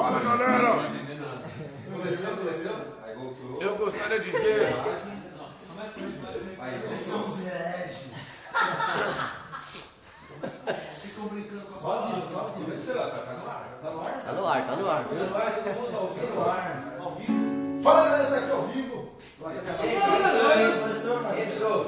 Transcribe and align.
Fala 0.00 0.18
galera! 0.20 0.90
Começou, 1.92 2.36
começou? 2.38 2.76
Aí 3.04 3.14
voltou. 3.14 3.60
Eu 3.60 3.76
gostaria 3.76 4.18
de 4.18 4.30
dizer. 4.30 4.74
Aí 6.58 6.80
Somos 7.04 7.46
herege. 7.46 8.06
Ficam 11.02 11.24
brincando 11.28 11.66
com 11.66 11.74
a 11.74 11.78
Só 11.78 12.06
vida, 12.06 12.26
só 12.26 12.44
vida. 12.56 12.78
Sei 12.82 12.94
lá, 12.94 13.10
tá 13.10 13.18
tá 13.18 13.34
no 13.34 13.46
ar? 13.50 13.78
Tá 13.82 13.90
no 13.90 14.00
ar? 14.00 14.22
Tá 14.24 14.32
no 14.32 14.46
ar, 14.48 14.64
tá 14.64 14.76
no 14.76 14.90
ar. 14.90 15.04
Tá 15.04 15.14
no 15.14 15.36
ar, 15.36 15.52
todo 15.52 15.74
mundo 15.74 15.92
tá 15.92 15.98
ouvindo? 15.98 16.40
Ao 17.02 17.10
vivo? 17.16 17.82
Fala 17.82 18.04
galera, 18.04 18.30
tá 18.30 18.36
aqui 18.38 18.50
ao 18.52 18.62
vivo. 18.68 19.12
Entrou, 19.84 20.52
hein? 20.56 21.44
Entrou. 21.52 21.84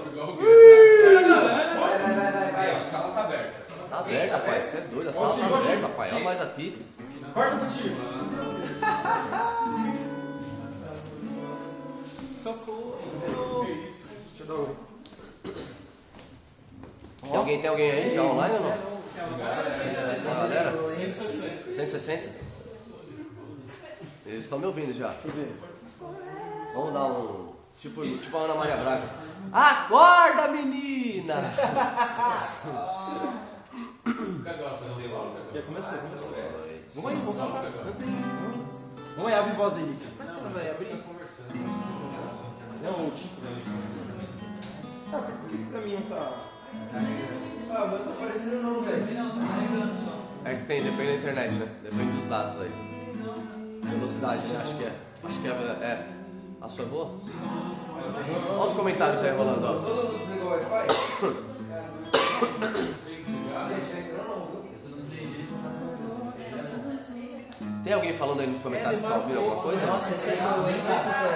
Vai, 1.80 1.98
vai, 1.98 2.14
vai, 2.14 2.32
vai, 2.32 2.52
vai. 2.52 2.70
A 2.72 2.90
sala 2.90 3.14
tá 3.14 3.20
aberta. 3.22 3.72
Tá 3.88 3.98
aberta, 4.00 4.38
pai. 4.38 4.62
Você 4.62 4.76
é 4.76 4.80
doido. 4.82 5.08
A 5.08 5.12
sala 5.14 5.34
tá 5.34 5.56
aberta, 5.56 5.88
pai. 5.88 6.10
Olha 6.12 6.24
nós 6.24 6.40
aqui. 6.42 6.86
Corta 7.32 7.54
o 7.54 7.64
motivo. 7.64 7.96
Deixa 14.28 14.42
eu 14.42 14.46
dar 14.46 14.54
um. 14.54 14.74
Tem 17.22 17.36
alguém, 17.36 17.60
tem 17.60 17.70
alguém 17.70 17.90
aí 17.90 18.14
já 18.14 18.22
online 18.22 18.54
ou 18.54 18.62
não? 18.62 18.72
Tem 19.14 20.24
galera? 20.24 20.72
160? 21.74 22.52
Eles 24.26 24.44
estão 24.44 24.58
me 24.58 24.66
ouvindo 24.66 24.92
já. 24.92 25.14
Vamos 26.74 26.92
dar 26.92 27.04
um. 27.04 27.52
Tipo, 27.78 28.06
tipo 28.18 28.36
a 28.36 28.40
Ana 28.40 28.54
Maria 28.54 28.76
Braga. 28.76 29.08
Acorda, 29.52 30.48
menina! 30.48 31.34
Cadê 34.44 34.62
ela 34.62 34.78
fazendo? 34.78 35.00
Já 35.52 35.62
começou, 35.62 35.98
começou. 35.98 36.71
Vamos 36.94 37.10
aí, 37.10 37.16
vamos 37.16 37.36
cantar. 37.36 37.62
Canta 37.62 38.04
aí. 38.04 38.24
Vamos 39.16 39.32
aí, 39.32 39.38
abre 39.38 39.54
voz 39.54 39.74
aí. 39.76 39.98
Mas 40.18 40.30
você 40.30 40.40
não 40.42 40.50
vai 40.50 40.70
abrir? 40.70 41.04
Não, 42.82 43.06
o 43.06 43.10
Tico. 43.12 43.40
Ah, 45.12 45.18
por 45.18 45.48
que 45.50 45.56
pra 45.66 45.80
mim 45.80 45.94
não 45.94 46.02
tá. 46.02 46.32
Ah, 47.70 47.86
mas 47.90 48.00
não 48.00 48.06
tá 48.06 48.12
aparecendo 48.12 48.62
não, 48.62 48.82
velho. 48.82 49.14
Não, 49.14 49.30
tá 49.30 49.36
carregando 49.36 49.94
só. 50.04 50.12
É 50.44 50.54
que 50.54 50.64
tem, 50.66 50.82
depende 50.82 51.06
da 51.06 51.14
internet, 51.14 51.52
né? 51.54 51.68
Depende 51.82 52.12
dos 52.12 52.24
dados 52.28 52.60
aí. 52.60 52.70
Velocidade, 53.84 54.46
né? 54.48 54.58
Acho 54.60 54.76
que 54.76 54.84
é. 54.84 54.94
Acho 55.24 55.40
que 55.40 55.48
é. 55.48 55.50
é. 55.50 56.08
A 56.60 56.68
sua 56.68 56.84
é 56.84 56.88
boa? 56.88 57.20
Olha 58.50 58.68
os 58.68 58.74
comentários 58.74 59.22
aí 59.22 59.36
rolando, 59.36 59.66
ó. 59.66 59.72
Todo 59.80 60.04
mundo 60.04 60.18
desligou 60.18 60.48
o 60.48 60.50
Wi-Fi? 60.50 60.86
Tem 67.92 67.96
alguém 67.98 68.14
falando 68.14 68.40
aí 68.40 68.46
nos 68.46 68.62
comentários 68.62 69.02
que 69.02 69.06
tá 69.06 69.16
ouvindo 69.16 69.36
alguma 69.36 69.56
coisa? 69.56 69.82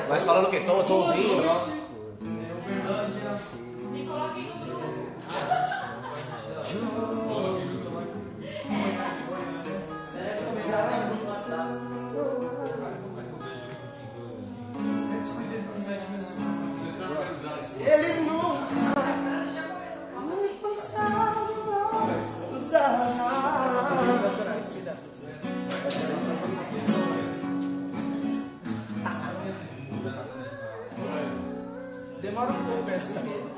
Mas 0.08 0.24
falando 0.24 0.46
o 0.46 0.50
quê? 0.50 0.60
Tô, 0.60 0.82
tô 0.84 0.94
ouvindo. 0.94 1.42
Me 3.92 4.06
coloquem 4.06 4.44
no 4.44 4.64
grupo. 4.64 4.96
Demora 32.36 32.52
um 32.52 32.64
pouco, 32.66 33.55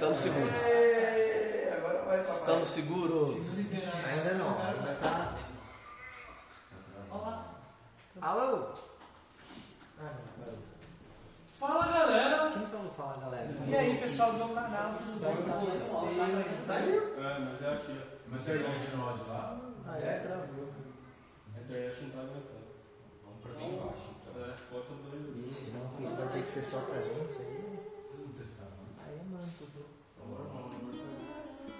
Estamos 0.00 0.18
seguros. 0.18 0.54
Agora 1.76 2.02
vai, 2.06 2.18
papai. 2.20 2.36
Estamos 2.36 2.68
seguros. 2.70 3.36
Ainda 3.36 4.34
não, 4.34 4.58
ainda 4.58 4.94
tá. 4.94 5.36
Olha 7.10 7.20
lá. 7.20 7.54
Alô? 8.22 8.68
Ah. 10.00 10.14
Fala, 11.58 11.86
galera. 11.88 12.50
Quem 12.50 12.66
falou 12.68 12.90
fala, 12.96 13.18
galera? 13.18 13.48
E 13.68 13.76
aí, 13.76 13.98
pessoal 13.98 14.32
do 14.32 14.38
meu 14.38 14.48
canal, 14.54 14.94
tudo 14.94 15.20
bem 15.20 15.36
com 15.36 15.66
vocês? 15.66 16.66
Saiu? 16.66 17.14
É, 17.22 17.38
mas 17.38 17.62
é 17.62 17.72
aqui, 17.74 18.00
ó. 18.00 18.16
Mas 18.30 18.42
você 18.42 18.54
internet 18.54 18.96
no 18.96 19.06
áudio 19.06 19.28
lá? 19.28 19.60
Ah, 19.86 19.98
é, 19.98 20.18
travou. 20.20 20.72
A 21.54 21.60
internet 21.60 22.02
não 22.04 22.10
tá 22.10 22.18
aguentando. 22.20 22.70
Vamos 23.22 23.40
pra 23.42 23.52
bem 23.52 23.76
baixo. 23.76 24.08
então. 24.22 24.44
É, 24.44 24.54
coloca 24.70 24.94
dois 25.10 25.30
vai 26.16 26.28
ter 26.32 26.42
que 26.44 26.50
ser 26.50 26.62
só 26.62 26.80
pra 26.80 27.02
gente 27.02 27.36
aí. 27.38 27.56
É. 27.56 27.59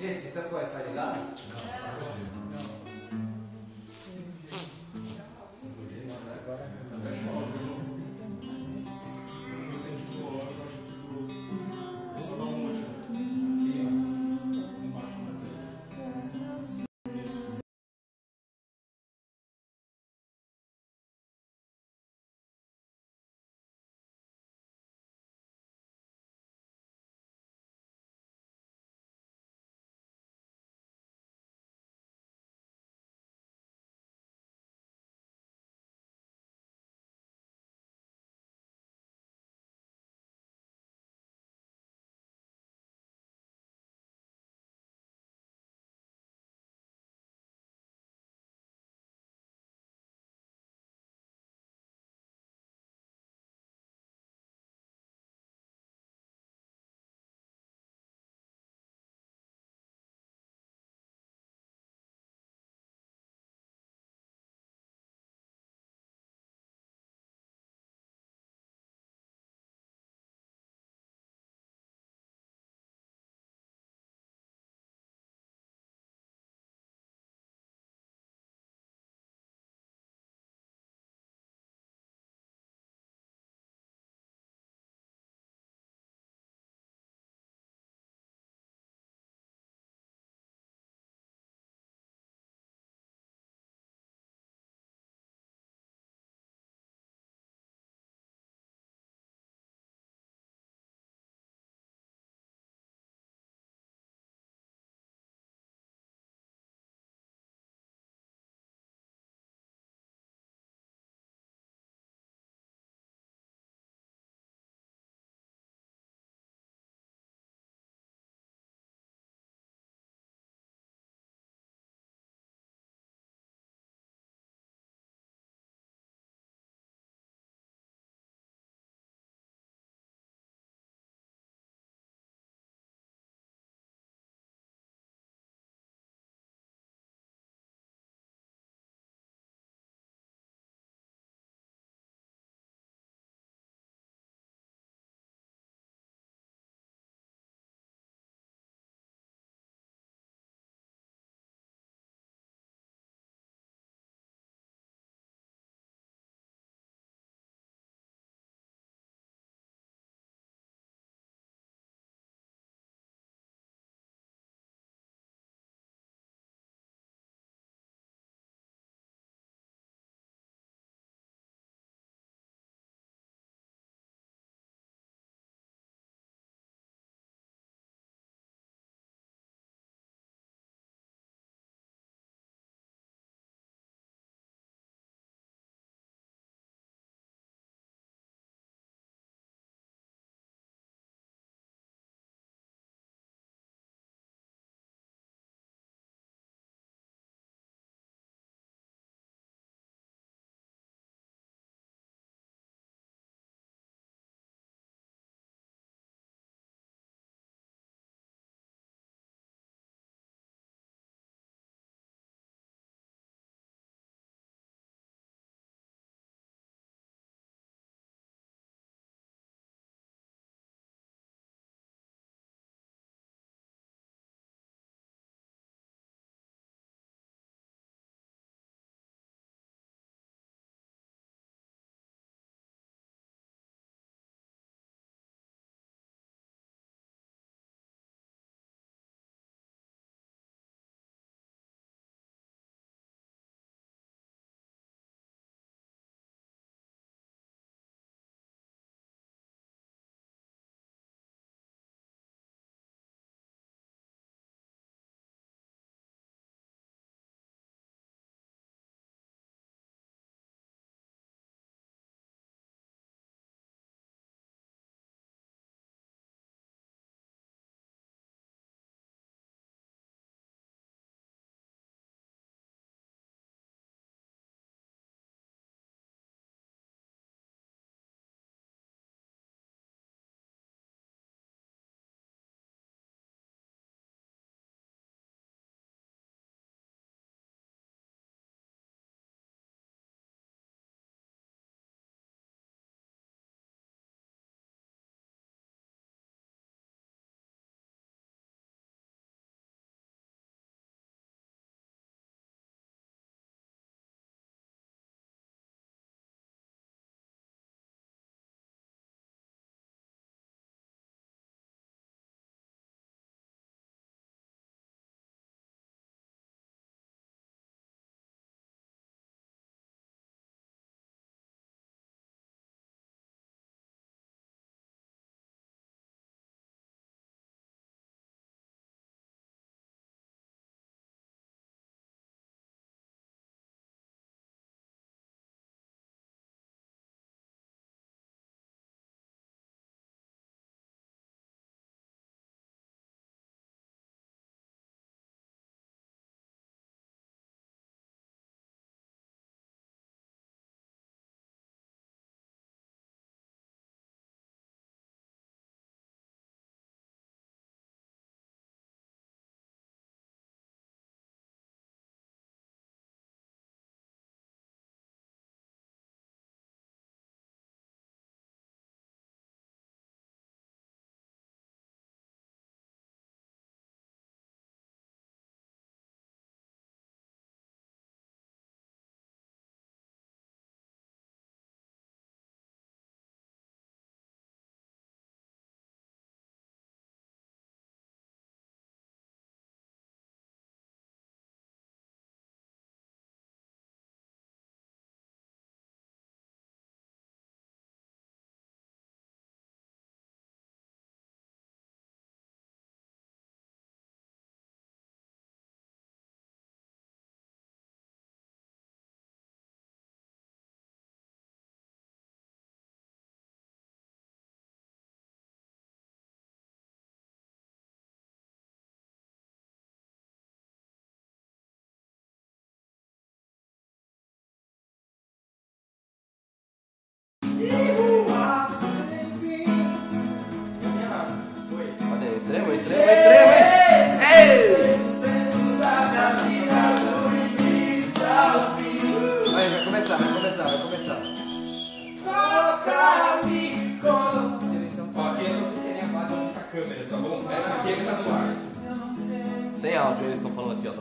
Gente, 0.01 0.19
vocês 0.19 0.35
estão 0.35 0.45
com 0.45 0.55
o 0.55 0.59
Wi-Fi 0.59 0.83
ligado? 0.85 1.19
Não, 1.19 2.10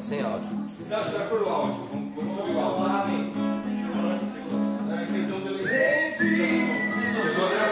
sem 0.10 0.22
áudio. 0.24 0.50
Não, 0.50 1.10
já 1.10 1.26
por 1.30 1.42
o 1.44 1.50
áudio. 1.50 1.86
Vamos, 1.86 2.16
vamos 2.16 2.38
subir 2.38 2.56
o 2.56 2.60
áudio. 2.60 3.32
Chegou, 7.14 7.50
né? 7.50 7.70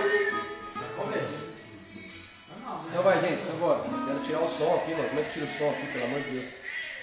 Então 2.90 3.04
vai, 3.04 3.20
gente, 3.20 3.42
então 3.42 3.58
bora. 3.58 3.82
Quero 4.06 4.20
tirar 4.20 4.42
o 4.42 4.48
som 4.48 4.76
aqui, 4.76 4.92
mano. 4.92 5.10
Como 5.10 5.20
é 5.20 5.24
que 5.24 5.34
tira 5.34 5.46
o 5.46 5.50
som 5.50 5.70
aqui, 5.70 5.88
pelo 5.92 6.06
amor 6.06 6.22
de 6.22 6.30
Deus? 6.30 6.54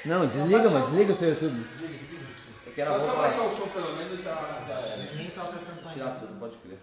Não, 0.04 0.26
desliga, 0.26 0.70
mano. 0.70 0.86
Desliga 0.86 1.12
o 1.12 1.16
seu 1.16 1.28
YouTube. 1.30 1.66
É 2.66 2.70
que 2.70 2.80
era 2.80 3.00
Só 3.00 3.16
baixar 3.16 3.42
o 3.42 3.56
som 3.56 3.68
pelo 3.68 3.96
menos 3.96 4.22
já, 4.22 4.34
já 4.68 4.74
era. 4.74 5.04
Tirar 5.92 6.10
tudo, 6.20 6.38
pode 6.38 6.56
crer. 6.58 6.78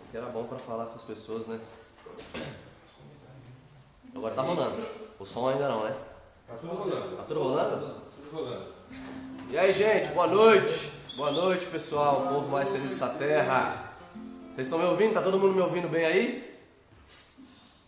É 0.00 0.10
que 0.10 0.16
era 0.16 0.26
bom 0.26 0.44
pra 0.44 0.58
falar 0.58 0.86
com 0.86 0.94
as 0.94 1.02
pessoas, 1.02 1.46
né? 1.46 1.60
Agora 4.14 4.34
tá 4.34 4.42
rolando. 4.42 4.86
O 5.18 5.26
som 5.26 5.48
ainda 5.48 5.68
não, 5.68 5.84
né? 5.84 5.94
Tá 6.46 6.54
tudo 6.60 6.74
rolando. 6.74 7.16
Tá 7.16 7.22
tudo 7.24 7.42
rolando? 7.42 7.94
Tudo 8.30 8.36
rolando. 8.36 8.66
E 9.50 9.58
aí, 9.58 9.72
gente, 9.72 10.08
boa 10.12 10.28
noite. 10.28 10.92
Boa 11.16 11.32
noite, 11.32 11.66
pessoal. 11.66 12.22
O 12.22 12.28
povo 12.28 12.48
mais 12.50 12.70
feliz 12.70 12.90
dessa 12.90 13.08
terra. 13.08 13.92
Vocês 14.54 14.68
estão 14.68 14.78
me 14.78 14.84
ouvindo? 14.84 15.14
Tá 15.14 15.22
todo 15.22 15.38
mundo 15.40 15.54
me 15.54 15.60
ouvindo 15.60 15.88
bem 15.88 16.04
aí? 16.04 16.60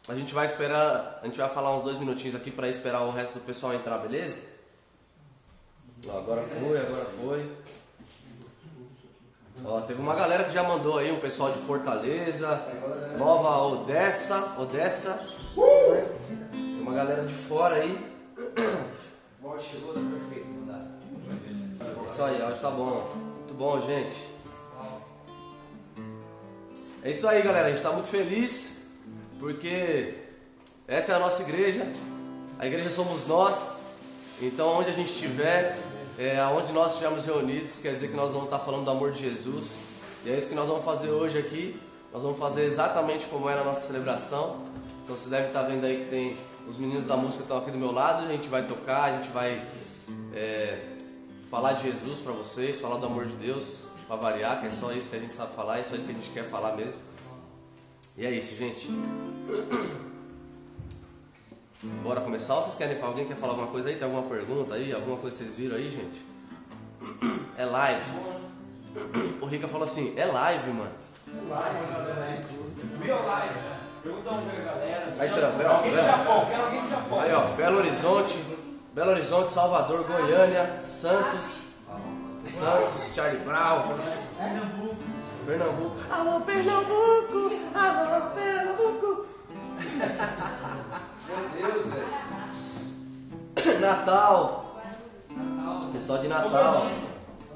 A 0.09 0.15
gente 0.15 0.35
vai 0.35 0.47
esperar, 0.47 1.21
a 1.23 1.27
gente 1.27 1.39
vai 1.39 1.49
falar 1.51 1.77
uns 1.77 1.85
dois 1.85 1.99
minutinhos 1.99 2.35
aqui 2.35 2.51
para 2.51 2.69
esperar 2.69 3.03
o 3.03 3.13
resto 3.13 3.35
do 3.35 3.41
pessoal 3.45 3.75
entrar, 3.75 3.99
beleza? 3.99 4.41
Ó, 6.09 6.19
agora 6.19 6.43
foi, 6.43 6.81
agora 6.81 7.07
foi. 7.21 7.53
Ó, 9.65 9.81
teve 9.83 10.01
uma 10.01 10.15
galera 10.15 10.45
que 10.45 10.53
já 10.53 10.63
mandou 10.63 10.99
aí, 10.99 11.13
um 11.13 11.21
pessoal 11.21 11.53
de 11.53 11.59
Fortaleza, 11.61 12.61
Nova 13.19 13.59
Odessa, 13.59 14.59
Odessa. 14.59 15.25
Tem 16.51 16.81
uma 16.81 16.95
galera 16.95 17.25
de 17.25 17.35
fora 17.35 17.77
aí. 17.77 18.08
Bom, 19.41 19.59
chegou, 19.59 19.95
tá 19.95 20.01
perfeito, 20.01 20.49
não 20.49 20.67
dá. 20.67 20.85
Isso 22.07 22.23
aí, 22.23 22.43
áudio 22.43 22.61
tá 22.61 22.71
bom. 22.71 23.09
Muito 23.15 23.55
bom, 23.55 23.81
gente. 23.87 24.29
É 27.03 27.11
isso 27.11 27.29
aí, 27.29 27.41
galera. 27.43 27.69
A 27.69 27.71
gente 27.71 27.83
tá 27.83 27.93
muito 27.93 28.09
feliz 28.09 28.89
porque 29.39 30.15
essa 30.87 31.13
é 31.13 31.15
a 31.15 31.19
nossa 31.19 31.43
igreja. 31.43 31.87
A 32.59 32.67
igreja 32.67 32.91
somos 32.91 33.27
nós. 33.27 33.79
Então, 34.43 34.79
onde 34.79 34.91
a 34.91 34.93
gente 34.93 35.13
estiver, 35.13 35.79
é, 36.19 36.43
onde 36.45 36.73
nós 36.73 36.93
estivermos 36.93 37.25
reunidos, 37.25 37.79
quer 37.79 37.93
dizer 37.93 38.09
que 38.09 38.17
nós 38.17 38.31
vamos 38.33 38.47
estar 38.47 38.59
falando 38.59 38.85
do 38.85 38.91
amor 38.91 39.13
de 39.13 39.21
Jesus. 39.21 39.77
E 40.25 40.31
é 40.31 40.37
isso 40.37 40.49
que 40.49 40.55
nós 40.55 40.67
vamos 40.67 40.85
fazer 40.85 41.11
hoje 41.11 41.39
aqui. 41.39 41.81
Nós 42.13 42.23
vamos 42.23 42.39
fazer 42.39 42.65
exatamente 42.65 43.27
como 43.27 43.49
era 43.49 43.61
a 43.61 43.65
nossa 43.65 43.87
celebração. 43.87 44.63
Então, 45.05 45.17
vocês 45.17 45.31
devem 45.31 45.47
estar 45.47 45.63
vendo 45.63 45.85
aí 45.85 46.05
que 46.05 46.11
tem 46.11 46.37
os 46.69 46.77
meninos 46.77 47.05
da 47.07 47.17
música 47.17 47.43
estão 47.43 47.59
aqui 47.59 47.71
do 47.71 47.79
meu 47.79 47.91
lado. 47.91 48.27
A 48.27 48.29
gente 48.33 48.49
vai 48.49 48.67
tocar, 48.67 49.05
a 49.05 49.17
gente 49.17 49.31
vai 49.31 49.65
é, 50.35 50.97
falar 51.51 51.73
de 51.75 51.85
Jesus 51.85 52.21
para 52.21 52.33
vocês, 52.33 52.79
falar 52.81 52.99
do 52.99 53.07
amor 53.07 53.27
de 53.27 53.35
Deus, 53.37 53.87
para 54.07 54.17
variar, 54.17 54.61
que 54.61 54.67
é 54.67 54.73
só 54.73 54.93
isso 54.93 55.09
que 55.09 55.17
a 55.17 55.19
gente 55.19 55.33
sabe 55.33 55.55
falar, 55.55 55.79
é 55.79 55.83
só 55.83 55.97
isso 55.97 56.05
que 56.05 56.13
a 56.13 56.15
gente 56.15 56.31
quer 56.31 56.51
falar 56.51 56.77
mesmo. 56.77 57.01
E 58.17 58.27
é 58.27 58.31
isso, 58.31 58.55
gente. 58.55 58.89
Bora 62.03 62.21
começar 62.21 62.57
ou 62.57 62.63
vocês 62.63 62.75
querem 62.75 63.01
alguém 63.01 63.27
quer 63.27 63.37
falar 63.37 63.53
alguma 63.53 63.69
coisa 63.69 63.89
aí? 63.89 63.97
Tem 63.97 64.05
alguma 64.05 64.29
pergunta 64.29 64.75
aí? 64.75 64.93
Alguma 64.93 65.17
coisa 65.17 65.37
vocês 65.37 65.55
viram 65.55 65.77
aí, 65.77 65.91
gente? 65.91 66.23
É 67.57 67.65
live. 67.65 68.11
O 69.41 69.47
Rica 69.47 69.67
falou 69.69 69.85
assim, 69.85 70.15
é 70.17 70.25
live, 70.25 70.71
mano. 70.71 70.93
Real 73.03 73.23
life. 73.23 73.78
Pergunta 74.09 74.31
onde 74.31 74.49
é 74.49 74.61
a 74.61 74.65
galera. 74.65 75.05
Aí 75.19 75.29
será 75.29 75.49
Belo, 75.51 75.71
Alguém 75.71 75.91
do 75.91 75.97
Belo. 75.97 76.09
Japão, 76.09 76.47
quero 76.47 76.63
alguém 76.63 76.81
do 76.81 76.89
Japão. 76.89 77.21
Aí 77.21 77.35
ó, 77.35 77.41
Belo 77.57 77.77
Horizonte, 77.77 78.45
Belo 78.95 79.11
Horizonte, 79.11 79.53
Salvador, 79.53 80.05
Goiânia, 80.05 80.79
Santos, 80.79 81.65
Santos, 82.51 83.15
Charlie 83.15 83.41
Brown, 83.41 83.95
Pernambuco. 84.39 84.97
Pernambuco. 85.45 85.97
Alô 86.11 86.41
Pernambuco! 86.41 87.51
Alô 87.75 88.31
Pernambuco! 88.31 89.27
Meu 91.29 91.71
Deus, 91.71 91.87
velho. 91.93 93.81
Natal! 93.81 94.81
Natal. 95.31 95.91
Pessoal 95.93 96.19
de 96.19 96.29
Natal. 96.29 96.87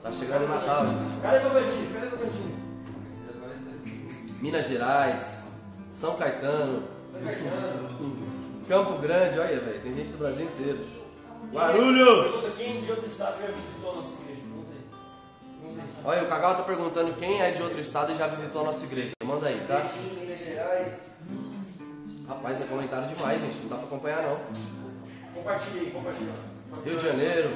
Tá 0.03 0.13
chegando 0.13 0.45
o 0.45 0.49
Natal, 0.49 0.85
gente. 0.85 1.21
Cadê 1.23 1.41
Tocantins? 1.41 1.93
Cadê 1.95 2.07
Tocantins? 2.09 2.53
Minas 4.43 4.67
Gerais, 4.67 5.42
São 5.93 6.17
Caetano, 6.17 6.83
São 7.13 7.21
Caetano. 7.21 7.91
Campo 8.67 8.99
Grande, 8.99 9.39
olha, 9.39 9.61
velho, 9.61 9.81
tem 9.83 9.93
gente 9.93 10.11
do 10.13 10.19
Brasil 10.19 10.47
inteiro. 10.47 10.81
Guarulhos! 11.53 12.57
Quem 12.57 12.81
de 12.81 12.91
outro 12.91 13.07
estado 13.07 13.41
já 13.43 13.49
visitou 13.49 13.93
a 13.93 13.97
nossa 13.97 14.23
igreja. 14.23 14.43
Olha, 16.05 16.25
o 16.25 16.29
Cagal 16.29 16.57
tá 16.57 16.63
perguntando 16.63 17.13
quem 17.13 17.41
é 17.41 17.51
de 17.51 17.63
outro 17.63 17.79
estado 17.79 18.13
e 18.13 18.17
já 18.17 18.27
visitou 18.27 18.63
a 18.63 18.65
nossa 18.65 18.85
igreja. 18.85 19.13
Manda 19.23 19.47
aí, 19.47 19.65
tá? 19.69 19.85
Minas 20.19 20.39
Gerais. 20.41 21.11
Rapaz, 22.27 22.61
é 22.61 22.65
comentário 22.65 23.15
demais, 23.15 23.41
gente. 23.41 23.59
Não 23.59 23.69
dá 23.69 23.77
pra 23.77 23.85
acompanhar, 23.85 24.23
não. 24.23 24.41
Compartilha 25.35 25.83
aí, 25.83 25.91
compartilha. 25.91 26.33
Rio 26.85 26.97
de 26.97 27.07
Janeiro. 27.07 27.51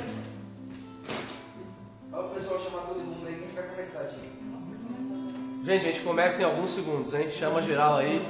Fala 2.11 2.29
pro 2.29 2.39
pessoal 2.39 2.61
chamar 2.61 2.83
todo 2.83 3.01
mundo 3.01 3.27
aí 3.27 3.35
que 3.35 3.45
a 3.45 3.47
gente 3.47 3.55
vai 3.55 3.65
começar, 3.69 4.05
tio. 4.05 4.36
Gente, 5.67 5.85
a 5.85 5.89
gente 5.89 6.03
começa 6.03 6.43
em 6.43 6.45
alguns 6.45 6.71
segundos. 6.71 7.13
A 7.13 7.19
gente 7.19 7.33
chama 7.33 7.61
geral 7.61 7.97
aí. 7.97 8.25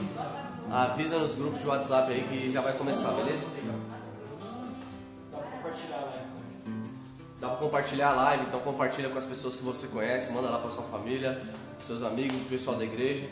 Avisa 0.73 1.19
nos 1.19 1.35
grupos 1.35 1.61
de 1.61 1.67
WhatsApp 1.67 2.11
aí 2.11 2.27
que 2.27 2.51
já 2.51 2.63
vai 2.63 2.73
começar, 2.73 3.11
beleza? 3.11 3.47
Dá 5.31 5.37
pra 5.37 5.47
compartilhar 5.51 5.97
lá. 5.99 6.15
então. 6.17 6.91
Dá 7.39 7.49
pra 7.49 7.57
compartilhar 7.59 8.09
a 8.09 8.15
live, 8.15 8.45
então 8.47 8.61
compartilha 8.61 9.11
com 9.11 9.19
as 9.19 9.27
pessoas 9.27 9.55
que 9.55 9.63
você 9.63 9.87
conhece, 9.87 10.33
manda 10.33 10.49
lá 10.49 10.61
pra 10.61 10.71
sua 10.71 10.85
família, 10.85 11.43
seus 11.87 12.03
amigos, 12.03 12.39
pessoal 12.49 12.79
da 12.79 12.85
igreja. 12.85 13.29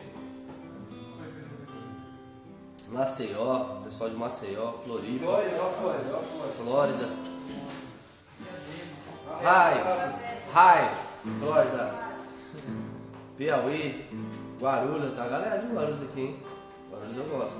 Maceió, 2.90 3.80
pessoal 3.84 4.10
de 4.10 4.16
Maceió, 4.16 4.72
Floripa, 4.84 5.24
Flórida, 5.24 5.56
Flórida, 5.80 6.18
Flórida. 6.58 6.58
Flórida. 6.58 7.08
Hi, 9.40 10.84
hi, 10.84 10.90
Flórida. 11.40 12.04
Piauí, 13.36 14.04
Guarulhos, 14.60 15.16
tá? 15.16 15.26
Galera 15.26 15.58
de 15.58 15.66
Guarulhos 15.66 16.02
aqui, 16.02 16.20
hein? 16.20 16.36
Guarulhos 16.90 17.16
eu 17.16 17.24
gosto. 17.24 17.58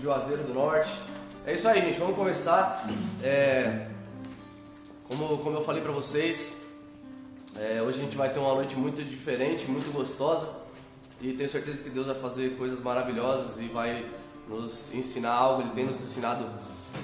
Juazeiro 0.00 0.42
do 0.44 0.54
Norte. 0.54 0.90
É 1.44 1.52
isso 1.52 1.68
aí, 1.68 1.82
gente. 1.82 1.98
Vamos 1.98 2.16
começar. 2.16 2.88
É, 3.22 3.88
como, 5.06 5.38
como 5.38 5.56
eu 5.56 5.64
falei 5.64 5.82
pra 5.82 5.92
vocês, 5.92 6.56
é, 7.56 7.82
hoje 7.82 7.98
a 7.98 8.02
gente 8.04 8.16
vai 8.16 8.30
ter 8.30 8.38
uma 8.38 8.54
noite 8.54 8.74
muito 8.74 9.04
diferente, 9.04 9.70
muito 9.70 9.92
gostosa. 9.92 10.48
E 11.20 11.34
tenho 11.34 11.48
certeza 11.48 11.82
que 11.82 11.90
Deus 11.90 12.06
vai 12.06 12.14
fazer 12.14 12.56
coisas 12.56 12.80
maravilhosas 12.80 13.60
e 13.60 13.66
vai 13.66 14.06
nos 14.48 14.92
ensinar 14.94 15.32
algo. 15.32 15.60
Ele 15.60 15.70
tem 15.70 15.84
nos 15.84 16.00
ensinado 16.00 16.48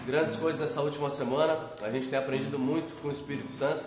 grandes 0.06 0.34
coisas 0.34 0.58
nessa 0.58 0.80
última 0.80 1.10
semana. 1.10 1.58
A 1.82 1.90
gente 1.90 2.08
tem 2.08 2.18
aprendido 2.18 2.58
muito 2.58 2.94
com 3.02 3.08
o 3.08 3.12
Espírito 3.12 3.50
Santo 3.50 3.86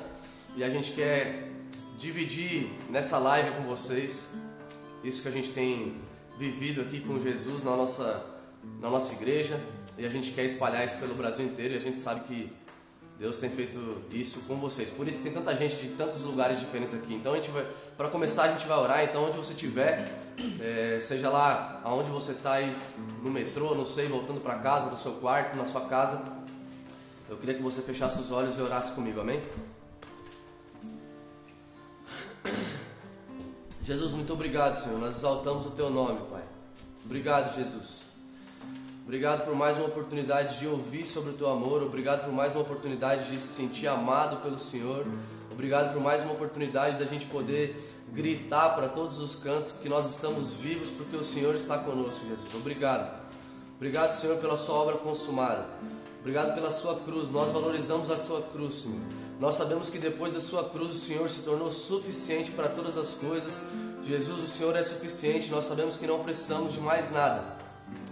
e 0.56 0.63
a 0.63 0.70
gente 0.70 0.92
quer 0.92 1.57
dividir 1.97 2.69
nessa 2.89 3.17
live 3.17 3.51
com 3.51 3.63
vocês 3.63 4.29
isso 5.03 5.21
que 5.21 5.27
a 5.27 5.31
gente 5.31 5.49
tem 5.51 5.95
vivido 6.38 6.81
aqui 6.81 6.99
com 6.99 7.19
Jesus 7.19 7.63
na 7.63 7.75
nossa, 7.75 8.23
na 8.79 8.89
nossa 8.89 9.13
igreja 9.13 9.60
e 9.97 10.05
a 10.05 10.10
gente 10.10 10.31
quer 10.31 10.45
espalhar 10.45 10.86
isso 10.86 10.95
pelo 10.97 11.15
Brasil 11.15 11.45
inteiro 11.45 11.73
e 11.73 11.77
a 11.77 11.79
gente 11.79 11.97
sabe 11.97 12.21
que 12.21 12.53
Deus 13.17 13.38
tem 13.38 13.49
feito 13.49 13.79
isso 14.12 14.41
com 14.41 14.57
vocês. 14.57 14.91
Por 14.91 15.07
isso 15.07 15.23
tem 15.23 15.31
tanta 15.31 15.55
gente 15.55 15.75
de 15.77 15.89
tantos 15.89 16.21
lugares 16.21 16.60
diferentes 16.60 16.93
aqui. 16.93 17.15
Então 17.15 17.33
a 17.33 17.38
gente 17.38 17.49
vai, 17.49 17.65
para 17.97 18.10
começar 18.10 18.43
a 18.43 18.51
gente 18.51 18.67
vai 18.67 18.77
orar. 18.77 19.03
Então 19.03 19.25
onde 19.25 19.38
você 19.38 19.53
estiver, 19.53 20.12
é, 20.62 20.99
seja 21.01 21.29
lá 21.29 21.81
aonde 21.83 22.12
você 22.12 22.33
está 22.33 22.53
aí 22.53 22.75
no 23.23 23.31
metrô, 23.31 23.73
não 23.73 23.86
sei, 23.86 24.07
voltando 24.07 24.39
para 24.39 24.60
casa, 24.60 24.91
no 24.91 24.97
seu 24.97 25.13
quarto, 25.13 25.57
na 25.57 25.65
sua 25.65 25.81
casa, 25.81 26.21
eu 27.27 27.38
queria 27.38 27.55
que 27.55 27.62
você 27.62 27.81
fechasse 27.81 28.19
os 28.19 28.31
olhos 28.31 28.55
e 28.57 28.62
orasse 28.62 28.91
comigo, 28.91 29.19
amém? 29.19 29.41
Jesus, 33.83 34.12
muito 34.12 34.33
obrigado, 34.33 34.75
Senhor. 34.75 34.99
Nós 34.99 35.15
exaltamos 35.15 35.65
o 35.65 35.69
Teu 35.71 35.89
nome, 35.89 36.19
Pai. 36.29 36.43
Obrigado, 37.05 37.55
Jesus. 37.55 38.01
Obrigado 39.05 39.45
por 39.45 39.55
mais 39.55 39.77
uma 39.77 39.86
oportunidade 39.86 40.60
de 40.60 40.67
ouvir 40.67 41.05
sobre 41.05 41.29
o 41.29 41.33
Teu 41.33 41.49
amor. 41.49 41.81
Obrigado 41.81 42.25
por 42.25 42.33
mais 42.33 42.51
uma 42.51 42.62
oportunidade 42.62 43.31
de 43.31 43.39
se 43.39 43.47
sentir 43.47 43.88
amado 43.88 44.41
pelo 44.41 44.60
Senhor. 44.60 45.07
Obrigado 45.49 45.93
por 45.93 46.01
mais 46.01 46.21
uma 46.21 46.33
oportunidade 46.33 46.99
da 46.99 47.05
gente 47.05 47.25
poder 47.27 47.81
gritar 48.12 48.75
para 48.75 48.89
todos 48.89 49.19
os 49.19 49.36
cantos 49.36 49.71
que 49.71 49.88
nós 49.88 50.10
estamos 50.10 50.57
vivos 50.57 50.89
porque 50.89 51.15
o 51.15 51.23
Senhor 51.23 51.55
está 51.55 51.77
conosco, 51.77 52.25
Jesus. 52.27 52.53
Obrigado. 52.53 53.17
Obrigado, 53.77 54.13
Senhor, 54.13 54.38
pela 54.38 54.57
Sua 54.57 54.75
obra 54.75 54.97
consumada. 54.97 55.65
Obrigado 56.19 56.53
pela 56.53 56.71
Sua 56.71 56.95
cruz. 56.99 57.29
Nós 57.29 57.51
valorizamos 57.51 58.12
a 58.12 58.17
Sua 58.17 58.41
cruz, 58.41 58.81
Senhor. 58.81 59.27
Nós 59.39 59.56
sabemos 59.56 59.89
que 59.89 60.00
depois 60.00 60.34
da 60.34 60.41
Sua 60.41 60.63
cruz 60.63 60.91
o 60.91 61.00
Senhor 61.00 61.30
se 61.30 61.41
tornou 61.41 61.71
suficiente 61.71 62.52
para 62.52 62.69
todas 62.69 62.97
as 62.97 63.12
coisas. 63.12 63.62
Jesus, 64.04 64.43
o 64.43 64.47
Senhor 64.47 64.76
é 64.76 64.84
suficiente. 64.84 65.52
Nós 65.52 65.65
sabemos 65.65 65.97
que 65.97 66.08
não 66.08 66.19
precisamos 66.23 66.73
de 66.73 66.80
mais 66.80 67.12
nada 67.12 67.58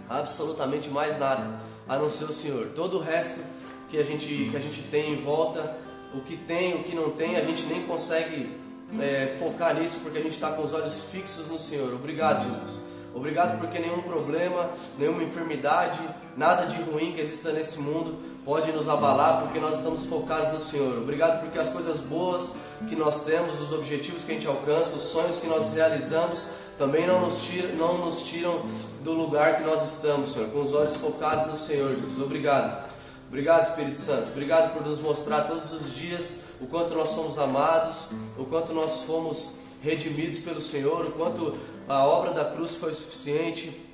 absolutamente 0.08 0.88
mais 0.88 1.18
nada. 1.18 1.66
a 1.88 1.96
não 1.96 2.10
ser 2.10 2.24
o 2.24 2.32
Senhor. 2.32 2.72
Todo 2.74 2.98
o 2.98 3.00
resto 3.00 3.40
que 3.88 3.96
a 3.96 4.02
gente, 4.02 4.48
que 4.50 4.56
a 4.56 4.60
gente 4.60 4.82
tem 4.90 5.12
em 5.12 5.22
volta, 5.22 5.76
o 6.12 6.20
que 6.20 6.36
tem, 6.36 6.74
o 6.74 6.82
que 6.82 6.96
não 6.96 7.10
tem, 7.10 7.36
a 7.36 7.42
gente 7.42 7.64
nem 7.66 7.84
consegue 7.84 8.58
é, 9.00 9.36
focar 9.38 9.74
nisso 9.76 10.00
porque 10.02 10.18
a 10.18 10.22
gente 10.22 10.32
está 10.32 10.50
com 10.50 10.64
os 10.64 10.72
olhos 10.72 11.04
fixos 11.04 11.46
no 11.46 11.58
Senhor. 11.60 11.94
Obrigado, 11.94 12.42
Jesus. 12.42 12.80
Obrigado 13.14 13.58
porque 13.60 13.78
nenhum 13.78 14.02
problema, 14.02 14.70
nenhuma 14.98 15.22
enfermidade, 15.22 16.00
nada 16.36 16.66
de 16.66 16.82
ruim 16.82 17.12
que 17.12 17.20
exista 17.20 17.52
nesse 17.52 17.78
mundo 17.78 18.18
pode 18.46 18.70
nos 18.70 18.88
abalar 18.88 19.42
porque 19.42 19.58
nós 19.58 19.76
estamos 19.76 20.06
focados 20.06 20.52
no 20.52 20.60
Senhor. 20.60 20.98
Obrigado 20.98 21.40
porque 21.40 21.58
as 21.58 21.68
coisas 21.68 21.98
boas 21.98 22.54
que 22.88 22.94
nós 22.94 23.24
temos, 23.24 23.60
os 23.60 23.72
objetivos 23.72 24.22
que 24.22 24.30
a 24.30 24.34
gente 24.34 24.46
alcança, 24.46 24.96
os 24.96 25.02
sonhos 25.02 25.38
que 25.38 25.48
nós 25.48 25.74
realizamos, 25.74 26.46
também 26.78 27.08
não 27.08 27.20
nos 27.20 27.42
tiram, 27.42 27.74
não 27.74 28.06
nos 28.06 28.22
tiram 28.22 28.64
do 29.02 29.12
lugar 29.12 29.56
que 29.56 29.64
nós 29.64 29.94
estamos, 29.94 30.32
Senhor, 30.32 30.48
com 30.50 30.62
os 30.62 30.72
olhos 30.72 30.94
focados 30.94 31.48
no 31.48 31.56
Senhor, 31.56 31.96
Jesus. 31.96 32.22
Obrigado. 32.22 32.94
Obrigado, 33.28 33.68
Espírito 33.68 33.98
Santo. 33.98 34.28
Obrigado 34.28 34.74
por 34.74 34.86
nos 34.86 35.00
mostrar 35.00 35.40
todos 35.40 35.72
os 35.72 35.92
dias 35.92 36.42
o 36.60 36.66
quanto 36.68 36.94
nós 36.94 37.08
somos 37.08 37.40
amados, 37.40 38.10
o 38.38 38.44
quanto 38.44 38.72
nós 38.72 39.02
fomos 39.02 39.54
redimidos 39.82 40.38
pelo 40.38 40.60
Senhor, 40.60 41.06
o 41.06 41.12
quanto 41.12 41.56
a 41.88 42.06
obra 42.06 42.30
da 42.30 42.44
cruz 42.44 42.76
foi 42.76 42.94
suficiente 42.94 43.85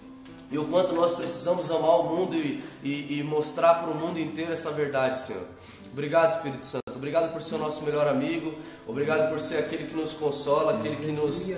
e 0.53 0.59
o 0.59 0.67
quanto 0.67 0.95
nós 0.95 1.15
precisamos 1.15 1.71
amar 1.71 2.01
o 2.01 2.03
mundo 2.05 2.37
e, 2.37 2.63
e, 2.85 3.19
e 3.19 3.23
mostrar 3.23 3.75
para 3.77 3.91
o 3.91 3.95
mundo 3.95 4.21
inteiro 4.21 4.53
essa 4.53 4.71
verdade, 4.71 5.19
Senhor. 5.21 5.43
Obrigado, 5.91 6.37
Espírito 6.37 6.63
Santo. 6.63 6.83
Obrigado 6.95 7.33
por 7.33 7.43
ser 7.43 7.55
o 7.55 7.59
nosso 7.59 7.83
melhor 7.83 8.07
amigo. 8.07 8.55
Obrigado 8.87 9.31
por 9.31 9.41
ser 9.41 9.59
aquele 9.59 9.87
que 9.87 9.97
nos 9.97 10.13
consola, 10.13 10.75
aquele 10.75 10.97
que 10.97 11.11
nos 11.11 11.53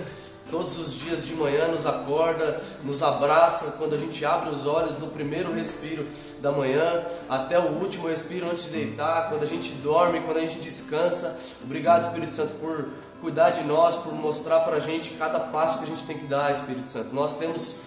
todos 0.49 0.77
os 0.77 0.93
dias 0.93 1.25
de 1.25 1.33
manhã 1.33 1.67
nos 1.67 1.85
acorda, 1.85 2.61
nos 2.83 3.01
abraça 3.01 3.73
quando 3.77 3.95
a 3.95 3.97
gente 3.97 4.23
abre 4.23 4.49
os 4.49 4.65
olhos 4.65 4.97
no 4.99 5.07
primeiro 5.07 5.51
respiro 5.51 6.07
da 6.39 6.51
manhã 6.51 7.03
até 7.27 7.59
o 7.59 7.71
último 7.79 8.07
respiro 8.07 8.49
antes 8.49 8.65
de 8.65 8.69
deitar, 8.69 9.29
quando 9.29 9.43
a 9.43 9.47
gente 9.47 9.71
dorme, 9.83 10.21
quando 10.21 10.37
a 10.37 10.41
gente 10.41 10.59
descansa. 10.59 11.37
Obrigado, 11.63 12.05
Espírito 12.05 12.33
Santo, 12.33 12.53
por 12.59 12.87
cuidar 13.21 13.49
de 13.51 13.63
nós, 13.63 13.95
por 13.95 14.13
mostrar 14.13 14.59
para 14.61 14.77
a 14.77 14.79
gente 14.79 15.11
cada 15.11 15.39
passo 15.39 15.79
que 15.79 15.85
a 15.85 15.87
gente 15.87 16.03
tem 16.03 16.17
que 16.17 16.27
dar, 16.27 16.53
Espírito 16.53 16.87
Santo. 16.87 17.13
Nós 17.13 17.37
temos 17.37 17.79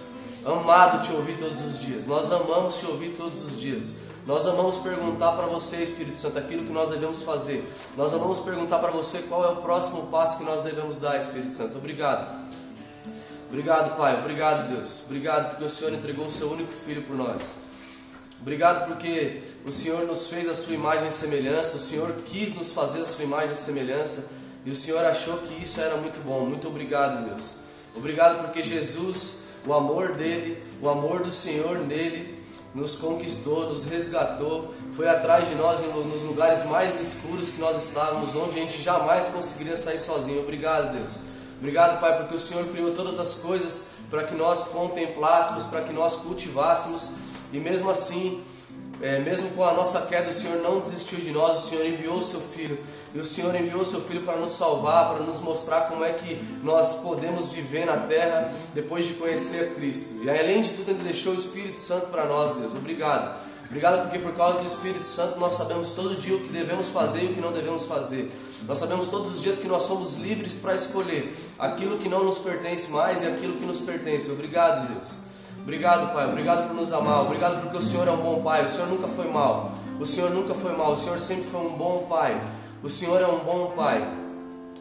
amado 0.54 1.06
te 1.06 1.12
ouvir 1.12 1.38
todos 1.38 1.64
os 1.64 1.78
dias, 1.80 2.06
nós 2.06 2.30
amamos 2.32 2.76
te 2.76 2.86
ouvir 2.86 3.14
todos 3.16 3.42
os 3.44 3.58
dias. 3.58 3.94
Nós 4.26 4.46
amamos 4.46 4.76
perguntar 4.76 5.32
para 5.32 5.46
você, 5.46 5.76
Espírito 5.76 6.18
Santo, 6.18 6.38
aquilo 6.38 6.66
que 6.66 6.72
nós 6.72 6.90
devemos 6.90 7.22
fazer. 7.22 7.66
Nós 7.96 8.12
amamos 8.12 8.38
perguntar 8.40 8.78
para 8.78 8.90
você 8.90 9.22
qual 9.22 9.42
é 9.42 9.48
o 9.48 9.56
próximo 9.56 10.08
passo 10.08 10.36
que 10.36 10.44
nós 10.44 10.62
devemos 10.62 10.98
dar, 10.98 11.18
Espírito 11.18 11.54
Santo. 11.54 11.78
Obrigado. 11.78 12.46
Obrigado, 13.48 13.96
Pai. 13.96 14.18
Obrigado, 14.18 14.68
Deus. 14.68 15.00
Obrigado 15.06 15.50
porque 15.50 15.64
o 15.64 15.70
Senhor 15.70 15.94
entregou 15.94 16.26
o 16.26 16.30
seu 16.30 16.50
único 16.50 16.70
filho 16.84 17.04
por 17.04 17.16
nós. 17.16 17.54
Obrigado 18.40 18.86
porque 18.86 19.42
o 19.66 19.72
Senhor 19.72 20.06
nos 20.06 20.28
fez 20.28 20.48
a 20.48 20.54
sua 20.54 20.74
imagem 20.74 21.08
e 21.08 21.12
semelhança, 21.12 21.76
o 21.76 21.80
Senhor 21.80 22.12
quis 22.26 22.54
nos 22.54 22.70
fazer 22.72 23.00
a 23.00 23.06
sua 23.06 23.24
imagem 23.24 23.52
e 23.52 23.56
semelhança, 23.56 24.28
e 24.64 24.70
o 24.70 24.76
Senhor 24.76 25.04
achou 25.04 25.38
que 25.38 25.62
isso 25.62 25.80
era 25.80 25.96
muito 25.96 26.22
bom. 26.22 26.44
Muito 26.44 26.68
obrigado, 26.68 27.24
Deus. 27.30 27.54
Obrigado 27.96 28.44
porque 28.44 28.62
Jesus, 28.62 29.40
o 29.66 29.72
amor 29.72 30.12
dele, 30.12 30.62
o 30.80 30.88
amor 30.88 31.22
do 31.22 31.30
Senhor 31.30 31.78
nele, 31.78 32.38
nos 32.74 32.94
conquistou, 32.94 33.68
nos 33.70 33.84
resgatou, 33.84 34.72
foi 34.94 35.08
atrás 35.08 35.48
de 35.48 35.54
nós 35.54 35.80
nos 35.80 36.22
lugares 36.22 36.64
mais 36.66 37.00
escuros 37.00 37.50
que 37.50 37.60
nós 37.60 37.82
estávamos, 37.82 38.34
onde 38.36 38.58
a 38.58 38.62
gente 38.62 38.82
jamais 38.82 39.28
conseguiria 39.28 39.76
sair 39.76 39.98
sozinho. 39.98 40.40
Obrigado, 40.40 40.92
Deus. 40.96 41.14
Obrigado, 41.58 42.00
Pai, 42.00 42.16
porque 42.18 42.34
o 42.34 42.38
Senhor 42.38 42.64
criou 42.66 42.92
todas 42.94 43.18
as 43.18 43.34
coisas 43.34 43.88
para 44.10 44.24
que 44.24 44.34
nós 44.34 44.64
contemplássemos, 44.68 45.64
para 45.64 45.82
que 45.82 45.92
nós 45.92 46.16
cultivássemos, 46.16 47.10
e 47.52 47.58
mesmo 47.58 47.90
assim, 47.90 48.42
é, 49.00 49.20
mesmo 49.20 49.50
com 49.50 49.64
a 49.64 49.72
nossa 49.72 50.02
queda, 50.02 50.30
o 50.30 50.34
Senhor 50.34 50.60
não 50.62 50.80
desistiu 50.80 51.18
de 51.20 51.30
nós, 51.30 51.64
o 51.64 51.68
Senhor 51.68 51.86
enviou 51.86 52.18
o 52.18 52.22
seu 52.22 52.40
Filho, 52.40 52.78
e 53.14 53.18
o 53.18 53.24
Senhor 53.24 53.54
enviou 53.54 53.82
o 53.82 53.86
seu 53.86 54.00
Filho 54.00 54.22
para 54.22 54.36
nos 54.36 54.52
salvar, 54.52 55.14
para 55.14 55.24
nos 55.24 55.38
mostrar 55.40 55.82
como 55.82 56.04
é 56.04 56.12
que 56.12 56.42
nós 56.62 56.94
podemos 56.94 57.50
viver 57.50 57.86
na 57.86 57.98
terra 57.98 58.52
depois 58.74 59.06
de 59.06 59.14
conhecer 59.14 59.74
Cristo. 59.74 60.22
E 60.22 60.28
além 60.28 60.62
de 60.62 60.70
tudo, 60.70 60.90
Ele 60.90 61.04
deixou 61.04 61.32
o 61.32 61.36
Espírito 61.36 61.76
Santo 61.76 62.06
para 62.08 62.24
nós, 62.26 62.56
Deus. 62.56 62.74
Obrigado. 62.74 63.48
Obrigado 63.66 64.02
porque 64.02 64.18
por 64.18 64.34
causa 64.34 64.60
do 64.60 64.66
Espírito 64.66 65.04
Santo 65.04 65.38
nós 65.38 65.52
sabemos 65.52 65.92
todo 65.92 66.16
dia 66.16 66.34
o 66.34 66.40
que 66.40 66.48
devemos 66.48 66.86
fazer 66.88 67.22
e 67.22 67.26
o 67.26 67.34
que 67.34 67.40
não 67.40 67.52
devemos 67.52 67.84
fazer. 67.84 68.32
Nós 68.66 68.78
sabemos 68.78 69.08
todos 69.08 69.34
os 69.34 69.42
dias 69.42 69.58
que 69.58 69.68
nós 69.68 69.82
somos 69.82 70.16
livres 70.16 70.54
para 70.54 70.74
escolher 70.74 71.36
aquilo 71.58 71.98
que 71.98 72.08
não 72.08 72.24
nos 72.24 72.38
pertence 72.38 72.90
mais 72.90 73.22
e 73.22 73.26
aquilo 73.26 73.58
que 73.58 73.66
nos 73.66 73.78
pertence. 73.78 74.30
Obrigado, 74.30 74.88
Deus. 74.94 75.27
Obrigado, 75.68 76.14
Pai. 76.14 76.26
Obrigado 76.26 76.66
por 76.66 76.74
nos 76.74 76.90
amar. 76.94 77.26
Obrigado 77.26 77.60
porque 77.60 77.76
o 77.76 77.82
Senhor 77.82 78.08
é 78.08 78.10
um 78.10 78.22
bom 78.22 78.42
Pai. 78.42 78.64
O 78.64 78.70
Senhor 78.70 78.88
nunca 78.88 79.06
foi 79.06 79.30
mal. 79.30 79.72
O 80.00 80.06
Senhor 80.06 80.30
nunca 80.30 80.54
foi 80.54 80.74
mal. 80.74 80.92
O 80.92 80.96
Senhor 80.96 81.18
sempre 81.18 81.44
foi 81.50 81.60
um 81.60 81.76
bom 81.76 82.06
Pai. 82.08 82.42
O 82.82 82.88
Senhor 82.88 83.20
é 83.20 83.26
um 83.26 83.40
bom 83.40 83.72
Pai. 83.76 84.02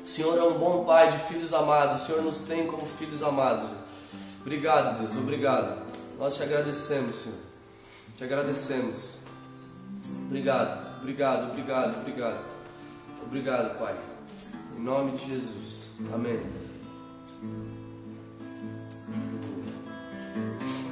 O 0.01 0.07
Senhor 0.07 0.37
é 0.37 0.43
um 0.43 0.57
bom 0.57 0.85
Pai 0.85 1.11
de 1.11 1.17
filhos 1.25 1.53
amados. 1.53 2.03
O 2.03 2.05
Senhor 2.05 2.21
nos 2.21 2.43
tem 2.43 2.67
como 2.67 2.85
filhos 2.85 3.21
amados. 3.21 3.65
Obrigado, 4.39 5.01
Deus. 5.01 5.17
Obrigado. 5.17 5.81
Nós 6.17 6.37
te 6.37 6.43
agradecemos, 6.43 7.15
Senhor. 7.15 7.37
Te 8.15 8.23
agradecemos. 8.23 9.17
Obrigado, 10.27 11.01
obrigado, 11.01 11.51
obrigado, 11.51 11.99
obrigado. 11.99 12.45
Obrigado, 13.25 13.77
Pai. 13.77 13.95
Em 14.77 14.81
nome 14.81 15.17
de 15.17 15.27
Jesus. 15.27 15.91
Amém. 16.13 16.66
Mm-hmm. 20.37 20.86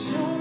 show. 0.00 0.39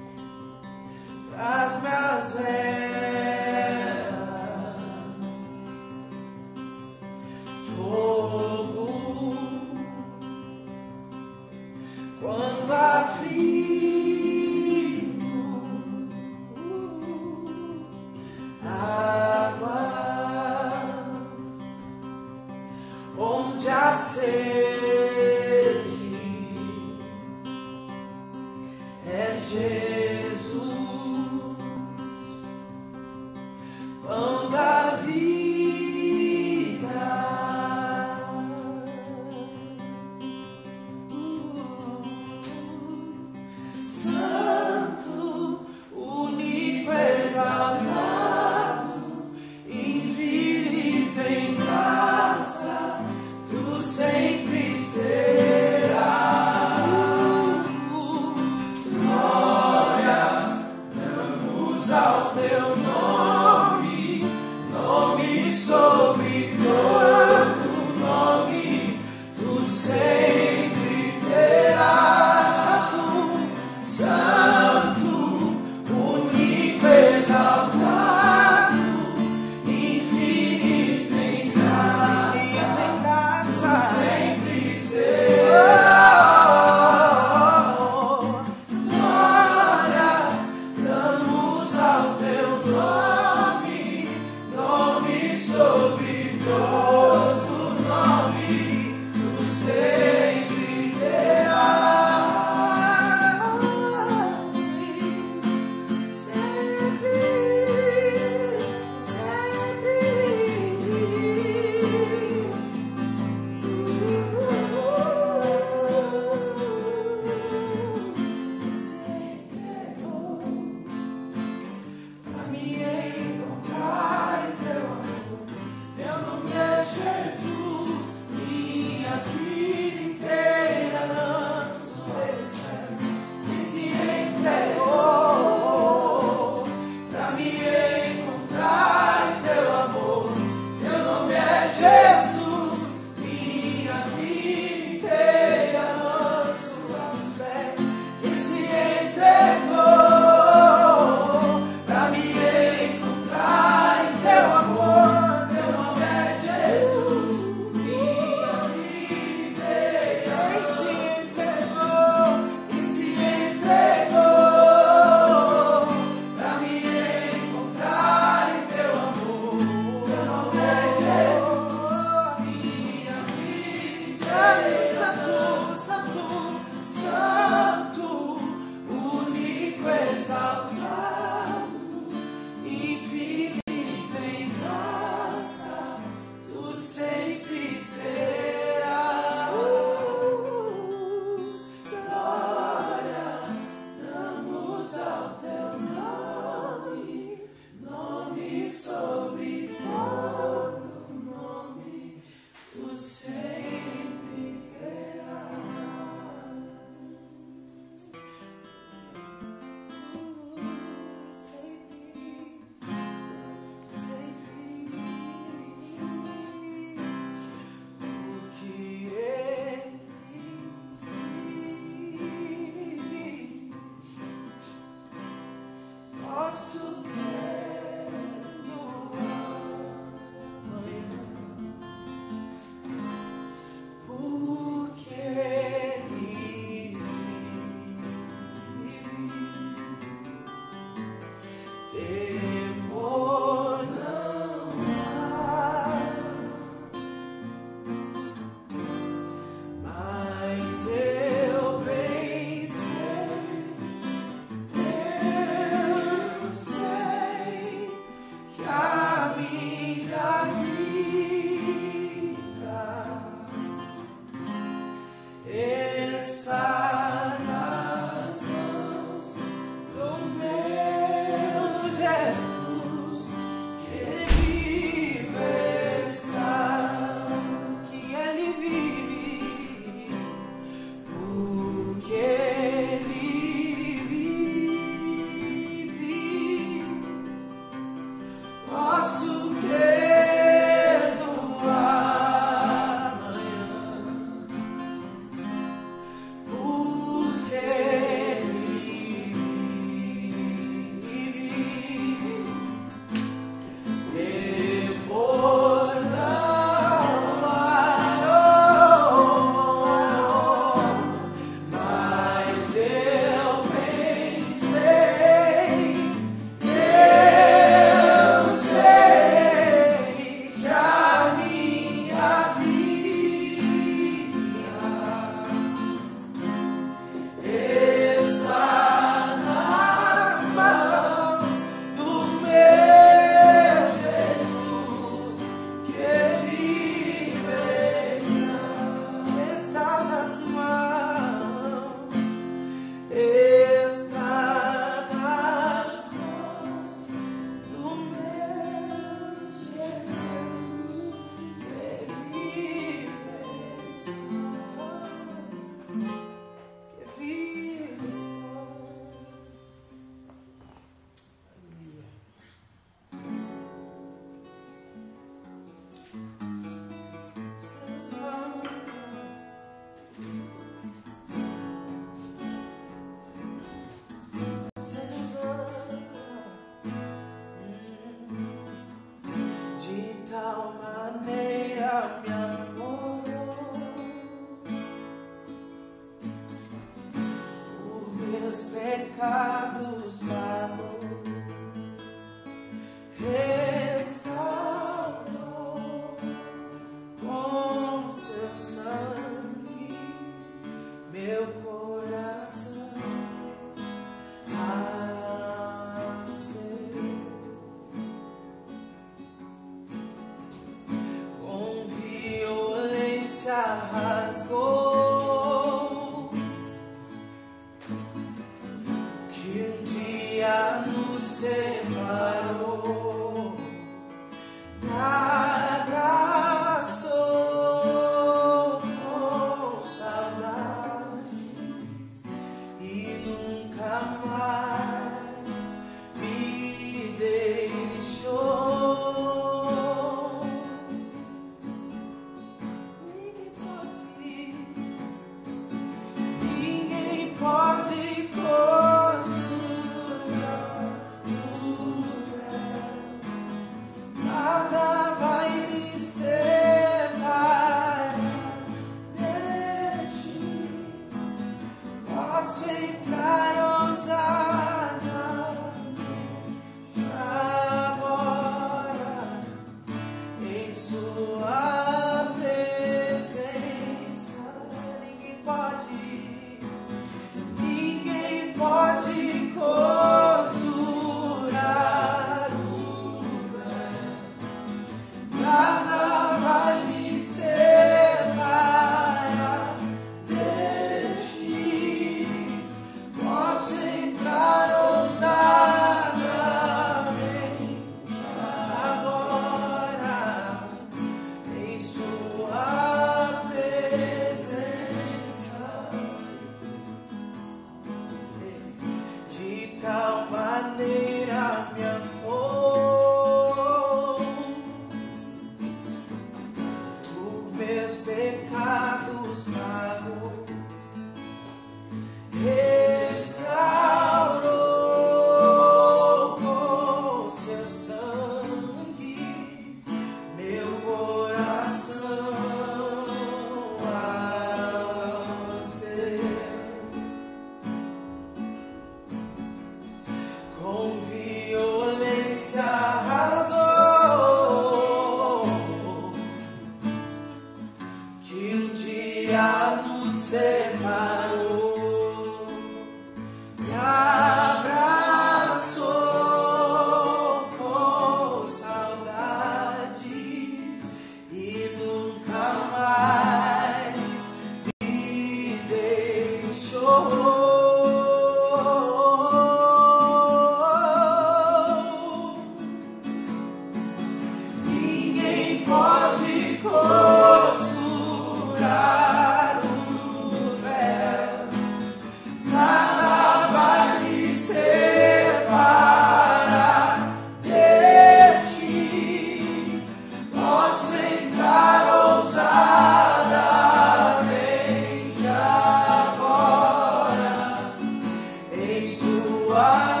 sua 598.91 600.00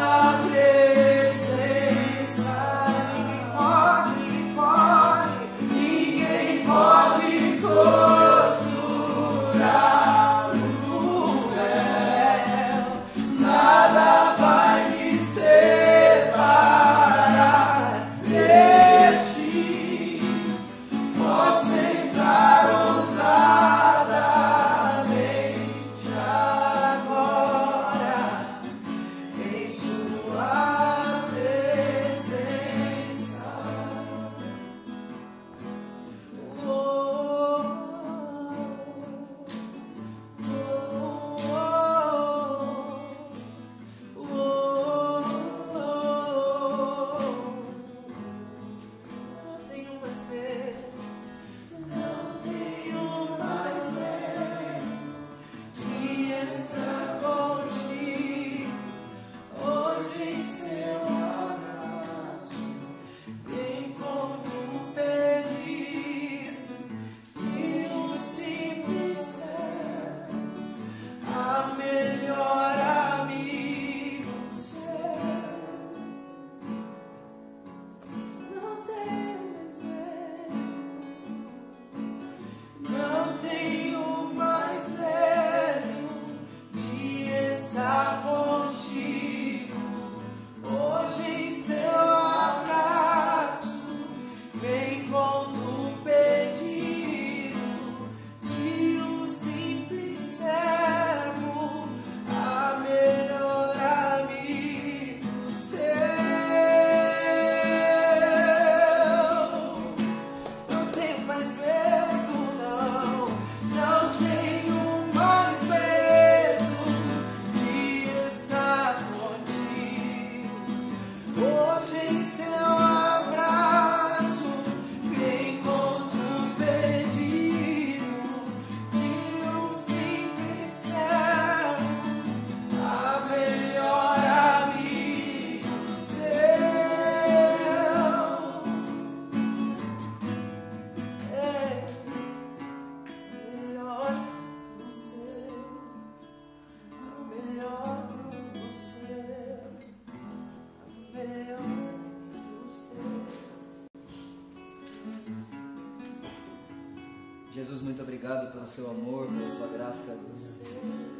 seu 158.71 158.89
amor, 158.89 159.27
pela 159.27 159.49
sua 159.49 159.67
graça. 159.67 160.17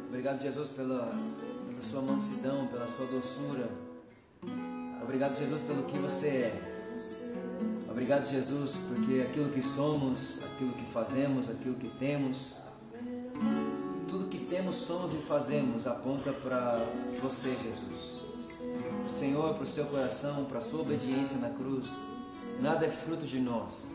Obrigado, 0.08 0.40
Jesus, 0.40 0.70
pela, 0.70 1.14
pela 1.68 1.82
sua 1.82 2.00
mansidão, 2.00 2.66
pela 2.68 2.88
sua 2.88 3.06
doçura. 3.06 3.68
Obrigado, 5.02 5.38
Jesus, 5.38 5.62
pelo 5.62 5.82
que 5.82 5.98
você 5.98 6.28
é. 6.28 6.72
Obrigado, 7.90 8.26
Jesus, 8.30 8.78
porque 8.88 9.20
aquilo 9.20 9.50
que 9.50 9.60
somos, 9.60 10.38
aquilo 10.42 10.72
que 10.72 10.86
fazemos, 10.92 11.50
aquilo 11.50 11.74
que 11.74 11.90
temos, 11.98 12.56
tudo 14.08 14.30
que 14.30 14.46
temos, 14.46 14.76
somos 14.76 15.12
e 15.12 15.18
fazemos 15.18 15.86
aponta 15.86 16.32
para 16.32 16.82
você, 17.22 17.50
Jesus. 17.50 18.22
O 19.06 19.10
Senhor, 19.10 19.54
para 19.54 19.64
o 19.64 19.66
seu 19.66 19.84
coração, 19.84 20.46
para 20.46 20.56
a 20.56 20.62
sua 20.62 20.80
obediência 20.80 21.36
na 21.36 21.50
cruz. 21.50 21.90
Nada 22.62 22.86
é 22.86 22.90
fruto 22.90 23.26
de 23.26 23.38
nós, 23.40 23.92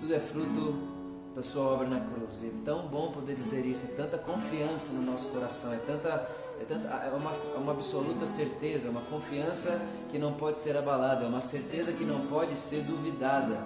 tudo 0.00 0.14
é 0.14 0.20
fruto 0.20 0.95
da 1.36 1.42
sua 1.42 1.62
obra 1.64 1.86
na 1.86 2.00
cruz. 2.00 2.42
E 2.42 2.46
é 2.46 2.52
tão 2.64 2.88
bom 2.88 3.12
poder 3.12 3.36
dizer 3.36 3.64
isso, 3.66 3.84
é 3.84 3.94
tanta 3.94 4.16
confiança 4.16 4.94
no 4.94 5.02
nosso 5.02 5.28
coração, 5.28 5.72
é 5.74 5.76
tanta 5.76 6.28
é, 6.58 6.64
tanta, 6.64 6.88
é 6.88 7.10
uma, 7.10 7.32
é 7.32 7.58
uma 7.58 7.72
absoluta 7.72 8.26
certeza, 8.26 8.88
uma 8.88 9.02
confiança 9.02 9.78
que 10.10 10.18
não 10.18 10.32
pode 10.32 10.56
ser 10.56 10.74
abalada, 10.74 11.26
é 11.26 11.28
uma 11.28 11.42
certeza 11.42 11.92
que 11.92 12.04
não 12.04 12.18
pode 12.28 12.54
ser 12.54 12.82
duvidada. 12.82 13.58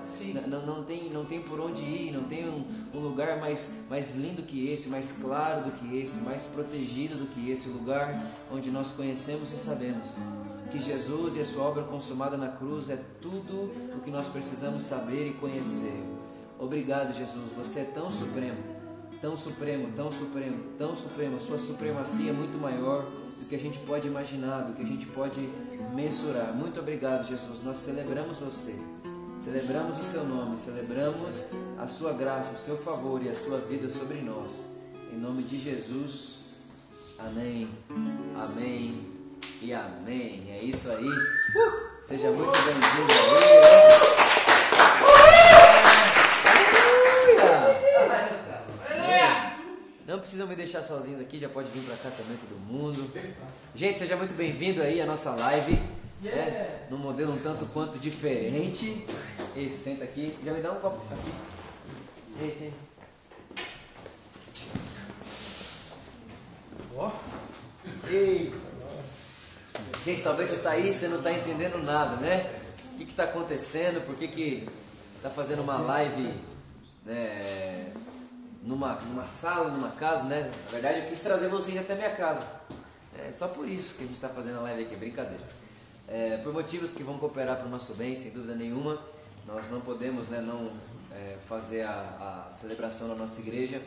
Não, 0.49 0.67
não, 0.67 0.83
tem, 0.83 1.09
não 1.09 1.25
tem 1.25 1.41
por 1.41 1.61
onde 1.61 1.83
ir, 1.83 2.13
não 2.13 2.25
tem 2.25 2.49
um, 2.49 2.65
um, 2.93 2.99
lugar 2.99 3.39
mais, 3.39 3.85
mais 3.89 4.17
lindo 4.17 4.43
que 4.43 4.69
esse, 4.69 4.89
mais 4.89 5.13
claro 5.13 5.67
do 5.67 5.71
que 5.71 5.99
esse, 5.99 6.19
mais 6.19 6.47
protegido 6.47 7.15
do 7.15 7.27
que 7.27 7.49
esse, 7.49 7.69
o 7.69 7.73
lugar 7.73 8.27
onde 8.53 8.73
nós 8.73 8.91
conhecemos 8.91 9.53
e 9.53 9.57
sabemos 9.57 10.17
que 10.73 10.81
Jesus 10.81 11.37
e 11.37 11.41
a 11.41 11.45
sua 11.45 11.65
obra 11.65 11.83
consumada 11.83 12.37
na 12.37 12.49
cruz 12.49 12.91
é 12.91 13.01
tudo 13.21 13.73
o 13.97 14.01
que 14.05 14.11
nós 14.11 14.27
precisamos 14.27 14.83
saber 14.83 15.29
e 15.29 15.35
conhecer. 15.35 16.20
Obrigado, 16.61 17.13
Jesus, 17.13 17.51
você 17.57 17.81
é 17.81 17.85
tão 17.85 18.11
supremo 18.11 18.81
tão 19.21 19.37
supremo, 19.37 19.93
tão 19.95 20.11
supremo, 20.11 20.59
tão 20.79 20.97
supremo. 20.97 21.37
A 21.37 21.41
sua 21.41 21.59
supremacia 21.59 22.31
é 22.31 22.33
muito 22.33 22.59
maior 22.59 23.05
do 23.39 23.47
que 23.49 23.55
a 23.55 23.59
gente 23.59 23.79
pode 23.81 24.09
imaginar, 24.09 24.63
do 24.63 24.73
que 24.73 24.83
a 24.83 24.87
gente 24.87 25.07
pode 25.07 25.41
mensurar. 25.95 26.53
Muito 26.55 26.81
obrigado, 26.81 27.27
Jesus. 27.29 27.63
Nós 27.65 27.77
celebramos 27.77 28.39
você. 28.39 28.75
Celebramos 29.39 29.99
o 29.99 30.05
seu 30.05 30.25
nome, 30.25 30.59
celebramos 30.59 31.45
a 31.79 31.87
sua 31.87 32.13
graça, 32.13 32.53
o 32.53 32.59
seu 32.59 32.77
favor 32.77 33.23
e 33.23 33.29
a 33.29 33.35
sua 33.35 33.59
vida 33.59 33.89
sobre 33.89 34.21
nós. 34.21 34.53
Em 35.13 35.17
nome 35.17 35.43
de 35.43 35.59
Jesus. 35.59 36.37
Amém. 37.19 37.71
Amém. 38.39 39.01
E 39.63 39.73
amém. 39.73 40.45
É 40.51 40.63
isso 40.63 40.91
aí. 40.91 41.09
Seja 42.03 42.31
muito 42.31 42.53
bem-vindo 42.53 43.13
aí. 43.13 44.11
Não 50.11 50.19
precisam 50.19 50.49
me 50.49 50.57
deixar 50.57 50.83
sozinhos 50.83 51.21
aqui, 51.21 51.39
já 51.39 51.49
pode 51.49 51.71
vir 51.71 51.85
para 51.85 51.97
cá 51.97 52.11
também 52.11 52.37
todo 52.37 52.59
mundo. 52.59 53.09
Gente, 53.77 54.01
seja 54.01 54.17
muito 54.17 54.35
bem-vindo 54.35 54.83
aí 54.83 55.01
à 55.01 55.07
nossa 55.07 55.31
live. 55.37 55.79
Né? 56.21 56.89
Num 56.91 56.99
modelo 56.99 57.33
um 57.33 57.39
tanto 57.39 57.65
quanto 57.67 57.97
diferente. 57.97 59.07
Isso, 59.55 59.85
senta 59.85 60.03
aqui. 60.03 60.37
Já 60.45 60.53
me 60.53 60.61
dá 60.61 60.73
um 60.73 60.81
copo 60.81 61.01
aqui. 61.13 61.33
Eita. 62.43 62.77
Ó. 66.97 67.13
Gente, 70.05 70.23
talvez 70.25 70.49
você 70.49 70.57
está 70.57 70.71
aí 70.73 70.91
e 70.91 70.93
você 70.93 71.07
não 71.07 71.19
está 71.19 71.33
entendendo 71.33 71.79
nada, 71.79 72.17
né? 72.17 72.53
O 72.95 72.97
que 72.97 73.05
está 73.05 73.23
acontecendo? 73.23 74.05
Por 74.05 74.17
que 74.17 74.27
que 74.27 74.69
está 75.19 75.31
fazendo 75.31 75.63
uma 75.63 75.79
live 75.79 76.35
né, 77.07 77.93
numa, 78.63 78.95
numa 78.97 79.27
sala, 79.27 79.71
numa 79.71 79.91
casa, 79.91 80.25
né? 80.25 80.51
Na 80.67 80.71
verdade, 80.71 81.01
eu 81.01 81.07
quis 81.07 81.21
trazer 81.21 81.49
vocês 81.49 81.77
até 81.79 81.95
minha 81.95 82.15
casa. 82.15 82.47
É 83.19 83.33
só 83.33 83.49
por 83.49 83.69
isso 83.69 83.97
que 83.97 84.05
a 84.05 84.07
gente 84.07 84.15
está 84.15 84.29
fazendo 84.29 84.59
a 84.59 84.63
live 84.63 84.85
aqui, 84.85 84.97
brincadeira. 84.97 85.43
É, 86.07 86.39
por 86.39 86.53
motivos 86.53 86.91
que 86.91 87.03
vão 87.03 87.19
cooperar 87.19 87.57
para 87.57 87.67
o 87.67 87.71
nosso 87.71 87.95
bem, 87.95 88.15
sem 88.17 88.33
dúvida 88.33 88.55
nenhuma, 88.55 89.01
nós 89.47 89.71
não 89.71 89.81
podemos 89.81 90.29
né, 90.29 90.41
não 90.41 90.71
é, 91.13 91.37
fazer 91.49 91.83
a, 91.83 92.49
a, 92.51 92.53
celebração 92.53 93.09
na 93.09 93.15
nossa 93.15 93.41
igreja. 93.41 93.81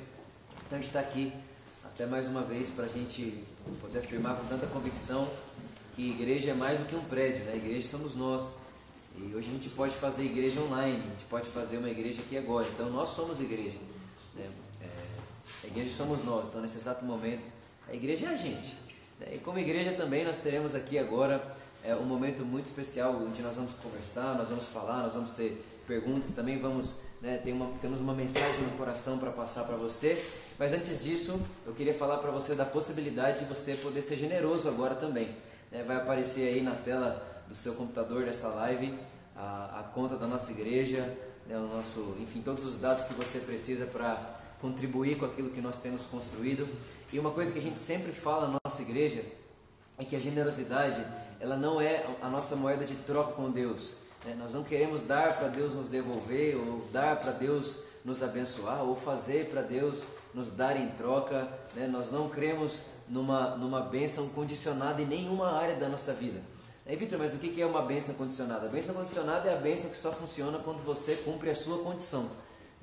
Então 0.66 0.78
a 0.78 0.82
gente 0.82 0.88
está 0.88 1.00
aqui 1.00 1.34
até 1.84 2.06
mais 2.06 2.28
uma 2.28 2.42
vez 2.42 2.70
para 2.70 2.86
a 2.86 2.88
gente 2.88 3.44
poder 3.82 4.00
afirmar 4.00 4.38
com 4.38 4.46
tanta 4.46 4.66
convicção 4.68 5.28
que 5.96 6.10
igreja 6.10 6.52
é 6.52 6.54
mais 6.54 6.80
do 6.80 6.86
que 6.86 6.96
um 6.96 7.04
prédio, 7.04 7.46
né? 7.46 7.56
Igreja 7.56 7.88
somos 7.88 8.16
nós. 8.16 8.56
E 9.16 9.36
hoje 9.36 9.48
a 9.48 9.52
gente 9.52 9.70
pode 9.70 9.94
fazer 9.94 10.24
igreja 10.24 10.60
online, 10.60 11.04
a 11.06 11.10
gente 11.10 11.26
pode 11.30 11.48
fazer 11.50 11.78
uma 11.78 11.90
igreja 11.90 12.22
aqui 12.22 12.36
agora. 12.38 12.68
Então 12.68 12.90
nós 12.90 13.10
somos 13.10 13.40
igreja. 13.40 13.78
A 15.64 15.68
igreja 15.68 15.96
somos 15.96 16.24
nós, 16.26 16.48
então 16.48 16.62
nesse 16.62 16.78
exato 16.78 17.06
momento, 17.06 17.44
a 17.88 17.94
igreja 17.94 18.28
é 18.28 18.30
a 18.30 18.36
gente. 18.36 18.76
E 19.32 19.38
como 19.38 19.60
igreja 19.60 19.94
também 19.94 20.26
nós 20.26 20.40
teremos 20.42 20.76
aqui 20.76 20.98
agora 20.98 21.56
é, 21.84 21.96
um 21.96 22.04
momento 22.04 22.44
muito 22.44 22.66
especial 22.66 23.16
onde 23.16 23.42
nós 23.42 23.56
vamos 23.56 23.72
conversar, 23.82 24.36
nós 24.36 24.50
vamos 24.50 24.66
falar, 24.66 25.04
nós 25.04 25.14
vamos 25.14 25.32
ter 25.32 25.64
perguntas, 25.88 26.32
também 26.32 26.60
vamos 26.60 26.96
né, 27.22 27.42
uma, 27.48 27.72
temos 27.82 28.02
uma 28.02 28.14
mensagem 28.14 28.62
no 28.62 28.78
coração 28.78 29.18
para 29.18 29.32
passar 29.32 29.64
para 29.64 29.78
você. 29.78 30.24
Mas 30.60 30.74
antes 30.74 31.04
disso, 31.04 31.40
eu 31.66 31.74
queria 31.74 31.94
falar 31.94 32.18
para 32.18 32.32
você 32.32 32.54
da 32.54 32.66
possibilidade 32.66 33.40
de 33.40 33.46
você 33.46 33.76
poder 33.76 34.02
ser 34.02 34.18
generoso 34.18 34.68
agora 34.68 34.96
também. 34.96 35.36
Né? 35.72 35.84
Vai 35.84 35.98
aparecer 35.98 36.54
aí 36.54 36.62
na 36.62 36.76
tela 36.76 37.44
do 37.48 37.56
seu 37.56 37.74
computador 37.74 38.26
dessa 38.26 38.50
live 38.50 38.98
a, 39.36 39.80
a 39.80 39.84
conta 39.84 40.16
da 40.16 40.28
nossa 40.28 40.52
igreja, 40.52 41.02
né, 41.48 41.58
o 41.58 41.76
nosso, 41.76 42.16
enfim, 42.20 42.42
todos 42.42 42.66
os 42.66 42.78
dados 42.78 43.06
que 43.06 43.14
você 43.14 43.40
precisa 43.40 43.86
para 43.86 44.33
contribuir 44.64 45.18
com 45.18 45.26
aquilo 45.26 45.50
que 45.50 45.60
nós 45.60 45.82
temos 45.82 46.06
construído. 46.06 46.66
E 47.12 47.20
uma 47.20 47.32
coisa 47.32 47.52
que 47.52 47.60
a 47.60 47.62
gente 47.62 47.78
sempre 47.78 48.14
fala 48.14 48.48
na 48.48 48.58
nossa 48.64 48.82
igreja 48.82 49.26
é 49.98 50.06
que 50.06 50.16
a 50.16 50.20
generosidade 50.20 51.06
ela 51.42 51.58
não 51.58 51.82
é 51.82 52.06
a 52.22 52.30
nossa 52.30 52.56
moeda 52.56 52.86
de 52.86 52.96
troca 52.96 53.34
com 53.34 53.52
Deus. 53.52 53.92
Né? 54.24 54.34
Nós 54.40 54.54
não 54.54 54.64
queremos 54.64 55.02
dar 55.02 55.38
para 55.38 55.50
Deus 55.50 55.74
nos 55.76 55.90
devolver, 55.90 56.56
ou 56.56 56.88
dar 56.94 57.20
para 57.20 57.32
Deus 57.34 57.82
nos 58.06 58.24
abençoar, 58.24 58.82
ou 58.82 58.96
fazer 58.96 59.50
para 59.50 59.62
Deus 59.62 60.02
nos 60.34 60.50
dar 60.50 60.78
em 60.78 60.92
troca. 60.92 61.46
Né? 61.76 61.86
Nós 61.86 62.10
não 62.10 62.30
cremos 62.30 62.84
numa, 63.10 63.58
numa 63.58 63.82
bênção 63.82 64.30
condicionada 64.30 65.02
em 65.02 65.06
nenhuma 65.06 65.52
área 65.52 65.76
da 65.76 65.90
nossa 65.90 66.14
vida. 66.14 66.42
Aí, 66.86 66.96
Vitor, 66.96 67.20
mas 67.20 67.34
o 67.34 67.38
que 67.38 67.62
é 67.62 67.66
uma 67.66 67.82
bênção 67.82 68.16
condicionada? 68.16 68.68
A 68.68 68.70
bênção 68.70 68.96
condicionada 68.96 69.50
é 69.50 69.54
a 69.54 69.58
bênção 69.58 69.90
que 69.90 69.98
só 69.98 70.14
funciona 70.14 70.58
quando 70.60 70.82
você 70.86 71.16
cumpre 71.18 71.50
a 71.50 71.56
sua 71.56 71.80
condição. 71.80 72.30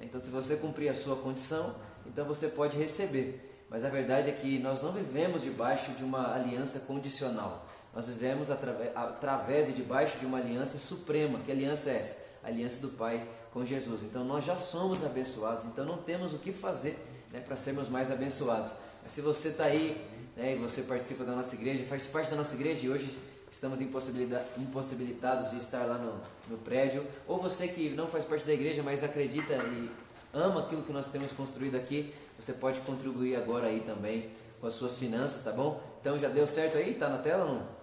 Então, 0.01 0.20
se 0.20 0.30
você 0.30 0.57
cumprir 0.57 0.88
a 0.88 0.94
sua 0.94 1.16
condição, 1.16 1.74
então 2.07 2.24
você 2.24 2.48
pode 2.48 2.76
receber. 2.76 3.46
Mas 3.68 3.84
a 3.84 3.88
verdade 3.88 4.28
é 4.28 4.32
que 4.32 4.59
nós 4.59 4.82
não 4.82 4.92
vivemos 4.92 5.42
debaixo 5.42 5.92
de 5.92 6.03
uma 6.03 6.34
aliança 6.34 6.80
condicional. 6.80 7.66
Nós 7.94 8.09
vivemos 8.09 8.51
através, 8.51 9.68
e 9.68 9.72
debaixo 9.72 10.18
de 10.18 10.26
uma 10.26 10.38
aliança 10.38 10.78
suprema. 10.78 11.40
Que 11.40 11.53
aliança 11.53 11.90
é 11.90 11.98
essa? 11.98 12.24
A 12.42 12.48
aliança 12.48 12.80
do 12.80 12.88
Pai 12.88 13.26
com 13.53 13.64
Jesus. 13.64 14.03
Então 14.03 14.24
nós 14.24 14.44
já 14.44 14.57
somos 14.57 15.05
abençoados. 15.05 15.64
Então 15.66 15.84
não 15.84 15.98
temos 15.98 16.32
o 16.32 16.38
que 16.38 16.53
fazer 16.53 16.98
né, 17.32 17.40
para 17.40 17.57
sermos 17.57 17.88
mais 17.88 18.11
abençoados. 18.11 18.72
Mas 19.03 19.12
se 19.12 19.20
você 19.20 19.48
está 19.48 19.64
aí 19.64 20.07
né, 20.36 20.55
e 20.55 20.59
você 20.59 20.82
participa 20.82 21.24
da 21.24 21.34
nossa 21.34 21.55
igreja, 21.55 21.84
faz 21.86 22.07
parte 22.07 22.30
da 22.30 22.36
nossa 22.36 22.55
igreja 22.55 22.86
e 22.86 22.90
hoje 22.90 23.16
estamos 23.51 23.80
impossibilitados 23.80 25.51
de 25.51 25.57
estar 25.57 25.84
lá 25.84 25.98
no, 25.98 26.20
no 26.48 26.59
prédio, 26.59 27.05
ou 27.26 27.40
você 27.40 27.66
que 27.68 27.90
não 27.90 28.07
faz 28.07 28.24
parte 28.24 28.46
da 28.46 28.53
igreja, 28.53 28.82
mas 28.82 29.03
acredita 29.03 29.55
e 29.55 29.90
ama 30.32 30.61
aquilo 30.61 30.82
que 30.84 30.92
nós 30.92 31.11
temos 31.11 31.32
construído 31.32 31.74
aqui, 31.74 32.14
você 32.38 32.53
pode 32.53 32.80
contribuir 32.80 33.36
agora 33.36 33.66
aí 33.66 33.80
também 33.80 34.30
com 34.61 34.66
as 34.66 34.74
suas 34.74 34.96
finanças, 34.98 35.42
tá 35.42 35.51
bom? 35.51 35.82
Então 36.01 36.18
já 36.18 36.28
deu 36.28 36.46
certo 36.46 36.78
aí? 36.78 36.94
Tá 36.94 37.09
na 37.09 37.18
tela 37.18 37.44
ou 37.44 37.55
não? 37.55 37.80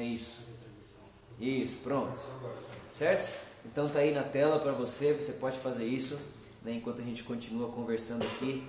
É 0.00 0.04
isso. 0.04 0.40
Isso, 1.40 1.76
pronto. 1.78 2.18
Certo? 2.90 3.28
Então 3.64 3.88
tá 3.88 3.98
aí 3.98 4.14
na 4.14 4.22
tela 4.22 4.60
para 4.60 4.72
você, 4.72 5.12
você 5.12 5.32
pode 5.32 5.58
fazer 5.58 5.84
isso, 5.84 6.18
né, 6.62 6.72
enquanto 6.72 7.00
a 7.00 7.04
gente 7.04 7.24
continua 7.24 7.68
conversando 7.70 8.24
aqui. 8.24 8.66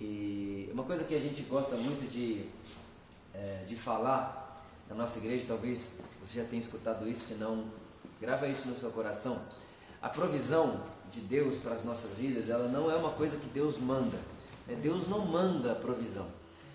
E 0.00 0.70
uma 0.72 0.84
coisa 0.84 1.04
que 1.04 1.14
a 1.14 1.20
gente 1.20 1.42
gosta 1.42 1.76
muito 1.76 2.08
de 2.10 2.46
é, 3.38 3.64
de 3.64 3.76
falar 3.76 4.64
na 4.88 4.94
nossa 4.94 5.18
igreja, 5.18 5.44
talvez 5.46 5.92
você 6.24 6.40
já 6.40 6.44
tenha 6.46 6.60
escutado 6.60 7.08
isso, 7.08 7.26
se 7.26 7.34
não, 7.34 7.64
grava 8.20 8.48
isso 8.48 8.66
no 8.68 8.76
seu 8.76 8.90
coração. 8.90 9.40
A 10.02 10.08
provisão 10.08 10.80
de 11.10 11.20
Deus 11.20 11.56
para 11.56 11.74
as 11.74 11.84
nossas 11.84 12.16
vidas, 12.16 12.48
ela 12.48 12.68
não 12.68 12.90
é 12.90 12.96
uma 12.96 13.10
coisa 13.10 13.36
que 13.36 13.48
Deus 13.48 13.78
manda. 13.78 14.18
Né? 14.66 14.76
Deus 14.80 15.08
não 15.08 15.20
manda 15.20 15.74
provisão. 15.74 16.26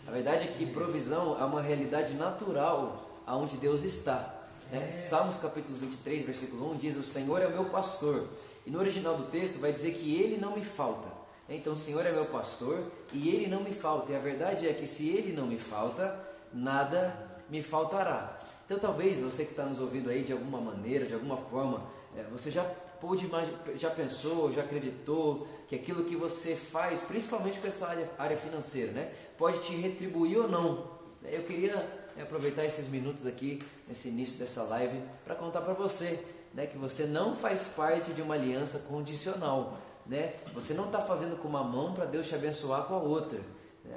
A 0.07 0.11
verdade 0.11 0.45
é 0.45 0.47
que 0.47 0.65
provisão 0.65 1.39
é 1.39 1.45
uma 1.45 1.61
realidade 1.61 2.13
natural 2.13 3.21
aonde 3.25 3.57
Deus 3.57 3.83
está. 3.83 4.41
Né? 4.71 4.91
Salmos 4.91 5.37
capítulo 5.37 5.77
23, 5.77 6.25
versículo 6.25 6.71
1 6.73 6.77
diz: 6.77 6.95
O 6.95 7.03
Senhor 7.03 7.41
é 7.41 7.47
o 7.47 7.51
meu 7.51 7.65
pastor. 7.65 8.27
E 8.65 8.71
no 8.71 8.79
original 8.79 9.15
do 9.15 9.25
texto 9.25 9.59
vai 9.59 9.71
dizer 9.71 9.93
que 9.93 10.15
Ele 10.15 10.37
não 10.37 10.55
me 10.55 10.63
falta. 10.63 11.07
Então, 11.47 11.73
o 11.73 11.77
Senhor 11.77 12.05
é 12.05 12.11
meu 12.11 12.25
pastor 12.25 12.91
e 13.11 13.29
Ele 13.29 13.47
não 13.47 13.61
me 13.61 13.73
falta. 13.73 14.11
E 14.11 14.15
a 14.15 14.19
verdade 14.19 14.67
é 14.67 14.73
que 14.73 14.87
se 14.87 15.09
Ele 15.09 15.33
não 15.33 15.45
me 15.45 15.57
falta, 15.57 16.17
nada 16.53 17.13
me 17.49 17.61
faltará. 17.61 18.39
Então 18.65 18.79
talvez 18.79 19.19
você 19.19 19.43
que 19.43 19.51
está 19.51 19.65
nos 19.65 19.79
ouvindo 19.79 20.09
aí 20.09 20.23
de 20.23 20.33
alguma 20.33 20.59
maneira, 20.59 21.05
de 21.05 21.13
alguma 21.13 21.37
forma, 21.37 21.83
é, 22.15 22.23
você 22.23 22.49
já 22.49 22.63
pôde 22.63 23.29
já 23.75 23.89
pensou, 23.89 24.51
já 24.53 24.61
acreditou 24.61 25.45
que 25.67 25.75
aquilo 25.75 26.05
que 26.05 26.15
você 26.15 26.55
faz, 26.55 27.01
principalmente 27.01 27.59
com 27.59 27.67
essa 27.67 27.87
área, 27.87 28.09
área 28.17 28.37
financeira, 28.37 28.91
né, 28.93 29.11
pode 29.37 29.59
te 29.59 29.73
retribuir 29.73 30.37
ou 30.37 30.47
não? 30.47 30.93
Eu 31.21 31.43
queria 31.43 31.75
né, 32.15 32.23
aproveitar 32.23 32.63
esses 32.63 32.87
minutos 32.87 33.25
aqui, 33.25 33.61
nesse 33.87 34.07
início 34.07 34.39
dessa 34.39 34.63
live, 34.63 35.01
para 35.25 35.35
contar 35.35 35.61
para 35.61 35.73
você 35.73 36.23
né, 36.53 36.65
que 36.65 36.77
você 36.77 37.05
não 37.05 37.35
faz 37.35 37.63
parte 37.75 38.13
de 38.13 38.21
uma 38.21 38.35
aliança 38.35 38.79
condicional. 38.79 39.77
Né? 40.05 40.35
Você 40.53 40.73
não 40.73 40.85
está 40.85 41.01
fazendo 41.01 41.37
com 41.41 41.47
uma 41.47 41.63
mão 41.63 41.93
para 41.93 42.05
Deus 42.05 42.27
te 42.27 42.35
abençoar 42.35 42.83
com 42.83 42.93
a 42.93 42.99
outra. 42.99 43.39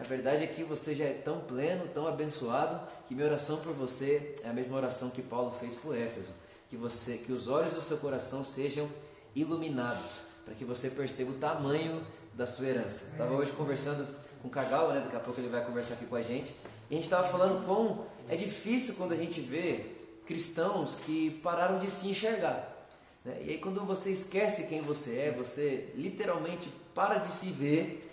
A 0.00 0.04
verdade 0.04 0.42
é 0.42 0.46
que 0.46 0.64
você 0.64 0.94
já 0.94 1.04
é 1.04 1.12
tão 1.12 1.40
pleno, 1.40 1.86
tão 1.88 2.06
abençoado, 2.06 2.80
que 3.06 3.14
minha 3.14 3.26
oração 3.26 3.58
por 3.58 3.72
você 3.72 4.34
é 4.42 4.48
a 4.48 4.52
mesma 4.52 4.76
oração 4.76 5.10
que 5.10 5.22
Paulo 5.22 5.54
fez 5.60 5.74
por 5.74 5.96
Éfeso. 5.96 6.30
Que, 6.68 6.76
você, 6.76 7.16
que 7.16 7.32
os 7.32 7.46
olhos 7.46 7.72
do 7.72 7.80
seu 7.80 7.96
coração 7.98 8.44
sejam 8.44 8.88
iluminados, 9.34 10.22
para 10.44 10.54
que 10.54 10.64
você 10.64 10.90
perceba 10.90 11.30
o 11.30 11.34
tamanho 11.34 12.04
da 12.34 12.46
sua 12.46 12.66
herança. 12.66 13.04
Estava 13.12 13.34
hoje 13.34 13.52
conversando 13.52 14.06
com 14.42 14.48
o 14.48 14.50
Kagawa, 14.50 14.94
né? 14.94 15.00
daqui 15.00 15.16
a 15.16 15.20
pouco 15.20 15.40
ele 15.40 15.48
vai 15.48 15.64
conversar 15.64 15.94
aqui 15.94 16.06
com 16.06 16.16
a 16.16 16.22
gente, 16.22 16.54
e 16.90 16.94
a 16.94 16.96
gente 16.96 17.04
estava 17.04 17.28
falando 17.28 17.64
como 17.64 18.06
é 18.28 18.34
difícil 18.34 18.94
quando 18.96 19.12
a 19.12 19.16
gente 19.16 19.40
vê 19.40 19.86
cristãos 20.26 20.96
que 21.06 21.30
pararam 21.42 21.78
de 21.78 21.88
se 21.88 22.08
enxergar. 22.08 22.88
né? 23.24 23.38
E 23.44 23.50
aí 23.50 23.58
quando 23.58 23.84
você 23.86 24.10
esquece 24.10 24.66
quem 24.66 24.82
você 24.82 25.18
é, 25.18 25.30
você 25.30 25.92
literalmente 25.94 26.68
para 26.94 27.18
de 27.18 27.32
se 27.32 27.50
ver, 27.50 28.05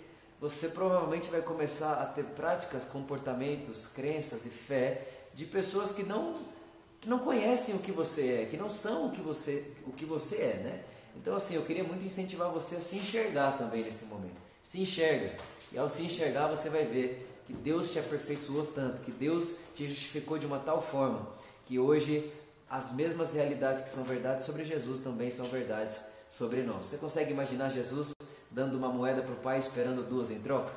você 0.44 0.68
provavelmente 0.68 1.30
vai 1.30 1.40
começar 1.40 1.94
a 1.94 2.04
ter 2.04 2.22
práticas, 2.22 2.84
comportamentos, 2.84 3.86
crenças 3.86 4.44
e 4.44 4.50
fé 4.50 5.08
de 5.32 5.46
pessoas 5.46 5.90
que 5.90 6.02
não 6.02 6.34
que 7.00 7.08
não 7.08 7.18
conhecem 7.18 7.74
o 7.74 7.78
que 7.78 7.90
você 7.90 8.42
é, 8.42 8.44
que 8.44 8.54
não 8.54 8.68
são 8.68 9.06
o 9.06 9.10
que 9.10 9.22
você 9.22 9.72
o 9.86 9.92
que 9.92 10.04
você 10.04 10.36
é, 10.36 10.60
né? 10.62 10.82
Então 11.16 11.34
assim, 11.34 11.54
eu 11.54 11.62
queria 11.62 11.82
muito 11.82 12.04
incentivar 12.04 12.50
você 12.50 12.76
a 12.76 12.80
se 12.82 12.98
enxergar 12.98 13.56
também 13.56 13.84
nesse 13.84 14.04
momento. 14.04 14.36
Se 14.62 14.78
enxerga. 14.82 15.34
E 15.72 15.78
ao 15.78 15.88
se 15.88 16.02
enxergar, 16.02 16.48
você 16.48 16.68
vai 16.68 16.84
ver 16.84 17.26
que 17.46 17.54
Deus 17.54 17.90
te 17.90 17.98
aperfeiçoou 17.98 18.66
tanto, 18.66 19.00
que 19.00 19.12
Deus 19.12 19.54
te 19.74 19.86
justificou 19.86 20.36
de 20.36 20.44
uma 20.44 20.58
tal 20.58 20.82
forma 20.82 21.26
que 21.64 21.78
hoje 21.78 22.30
as 22.68 22.92
mesmas 22.92 23.32
realidades 23.32 23.82
que 23.82 23.88
são 23.88 24.04
verdades 24.04 24.44
sobre 24.44 24.62
Jesus 24.62 25.00
também 25.00 25.30
são 25.30 25.46
verdades 25.46 25.98
sobre 26.28 26.62
nós. 26.62 26.88
Você 26.88 26.98
consegue 26.98 27.32
imaginar 27.32 27.70
Jesus 27.70 28.12
dando 28.54 28.78
uma 28.78 28.88
moeda 28.88 29.20
para 29.20 29.32
o 29.32 29.36
pai 29.36 29.58
esperando 29.58 30.08
duas 30.08 30.30
em 30.30 30.38
troca? 30.38 30.72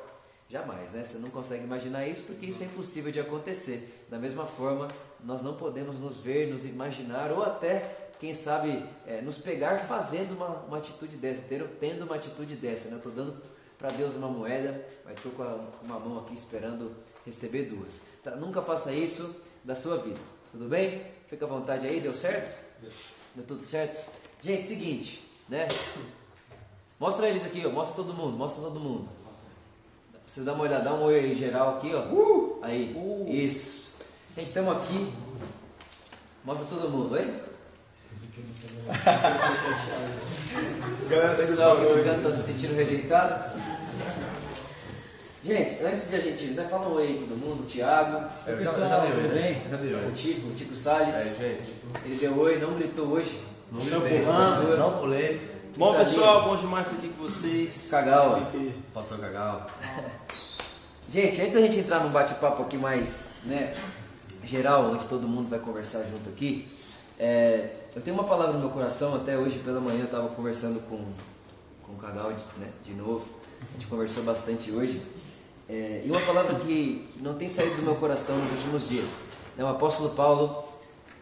Jamais, 0.50 0.92
né? 0.92 1.04
Você 1.04 1.18
não 1.18 1.30
consegue 1.30 1.64
imaginar 1.64 2.08
isso 2.08 2.24
porque 2.24 2.48
isso 2.48 2.64
é 2.64 2.66
impossível 2.66 3.12
de 3.12 3.20
acontecer. 3.20 4.06
Da 4.10 4.18
mesma 4.18 4.46
forma, 4.46 4.88
nós 5.24 5.42
não 5.42 5.56
podemos 5.56 6.00
nos 6.00 6.20
ver, 6.20 6.52
nos 6.52 6.66
imaginar 6.66 7.32
ou 7.32 7.44
até, 7.44 8.10
quem 8.20 8.34
sabe, 8.34 8.84
é, 9.06 9.22
nos 9.22 9.38
pegar 9.38 9.80
fazendo 9.80 10.34
uma, 10.34 10.48
uma 10.48 10.78
atitude 10.78 11.18
dessa, 11.18 11.42
ter, 11.44 11.64
tendo 11.80 12.06
uma 12.06 12.16
atitude 12.16 12.56
dessa. 12.56 12.88
Né? 12.88 12.96
Eu 12.96 12.98
estou 12.98 13.12
dando 13.12 13.42
para 13.78 13.90
Deus 13.90 14.16
uma 14.16 14.30
moeda, 14.30 14.84
mas 15.06 15.16
estou 15.16 15.32
com, 15.34 15.44
com 15.44 15.86
uma 15.86 16.00
mão 16.00 16.20
aqui 16.20 16.34
esperando 16.34 16.96
receber 17.26 17.66
duas. 17.66 18.02
Tá? 18.24 18.36
Nunca 18.36 18.62
faça 18.62 18.92
isso 18.92 19.36
da 19.64 19.76
sua 19.76 19.98
vida. 19.98 20.20
Tudo 20.52 20.70
bem? 20.70 21.04
Fica 21.28 21.46
à 21.46 21.48
vontade 21.48 21.86
aí, 21.86 22.00
deu 22.00 22.14
certo? 22.14 22.58
Deu 23.36 23.46
tudo 23.46 23.62
certo? 23.62 24.12
Gente, 24.42 24.66
seguinte, 24.66 25.30
né? 25.50 25.68
Mostra 27.00 27.28
eles 27.30 27.46
aqui, 27.46 27.66
ó. 27.66 27.70
Mostra 27.70 27.96
todo 27.96 28.14
mundo, 28.14 28.38
mostra 28.38 28.62
todo 28.64 28.80
mundo. 28.80 29.08
Vocês 30.28 30.46
dá 30.46 30.54
uma 30.54 30.64
olhada, 30.64 30.84
dá 30.84 30.94
um 30.94 31.04
oi 31.04 31.16
aí 31.20 31.36
geral 31.36 31.78
aqui, 31.78 31.92
ó. 31.94 32.64
Aí, 32.66 32.96
isso. 33.28 33.98
Gente, 34.36 34.48
estamos 34.48 34.76
aqui. 34.76 35.14
Mostra 36.44 36.66
todo 36.70 36.90
mundo, 36.90 37.14
oi? 37.14 37.34
O 41.06 41.36
pessoal 41.38 41.78
aqui 41.78 41.86
do 41.86 42.04
canto 42.04 42.18
está 42.18 42.32
se 42.32 42.44
sentindo 42.52 42.76
rejeitado. 42.76 43.58
Gente, 45.44 45.82
antes 45.84 46.10
de 46.10 46.16
a 46.16 46.20
gente. 46.20 46.46
Né, 46.48 46.68
fala 46.70 46.90
um 46.90 46.94
oi 46.94 47.08
aí 47.08 47.20
todo 47.20 47.38
mundo, 47.38 47.64
o 47.64 47.66
Thiago, 47.66 48.28
Eu 48.46 48.64
já, 48.64 48.72
eu 48.72 48.80
já 48.90 49.00
dei 49.00 49.12
oi, 49.12 49.28
né? 49.30 49.68
Já 49.70 49.78
dei 49.78 49.94
o. 49.94 50.12
Tico, 50.12 50.48
o 50.48 50.52
Tico 50.54 50.76
Salles. 50.76 51.16
É, 51.16 51.24
gente. 51.24 51.74
Ele 52.06 52.18
deu 52.20 52.38
oi, 52.38 52.60
não 52.60 52.74
gritou 52.76 53.08
hoje. 53.08 53.42
Não 53.72 53.80
Não 53.80 54.02
pulando. 54.02 54.78
não 54.78 55.00
pulei. 55.00 55.57
Bom 55.78 55.92
Tá 55.92 56.00
pessoal, 56.00 56.44
bom 56.44 56.56
demais 56.56 56.88
estar 56.88 56.98
aqui 56.98 57.10
com 57.10 57.26
vocês. 57.26 57.88
Cagal, 57.92 58.52
Passou 58.96 59.20
cagal. 59.20 59.68
Gente, 61.08 61.40
antes 61.40 61.54
da 61.54 61.62
gente 61.62 61.78
entrar 61.78 62.04
num 62.04 62.10
bate-papo 62.10 62.64
aqui 62.64 62.76
mais 62.76 63.36
né, 63.44 63.78
geral, 64.44 64.92
onde 64.92 65.06
todo 65.06 65.28
mundo 65.28 65.48
vai 65.50 65.60
conversar 65.60 66.04
junto 66.06 66.28
aqui, 66.30 66.68
é, 67.20 67.76
eu 67.96 68.02
tenho 68.02 68.18
uma 68.18 68.24
palavra 68.24 68.54
no 68.54 68.60
meu 68.60 68.70
coração, 68.72 69.14
até 69.14 69.38
hoje 69.38 69.60
pela 69.60 69.80
manhã 69.80 70.00
eu 70.00 70.06
estava 70.06 70.28
conversando 70.30 70.80
com, 70.90 70.98
com 71.86 71.94
o 71.94 71.98
Cagal 71.98 72.34
de, 72.34 72.44
né, 72.60 72.70
de 72.84 72.94
novo, 72.94 73.24
a 73.62 73.74
gente 73.74 73.86
conversou 73.86 74.24
bastante 74.24 74.72
hoje, 74.72 75.00
é, 75.70 76.02
e 76.04 76.10
uma 76.10 76.22
palavra 76.22 76.56
que, 76.56 77.08
que 77.14 77.22
não 77.22 77.36
tem 77.36 77.48
saído 77.48 77.76
do 77.76 77.84
meu 77.84 77.96
coração 77.96 78.36
nos 78.36 78.52
últimos 78.52 78.90
dias. 78.90 79.10
Né, 79.56 79.64
o 79.64 79.68
apóstolo 79.68 80.10
Paulo, 80.10 80.68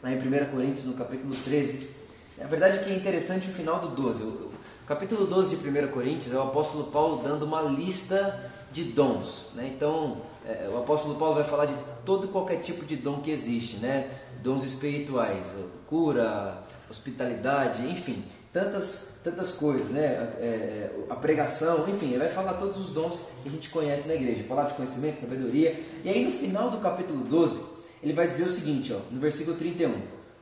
lá 0.01 0.09
em 0.09 0.17
1 0.17 0.45
Coríntios, 0.45 0.85
no 0.85 0.93
capítulo 0.93 1.35
13, 1.43 2.04
a 2.43 2.47
verdade 2.47 2.77
é 2.77 2.83
que 2.83 2.91
é 2.91 2.95
interessante 2.95 3.49
o 3.49 3.51
final 3.51 3.79
do 3.79 3.89
12. 3.89 4.23
O, 4.23 4.51
capítulo 4.85 5.25
12 5.25 5.55
de 5.55 5.69
1 5.69 5.87
Coríntios 5.87 6.33
é 6.33 6.37
o 6.37 6.43
apóstolo 6.43 6.85
Paulo 6.85 7.23
dando 7.23 7.43
uma 7.43 7.61
lista 7.61 8.51
de 8.71 8.83
dons. 8.83 9.51
Né? 9.55 9.71
Então, 9.75 10.17
é, 10.45 10.69
o 10.71 10.77
apóstolo 10.77 11.15
Paulo 11.15 11.35
vai 11.35 11.43
falar 11.43 11.65
de 11.65 11.73
todo 12.05 12.27
qualquer 12.27 12.57
tipo 12.57 12.85
de 12.85 12.95
dom 12.97 13.21
que 13.21 13.31
existe, 13.31 13.77
né? 13.77 14.11
dons 14.43 14.63
espirituais, 14.63 15.47
cura, 15.87 16.61
hospitalidade, 16.89 17.87
enfim, 17.87 18.23
tantas, 18.53 19.21
tantas 19.23 19.51
coisas, 19.51 19.87
né? 19.89 20.05
É, 20.05 20.91
é, 20.91 21.05
a 21.09 21.15
pregação, 21.15 21.89
enfim, 21.89 22.07
ele 22.07 22.19
vai 22.19 22.29
falar 22.29 22.53
todos 22.53 22.77
os 22.77 22.91
dons 22.91 23.21
que 23.41 23.49
a 23.49 23.51
gente 23.51 23.69
conhece 23.69 24.07
na 24.07 24.13
igreja, 24.13 24.43
palavra 24.43 24.71
de 24.71 24.77
conhecimento, 24.77 25.19
sabedoria. 25.19 25.79
E 26.03 26.09
aí 26.09 26.23
no 26.23 26.31
final 26.31 26.69
do 26.69 26.77
capítulo 26.77 27.23
12, 27.23 27.61
ele 28.03 28.13
vai 28.13 28.27
dizer 28.27 28.43
o 28.43 28.49
seguinte, 28.49 28.93
ó, 28.93 28.99
no 29.11 29.19
versículo 29.19 29.57
31. 29.57 29.93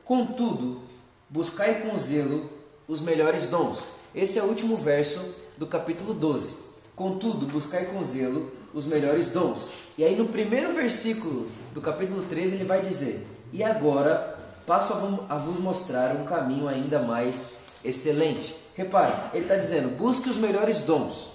Contudo, 0.04 0.82
buscai 1.28 1.80
com 1.82 1.96
zelo 1.98 2.50
os 2.88 3.00
melhores 3.00 3.46
dons. 3.48 3.84
Esse 4.14 4.38
é 4.38 4.42
o 4.42 4.46
último 4.46 4.76
verso 4.76 5.20
do 5.56 5.66
capítulo 5.66 6.14
12. 6.14 6.56
Contudo, 6.94 7.46
buscai 7.46 7.86
com 7.86 8.02
zelo 8.04 8.50
os 8.72 8.86
melhores 8.86 9.30
dons. 9.30 9.68
E 9.98 10.04
aí 10.04 10.14
no 10.16 10.26
primeiro 10.26 10.72
versículo 10.72 11.48
do 11.72 11.80
capítulo 11.80 12.22
13 12.28 12.54
ele 12.56 12.64
vai 12.64 12.80
dizer: 12.82 13.26
E 13.52 13.62
agora 13.64 14.38
passo 14.66 14.92
a 14.92 14.96
vo- 14.96 15.24
a 15.28 15.36
vos 15.38 15.58
mostrar 15.58 16.14
um 16.16 16.24
caminho 16.24 16.68
ainda 16.68 17.00
mais 17.00 17.46
excelente. 17.84 18.54
Repare, 18.76 19.12
ele 19.32 19.44
está 19.44 19.56
dizendo: 19.56 19.96
busque 19.96 20.28
os 20.28 20.36
melhores 20.36 20.82
dons. 20.82 21.30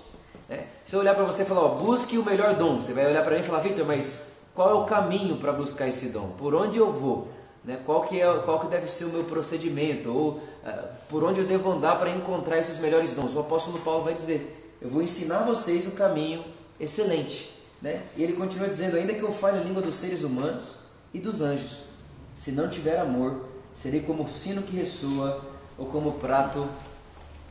né? 0.48 0.66
Se 0.86 0.96
eu 0.96 1.00
olhar 1.02 1.16
para 1.16 1.24
você 1.26 1.44
e 1.44 1.46
falar, 1.46 1.62
ó, 1.62 1.76
busque 1.76 2.18
o 2.18 2.24
melhor 2.26 2.56
dom, 2.56 2.80
você 2.82 2.94
vai 2.94 3.06
olhar 3.06 3.24
para 3.24 3.36
mim 3.36 3.42
e 3.42 3.46
falar, 3.46 3.60
Vitor, 3.62 3.86
mas 3.86 4.24
qual 4.54 4.70
é 4.70 4.74
o 4.74 4.86
caminho 4.86 5.38
para 5.38 5.52
buscar 5.52 5.88
esse 5.88 6.10
dom? 6.10 6.30
Por 6.38 6.54
onde 6.56 6.78
eu 6.80 6.92
vou? 6.92 7.28
Né? 7.64 7.82
Qual, 7.86 8.04
que 8.04 8.22
é, 8.22 8.34
qual 8.40 8.60
que 8.60 8.68
deve 8.68 8.88
ser 8.88 9.06
o 9.06 9.10
meu 9.10 9.24
procedimento? 9.24 10.12
Ou 10.12 10.42
ah, 10.66 10.92
por 11.08 11.24
onde 11.24 11.42
eu 11.42 11.48
devo 11.48 11.72
andar 11.72 11.98
para 12.00 12.10
encontrar 12.10 12.58
esses 12.58 12.78
melhores 12.80 13.14
dons? 13.14 13.34
O 13.34 13.40
apóstolo 13.40 13.80
Paulo 13.80 14.04
vai 14.04 14.14
dizer, 14.14 14.78
eu 14.82 14.90
vou 14.90 15.02
ensinar 15.02 15.40
vocês 15.40 15.86
o 15.86 15.92
caminho 15.92 16.44
excelente. 16.80 17.54
Né? 17.82 18.04
E 18.16 18.24
ele 18.24 18.34
continua 18.34 18.68
dizendo, 18.68 18.98
ainda 18.98 19.14
que 19.14 19.22
eu 19.22 19.32
fale 19.32 19.60
a 19.60 19.64
língua 19.64 19.82
dos 19.82 19.96
seres 19.96 20.24
humanos 20.24 20.78
e 21.14 21.20
dos 21.20 21.42
anjos, 21.42 21.86
se 22.34 22.52
não 22.52 22.70
tiver 22.70 23.00
amor, 23.00 23.46
serei 23.74 24.02
como 24.02 24.24
o 24.24 24.28
sino 24.28 24.62
que 24.62 24.76
ressoa 24.76 25.42
ou 25.78 25.86
como 25.86 26.10
o 26.10 26.14
prato 26.14 26.68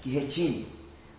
que 0.02 0.10
retine. 0.10 0.66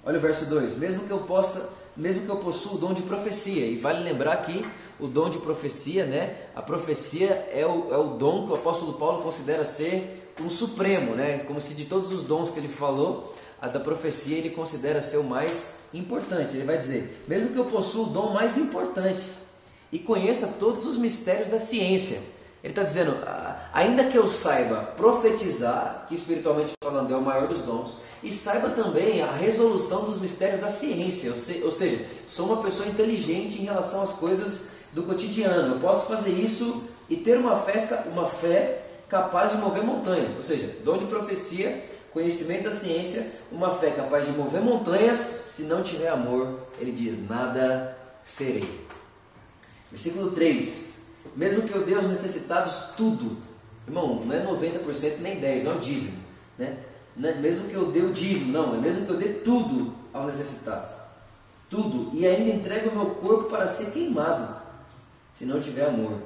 Olha 0.04 0.18
o 0.18 0.22
verso 0.22 0.46
2: 0.46 0.78
mesmo 0.78 1.06
que 1.06 1.12
eu 1.12 1.20
possa, 1.20 1.70
mesmo 1.96 2.26
que 2.26 2.30
eu 2.30 2.38
possua 2.38 2.74
o 2.74 2.78
dom 2.78 2.94
de 2.94 3.02
profecia, 3.02 3.66
e 3.66 3.78
vale 3.78 4.04
lembrar 4.04 4.38
que 4.38 4.66
o 5.00 5.08
dom 5.08 5.30
de 5.30 5.38
profecia, 5.38 6.06
né? 6.06 6.36
A 6.56 6.62
profecia 6.62 7.50
é 7.54 7.66
o, 7.66 7.94
é 7.94 7.98
o 7.98 8.18
dom 8.18 8.46
que 8.46 8.52
o 8.54 8.56
apóstolo 8.56 8.94
Paulo 8.94 9.24
considera 9.24 9.64
ser 9.64 10.34
um 10.42 10.50
supremo, 10.50 11.16
né? 11.16 11.40
Como 11.40 11.60
se 11.62 11.74
de 11.74 11.86
todos 11.86 12.12
os 12.12 12.24
dons 12.24 12.50
que 12.50 12.60
ele 12.60 12.68
falou, 12.68 13.34
a 13.62 13.68
da 13.68 13.80
profecia 13.80 14.38
ele 14.38 14.50
considera 14.50 15.02
ser 15.02 15.18
o 15.18 15.24
mais 15.24 15.68
importante. 15.94 16.56
Ele 16.56 16.66
vai 16.66 16.78
dizer: 16.78 17.24
mesmo 17.28 17.50
que 17.50 17.58
eu 17.58 17.66
possua 17.66 18.08
o 18.08 18.10
dom 18.10 18.34
mais 18.34 18.58
importante 18.58 19.24
e 19.92 20.00
conheça 20.00 20.48
todos 20.60 20.86
os 20.86 20.98
mistérios 20.98 21.50
da 21.50 21.60
ciência. 21.60 22.22
Ele 22.62 22.74
está 22.74 22.84
dizendo, 22.84 23.16
"Ah, 23.24 23.70
ainda 23.72 24.04
que 24.04 24.18
eu 24.18 24.28
saiba 24.28 24.82
profetizar, 24.98 26.06
que 26.10 26.16
espiritualmente 26.16 26.74
falando 26.84 27.14
é 27.14 27.18
o 27.18 27.22
maior 27.22 27.48
dos 27.48 27.60
dons, 27.60 27.98
e 28.22 28.30
saiba 28.32 28.70
também 28.72 29.22
a 29.22 29.32
resolução 29.32 30.04
dos 30.04 30.20
mistérios 30.20 30.60
da 30.60 30.68
ciência, 30.68 31.32
ou 31.64 31.72
seja, 31.72 32.06
sou 32.28 32.48
uma 32.48 32.62
pessoa 32.62 32.88
inteligente 32.88 33.62
em 33.62 33.64
relação 33.64 34.02
às 34.02 34.12
coisas 34.12 34.68
do 34.94 35.04
cotidiano. 35.04 35.76
Eu 35.76 35.80
posso 35.80 36.08
fazer 36.08 36.32
isso 36.32 36.90
e 37.10 37.16
ter 37.16 37.38
uma 37.38 37.58
fé, 37.58 38.04
uma 38.12 38.28
fé 38.28 38.84
capaz 39.08 39.52
de 39.52 39.58
mover 39.58 39.84
montanhas, 39.84 40.36
ou 40.36 40.44
seja, 40.44 40.76
dom 40.84 40.98
de 40.98 41.06
profecia, 41.06 41.84
conhecimento 42.12 42.64
da 42.64 42.72
ciência, 42.72 43.28
uma 43.52 43.72
fé 43.76 43.92
capaz 43.92 44.26
de 44.26 44.32
mover 44.32 44.62
montanhas. 44.62 45.18
Se 45.48 45.64
não 45.64 45.82
tiver 45.82 46.10
amor, 46.10 46.60
ele 46.80 46.92
diz: 46.92 47.28
nada 47.28 47.98
serei. 48.24 48.88
Versículo 49.92 50.32
3: 50.32 50.90
Mesmo 51.36 51.64
que 51.64 51.74
eu 51.74 51.86
dê 51.86 51.96
aos 51.96 52.08
necessitados 52.08 52.92
tudo, 52.96 53.38
irmão, 53.88 54.24
não 54.26 54.36
é 54.36 54.46
90% 54.46 55.18
nem 55.20 55.42
10%, 55.42 55.64
não 55.64 55.72
é 55.72 55.76
o 55.76 55.80
dízimo, 55.80 56.18
né? 56.58 56.78
né? 57.16 57.34
mesmo 57.36 57.68
que 57.68 57.74
eu 57.74 57.92
dê 57.92 58.02
o 58.02 58.14
dízimo, 58.14 58.52
não, 58.52 58.76
é 58.76 58.78
mesmo 58.78 59.06
que 59.06 59.12
eu 59.12 59.18
dê 59.18 59.30
tudo 59.30 59.94
aos 60.14 60.28
necessitados. 60.28 60.92
Tudo. 61.70 62.10
E 62.14 62.26
ainda 62.26 62.50
entregue 62.50 62.90
o 62.90 62.96
meu 62.96 63.12
corpo 63.16 63.44
para 63.46 63.68
ser 63.68 63.92
queimado. 63.92 64.59
Se 65.40 65.46
não 65.46 65.62
tiver 65.62 65.86
amor, 65.86 66.18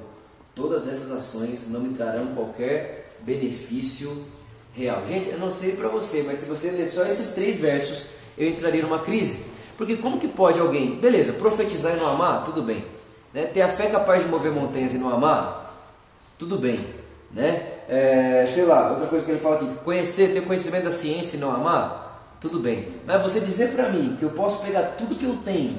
todas 0.56 0.88
essas 0.88 1.12
ações 1.12 1.68
não 1.68 1.78
me 1.78 1.94
trarão 1.94 2.34
qualquer 2.34 3.14
benefício 3.20 4.26
real. 4.72 5.06
Gente, 5.06 5.28
eu 5.28 5.38
não 5.38 5.52
sei 5.52 5.76
para 5.76 5.86
você, 5.86 6.24
mas 6.26 6.40
se 6.40 6.46
você 6.46 6.72
ler 6.72 6.88
só 6.88 7.04
esses 7.04 7.30
três 7.30 7.60
versos, 7.60 8.06
eu 8.36 8.48
entraria 8.48 8.82
numa 8.82 8.98
crise. 8.98 9.38
Porque 9.78 9.98
como 9.98 10.18
que 10.18 10.26
pode 10.26 10.58
alguém, 10.58 10.98
beleza, 10.98 11.32
profetizar 11.32 11.96
e 11.96 12.00
não 12.00 12.08
amar? 12.08 12.42
Tudo 12.42 12.60
bem. 12.60 12.84
Né? 13.32 13.46
Ter 13.46 13.62
a 13.62 13.68
fé 13.68 13.86
capaz 13.86 14.24
de 14.24 14.28
mover 14.28 14.50
montanhas 14.50 14.92
e 14.92 14.98
não 14.98 15.14
amar? 15.14 15.94
Tudo 16.36 16.58
bem. 16.58 16.84
Né? 17.30 17.74
É, 17.88 18.44
sei 18.48 18.64
lá, 18.64 18.90
outra 18.90 19.06
coisa 19.06 19.24
que 19.24 19.30
ele 19.30 19.38
fala 19.38 19.54
aqui, 19.54 19.66
conhecer, 19.84 20.32
ter 20.32 20.44
conhecimento 20.44 20.86
da 20.86 20.90
ciência 20.90 21.36
e 21.36 21.40
não 21.40 21.52
amar? 21.54 22.36
Tudo 22.40 22.58
bem. 22.58 22.88
Mas 23.06 23.22
você 23.22 23.38
dizer 23.38 23.76
para 23.76 23.90
mim 23.90 24.16
que 24.18 24.24
eu 24.24 24.30
posso 24.30 24.60
pegar 24.60 24.96
tudo 24.98 25.14
que 25.14 25.24
eu 25.24 25.38
tenho, 25.44 25.78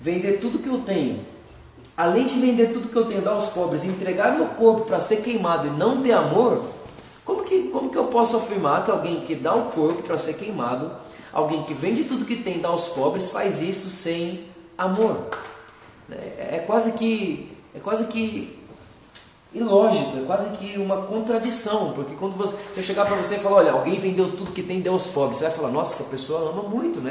vender 0.00 0.40
tudo 0.40 0.58
que 0.58 0.68
eu 0.68 0.80
tenho, 0.80 1.35
além 1.96 2.26
de 2.26 2.38
vender 2.38 2.72
tudo 2.72 2.88
que 2.88 2.96
eu 2.96 3.06
tenho, 3.06 3.22
dar 3.22 3.32
aos 3.32 3.46
pobres, 3.46 3.84
entregar 3.84 4.36
meu 4.36 4.48
corpo 4.48 4.82
para 4.82 5.00
ser 5.00 5.22
queimado 5.22 5.68
e 5.68 5.70
não 5.70 6.02
ter 6.02 6.12
amor, 6.12 6.64
como 7.24 7.42
que, 7.42 7.64
como 7.68 7.90
que 7.90 7.96
eu 7.96 8.04
posso 8.04 8.36
afirmar 8.36 8.84
que 8.84 8.90
alguém 8.90 9.20
que 9.20 9.34
dá 9.34 9.54
o 9.54 9.70
corpo 9.70 10.02
para 10.02 10.18
ser 10.18 10.34
queimado, 10.34 10.92
alguém 11.32 11.62
que 11.64 11.74
vende 11.74 12.04
tudo 12.04 12.24
que 12.24 12.36
tem 12.36 12.60
dá 12.60 12.68
aos 12.68 12.88
pobres, 12.88 13.30
faz 13.30 13.60
isso 13.62 13.88
sem 13.88 14.44
amor? 14.76 15.28
É, 16.10 16.56
é 16.56 16.64
quase 16.66 16.92
que 16.92 17.56
é 17.74 17.80
quase 17.80 18.04
que 18.06 18.56
ilógico, 19.52 20.18
é 20.18 20.26
quase 20.26 20.56
que 20.56 20.78
uma 20.78 21.02
contradição, 21.02 21.92
porque 21.94 22.14
quando 22.14 22.36
você, 22.36 22.54
se 22.72 22.80
eu 22.80 22.84
chegar 22.84 23.06
para 23.06 23.16
você 23.16 23.36
e 23.36 23.38
falar, 23.38 23.56
olha, 23.56 23.72
alguém 23.72 23.98
vendeu 23.98 24.36
tudo 24.36 24.52
que 24.52 24.62
tem 24.62 24.80
deu 24.80 24.92
aos 24.92 25.06
pobres, 25.06 25.38
você 25.38 25.44
vai 25.44 25.52
falar, 25.52 25.68
nossa, 25.70 25.94
essa 25.94 26.10
pessoa 26.10 26.50
ama 26.50 26.62
muito, 26.62 27.00
né? 27.00 27.10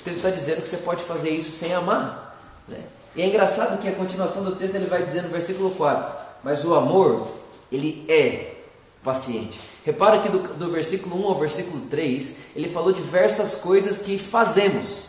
O 0.00 0.04
texto 0.04 0.18
está 0.18 0.30
dizendo 0.30 0.62
que 0.62 0.68
você 0.68 0.76
pode 0.76 1.02
fazer 1.04 1.30
isso 1.30 1.50
sem 1.50 1.72
amar, 1.72 2.38
né? 2.68 2.80
E 3.14 3.22
é 3.22 3.26
engraçado 3.26 3.80
que 3.80 3.88
a 3.88 3.92
continuação 3.92 4.42
do 4.42 4.56
texto 4.56 4.74
ele 4.76 4.86
vai 4.86 5.02
dizer 5.02 5.22
no 5.22 5.28
versículo 5.28 5.70
4, 5.72 6.12
mas 6.42 6.64
o 6.64 6.74
amor, 6.74 7.28
ele 7.70 8.04
é 8.08 8.54
paciente. 9.04 9.60
Repara 9.84 10.20
que 10.20 10.28
do, 10.28 10.38
do 10.38 10.70
versículo 10.70 11.20
1 11.24 11.28
ao 11.28 11.38
versículo 11.38 11.86
3, 11.86 12.36
ele 12.56 12.68
falou 12.68 12.92
diversas 12.92 13.54
coisas 13.56 13.98
que 13.98 14.18
fazemos. 14.18 15.08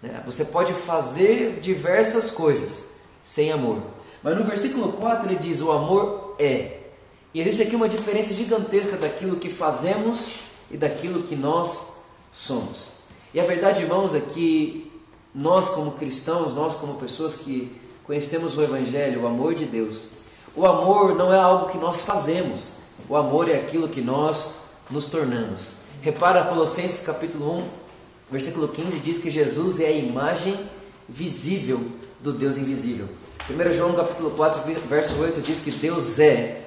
Né? 0.00 0.22
Você 0.24 0.44
pode 0.44 0.72
fazer 0.72 1.58
diversas 1.60 2.30
coisas 2.30 2.84
sem 3.22 3.50
amor. 3.50 3.78
Mas 4.22 4.36
no 4.36 4.44
versículo 4.44 4.92
4 4.92 5.28
ele 5.28 5.38
diz: 5.38 5.60
o 5.60 5.72
amor 5.72 6.36
é. 6.38 6.78
E 7.34 7.40
existe 7.40 7.62
aqui 7.62 7.76
uma 7.76 7.88
diferença 7.88 8.32
gigantesca 8.32 8.96
daquilo 8.96 9.36
que 9.36 9.50
fazemos 9.50 10.34
e 10.70 10.76
daquilo 10.76 11.24
que 11.24 11.36
nós 11.36 11.82
somos. 12.32 12.92
E 13.34 13.40
a 13.40 13.44
verdade, 13.44 13.82
irmãos, 13.82 14.14
é 14.14 14.20
que 14.20 14.90
nós, 15.36 15.68
como 15.68 15.92
cristãos, 15.92 16.54
nós, 16.54 16.74
como 16.76 16.94
pessoas 16.94 17.36
que 17.36 17.70
conhecemos 18.04 18.56
o 18.56 18.62
Evangelho, 18.62 19.22
o 19.22 19.26
amor 19.26 19.54
de 19.54 19.66
Deus, 19.66 20.04
o 20.54 20.64
amor 20.64 21.14
não 21.14 21.30
é 21.30 21.38
algo 21.38 21.70
que 21.70 21.76
nós 21.76 22.00
fazemos, 22.00 22.70
o 23.06 23.14
amor 23.14 23.46
é 23.50 23.56
aquilo 23.56 23.86
que 23.86 24.00
nós 24.00 24.52
nos 24.90 25.06
tornamos. 25.06 25.72
Repara 26.00 26.44
Colossenses 26.44 27.04
capítulo 27.04 27.58
1, 27.58 27.64
versículo 28.30 28.66
15 28.66 28.98
diz 29.00 29.18
que 29.18 29.30
Jesus 29.30 29.78
é 29.78 29.88
a 29.88 29.92
imagem 29.92 30.58
visível 31.06 31.84
do 32.18 32.32
Deus 32.32 32.56
invisível. 32.56 33.06
1 33.50 33.72
João 33.74 33.94
capítulo 33.94 34.30
4, 34.30 34.62
verso 34.88 35.20
8 35.20 35.42
diz 35.42 35.60
que 35.60 35.70
Deus 35.70 36.18
é 36.18 36.62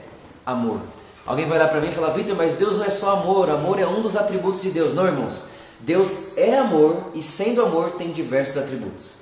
amor. 0.45 0.79
Alguém 1.25 1.47
vai 1.47 1.57
lá 1.57 1.67
para 1.67 1.81
mim 1.81 1.87
e 1.87 1.91
falar, 1.91 2.11
Vitor, 2.11 2.35
mas 2.35 2.53
Deus 2.53 2.77
não 2.77 2.85
é 2.85 2.89
só 2.91 3.13
amor, 3.13 3.49
amor 3.49 3.79
é 3.79 3.87
um 3.87 4.01
dos 4.01 4.15
atributos 4.15 4.61
de 4.61 4.69
Deus. 4.69 4.93
Não, 4.93 5.07
irmãos. 5.07 5.41
Deus 5.79 6.37
é 6.37 6.57
amor 6.57 7.11
e 7.13 7.21
sendo 7.21 7.61
amor 7.61 7.91
tem 7.91 8.11
diversos 8.11 8.57
atributos. 8.57 9.13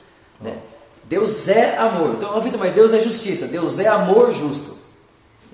Né? 0.42 0.60
Deus 1.04 1.48
é 1.48 1.78
amor. 1.78 2.16
Então, 2.16 2.40
Vitor, 2.42 2.60
mas 2.60 2.74
Deus 2.74 2.94
é 2.94 3.00
justiça. 3.00 3.48
Deus 3.48 3.80
é 3.80 3.88
amor 3.88 4.32
justo. 4.32 4.76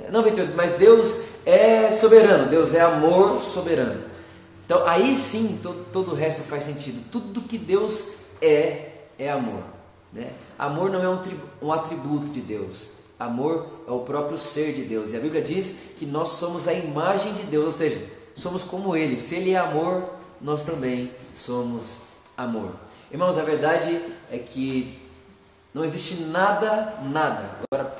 Não, 0.09 0.23
Vitor, 0.23 0.47
mas 0.55 0.73
Deus 0.73 1.21
é 1.45 1.91
soberano. 1.91 2.49
Deus 2.49 2.73
é 2.73 2.81
amor 2.81 3.41
soberano. 3.41 4.03
Então, 4.65 4.87
aí 4.87 5.15
sim 5.15 5.59
todo, 5.61 5.85
todo 5.91 6.11
o 6.11 6.15
resto 6.15 6.41
faz 6.41 6.63
sentido. 6.63 7.03
Tudo 7.11 7.41
que 7.41 7.57
Deus 7.57 8.09
é, 8.41 8.89
é 9.19 9.29
amor. 9.29 9.63
Né? 10.11 10.31
Amor 10.57 10.89
não 10.89 11.03
é 11.03 11.09
um, 11.09 11.21
um 11.61 11.71
atributo 11.71 12.31
de 12.31 12.41
Deus. 12.41 12.89
Amor 13.19 13.67
é 13.87 13.91
o 13.91 13.99
próprio 13.99 14.37
ser 14.37 14.73
de 14.73 14.83
Deus. 14.83 15.13
E 15.13 15.17
a 15.17 15.19
Bíblia 15.19 15.41
diz 15.41 15.77
que 15.99 16.05
nós 16.05 16.29
somos 16.29 16.67
a 16.67 16.73
imagem 16.73 17.33
de 17.33 17.43
Deus, 17.43 17.65
ou 17.65 17.71
seja, 17.71 18.01
somos 18.35 18.63
como 18.63 18.95
Ele. 18.95 19.19
Se 19.19 19.35
Ele 19.35 19.51
é 19.51 19.57
amor, 19.57 20.09
nós 20.43 20.63
também 20.63 21.09
somos 21.33 21.99
amor. 22.37 22.71
Irmãos, 23.09 23.37
a 23.37 23.43
verdade 23.43 23.99
é 24.29 24.37
que 24.37 25.01
não 25.73 25.85
existe 25.85 26.23
nada, 26.25 26.95
nada, 27.03 27.49
agora 27.71 27.95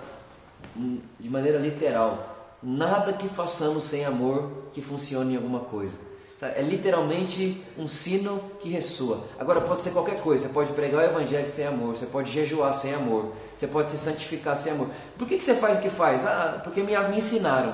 de 1.20 1.30
maneira 1.30 1.58
literal, 1.58 2.58
nada 2.62 3.14
que 3.14 3.30
façamos 3.30 3.86
sem 3.86 4.06
amor 4.06 4.52
que 4.74 4.82
funcione 4.82 5.34
em 5.34 5.38
alguma 5.38 5.62
coisa. 5.62 5.98
É 6.42 6.62
literalmente 6.62 7.64
um 7.78 7.88
sino 7.88 8.38
que 8.60 8.68
ressoa. 8.68 9.24
Agora 9.40 9.62
pode 9.62 9.82
ser 9.82 9.92
qualquer 9.92 10.20
coisa. 10.20 10.48
Você 10.48 10.54
pode 10.54 10.74
pregar 10.74 11.02
o 11.02 11.06
evangelho 11.06 11.48
sem 11.48 11.66
amor. 11.66 11.96
Você 11.96 12.06
pode 12.06 12.30
jejuar 12.30 12.74
sem 12.74 12.94
amor. 12.94 13.32
Você 13.56 13.66
pode 13.66 13.90
se 13.90 13.98
santificar 13.98 14.58
sem 14.58 14.74
amor. 14.74 14.90
Por 15.18 15.26
que, 15.26 15.38
que 15.38 15.44
você 15.46 15.56
faz 15.56 15.78
o 15.78 15.82
que 15.82 15.90
faz? 15.90 16.26
Ah, 16.26 16.60
porque 16.62 16.84
me, 16.84 16.98
me 17.08 17.18
ensinaram. 17.18 17.74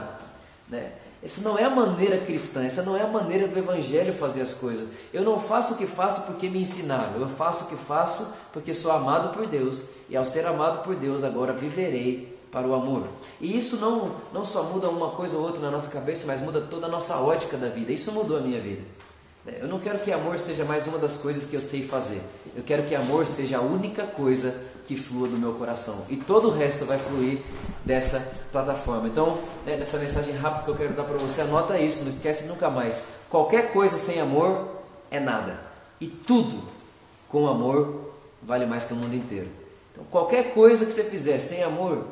Né? 0.68 0.92
Essa 1.22 1.42
não 1.42 1.58
é 1.58 1.66
a 1.66 1.70
maneira 1.70 2.18
cristã, 2.20 2.64
essa 2.64 2.82
não 2.82 2.96
é 2.96 3.02
a 3.02 3.08
maneira 3.08 3.48
do 3.48 3.58
Evangelho 3.58 4.14
fazer 4.14 4.42
as 4.42 4.54
coisas. 4.54 4.88
Eu 5.14 5.24
não 5.24 5.38
faço 5.38 5.74
o 5.74 5.78
que 5.78 5.86
faço 5.86 6.22
porque 6.22 6.48
me 6.48 6.62
ensinaram, 6.62 7.20
eu 7.20 7.28
faço 7.28 7.66
o 7.66 7.68
que 7.68 7.76
faço 7.76 8.34
porque 8.54 8.74
sou 8.74 8.92
amado 8.92 9.34
por 9.34 9.46
Deus, 9.46 9.84
e 10.10 10.16
ao 10.16 10.26
ser 10.26 10.46
amado 10.46 10.82
por 10.84 10.96
Deus, 10.96 11.24
agora 11.24 11.52
viverei 11.52 12.40
para 12.52 12.68
o 12.68 12.74
amor. 12.74 13.04
E 13.40 13.56
isso 13.58 13.78
não, 13.78 14.16
não 14.34 14.44
só 14.44 14.64
muda 14.64 14.90
uma 14.90 15.12
coisa 15.12 15.38
ou 15.38 15.44
outra 15.44 15.62
na 15.62 15.70
nossa 15.70 15.92
cabeça, 15.92 16.26
mas 16.26 16.42
muda 16.42 16.62
toda 16.62 16.88
a 16.88 16.90
nossa 16.90 17.18
ótica 17.18 17.58
da 17.58 17.70
vida. 17.70 17.92
Isso 17.92 18.12
mudou 18.12 18.38
a 18.38 18.42
minha 18.42 18.60
vida. 18.60 18.82
Eu 19.62 19.68
não 19.68 19.80
quero 19.80 20.00
que 20.00 20.12
amor 20.12 20.38
seja 20.38 20.64
mais 20.64 20.86
uma 20.88 20.98
das 20.98 21.18
coisas 21.18 21.46
que 21.46 21.56
eu 21.56 21.62
sei 21.62 21.88
fazer. 21.88 22.22
Eu 22.56 22.64
quero 22.64 22.84
que 22.84 22.94
amor 22.94 23.26
seja 23.26 23.58
a 23.58 23.62
única 23.62 24.06
coisa 24.06 24.56
que 24.86 24.96
flua 24.96 25.28
do 25.28 25.38
meu 25.38 25.54
coração. 25.54 26.06
E 26.10 26.16
todo 26.16 26.50
o 26.50 26.52
resto 26.52 26.86
vai 26.86 27.00
fluir 27.00 27.42
dessa 27.86 28.20
plataforma. 28.52 29.08
Então, 29.08 29.40
né, 29.66 29.78
nessa 29.78 29.98
mensagem 29.98 30.36
rápida 30.36 30.66
que 30.66 30.72
eu 30.72 30.76
quero 30.76 30.94
dar 30.94 31.04
para 31.04 31.18
você, 31.18 31.42
anota 31.42 31.80
isso, 31.80 32.02
não 32.02 32.10
esquece 32.10 32.48
nunca 32.48 32.70
mais. 32.70 33.02
Qualquer 33.30 33.72
coisa 33.72 33.98
sem 33.98 34.20
amor 34.20 34.68
é 35.10 35.20
nada. 35.20 35.60
E 36.00 36.08
tudo 36.08 36.64
com 37.28 37.48
amor 37.48 38.14
vale 38.42 38.66
mais 38.66 38.84
que 38.84 38.94
o 38.94 38.96
mundo 38.96 39.16
inteiro. 39.16 39.50
Então, 39.92 40.04
qualquer 40.10 40.54
coisa 40.54 40.86
que 40.86 40.92
você 40.92 41.04
fizer 41.04 41.38
sem 41.38 41.64
amor 41.64 42.06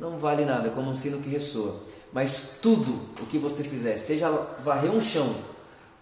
não 0.00 0.18
vale 0.18 0.44
nada, 0.44 0.68
é 0.68 0.70
como 0.70 0.90
um 0.90 0.94
sino 0.94 1.20
que 1.20 1.28
ressoa. 1.28 1.74
Mas 2.12 2.58
tudo 2.62 3.00
o 3.20 3.26
que 3.26 3.38
você 3.38 3.62
fizer, 3.62 3.96
seja 3.96 4.30
varrer 4.64 4.90
um 4.90 5.00
chão, 5.00 5.34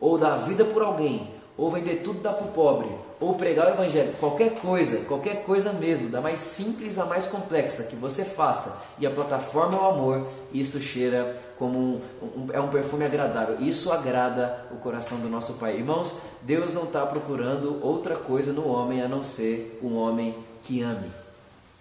ou 0.01 0.19
dar 0.19 0.39
vida 0.39 0.65
por 0.65 0.83
alguém, 0.83 1.31
ou 1.57 1.71
vender 1.71 2.03
tudo 2.03 2.21
dar 2.21 2.35
para 2.35 2.47
o 2.47 2.53
pobre, 2.53 2.89
ou 3.19 3.35
pregar 3.35 3.67
o 3.67 3.71
evangelho, 3.71 4.15
qualquer 4.21 4.57
coisa, 4.57 5.05
qualquer 5.07 5.45
coisa 5.45 5.73
mesmo, 5.73 6.11
da 6.11 6.21
mais 6.21 6.41
simples 6.41 6.99
à 6.99 7.07
mais 7.07 7.27
complexa 7.27 7.85
que 7.85 7.97
você 7.97 8.25
faça, 8.25 8.83
e 8.99 9.07
a 9.07 9.11
plataforma 9.11 9.77
é 9.77 9.81
o 9.81 9.87
amor, 9.87 10.27
isso 10.53 10.79
cheira 10.81 11.39
como 11.59 11.79
um, 11.79 12.01
um, 12.23 12.49
é 12.53 12.61
um 12.61 12.69
perfume 12.69 13.05
agradável. 13.05 13.57
Isso 13.61 13.91
agrada 13.91 14.67
o 14.71 14.77
coração 14.77 15.19
do 15.21 15.29
nosso 15.29 15.55
Pai. 15.55 15.77
Irmãos, 15.77 16.17
Deus 16.43 16.73
não 16.73 16.85
está 16.85 17.05
procurando 17.07 17.83
outra 17.83 18.17
coisa 18.17 18.53
no 18.53 18.69
homem 18.69 19.01
a 19.01 19.09
não 19.09 19.25
ser 19.25 19.79
um 19.83 19.97
homem 19.97 20.37
que 20.63 20.83
ame. 20.83 21.11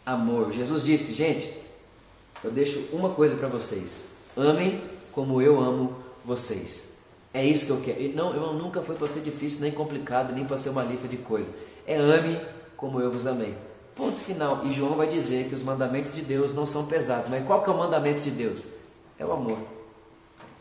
Amor. 0.06 0.52
Jesus 0.52 0.84
disse, 0.84 1.14
gente, 1.14 1.54
eu 2.44 2.52
deixo 2.52 2.88
uma 2.94 3.10
coisa 3.10 3.36
para 3.36 3.48
vocês: 3.48 4.06
amem 4.38 4.82
como 5.12 5.42
eu 5.42 5.60
amo 5.60 5.96
vocês. 6.24 6.95
É 7.36 7.44
isso 7.44 7.66
que 7.66 7.72
eu 7.72 7.82
quero. 7.82 8.02
E 8.02 8.08
não, 8.14 8.34
eu 8.34 8.54
nunca 8.54 8.82
foi 8.82 8.96
para 8.96 9.08
ser 9.08 9.20
difícil, 9.20 9.60
nem 9.60 9.70
complicado, 9.70 10.34
nem 10.34 10.46
para 10.46 10.58
ser 10.58 10.70
uma 10.70 10.82
lista 10.82 11.06
de 11.06 11.18
coisas. 11.18 11.54
É 11.86 11.98
ame 11.98 12.40
como 12.78 13.02
eu 13.02 13.12
vos 13.12 13.28
amei. 13.28 13.54
Ponto 13.94 14.16
final. 14.16 14.62
E 14.64 14.72
João 14.72 14.96
vai 14.96 15.06
dizer 15.06 15.50
que 15.50 15.54
os 15.54 15.62
mandamentos 15.62 16.16
de 16.16 16.22
Deus 16.22 16.54
não 16.54 16.66
são 16.66 16.86
pesados. 16.86 17.28
Mas 17.30 17.46
qual 17.46 17.62
que 17.62 17.70
é 17.70 17.74
o 17.74 17.78
mandamento 17.78 18.22
de 18.22 18.32
Deus? 18.32 18.64
É 19.20 19.26
o 19.26 19.34
amor. 19.34 19.58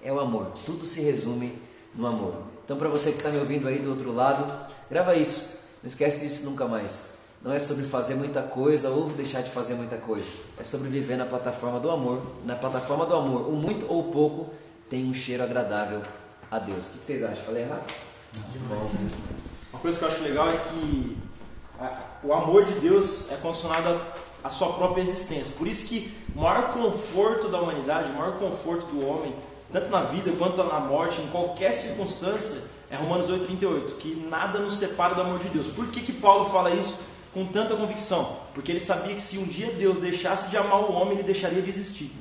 É 0.02 0.12
o 0.12 0.18
amor. 0.18 0.50
Tudo 0.66 0.84
se 0.84 1.00
resume 1.00 1.56
no 1.94 2.08
amor. 2.08 2.42
Então, 2.64 2.76
para 2.76 2.88
você 2.88 3.12
que 3.12 3.18
está 3.18 3.30
me 3.30 3.38
ouvindo 3.38 3.68
aí 3.68 3.78
do 3.78 3.90
outro 3.90 4.12
lado, 4.12 4.44
grava 4.90 5.14
isso. 5.14 5.48
Não 5.80 5.86
esquece 5.86 6.26
disso 6.26 6.44
nunca 6.44 6.66
mais. 6.66 7.10
Não 7.40 7.52
é 7.52 7.60
sobre 7.60 7.84
fazer 7.84 8.16
muita 8.16 8.42
coisa 8.42 8.90
ou 8.90 9.10
deixar 9.10 9.42
de 9.42 9.50
fazer 9.52 9.74
muita 9.74 9.96
coisa. 9.96 10.26
É 10.58 10.64
sobre 10.64 10.88
viver 10.88 11.16
na 11.16 11.24
plataforma 11.24 11.78
do 11.78 11.88
amor. 11.88 12.20
Na 12.44 12.56
plataforma 12.56 13.06
do 13.06 13.14
amor, 13.14 13.48
o 13.48 13.52
muito 13.52 13.86
ou 13.88 14.10
pouco 14.10 14.50
tem 14.90 15.08
um 15.08 15.14
cheiro 15.14 15.44
agradável 15.44 16.02
a 16.54 16.58
Deus. 16.60 16.86
O 16.88 16.98
que 16.98 17.04
vocês 17.04 17.22
acham? 17.24 17.44
Falei 17.44 17.62
errado? 17.64 17.82
Demais. 18.52 18.90
Uma 19.72 19.80
coisa 19.80 19.98
que 19.98 20.04
eu 20.04 20.08
acho 20.08 20.22
legal 20.22 20.48
é 20.50 20.56
que 20.56 21.16
o 22.22 22.32
amor 22.32 22.64
de 22.64 22.74
Deus 22.80 23.30
é 23.32 23.36
condicionado 23.36 24.00
à 24.42 24.48
sua 24.50 24.72
própria 24.74 25.02
existência. 25.02 25.52
Por 25.58 25.66
isso 25.66 25.86
que 25.86 26.14
o 26.34 26.40
maior 26.40 26.72
conforto 26.72 27.48
da 27.48 27.60
humanidade, 27.60 28.10
o 28.12 28.14
maior 28.14 28.38
conforto 28.38 28.86
do 28.86 29.06
homem 29.06 29.34
tanto 29.72 29.90
na 29.90 30.04
vida 30.04 30.30
quanto 30.38 30.62
na 30.62 30.78
morte, 30.78 31.20
em 31.20 31.26
qualquer 31.28 31.72
circunstância, 31.72 32.62
é 32.88 32.94
Romanos 32.96 33.28
8,38, 33.28 33.96
que 33.98 34.14
nada 34.30 34.60
nos 34.60 34.76
separa 34.76 35.16
do 35.16 35.22
amor 35.22 35.40
de 35.40 35.48
Deus. 35.48 35.66
Por 35.66 35.88
que, 35.88 36.00
que 36.00 36.12
Paulo 36.12 36.48
fala 36.50 36.70
isso 36.70 37.00
com 37.32 37.44
tanta 37.46 37.74
convicção? 37.74 38.36
Porque 38.54 38.70
ele 38.70 38.78
sabia 38.78 39.16
que 39.16 39.22
se 39.22 39.36
um 39.36 39.42
dia 39.44 39.72
Deus 39.72 39.98
deixasse 39.98 40.48
de 40.48 40.56
amar 40.56 40.78
o 40.88 40.92
homem, 40.92 41.14
ele 41.14 41.24
deixaria 41.24 41.60
de 41.60 41.68
existir. 41.68 42.12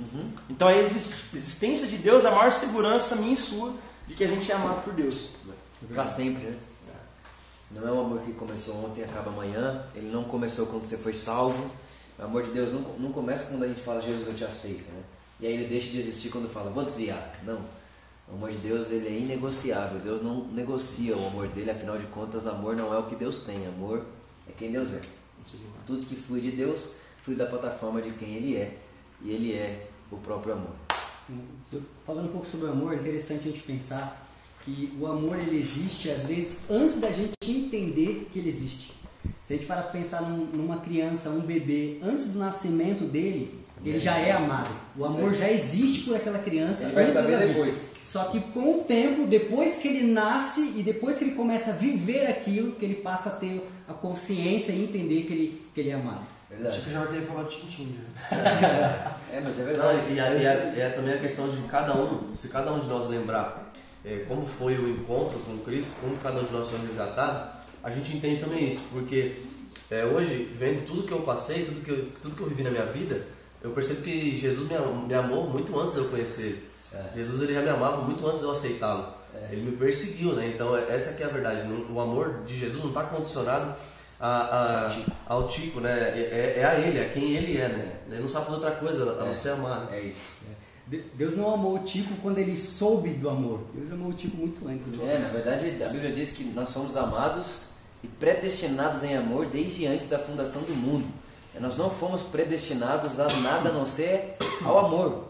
Então 0.49 0.67
a 0.67 0.73
exis- 0.75 1.13
existência 1.31 1.85
de 1.87 1.97
Deus 1.97 2.25
é 2.25 2.29
a 2.29 2.31
maior 2.31 2.51
segurança 2.51 3.15
minha 3.17 3.33
e 3.33 3.37
sua 3.37 3.71
de 4.07 4.15
que 4.15 4.23
a 4.23 4.27
gente 4.27 4.51
é 4.51 4.55
amado 4.55 4.83
por 4.83 4.93
Deus. 4.93 5.29
Pra 5.89 6.05
sempre, 6.05 6.43
né? 6.43 6.57
Não 7.71 7.87
é 7.87 7.91
um 7.91 8.01
amor 8.01 8.21
que 8.21 8.33
começou 8.33 8.85
ontem 8.85 9.01
e 9.01 9.03
acaba 9.03 9.31
amanhã. 9.31 9.83
Ele 9.95 10.11
não 10.11 10.23
começou 10.23 10.67
quando 10.67 10.83
você 10.83 10.97
foi 10.97 11.13
salvo. 11.13 11.71
O 12.17 12.23
amor 12.23 12.43
de 12.43 12.51
Deus 12.51 12.71
não, 12.71 12.81
não 12.99 13.11
começa 13.11 13.49
quando 13.49 13.63
a 13.63 13.67
gente 13.67 13.81
fala 13.81 13.99
Jesus 13.99 14.27
eu 14.27 14.35
te 14.35 14.45
aceito, 14.45 14.91
né? 14.91 15.01
E 15.39 15.47
aí 15.47 15.53
ele 15.53 15.67
deixa 15.67 15.89
de 15.89 15.99
existir 15.99 16.29
quando 16.29 16.47
fala 16.49 16.69
vou 16.69 16.83
desviar. 16.83 17.33
Não. 17.43 17.59
O 18.29 18.35
amor 18.35 18.51
de 18.51 18.57
Deus 18.57 18.91
ele 18.91 19.07
é 19.07 19.19
inegociável. 19.19 19.99
Deus 19.99 20.21
não 20.21 20.45
negocia 20.45 21.17
o 21.17 21.27
amor 21.27 21.47
dele. 21.47 21.71
Afinal 21.71 21.97
de 21.97 22.05
contas, 22.07 22.45
amor 22.45 22.75
não 22.75 22.93
é 22.93 22.97
o 22.97 23.07
que 23.07 23.15
Deus 23.15 23.39
tem. 23.39 23.65
Amor 23.67 24.05
é 24.47 24.51
quem 24.51 24.71
Deus 24.71 24.93
é. 24.93 25.01
Tudo 25.87 26.05
que 26.05 26.15
flui 26.15 26.41
de 26.41 26.51
Deus 26.51 26.93
flui 27.21 27.35
da 27.35 27.45
plataforma 27.45 28.01
de 28.01 28.11
quem 28.11 28.35
Ele 28.35 28.55
é. 28.55 28.77
E 29.21 29.31
Ele 29.31 29.53
é 29.53 29.87
o 30.11 30.17
próprio 30.17 30.53
amor. 30.53 30.75
Falando 32.05 32.25
um 32.25 32.31
pouco 32.31 32.45
sobre 32.47 32.67
o 32.67 32.71
amor, 32.71 32.93
é 32.93 32.97
interessante 32.97 33.47
a 33.47 33.51
gente 33.51 33.61
pensar 33.63 34.27
que 34.65 34.93
o 34.99 35.07
amor 35.07 35.37
ele 35.37 35.57
existe 35.57 36.09
às 36.09 36.25
vezes 36.25 36.59
antes 36.69 36.99
da 36.99 37.11
gente 37.11 37.33
entender 37.47 38.27
que 38.31 38.39
ele 38.39 38.49
existe. 38.49 38.93
Se 39.41 39.53
a 39.53 39.57
gente 39.57 39.65
para 39.65 39.81
pensar 39.83 40.21
num- 40.21 40.45
numa 40.45 40.77
criança, 40.77 41.29
um 41.29 41.41
bebê, 41.41 41.97
antes 42.01 42.27
do 42.27 42.39
nascimento 42.39 43.03
dele, 43.03 43.59
ele 43.85 43.99
já 43.99 44.17
é 44.17 44.31
amado. 44.31 44.69
O 44.97 45.03
amor 45.03 45.33
já 45.33 45.51
existe 45.51 46.01
por 46.05 46.15
aquela 46.15 46.39
criança. 46.39 46.83
Ele 46.83 46.93
vai 46.93 47.11
saber 47.11 47.37
depois. 47.47 47.75
Só 48.01 48.25
que 48.25 48.39
com 48.39 48.79
o 48.79 48.83
tempo, 48.83 49.25
depois 49.27 49.77
que 49.77 49.87
ele 49.89 50.07
nasce 50.11 50.61
e 50.77 50.83
depois 50.83 51.17
que 51.17 51.25
ele 51.25 51.35
começa 51.35 51.71
a 51.71 51.73
viver 51.73 52.27
aquilo, 52.27 52.73
que 52.73 52.85
ele 52.85 52.95
passa 52.95 53.29
a 53.29 53.33
ter 53.33 53.61
a 53.87 53.93
consciência 53.93 54.71
e 54.71 54.83
entender 54.83 55.23
que 55.23 55.33
ele, 55.33 55.61
que 55.73 55.81
ele 55.81 55.89
é 55.89 55.93
amado. 55.93 56.25
Verdade. 56.53 56.75
Acho 56.77 56.85
que 56.85 56.91
já 56.91 56.99
vai 56.99 57.07
querer 57.09 57.25
falar 57.25 57.43
de 57.43 57.49
Tintin. 57.59 57.97
já. 58.31 59.17
É, 59.31 59.41
mas 59.43 59.57
é 59.57 59.61
Não, 59.61 59.65
verdade. 59.67 60.13
e, 60.13 60.19
a- 60.19 60.33
e 60.35 60.47
a- 60.47 60.73
e 60.75 60.79
é 60.81 60.89
também 60.89 61.13
a 61.13 61.17
questão 61.17 61.49
de 61.49 61.61
cada 61.63 61.93
um, 61.95 62.33
se 62.33 62.47
cada 62.47 62.71
um 62.71 62.79
de 62.79 62.87
nós 62.87 63.07
lembrar 63.09 63.73
é, 64.05 64.25
como 64.27 64.45
foi 64.45 64.77
o 64.77 64.89
encontro 64.89 65.39
com 65.39 65.57
Cristo, 65.59 65.91
como 66.01 66.17
cada 66.17 66.39
um 66.41 66.43
de 66.43 66.51
nós 66.51 66.67
foi 66.69 66.79
resgatado, 66.81 67.49
a 67.81 67.89
gente 67.89 68.15
entende 68.17 68.39
também 68.41 68.67
isso, 68.67 68.81
porque 68.91 69.41
é, 69.89 70.03
hoje, 70.05 70.53
vendo 70.57 70.85
tudo 70.85 71.03
que 71.07 71.11
eu 71.13 71.21
passei, 71.21 71.63
tudo 71.65 71.81
que 71.81 71.89
eu, 71.91 72.09
tudo 72.21 72.35
que 72.35 72.41
eu 72.41 72.47
vivi 72.49 72.63
na 72.63 72.69
minha 72.71 72.85
vida, 72.85 73.21
eu 73.61 73.71
percebo 73.71 74.01
que 74.01 74.37
Jesus 74.37 74.67
me, 74.69 74.77
me 75.07 75.13
amou 75.13 75.49
muito 75.49 75.77
antes 75.79 75.93
de 75.93 75.99
eu 75.99 76.09
conhecer 76.09 76.41
ele. 76.43 76.69
É. 76.93 77.03
Jesus 77.15 77.41
ele 77.41 77.53
já 77.53 77.61
me 77.61 77.69
amava 77.69 78.01
muito 78.03 78.25
antes 78.27 78.39
de 78.39 78.45
eu 78.45 78.51
aceitá-lo. 78.51 79.13
Ele 79.51 79.71
me 79.71 79.77
perseguiu, 79.77 80.33
né? 80.33 80.51
Então 80.53 80.77
é- 80.77 80.95
essa 80.95 81.13
que 81.15 81.23
é 81.23 81.25
a 81.25 81.29
verdade. 81.29 81.67
Não- 81.67 81.91
O 81.95 81.99
amor 81.99 82.43
de 82.45 82.59
Jesus 82.59 82.79
não 82.83 82.89
está 82.89 83.03
condicionado 83.03 83.73
a- 84.27 84.87
a- 84.87 85.33
ao 85.33 85.47
tipo, 85.47 85.79
né? 85.79 85.91
É, 86.17 86.59
é 86.59 86.65
a 86.65 86.79
ele, 86.79 86.99
a 86.99 87.09
quem 87.09 87.35
ele 87.35 87.57
é, 87.57 87.67
né? 87.67 87.95
Ele 88.09 88.21
não 88.21 88.27
sabe 88.27 88.45
fazer 88.45 88.57
outra 88.57 88.71
coisa 88.71 89.03
a 89.11 89.15
não 89.25 89.31
É. 89.31 89.33
ser 89.33 89.49
amar. 89.49 89.81
né? 89.85 89.97
É 89.97 90.01
isso. 90.01 90.37
De- 90.87 91.03
Deus 91.15 91.35
não 91.35 91.53
amou 91.53 91.75
o 91.75 91.79
Tico 91.79 92.13
quando 92.21 92.37
ele 92.37 92.55
soube 92.57 93.09
do 93.11 93.29
amor. 93.29 93.61
Deus 93.73 93.91
amou 93.91 94.09
o 94.09 94.13
Tico 94.13 94.35
muito 94.37 94.67
antes. 94.67 94.87
Né? 94.87 95.15
É, 95.15 95.19
na 95.19 95.27
verdade, 95.29 95.83
a 95.83 95.87
Bíblia 95.89 96.11
diz 96.11 96.31
que 96.31 96.43
nós 96.45 96.71
fomos 96.71 96.95
amados 96.97 97.69
e 98.03 98.07
predestinados 98.07 99.03
em 99.03 99.15
amor 99.15 99.45
desde 99.45 99.85
antes 99.87 100.07
da 100.09 100.19
fundação 100.19 100.61
do 100.63 100.73
mundo. 100.75 101.05
É, 101.55 101.59
Nós 101.59 101.77
não 101.77 101.89
fomos 101.89 102.21
predestinados 102.21 103.19
a 103.19 103.27
nada 103.41 103.69
a 103.69 103.71
não 103.71 103.85
ser 103.85 104.35
ao 104.65 104.85
amor. 104.85 105.29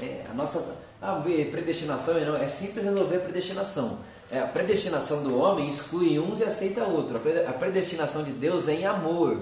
É, 0.00 0.24
a 0.30 0.34
nossa 0.34 0.76
ah, 1.00 1.18
vê, 1.18 1.46
predestinação 1.46 2.18
não, 2.20 2.36
é 2.36 2.46
simples 2.48 2.84
resolver 2.84 3.16
a 3.16 3.20
predestinação. 3.20 3.98
É, 4.30 4.38
a 4.38 4.46
predestinação 4.46 5.22
do 5.22 5.36
homem 5.38 5.66
exclui 5.68 6.18
uns 6.18 6.40
e 6.40 6.44
aceita 6.44 6.84
outro. 6.84 7.16
A 7.16 7.20
prede- 7.20 7.46
A 7.46 7.52
predestinação 7.52 8.22
de 8.22 8.30
Deus 8.30 8.68
é 8.68 8.74
em 8.74 8.86
amor. 8.86 9.40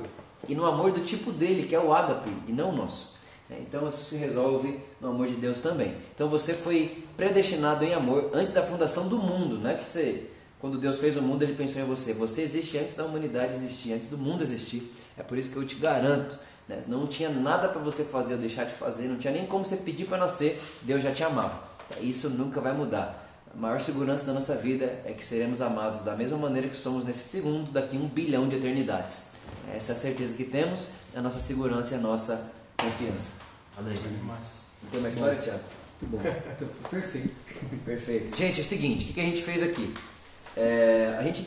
E 0.49 0.55
no 0.55 0.64
amor 0.64 0.93
do 0.93 1.01
tipo 1.01 1.30
dele, 1.30 1.66
que 1.68 1.74
é 1.74 1.80
o 1.80 1.93
ágape, 1.93 2.30
e 2.47 2.53
não 2.53 2.70
o 2.70 2.76
nosso. 2.76 3.14
É, 3.51 3.59
Então 3.61 3.89
isso 3.89 4.05
se 4.05 4.16
resolve 4.16 4.78
no 5.01 5.09
amor 5.09 5.26
de 5.26 5.34
Deus 5.34 5.61
também. 5.61 5.95
Então 6.14 6.28
você 6.28 6.55
foi 6.55 7.03
predestinado 7.16 7.84
em 7.84 7.93
amor 7.93 8.30
antes 8.32 8.53
da 8.53 8.62
fundação 8.62 9.09
do 9.09 9.18
mundo, 9.18 9.59
não 9.59 9.70
é 9.70 9.74
que 9.74 9.89
você, 9.89 10.30
quando 10.61 10.78
Deus 10.78 10.99
fez 10.99 11.16
o 11.16 11.22
mundo, 11.22 11.43
ele 11.43 11.55
pensou 11.55 11.82
em 11.82 11.84
você. 11.84 12.12
Você 12.14 12.43
existe 12.43 12.78
antes 12.78 12.95
da 12.95 13.05
humanidade 13.05 13.55
existir, 13.55 13.93
antes 13.93 14.09
do 14.09 14.16
mundo 14.16 14.43
existir. 14.43 14.95
É 15.16 15.22
por 15.22 15.36
isso 15.36 15.51
que 15.51 15.57
eu 15.57 15.66
te 15.66 15.74
garanto, 15.76 16.39
né? 16.68 16.82
não 16.86 17.07
tinha 17.07 17.28
nada 17.30 17.68
para 17.68 17.80
você 17.80 18.05
fazer 18.05 18.34
ou 18.34 18.41
deixar 18.41 18.64
de 18.64 18.72
fazer, 18.74 19.09
não 19.09 19.16
tinha 19.18 19.32
nem 19.32 19.47
como 19.47 19.64
você 19.64 19.76
pedir 19.76 20.05
para 20.07 20.18
nascer, 20.18 20.59
Deus 20.82 21.03
já 21.03 21.11
te 21.12 21.24
amava. 21.24 21.62
Isso 22.01 22.28
nunca 22.30 22.61
vai 22.61 22.72
mudar. 22.72 23.28
A 23.55 23.57
maior 23.57 23.80
segurança 23.80 24.24
da 24.24 24.32
nossa 24.32 24.55
vida 24.55 25.01
é 25.05 25.12
que 25.12 25.24
seremos 25.24 25.61
amados 25.61 26.03
da 26.03 26.14
mesma 26.14 26.36
maneira 26.38 26.68
que 26.68 26.76
somos 26.76 27.05
nesse 27.05 27.24
segundo, 27.28 27.70
daqui 27.72 27.96
a 27.96 28.01
um 28.01 28.07
bilhão 28.07 28.49
de 28.49 28.57
eternidades. 28.57 29.28
Essa 29.72 29.92
é 29.92 29.94
a 29.94 29.99
certeza 29.99 30.36
que 30.36 30.44
temos, 30.44 30.90
é 31.14 31.18
a 31.18 31.22
nossa 31.22 31.40
segurança 31.40 31.94
e 31.94 31.99
a 31.99 32.01
nossa 32.01 32.51
confiança. 32.76 33.32
Amém. 33.76 33.94
Não 34.82 34.90
tem 34.90 35.01
uma 35.01 35.09
história, 35.09 35.36
Thiago? 35.36 35.61
Muito 36.01 36.16
bom. 36.16 36.18
Perfeito. 36.90 37.34
Perfeito. 37.84 38.36
Gente, 38.36 38.59
é 38.59 38.62
o 38.62 38.64
seguinte, 38.64 39.05
o 39.05 39.09
que 39.09 39.14
que 39.14 39.20
a 39.20 39.24
gente 39.24 39.42
fez 39.42 39.62
aqui? 39.62 39.94
É, 40.57 41.16
a 41.18 41.22
gente 41.22 41.46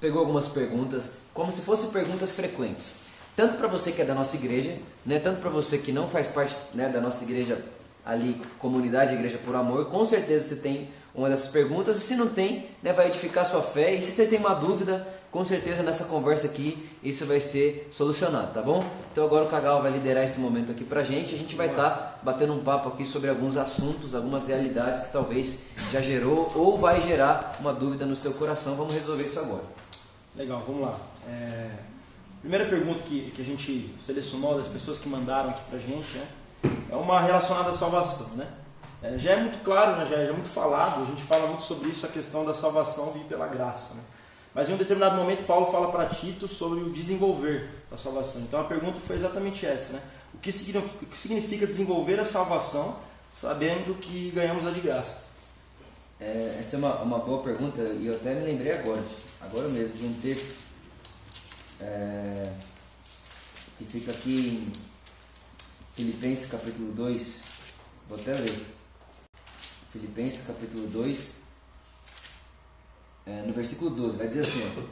pegou 0.00 0.20
algumas 0.20 0.48
perguntas, 0.48 1.18
como 1.32 1.50
se 1.52 1.62
fossem 1.62 1.90
perguntas 1.90 2.32
frequentes. 2.32 2.94
Tanto 3.34 3.56
para 3.56 3.68
você 3.68 3.92
que 3.92 4.00
é 4.00 4.04
da 4.04 4.14
nossa 4.14 4.36
igreja, 4.36 4.76
né, 5.04 5.18
tanto 5.18 5.40
para 5.40 5.50
você 5.50 5.78
que 5.78 5.92
não 5.92 6.08
faz 6.08 6.26
parte 6.26 6.56
né, 6.74 6.88
da 6.88 7.00
nossa 7.00 7.22
igreja 7.24 7.62
ali, 8.04 8.40
comunidade 8.58 9.14
Igreja 9.14 9.38
por 9.44 9.54
Amor, 9.56 9.86
com 9.86 10.06
certeza 10.06 10.48
você 10.48 10.56
tem 10.56 10.90
uma 11.16 11.28
dessas 11.28 11.50
perguntas, 11.50 11.96
se 11.96 12.14
não 12.14 12.28
tem, 12.28 12.68
né, 12.82 12.92
vai 12.92 13.06
edificar 13.06 13.46
sua 13.46 13.62
fé, 13.62 13.94
e 13.94 14.02
se 14.02 14.12
você 14.12 14.26
tem 14.26 14.38
uma 14.38 14.54
dúvida, 14.54 15.06
com 15.30 15.42
certeza 15.42 15.82
nessa 15.82 16.04
conversa 16.04 16.46
aqui, 16.46 16.88
isso 17.02 17.24
vai 17.26 17.40
ser 17.40 17.88
solucionado, 17.90 18.52
tá 18.52 18.62
bom? 18.62 18.84
Então 19.10 19.24
agora 19.24 19.44
o 19.44 19.48
Cagal 19.48 19.82
vai 19.82 19.90
liderar 19.90 20.22
esse 20.22 20.38
momento 20.38 20.70
aqui 20.70 20.84
pra 20.84 21.02
gente, 21.02 21.34
a 21.34 21.38
gente 21.38 21.56
vai 21.56 21.68
estar 21.68 22.20
batendo 22.22 22.52
um 22.52 22.62
papo 22.62 22.90
aqui 22.90 23.04
sobre 23.04 23.30
alguns 23.30 23.56
assuntos, 23.56 24.14
algumas 24.14 24.46
realidades 24.46 25.04
que 25.04 25.12
talvez 25.12 25.64
já 25.90 26.00
gerou 26.00 26.52
ou 26.54 26.76
vai 26.76 27.00
gerar 27.00 27.56
uma 27.60 27.72
dúvida 27.72 28.04
no 28.04 28.14
seu 28.14 28.34
coração, 28.34 28.76
vamos 28.76 28.92
resolver 28.92 29.24
isso 29.24 29.40
agora. 29.40 29.64
Legal, 30.36 30.62
vamos 30.66 30.82
lá. 30.82 30.98
É, 31.26 31.70
Primeira 32.46 32.66
pergunta 32.66 33.02
que, 33.02 33.32
que 33.32 33.42
a 33.42 33.44
gente 33.44 33.92
selecionou 34.00 34.56
das 34.56 34.68
pessoas 34.68 34.98
que 34.98 35.08
mandaram 35.08 35.50
aqui 35.50 35.62
pra 35.68 35.80
gente 35.80 36.16
né, 36.16 36.28
é 36.92 36.94
uma 36.94 37.20
relacionada 37.20 37.70
à 37.70 37.72
salvação. 37.72 38.36
Né? 38.36 38.46
É, 39.02 39.18
já 39.18 39.32
é 39.32 39.40
muito 39.40 39.58
claro, 39.62 39.98
né, 39.98 40.06
já, 40.06 40.16
é- 40.16 40.26
já 40.26 40.30
é 40.30 40.32
muito 40.32 40.48
falado, 40.48 41.02
a 41.02 41.04
gente 41.04 41.22
fala 41.22 41.46
muito 41.46 41.62
sobre 41.62 41.90
isso, 41.90 42.06
a 42.06 42.08
questão 42.08 42.44
da 42.44 42.54
salvação 42.54 43.12
vir 43.12 43.24
pela 43.24 43.46
graça. 43.46 43.94
Né? 43.94 44.00
Mas 44.54 44.68
em 44.68 44.72
um 44.72 44.76
determinado 44.76 45.16
momento, 45.16 45.44
Paulo 45.46 45.66
fala 45.66 45.92
para 45.92 46.06
Tito 46.06 46.48
sobre 46.48 46.80
o 46.80 46.90
desenvolver 46.90 47.68
da 47.90 47.96
salvação. 47.96 48.40
Então 48.40 48.60
a 48.60 48.64
pergunta 48.64 48.98
foi 49.06 49.16
exatamente 49.16 49.66
essa: 49.66 49.92
né? 49.92 50.00
o, 50.32 50.38
que 50.38 50.50
significa, 50.50 51.04
o 51.04 51.06
que 51.06 51.18
significa 51.18 51.66
desenvolver 51.66 52.18
a 52.18 52.24
salvação 52.24 52.98
sabendo 53.32 53.98
que 54.00 54.30
ganhamos 54.34 54.66
a 54.66 54.70
de 54.70 54.80
graça? 54.80 55.24
É, 56.18 56.56
essa 56.58 56.76
é 56.76 56.78
uma, 56.78 56.94
uma 57.02 57.18
boa 57.18 57.42
pergunta 57.42 57.82
e 57.82 58.06
eu 58.06 58.14
até 58.14 58.32
me 58.32 58.46
lembrei 58.46 58.72
agora, 58.72 59.02
agora 59.42 59.68
mesmo, 59.68 59.98
de 59.98 60.06
um 60.06 60.14
texto 60.14 60.56
é, 61.78 62.50
que 63.76 63.84
fica 63.84 64.10
aqui 64.10 64.66
em 64.66 64.72
Filipenses 65.94 66.50
capítulo 66.50 66.92
2, 66.92 67.42
vou 68.08 68.18
até 68.18 68.32
ler. 68.32 68.75
Filipenses 69.90 70.46
capítulo 70.46 70.86
2, 70.88 71.42
é, 73.26 73.42
no 73.42 73.52
versículo 73.52 73.90
12, 73.90 74.16
vai 74.16 74.28
dizer 74.28 74.42
assim: 74.42 74.86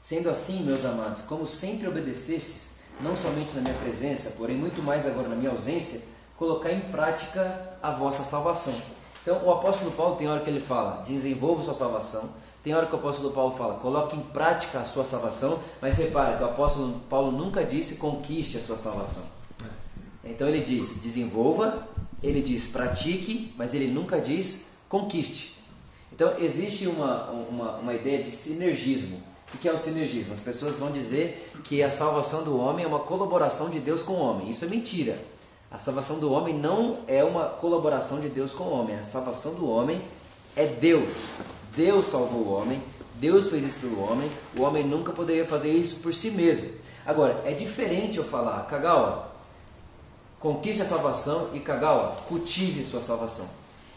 Sendo 0.00 0.30
assim, 0.30 0.62
meus 0.64 0.84
amados, 0.84 1.22
como 1.22 1.46
sempre 1.46 1.88
obedecestes, 1.88 2.78
não 3.00 3.14
somente 3.14 3.54
na 3.54 3.62
minha 3.62 3.74
presença, 3.74 4.32
porém 4.36 4.56
muito 4.56 4.82
mais 4.82 5.06
agora 5.06 5.28
na 5.28 5.36
minha 5.36 5.50
ausência, 5.50 6.00
colocar 6.36 6.72
em 6.72 6.80
prática 6.90 7.76
a 7.82 7.92
vossa 7.92 8.24
salvação. 8.24 8.74
Então, 9.22 9.44
o 9.44 9.50
apóstolo 9.50 9.90
Paulo 9.92 10.16
tem 10.16 10.28
hora 10.28 10.40
que 10.40 10.48
ele 10.48 10.60
fala, 10.60 11.02
desenvolva 11.02 11.62
sua 11.62 11.74
salvação. 11.74 12.30
Tem 12.62 12.74
hora 12.74 12.86
que 12.86 12.94
o 12.94 12.98
apóstolo 12.98 13.30
Paulo 13.30 13.56
fala, 13.56 13.74
coloque 13.74 14.16
em 14.16 14.20
prática 14.20 14.80
a 14.80 14.84
sua 14.84 15.04
salvação. 15.04 15.58
Mas 15.80 15.96
repara 15.96 16.36
que 16.36 16.42
o 16.42 16.46
apóstolo 16.46 17.00
Paulo 17.10 17.32
nunca 17.32 17.64
disse 17.64 17.96
conquiste 17.96 18.56
a 18.56 18.60
sua 18.60 18.76
salvação. 18.76 19.24
Então 20.28 20.48
ele 20.48 20.60
diz 20.60 21.00
desenvolva, 21.00 21.88
ele 22.22 22.40
diz 22.40 22.66
pratique, 22.66 23.52
mas 23.56 23.74
ele 23.74 23.88
nunca 23.88 24.20
diz 24.20 24.68
conquiste. 24.88 25.58
Então 26.12 26.38
existe 26.38 26.86
uma, 26.86 27.30
uma, 27.30 27.76
uma 27.76 27.94
ideia 27.94 28.22
de 28.22 28.30
sinergismo. 28.30 29.20
O 29.54 29.58
que 29.58 29.68
é 29.68 29.72
o 29.72 29.78
sinergismo? 29.78 30.34
As 30.34 30.40
pessoas 30.40 30.76
vão 30.76 30.90
dizer 30.90 31.50
que 31.64 31.82
a 31.82 31.90
salvação 31.90 32.44
do 32.44 32.58
homem 32.58 32.84
é 32.84 32.88
uma 32.88 33.00
colaboração 33.00 33.70
de 33.70 33.80
Deus 33.80 34.02
com 34.02 34.14
o 34.14 34.20
homem. 34.20 34.50
Isso 34.50 34.64
é 34.64 34.68
mentira. 34.68 35.18
A 35.70 35.78
salvação 35.78 36.18
do 36.18 36.32
homem 36.32 36.54
não 36.54 36.98
é 37.06 37.22
uma 37.22 37.44
colaboração 37.44 38.20
de 38.20 38.28
Deus 38.28 38.52
com 38.52 38.64
o 38.64 38.72
homem. 38.72 38.96
A 38.96 39.04
salvação 39.04 39.54
do 39.54 39.68
homem 39.68 40.02
é 40.56 40.66
Deus. 40.66 41.12
Deus 41.76 42.06
salvou 42.06 42.40
o 42.40 42.52
homem, 42.52 42.82
Deus 43.14 43.48
fez 43.48 43.64
isso 43.64 43.78
pelo 43.78 44.00
homem, 44.02 44.30
o 44.56 44.62
homem 44.62 44.84
nunca 44.84 45.12
poderia 45.12 45.46
fazer 45.46 45.70
isso 45.70 46.00
por 46.00 46.12
si 46.12 46.30
mesmo. 46.32 46.70
Agora, 47.06 47.42
é 47.44 47.52
diferente 47.52 48.18
eu 48.18 48.24
falar, 48.24 48.66
Kagawa, 48.66 49.27
conquiste 50.40 50.82
a 50.82 50.84
salvação 50.84 51.50
e 51.52 51.60
Kagawa, 51.60 52.16
cultive 52.28 52.84
sua 52.84 53.02
salvação. 53.02 53.48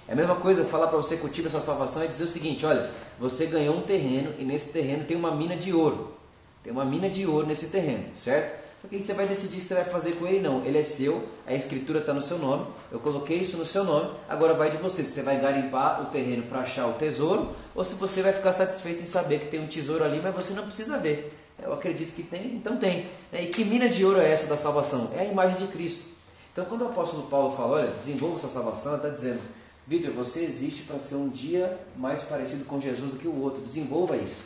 É 0.08 0.14
a 0.14 0.16
mesma 0.16 0.36
coisa 0.36 0.66
falar 0.66 0.88
para 0.88 0.98
você 0.98 1.18
cultiva 1.18 1.48
a 1.48 1.52
sua 1.52 1.62
salvação 1.62 2.04
é 2.04 2.08
dizer 2.08 2.24
o 2.24 2.28
seguinte: 2.28 2.66
olha, 2.66 2.92
você 3.20 3.46
ganhou 3.46 3.76
um 3.76 3.84
terreno 3.84 4.34
e 4.40 4.44
nesse 4.44 4.72
terreno 4.72 5.06
tem 5.06 5.16
uma 5.16 5.32
mina 5.32 5.56
de 5.56 5.74
ouro. 5.74 6.16
Tem 6.64 6.72
uma 6.72 6.86
mina 6.86 7.10
de 7.10 7.26
ouro 7.26 7.48
nesse 7.48 7.68
terreno, 7.68 8.06
certo? 8.16 8.62
Só 8.82 8.88
que 8.88 9.00
você 9.00 9.14
vai 9.14 9.28
decidir 9.28 9.58
que 9.58 9.64
você 9.64 9.76
vai 9.76 9.86
fazer 9.86 10.14
com 10.14 10.28
ele, 10.28 10.40
não. 10.40 10.66
Ele 10.66 10.80
é 10.80 10.84
seu, 10.84 11.28
a 11.46 11.54
escritura 11.54 12.00
está 12.00 12.14
no 12.14 12.22
seu 12.22 12.40
nome, 12.40 12.66
eu 12.92 13.00
coloquei 13.00 13.38
isso 13.38 13.56
no 13.56 13.66
seu 13.66 13.84
nome, 13.84 14.10
agora 14.28 14.56
vai 14.56 14.72
de 14.72 14.78
você. 14.78 15.04
Se 15.04 15.12
você 15.12 15.22
vai 15.22 15.40
garimpar 15.40 16.02
o 16.02 16.06
terreno 16.06 16.44
para 16.44 16.62
achar 16.62 16.88
o 16.88 16.94
tesouro, 16.94 17.56
ou 17.76 17.84
se 17.84 17.94
você 17.96 18.24
vai 18.24 18.34
ficar 18.34 18.52
satisfeito 18.52 19.04
em 19.04 19.06
saber 19.06 19.40
que 19.40 19.48
tem 19.48 19.60
um 19.60 19.68
tesouro 19.68 20.04
ali, 20.04 20.20
mas 20.22 20.34
você 20.34 20.54
não 20.54 20.64
precisa 20.64 20.98
ver. 20.98 21.38
Eu 21.62 21.74
acredito 21.74 22.14
que 22.14 22.24
tem, 22.24 22.56
então 22.56 22.76
tem. 22.78 23.08
E 23.32 23.46
que 23.46 23.64
mina 23.64 23.88
de 23.88 24.04
ouro 24.04 24.20
é 24.20 24.32
essa 24.32 24.48
da 24.48 24.58
salvação? 24.58 25.12
É 25.14 25.20
a 25.20 25.26
imagem 25.26 25.58
de 25.58 25.68
Cristo. 25.68 26.06
Então, 26.52 26.66
quando 26.66 26.82
o 26.82 26.88
apóstolo 26.88 27.24
Paulo 27.24 27.56
fala, 27.56 27.78
olha, 27.78 27.92
desenvolva 27.92 28.38
sua 28.38 28.50
salvação, 28.50 28.94
ele 28.94 29.02
está 29.04 29.10
dizendo, 29.10 29.42
Vitor, 29.88 30.12
você 30.12 30.42
existe 30.42 30.84
para 30.84 31.00
ser 31.00 31.16
um 31.16 31.30
dia 31.30 31.80
mais 31.98 32.22
parecido 32.22 32.66
com 32.66 32.80
Jesus 32.80 33.12
do 33.12 33.18
que 33.18 33.28
o 33.28 33.42
outro. 33.42 33.62
Desenvolva 33.62 34.16
isso. 34.16 34.44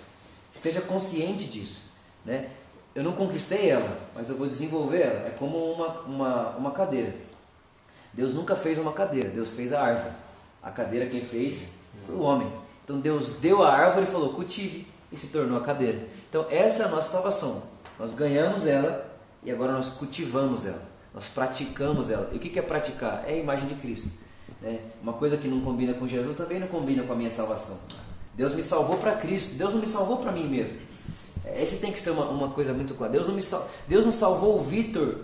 Esteja 0.54 0.82
consciente 0.82 1.46
disso. 1.46 1.84
Né? 2.24 2.50
Eu 2.94 3.04
não 3.04 3.12
conquistei 3.12 3.70
ela, 3.70 3.98
mas 4.16 4.30
eu 4.30 4.38
vou 4.38 4.48
desenvolver 4.48 5.02
ela. 5.02 5.28
É 5.28 5.30
como 5.32 5.58
uma, 5.72 5.88
uma, 6.02 6.50
uma 6.52 6.72
cadeira. 6.72 7.14
Deus 8.14 8.34
nunca 8.34 8.56
fez 8.56 8.78
uma 8.78 8.94
cadeira, 8.94 9.30
Deus 9.30 9.52
fez 9.52 9.74
a 9.74 9.82
árvore. 9.82 10.16
A 10.64 10.72
cadeira 10.72 11.10
quem 11.10 11.24
fez 11.24 11.72
foi 12.06 12.16
o 12.16 12.22
homem. 12.22 12.52
Então 12.84 13.00
Deus 13.00 13.34
deu 13.34 13.62
a 13.62 13.72
árvore 13.72 14.06
e 14.08 14.10
falou, 14.10 14.34
cultive, 14.34 14.88
e 15.12 15.18
se 15.18 15.28
tornou 15.28 15.58
a 15.58 15.62
cadeira. 15.62 16.08
Então 16.30 16.46
essa 16.50 16.84
é 16.84 16.86
a 16.86 16.90
nossa 16.90 17.12
salvação. 17.12 17.62
Nós 18.00 18.14
ganhamos 18.14 18.66
ela 18.66 19.14
e 19.44 19.52
agora 19.52 19.74
nós 19.74 19.90
cultivamos 19.90 20.66
ela. 20.66 20.95
Nós 21.16 21.30
praticamos 21.30 22.12
ela. 22.12 22.30
E 22.34 22.36
o 22.36 22.40
que 22.40 22.60
é 22.60 22.62
praticar? 22.62 23.24
É 23.26 23.36
a 23.36 23.38
imagem 23.38 23.68
de 23.68 23.76
Cristo. 23.76 24.10
Né? 24.62 24.82
Uma 25.02 25.14
coisa 25.14 25.38
que 25.38 25.48
não 25.48 25.62
combina 25.62 25.94
com 25.94 26.06
Jesus 26.06 26.36
também 26.36 26.60
não 26.60 26.68
combina 26.68 27.04
com 27.04 27.14
a 27.14 27.16
minha 27.16 27.32
salvação. 27.32 27.80
Deus 28.36 28.54
me 28.54 28.62
salvou 28.62 28.98
para 28.98 29.14
Cristo, 29.16 29.56
Deus 29.56 29.74
não 29.74 29.80
me 29.80 29.88
salvou 29.88 30.18
para 30.18 30.34
mim 30.34 30.46
mesmo. 30.46 30.76
Esse 31.56 31.78
tem 31.78 31.94
que 31.94 32.00
ser 32.02 32.10
uma, 32.10 32.26
uma 32.26 32.50
coisa 32.50 32.74
muito 32.74 32.94
clara. 32.96 33.14
Deus 33.14 33.28
não, 33.28 33.34
me 33.34 33.42
sal... 33.42 33.66
Deus 33.88 34.04
não 34.04 34.12
salvou 34.12 34.60
o 34.60 34.64
Vitor 34.64 35.20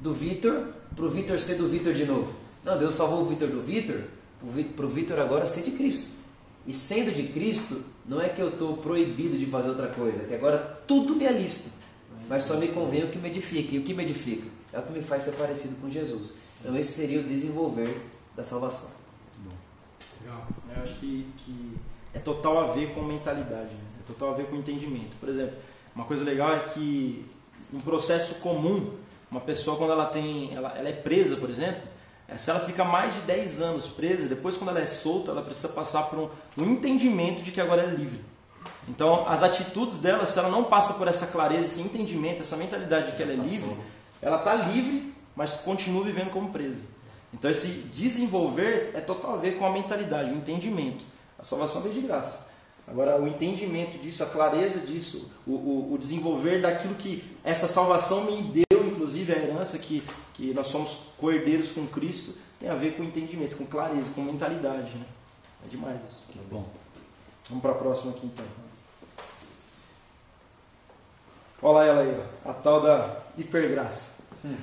do 0.00 0.12
Vitor 0.12 0.68
para 0.96 1.04
o 1.04 1.08
Vitor 1.08 1.38
ser 1.38 1.54
do 1.54 1.68
Vitor 1.68 1.94
de 1.94 2.04
novo. 2.04 2.32
Não, 2.64 2.76
Deus 2.76 2.96
salvou 2.96 3.22
o 3.22 3.26
Vitor 3.26 3.48
do 3.48 3.62
Vitor 3.62 4.00
para 4.74 4.86
o 4.86 4.88
Vitor 4.88 5.20
agora 5.20 5.46
ser 5.46 5.62
de 5.62 5.70
Cristo. 5.70 6.10
E 6.66 6.74
sendo 6.74 7.12
de 7.12 7.28
Cristo, 7.28 7.84
não 8.04 8.20
é 8.20 8.28
que 8.28 8.42
eu 8.42 8.48
estou 8.48 8.78
proibido 8.78 9.38
de 9.38 9.46
fazer 9.46 9.68
outra 9.68 9.86
coisa, 9.86 10.22
é 10.22 10.26
que 10.26 10.34
agora 10.34 10.58
tudo 10.88 11.14
me 11.14 11.24
é 11.24 11.30
lícito. 11.30 11.70
Mas 12.28 12.42
só 12.42 12.56
me 12.56 12.66
convém 12.68 13.04
o 13.04 13.10
que 13.10 13.18
me 13.18 13.28
edifica. 13.28 13.76
E 13.76 13.78
o 13.78 13.84
que 13.84 13.94
me 13.94 14.02
edifica? 14.02 14.55
É 14.76 14.80
o 14.80 14.82
que 14.82 14.92
me 14.92 15.02
faz 15.02 15.22
ser 15.22 15.32
parecido 15.32 15.74
com 15.80 15.90
Jesus. 15.90 16.32
Então 16.60 16.76
esse 16.76 16.92
seria 16.92 17.20
o 17.20 17.24
desenvolver 17.24 18.00
da 18.36 18.44
salvação. 18.44 18.90
Legal. 20.20 20.46
Eu 20.76 20.82
acho 20.82 20.94
que, 20.94 21.26
que 21.38 21.76
é 22.12 22.18
total 22.18 22.58
a 22.58 22.72
ver 22.72 22.92
com 22.94 23.02
mentalidade, 23.02 23.74
né? 23.74 23.80
é 24.00 24.06
total 24.06 24.34
a 24.34 24.36
ver 24.36 24.46
com 24.46 24.56
entendimento. 24.56 25.16
Por 25.18 25.28
exemplo, 25.28 25.56
uma 25.94 26.04
coisa 26.04 26.24
legal 26.24 26.54
é 26.54 26.58
que 26.60 27.24
um 27.72 27.80
processo 27.80 28.36
comum, 28.36 28.92
uma 29.30 29.40
pessoa 29.40 29.76
quando 29.76 29.92
ela 29.92 30.06
tem, 30.06 30.54
ela, 30.54 30.76
ela 30.76 30.88
é 30.88 30.92
presa, 30.92 31.36
por 31.36 31.48
exemplo, 31.48 31.82
é, 32.28 32.36
se 32.36 32.50
ela 32.50 32.60
fica 32.60 32.84
mais 32.84 33.14
de 33.14 33.20
10 33.20 33.60
anos 33.60 33.86
presa, 33.86 34.26
depois 34.26 34.56
quando 34.56 34.70
ela 34.70 34.80
é 34.80 34.86
solta, 34.86 35.30
ela 35.30 35.42
precisa 35.42 35.68
passar 35.68 36.04
por 36.04 36.18
um, 36.18 36.28
um 36.58 36.72
entendimento 36.72 37.42
de 37.42 37.52
que 37.52 37.60
agora 37.60 37.82
ela 37.82 37.92
é 37.92 37.94
livre. 37.94 38.20
Então, 38.88 39.28
as 39.28 39.42
atitudes 39.42 39.98
dela, 39.98 40.26
se 40.26 40.38
ela 40.38 40.48
não 40.48 40.64
passa 40.64 40.94
por 40.94 41.08
essa 41.08 41.26
clareza, 41.26 41.66
esse 41.66 41.80
entendimento, 41.80 42.40
essa 42.40 42.56
mentalidade 42.56 43.10
de 43.10 43.16
que 43.16 43.22
ela 43.22 43.32
é 43.32 43.36
livre, 43.36 43.76
ela 44.20 44.38
está 44.38 44.54
livre, 44.54 45.14
mas 45.34 45.54
continua 45.54 46.04
vivendo 46.04 46.30
como 46.30 46.50
presa. 46.50 46.82
Então, 47.32 47.50
esse 47.50 47.68
desenvolver 47.92 48.92
é 48.94 49.00
total 49.00 49.34
a 49.34 49.36
ver 49.36 49.58
com 49.58 49.66
a 49.66 49.70
mentalidade, 49.70 50.30
o 50.30 50.36
entendimento. 50.36 51.04
A 51.38 51.44
salvação 51.44 51.82
vem 51.82 51.92
de 51.92 52.00
graça. 52.00 52.46
Agora, 52.86 53.20
o 53.20 53.26
entendimento 53.26 53.98
disso, 53.98 54.22
a 54.22 54.26
clareza 54.26 54.78
disso, 54.78 55.30
o, 55.46 55.52
o, 55.52 55.92
o, 55.94 55.98
desenvolver 55.98 56.62
daquilo 56.62 56.94
que 56.94 57.36
essa 57.42 57.66
salvação 57.66 58.24
me 58.24 58.42
deu, 58.42 58.86
inclusive 58.86 59.32
a 59.32 59.36
herança 59.36 59.76
que, 59.76 60.04
que 60.32 60.54
nós 60.54 60.68
somos 60.68 61.08
cordeiros 61.18 61.72
com 61.72 61.84
Cristo, 61.86 62.34
tem 62.60 62.70
a 62.70 62.74
ver 62.74 62.96
com 62.96 63.02
entendimento, 63.02 63.56
com 63.56 63.66
clareza, 63.66 64.12
com 64.14 64.22
mentalidade. 64.22 64.96
Né? 64.96 65.04
É 65.64 65.68
demais 65.68 66.00
isso. 66.08 66.22
Tá 66.32 66.40
bom. 66.48 66.64
Vamos 67.48 67.62
para 67.62 67.72
a 67.72 67.76
próxima 67.76 68.12
aqui 68.12 68.26
então. 68.26 68.44
Olha 71.60 71.86
ela 71.86 72.00
aí, 72.02 72.22
a 72.44 72.52
tal 72.52 72.80
da 72.80 73.25
hipergraça. 73.36 74.16
Hum. 74.44 74.56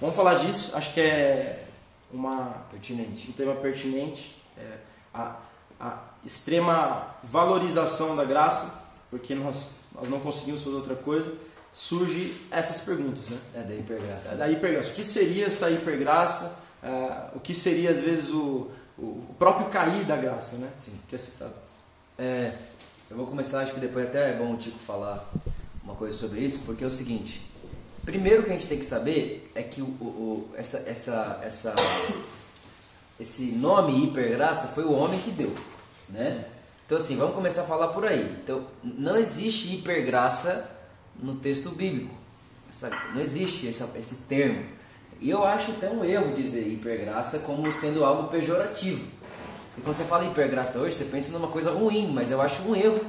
Vamos 0.00 0.16
falar 0.16 0.34
disso, 0.34 0.76
acho 0.76 0.92
que 0.92 1.00
é 1.00 1.66
uma, 2.12 2.64
pertinente. 2.70 3.30
um 3.30 3.32
tema 3.32 3.54
pertinente. 3.54 4.42
É, 4.56 4.78
a, 5.12 5.36
a 5.80 5.98
extrema 6.24 7.14
valorização 7.22 8.16
da 8.16 8.24
graça, 8.24 8.82
porque 9.10 9.34
nós, 9.34 9.70
nós 9.94 10.08
não 10.08 10.20
conseguimos 10.20 10.62
fazer 10.62 10.76
outra 10.76 10.96
coisa, 10.96 11.32
surge 11.72 12.34
essas 12.50 12.80
perguntas. 12.80 13.28
Né? 13.28 13.38
É 13.54 13.62
da 13.62 13.74
hipergraça. 13.74 14.28
É 14.28 14.36
da 14.36 14.48
hipergraça. 14.48 14.90
O 14.90 14.94
que 14.94 15.04
seria 15.04 15.46
essa 15.46 15.70
hipergraça? 15.70 16.58
É, 16.82 17.28
o 17.34 17.40
que 17.40 17.54
seria, 17.54 17.90
às 17.90 18.00
vezes, 18.00 18.30
o, 18.30 18.70
o 18.98 19.34
próprio 19.38 19.68
cair 19.68 20.04
da 20.04 20.16
graça, 20.16 20.56
né? 20.56 20.70
Sim. 20.78 20.98
Que 21.08 21.14
é 21.14 21.18
citado. 21.18 21.54
É, 22.18 22.56
eu 23.10 23.16
vou 23.16 23.26
começar, 23.26 23.60
acho 23.60 23.74
que 23.74 23.80
depois 23.80 24.06
até 24.06 24.30
é 24.30 24.36
bom 24.36 24.52
o 24.52 24.56
Tico 24.56 24.78
falar 24.78 25.28
uma 25.82 25.94
coisa 25.94 26.16
sobre 26.16 26.40
isso, 26.40 26.60
porque 26.64 26.84
é 26.84 26.86
o 26.86 26.90
seguinte. 26.90 27.42
Primeiro 28.04 28.42
que 28.42 28.50
a 28.50 28.52
gente 28.52 28.68
tem 28.68 28.78
que 28.78 28.84
saber 28.84 29.50
é 29.54 29.62
que 29.62 29.80
o, 29.80 29.86
o, 29.86 30.50
essa, 30.54 30.78
essa, 30.86 31.40
essa, 31.42 31.74
esse 33.18 33.46
nome 33.52 34.04
hipergraça 34.04 34.68
foi 34.68 34.84
o 34.84 34.92
homem 34.92 35.20
que 35.20 35.30
deu, 35.30 35.54
né? 36.08 36.44
Então 36.84 36.98
assim, 36.98 37.16
vamos 37.16 37.34
começar 37.34 37.62
a 37.62 37.66
falar 37.66 37.88
por 37.88 38.04
aí. 38.04 38.38
Então, 38.42 38.66
não 38.82 39.16
existe 39.16 39.74
hipergraça 39.74 40.70
no 41.18 41.36
texto 41.36 41.70
bíblico. 41.70 42.14
Essa, 42.68 42.90
não 43.14 43.22
existe 43.22 43.66
essa, 43.66 43.90
esse 43.96 44.16
termo. 44.16 44.66
E 45.18 45.30
eu 45.30 45.42
acho 45.42 45.70
até 45.70 45.88
um 45.88 46.04
erro 46.04 46.34
dizer 46.34 46.68
hipergraça 46.68 47.38
como 47.38 47.72
sendo 47.72 48.04
algo 48.04 48.28
pejorativo. 48.28 49.06
E 49.78 49.80
quando 49.80 49.96
você 49.96 50.04
fala 50.04 50.26
hipergraça 50.26 50.78
hoje, 50.78 50.96
você 50.96 51.04
pensa 51.06 51.32
numa 51.32 51.48
coisa 51.48 51.70
ruim, 51.70 52.12
mas 52.12 52.30
eu 52.30 52.42
acho 52.42 52.62
um 52.64 52.76
erro 52.76 53.02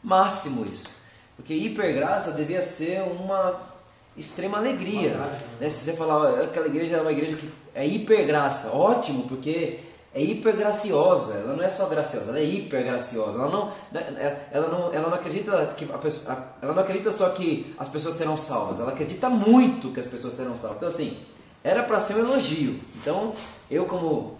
máximo 0.00 0.64
isso. 0.64 0.88
Porque 1.34 1.54
hipergraça 1.54 2.30
devia 2.30 2.62
ser 2.62 3.02
uma 3.02 3.71
extrema 4.16 4.58
alegria. 4.58 5.14
Né? 5.60 5.68
Se 5.68 5.84
você 5.84 5.92
falar, 5.94 6.40
aquela 6.40 6.66
igreja 6.66 6.96
é 6.96 7.00
uma 7.00 7.12
igreja 7.12 7.36
que 7.36 7.50
é 7.74 7.86
hipergraça, 7.86 8.70
ótimo, 8.70 9.24
porque 9.28 9.80
é 10.14 10.22
hipergraciosa. 10.22 11.34
Ela 11.34 11.56
não 11.56 11.64
é 11.64 11.68
só 11.68 11.86
graciosa, 11.86 12.30
ela 12.30 12.38
é 12.38 12.44
hipergraciosa. 12.44 13.38
Ela 13.38 13.50
não, 13.50 13.72
né, 13.90 14.46
ela 14.50 14.68
não, 14.68 14.92
ela 14.92 15.08
não 15.08 15.14
acredita 15.14 15.74
que 15.76 15.84
a 15.84 15.98
pessoa, 15.98 16.54
ela 16.60 16.74
não 16.74 16.82
acredita 16.82 17.10
só 17.10 17.30
que 17.30 17.74
as 17.78 17.88
pessoas 17.88 18.14
serão 18.14 18.36
salvas. 18.36 18.78
Ela 18.78 18.92
acredita 18.92 19.28
muito 19.28 19.90
que 19.90 20.00
as 20.00 20.06
pessoas 20.06 20.34
serão 20.34 20.56
salvas. 20.56 20.76
Então 20.76 20.88
assim, 20.88 21.16
era 21.64 21.82
para 21.82 21.98
ser 21.98 22.16
um 22.16 22.20
elogio. 22.20 22.78
Então 22.96 23.32
eu 23.70 23.86
como, 23.86 24.36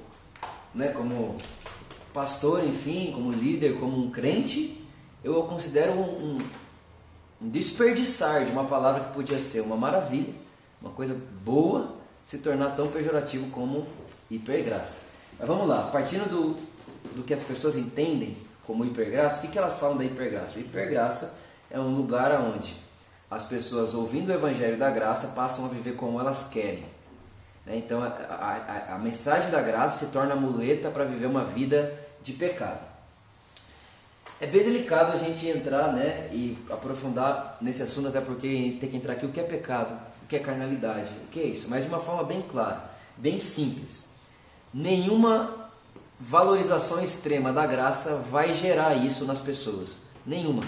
né, 0.75 0.89
como 0.89 1.37
pastor, 2.13 2.63
enfim, 2.65 3.11
como 3.13 3.33
líder, 3.33 3.79
como 3.79 3.97
um 3.97 4.11
crente, 4.11 4.79
eu 5.25 5.43
considero 5.45 5.93
um, 5.93 6.35
um 6.35 6.39
um 7.43 7.49
desperdiçar 7.49 8.45
de 8.45 8.53
uma 8.53 8.65
palavra 8.65 9.05
que 9.05 9.15
podia 9.15 9.39
ser 9.39 9.61
uma 9.61 9.77
maravilha, 9.77 10.33
uma 10.81 10.93
coisa 10.93 11.21
boa, 11.45 11.97
se 12.25 12.39
tornar 12.39 12.77
tão 12.77 12.89
pejorativo 12.89 13.51
como 13.51 13.87
hipergraça. 14.31 15.07
Mas 15.39 15.49
vamos 15.49 15.67
lá, 15.67 15.89
partindo 15.89 16.29
do, 16.31 16.57
do 17.17 17.25
que 17.25 17.35
as 17.35 17.43
pessoas 17.43 17.77
entendem 17.77 18.37
como 18.65 18.85
hipergraça, 18.85 19.39
o 19.39 19.41
que, 19.41 19.49
que 19.49 19.59
elas 19.59 19.77
falam 19.79 19.97
da 19.97 20.05
hipergraça? 20.05 20.57
O 20.57 20.61
hipergraça 20.61 21.37
é 21.69 21.81
um 21.81 21.95
lugar 21.95 22.41
onde 22.41 22.75
as 23.29 23.45
pessoas, 23.45 23.93
ouvindo 23.93 24.29
o 24.29 24.33
evangelho 24.33 24.79
da 24.79 24.91
graça, 24.91 25.29
passam 25.29 25.65
a 25.65 25.69
viver 25.69 25.97
como 25.97 26.21
elas 26.21 26.49
querem. 26.49 26.85
Né? 27.67 27.77
Então 27.77 28.03
a, 28.03 28.07
a, 28.09 28.95
a 28.95 28.99
mensagem 28.99 29.51
da 29.51 29.61
graça 29.61 30.07
se 30.07 30.13
torna 30.13 30.37
muleta 30.37 30.91
para 30.91 31.05
viver 31.05 31.27
uma 31.27 31.45
vida 31.45 31.99
de 32.23 32.35
pecado. 32.35 32.92
É 34.43 34.47
bem 34.49 34.65
delicado 34.65 35.13
a 35.13 35.17
gente 35.17 35.47
entrar 35.47 35.93
né, 35.93 36.29
e 36.33 36.59
aprofundar 36.69 37.59
nesse 37.61 37.81
assunto, 37.81 38.09
até 38.09 38.21
porque 38.21 38.77
tem 38.81 38.91
que 38.91 38.97
entrar 38.97 39.13
aqui 39.13 39.25
o 39.25 39.29
que 39.29 39.39
é 39.39 39.45
pecado, 39.45 39.95
o 40.25 40.27
que 40.27 40.35
é 40.35 40.41
carnalidade, 40.41 41.13
o 41.25 41.29
que 41.29 41.39
é 41.39 41.45
isso, 41.45 41.71
mas 41.71 41.85
de 41.85 41.89
uma 41.89 42.01
forma 42.01 42.25
bem 42.25 42.43
clara, 42.43 42.91
bem 43.17 43.39
simples. 43.39 44.09
Nenhuma 44.75 45.71
valorização 46.19 47.01
extrema 47.01 47.53
da 47.53 47.65
graça 47.69 48.17
vai 48.33 48.53
gerar 48.53 48.97
isso 48.97 49.25
nas 49.27 49.41
pessoas. 49.41 49.91
Nenhuma. 50.27 50.65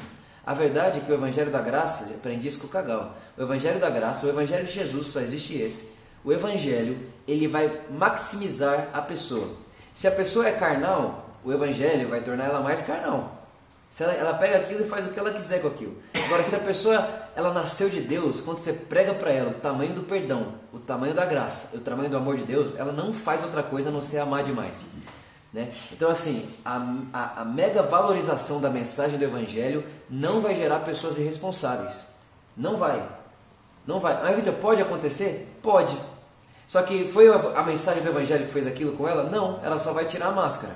A 0.46 0.54
verdade 0.54 1.00
é 1.00 1.02
que 1.02 1.10
o 1.10 1.14
Evangelho 1.16 1.50
da 1.50 1.60
Graça, 1.60 2.14
aprendi 2.14 2.46
isso 2.46 2.60
com 2.60 2.68
o 2.68 2.70
Cagal, 2.70 3.16
o 3.36 3.42
Evangelho 3.42 3.80
da 3.80 3.90
Graça, 3.90 4.24
o 4.24 4.28
Evangelho 4.28 4.66
de 4.66 4.72
Jesus, 4.72 5.08
só 5.08 5.18
existe 5.18 5.60
esse. 5.60 5.88
O 6.22 6.32
Evangelho, 6.32 6.96
ele 7.26 7.48
vai 7.48 7.80
maximizar 7.90 8.90
a 8.92 9.02
pessoa. 9.02 9.48
Se 9.92 10.06
a 10.06 10.12
pessoa 10.12 10.46
é 10.46 10.52
carnal, 10.52 11.40
o 11.42 11.52
Evangelho 11.52 12.08
vai 12.08 12.20
tornar 12.20 12.44
ela 12.44 12.60
mais 12.60 12.80
carnal. 12.80 13.43
Se 13.94 14.02
ela, 14.02 14.12
ela, 14.12 14.34
pega 14.34 14.56
aquilo 14.56 14.82
e 14.82 14.88
faz 14.88 15.06
o 15.06 15.10
que 15.10 15.20
ela 15.20 15.30
quiser 15.30 15.62
com 15.62 15.68
aquilo. 15.68 15.96
Agora, 16.24 16.42
se 16.42 16.56
a 16.56 16.58
pessoa 16.58 17.08
ela 17.36 17.54
nasceu 17.54 17.88
de 17.88 18.00
Deus, 18.00 18.40
quando 18.40 18.56
você 18.56 18.72
prega 18.72 19.14
para 19.14 19.30
ela 19.30 19.50
o 19.50 19.60
tamanho 19.60 19.94
do 19.94 20.02
perdão, 20.02 20.56
o 20.72 20.80
tamanho 20.80 21.14
da 21.14 21.24
graça, 21.24 21.76
o 21.76 21.78
tamanho 21.78 22.10
do 22.10 22.16
amor 22.16 22.36
de 22.36 22.42
Deus, 22.42 22.76
ela 22.76 22.90
não 22.90 23.14
faz 23.14 23.44
outra 23.44 23.62
coisa 23.62 23.90
a 23.90 23.92
não 23.92 24.02
ser 24.02 24.18
amar 24.18 24.42
demais. 24.42 24.88
Né? 25.52 25.72
Então, 25.92 26.10
assim, 26.10 26.44
a, 26.64 26.84
a, 27.12 27.42
a 27.42 27.44
mega 27.44 27.84
valorização 27.84 28.60
da 28.60 28.68
mensagem 28.68 29.16
do 29.16 29.24
Evangelho 29.24 29.84
não 30.10 30.40
vai 30.40 30.56
gerar 30.56 30.80
pessoas 30.80 31.16
irresponsáveis. 31.16 32.04
Não 32.56 32.76
vai. 32.76 33.00
Não 33.86 34.00
vai. 34.00 34.14
Ah, 34.14 34.34
Vitor, 34.34 34.54
pode 34.54 34.82
acontecer? 34.82 35.56
Pode. 35.62 35.96
Só 36.66 36.82
que 36.82 37.06
foi 37.12 37.28
a 37.32 37.62
mensagem 37.62 38.02
do 38.02 38.08
Evangelho 38.08 38.46
que 38.46 38.52
fez 38.52 38.66
aquilo 38.66 38.96
com 38.96 39.06
ela? 39.06 39.30
Não, 39.30 39.60
ela 39.62 39.78
só 39.78 39.92
vai 39.92 40.04
tirar 40.04 40.30
a 40.30 40.32
máscara. 40.32 40.74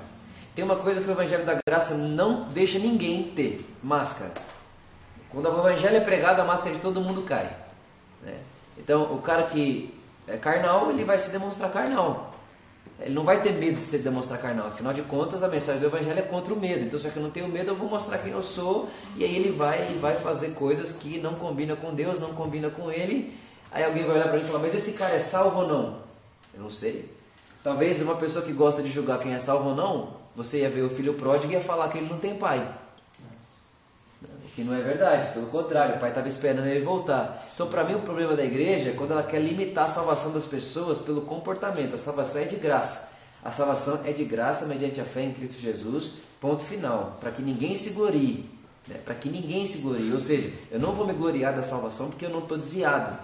Tem 0.59 0.65
uma 0.65 0.75
coisa 0.75 0.99
que 0.99 1.07
o 1.07 1.11
Evangelho 1.11 1.45
da 1.45 1.57
Graça 1.65 1.95
não 1.95 2.43
deixa 2.49 2.77
ninguém 2.77 3.31
ter: 3.33 3.65
máscara. 3.81 4.33
Quando 5.29 5.45
o 5.45 5.57
Evangelho 5.57 5.95
é 5.95 6.01
pregado, 6.01 6.41
a 6.41 6.43
máscara 6.43 6.75
de 6.75 6.81
todo 6.81 6.99
mundo 6.99 7.21
cai. 7.21 7.55
né? 8.21 8.35
Então, 8.77 9.13
o 9.13 9.21
cara 9.21 9.43
que 9.43 9.97
é 10.27 10.35
carnal, 10.35 10.91
ele 10.91 11.05
vai 11.05 11.17
se 11.17 11.31
demonstrar 11.31 11.71
carnal. 11.71 12.33
Ele 12.99 13.15
não 13.15 13.23
vai 13.23 13.41
ter 13.41 13.53
medo 13.53 13.77
de 13.77 13.85
se 13.85 13.99
demonstrar 13.99 14.41
carnal. 14.41 14.67
Afinal 14.67 14.91
de 14.91 15.01
contas, 15.03 15.43
a 15.43 15.47
mensagem 15.47 15.79
do 15.79 15.87
Evangelho 15.87 16.19
é 16.19 16.23
contra 16.23 16.53
o 16.53 16.59
medo. 16.59 16.83
Então, 16.83 16.99
se 16.99 17.07
eu 17.07 17.23
não 17.23 17.31
tenho 17.31 17.47
medo, 17.47 17.71
eu 17.71 17.75
vou 17.77 17.87
mostrar 17.87 18.17
quem 18.17 18.33
eu 18.33 18.43
sou. 18.43 18.89
E 19.15 19.23
aí 19.23 19.33
ele 19.33 19.53
vai 19.53 19.93
e 19.93 19.97
vai 19.97 20.17
fazer 20.17 20.49
coisas 20.55 20.91
que 20.91 21.19
não 21.19 21.35
combinam 21.35 21.77
com 21.77 21.95
Deus, 21.95 22.19
não 22.19 22.33
combinam 22.33 22.69
com 22.69 22.91
ele. 22.91 23.33
Aí 23.71 23.85
alguém 23.85 24.03
vai 24.03 24.17
olhar 24.17 24.27
para 24.27 24.35
mim 24.35 24.43
e 24.43 24.45
falar: 24.45 24.59
Mas 24.59 24.75
esse 24.75 24.91
cara 24.97 25.13
é 25.13 25.21
salvo 25.21 25.61
ou 25.61 25.67
não? 25.69 25.99
Eu 26.53 26.63
não 26.63 26.69
sei. 26.69 27.09
Talvez 27.63 28.01
uma 28.01 28.15
pessoa 28.15 28.43
que 28.43 28.51
gosta 28.51 28.83
de 28.83 28.89
julgar 28.89 29.19
quem 29.19 29.33
é 29.33 29.39
salvo 29.39 29.69
ou 29.69 29.75
não, 29.75 30.18
você 30.35 30.59
ia 30.59 30.69
ver 30.69 30.81
o 30.81 30.89
filho 30.89 31.13
pródigo 31.15 31.51
e 31.51 31.55
ia 31.55 31.61
falar 31.61 31.89
que 31.89 31.97
ele 31.97 32.09
não 32.09 32.19
tem 32.19 32.35
pai. 32.35 32.75
O 34.21 34.51
que 34.55 34.63
não 34.63 34.73
é 34.73 34.81
verdade, 34.81 35.33
pelo 35.33 35.47
contrário, 35.47 35.95
o 35.95 35.99
pai 35.99 36.09
estava 36.09 36.27
esperando 36.27 36.67
ele 36.67 36.83
voltar. 36.83 37.47
Então, 37.53 37.67
para 37.67 37.83
mim, 37.83 37.95
o 37.95 38.01
problema 38.01 38.35
da 38.35 38.43
igreja 38.43 38.89
é 38.89 38.93
quando 38.93 39.11
ela 39.11 39.23
quer 39.23 39.39
limitar 39.39 39.85
a 39.85 39.89
salvação 39.89 40.31
das 40.31 40.45
pessoas 40.45 40.99
pelo 40.99 41.21
comportamento. 41.21 41.95
A 41.95 41.97
salvação 41.97 42.41
é 42.41 42.45
de 42.45 42.55
graça. 42.55 43.11
A 43.43 43.51
salvação 43.51 44.01
é 44.03 44.11
de 44.11 44.25
graça 44.25 44.65
mediante 44.65 44.99
a 44.99 45.05
fé 45.05 45.23
em 45.23 45.33
Cristo 45.33 45.61
Jesus, 45.61 46.15
ponto 46.41 46.63
final. 46.63 47.17
Para 47.19 47.31
que 47.31 47.41
ninguém 47.41 47.75
se 47.75 47.91
glorie. 47.91 48.49
Né? 48.87 48.97
Para 49.03 49.15
que 49.15 49.29
ninguém 49.29 49.65
se 49.65 49.77
glorie. 49.79 50.11
Ou 50.11 50.19
seja, 50.19 50.51
eu 50.71 50.79
não 50.79 50.93
vou 50.93 51.05
me 51.05 51.13
gloriar 51.13 51.55
da 51.55 51.63
salvação 51.63 52.09
porque 52.09 52.25
eu 52.25 52.29
não 52.29 52.39
estou 52.39 52.57
desviado. 52.57 53.17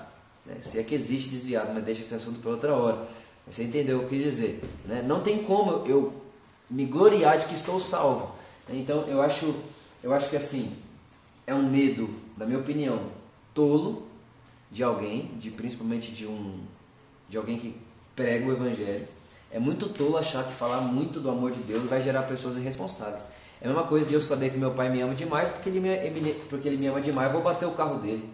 Né? 0.46 0.56
Se 0.62 0.80
é 0.80 0.84
que 0.84 0.96
existe 0.96 1.30
desviado, 1.30 1.72
mas 1.74 1.84
deixa 1.84 2.02
esse 2.02 2.14
assunto 2.14 2.40
para 2.40 2.52
outra 2.52 2.74
hora. 2.74 3.08
Você 3.50 3.64
entendeu 3.64 3.98
o 3.98 4.00
que 4.02 4.06
eu 4.06 4.10
quis 4.10 4.24
dizer? 4.24 4.64
Né? 4.86 5.02
Não 5.02 5.22
tem 5.22 5.44
como 5.44 5.86
eu 5.88 6.25
me 6.70 6.86
gloriar 6.86 7.38
de 7.38 7.46
que 7.46 7.54
estou 7.54 7.80
salvo. 7.80 8.36
Então, 8.70 9.02
eu 9.08 9.22
acho, 9.22 9.56
eu 10.04 10.14
acho 10.14 10.30
que 10.30 10.36
assim, 10.36 10.76
é 11.46 11.54
um 11.54 11.70
medo, 11.70 12.10
na 12.38 12.46
minha 12.46 12.60
opinião, 12.60 13.02
tolo 13.54 14.08
de 14.72 14.84
alguém, 14.84 15.32
de 15.38 15.52
principalmente 15.52 16.12
de 16.12 16.26
um 16.26 16.60
de 17.28 17.38
alguém 17.38 17.58
que 17.58 17.76
prega 18.16 18.48
o 18.48 18.52
evangelho. 18.52 19.08
É 19.52 19.60
muito 19.60 19.90
tolo 19.90 20.18
achar 20.18 20.44
que 20.44 20.54
falar 20.54 20.82
muito 20.82 21.20
do 21.20 21.30
amor 21.30 21.52
de 21.52 21.62
Deus 21.64 21.86
vai 21.86 22.02
gerar 22.02 22.24
pessoas 22.24 22.58
irresponsáveis. 22.58 23.24
É 23.62 23.66
a 23.66 23.68
mesma 23.70 23.84
coisa 23.88 24.08
de 24.08 24.14
eu 24.14 24.22
saber 24.22 24.52
que 24.52 24.58
meu 24.58 24.72
pai 24.72 24.90
me 24.90 25.02
ama 25.02 25.16
demais 25.16 25.50
porque 25.50 25.70
ele 25.70 25.80
me, 25.80 26.34
porque 26.50 26.68
ele 26.68 26.78
me 26.78 26.88
ama 26.88 27.02
demais, 27.02 27.28
eu 27.28 27.34
vou 27.34 27.42
bater 27.42 27.66
o 27.66 27.72
carro 27.72 28.00
dele. 28.00 28.30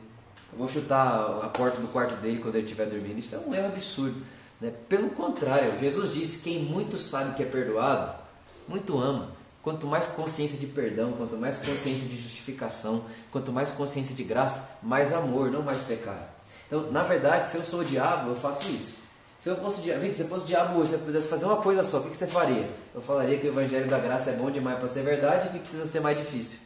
Eu 0.52 0.58
vou 0.58 0.68
chutar 0.68 1.40
a 1.42 1.48
porta 1.48 1.80
do 1.80 1.88
quarto 1.88 2.16
dele 2.16 2.40
quando 2.40 2.56
ele 2.56 2.66
estiver 2.66 2.86
dormindo. 2.88 3.18
Isso 3.18 3.36
é 3.36 3.40
um 3.40 3.54
erro 3.54 3.68
absurdo. 3.68 4.22
Né? 4.60 4.74
Pelo 4.90 5.10
contrário, 5.12 5.80
Jesus 5.80 6.14
disse: 6.14 6.44
quem 6.44 6.60
muito 6.60 6.98
sabe 6.98 7.36
que 7.36 7.44
é 7.44 7.46
perdoado, 7.46 8.21
muito 8.68 8.98
ama. 9.00 9.30
Quanto 9.64 9.86
mais 9.86 10.08
consciência 10.08 10.58
de 10.58 10.66
perdão, 10.66 11.14
quanto 11.14 11.38
mais 11.38 11.58
consciência 11.58 12.08
de 12.08 12.18
justificação, 12.18 13.06
quanto 13.32 13.52
mais 13.52 13.70
consciência 13.72 14.16
de 14.16 14.24
graça, 14.24 14.78
mais 14.82 15.14
amor, 15.14 15.52
não 15.52 15.62
mais 15.62 15.82
pecado. 15.82 16.28
Então, 16.66 16.92
na 16.92 17.04
verdade, 17.04 17.50
se 17.50 17.58
eu 17.58 17.64
sou 17.64 17.82
o 17.82 17.86
diabo, 17.86 18.30
eu 18.30 18.36
faço 18.36 18.72
isso. 18.72 19.02
Se 19.40 19.50
eu 19.50 19.56
fosse 19.58 19.82
o 19.82 19.84
diabo, 19.84 20.14
se 20.14 20.22
eu 20.22 20.28
fosse 20.28 20.44
o 20.44 20.48
diabo 20.48 20.80
hoje, 20.80 20.90
se 20.90 20.96
eu 20.96 21.00
quisesse 21.00 21.28
fazer 21.28 21.46
uma 21.46 21.58
coisa 21.58 21.84
só, 21.84 21.98
o 21.98 22.10
que 22.10 22.16
você 22.16 22.28
faria? 22.28 22.70
Eu 22.94 23.02
falaria 23.02 23.38
que 23.38 23.48
o 23.48 23.50
evangelho 23.50 23.88
da 23.88 24.00
graça 24.00 24.30
é 24.30 24.34
bom 24.34 24.50
demais 24.50 24.78
para 24.78 24.88
ser 24.88 25.04
verdade 25.04 25.48
e 25.48 25.50
que 25.52 25.60
precisa 25.60 25.86
ser 25.86 26.00
mais 26.00 26.18
difícil. 26.18 26.60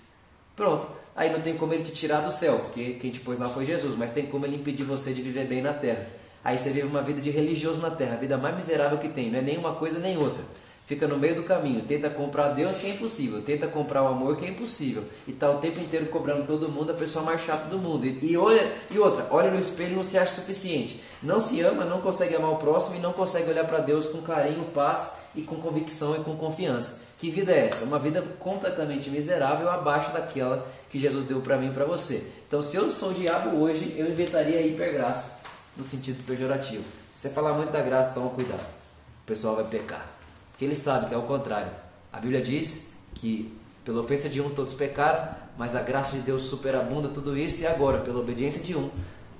Pronto. 0.55 0.89
Aí 1.15 1.31
não 1.31 1.41
tem 1.41 1.57
como 1.57 1.73
ele 1.73 1.83
te 1.83 1.93
tirar 1.93 2.19
do 2.19 2.31
céu, 2.31 2.59
porque 2.59 2.95
quem 2.95 3.11
te 3.11 3.21
pôs 3.21 3.39
lá 3.39 3.47
foi 3.47 3.63
Jesus, 3.63 3.95
mas 3.97 4.11
tem 4.11 4.25
como 4.27 4.45
ele 4.45 4.57
impedir 4.57 4.83
você 4.83 5.13
de 5.13 5.21
viver 5.21 5.47
bem 5.47 5.61
na 5.61 5.73
terra. 5.73 6.05
Aí 6.43 6.57
você 6.57 6.69
vive 6.69 6.85
uma 6.85 7.01
vida 7.01 7.21
de 7.21 7.29
religioso 7.29 7.81
na 7.81 7.89
terra, 7.89 8.15
a 8.15 8.17
vida 8.17 8.37
mais 8.37 8.55
miserável 8.55 8.97
que 8.97 9.09
tem, 9.09 9.31
não 9.31 9.39
é 9.39 9.41
nem 9.41 9.57
uma 9.57 9.75
coisa 9.75 9.97
nem 9.97 10.17
outra. 10.17 10.43
Fica 10.85 11.07
no 11.07 11.17
meio 11.17 11.35
do 11.35 11.43
caminho, 11.43 11.81
tenta 11.81 12.11
comprar 12.11 12.49
Deus 12.49 12.77
que 12.77 12.85
é 12.85 12.91
impossível, 12.91 13.41
tenta 13.41 13.65
comprar 13.65 14.03
o 14.03 14.07
amor 14.07 14.37
que 14.37 14.45
é 14.45 14.49
impossível, 14.49 15.03
e 15.27 15.33
tá 15.33 15.49
o 15.49 15.57
tempo 15.57 15.79
inteiro 15.79 16.05
cobrando 16.07 16.45
todo 16.45 16.69
mundo 16.69 16.91
a 16.91 16.95
pessoa 16.95 17.25
mais 17.25 17.41
chata 17.41 17.67
do 17.67 17.79
mundo. 17.79 18.05
E, 18.05 18.19
e 18.23 18.37
olha, 18.37 18.71
e 18.91 18.99
outra, 18.99 19.25
olha 19.31 19.49
no 19.49 19.57
espelho 19.57 19.93
e 19.93 19.95
não 19.95 20.03
se 20.03 20.15
acha 20.15 20.35
suficiente. 20.35 21.01
Não 21.23 21.41
se 21.41 21.59
ama, 21.61 21.85
não 21.85 22.01
consegue 22.01 22.35
amar 22.35 22.51
o 22.51 22.57
próximo 22.57 22.97
e 22.97 22.99
não 22.99 23.13
consegue 23.13 23.49
olhar 23.49 23.65
para 23.65 23.79
Deus 23.79 24.05
com 24.05 24.21
carinho, 24.21 24.65
paz 24.65 25.17
e 25.33 25.41
com 25.41 25.55
convicção 25.55 26.15
e 26.15 26.19
com 26.19 26.35
confiança. 26.37 27.01
Que 27.17 27.31
vida 27.31 27.51
é 27.51 27.65
essa? 27.65 27.85
Uma 27.85 27.97
vida 27.97 28.21
completamente 28.37 29.09
miserável 29.09 29.67
abaixo 29.69 30.11
daquela 30.11 30.67
que 30.91 30.99
Jesus 30.99 31.25
deu 31.25 31.41
para 31.41 31.57
mim 31.57 31.69
e 31.69 31.73
para 31.73 31.85
você. 31.85 32.29
Então, 32.47 32.61
se 32.61 32.75
eu 32.75 32.91
sou 32.91 33.09
o 33.09 33.13
diabo 33.13 33.57
hoje, 33.57 33.95
eu 33.97 34.07
inventaria 34.07 34.59
a 34.59 34.61
hipergraça 34.61 35.39
no 35.75 35.83
sentido 35.83 36.23
pejorativo. 36.25 36.83
Se 37.09 37.21
você 37.21 37.29
falar 37.29 37.53
muito 37.53 37.71
da 37.71 37.81
graça, 37.81 38.13
toma 38.13 38.29
cuidado. 38.29 38.61
O 38.61 39.25
pessoal 39.25 39.55
vai 39.55 39.65
pecar. 39.65 40.14
Porque 40.55 40.63
ele 40.63 40.75
sabe 40.75 41.07
que 41.07 41.13
é 41.13 41.17
o 41.17 41.23
contrário. 41.23 41.69
A 42.13 42.17
Bíblia 42.17 42.41
diz 42.41 42.89
que 43.13 43.53
pela 43.83 43.99
ofensa 43.99 44.29
de 44.29 44.39
um 44.39 44.49
todos 44.51 44.73
pecaram, 44.73 45.35
mas 45.57 45.75
a 45.75 45.81
graça 45.81 46.15
de 46.15 46.21
Deus 46.21 46.43
superabunda 46.43 47.09
tudo 47.09 47.37
isso 47.37 47.61
e 47.61 47.67
agora, 47.67 47.99
pela 47.99 48.21
obediência 48.21 48.63
de 48.63 48.73
um, 48.73 48.89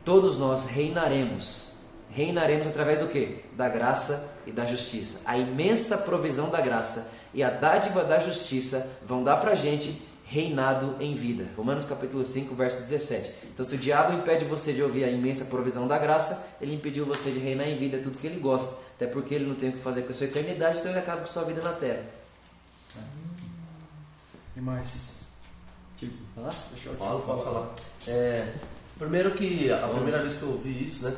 todos 0.03 0.37
nós 0.37 0.65
reinaremos. 0.65 1.69
Reinaremos 2.09 2.67
através 2.67 2.99
do 2.99 3.07
que? 3.07 3.45
Da 3.55 3.69
graça 3.69 4.29
e 4.45 4.51
da 4.51 4.65
justiça. 4.65 5.21
A 5.23 5.37
imensa 5.37 5.99
provisão 5.99 6.49
da 6.49 6.59
graça 6.59 7.09
e 7.33 7.41
a 7.41 7.49
dádiva 7.49 8.03
da 8.03 8.19
justiça 8.19 8.91
vão 9.07 9.23
dar 9.23 9.37
pra 9.37 9.55
gente 9.55 10.01
reinado 10.25 10.95
em 10.99 11.15
vida. 11.15 11.45
Romanos 11.55 11.85
capítulo 11.85 12.25
5, 12.25 12.53
verso 12.55 12.79
17. 12.79 13.31
Então, 13.53 13.65
se 13.65 13.75
o 13.75 13.77
diabo 13.77 14.11
impede 14.11 14.43
você 14.43 14.73
de 14.73 14.83
ouvir 14.83 15.05
a 15.05 15.09
imensa 15.09 15.45
provisão 15.45 15.87
da 15.87 15.97
graça, 15.97 16.45
ele 16.59 16.75
impediu 16.75 17.05
você 17.05 17.31
de 17.31 17.39
reinar 17.39 17.69
em 17.69 17.77
vida, 17.77 17.97
é 17.97 18.01
tudo 18.01 18.17
que 18.17 18.27
ele 18.27 18.39
gosta. 18.39 18.85
Até 18.95 19.07
porque 19.07 19.35
ele 19.35 19.45
não 19.45 19.55
tem 19.55 19.69
o 19.69 19.73
que 19.73 19.80
fazer 19.80 20.03
com 20.03 20.11
a 20.11 20.13
sua 20.13 20.27
eternidade, 20.27 20.80
então 20.80 20.91
ele 20.91 20.99
acaba 20.99 21.17
com 21.17 21.26
a 21.26 21.27
sua 21.27 21.43
vida 21.43 21.61
na 21.61 21.73
terra. 21.73 22.05
E 24.55 24.61
mais? 24.61 25.22
Tipo, 25.97 26.13
falar? 26.34 26.53
Deixa 26.72 26.89
eu 26.89 26.95
Falo, 26.95 27.19
posso 27.22 27.43
falar. 27.43 27.76
É, 28.07 28.53
primeiro 28.97 29.34
que 29.34 29.69
a 29.72 29.88
primeira 29.88 30.22
vez 30.22 30.35
que 30.35 30.43
eu 30.43 30.51
ouvi 30.51 30.84
isso, 30.84 31.05
né? 31.05 31.15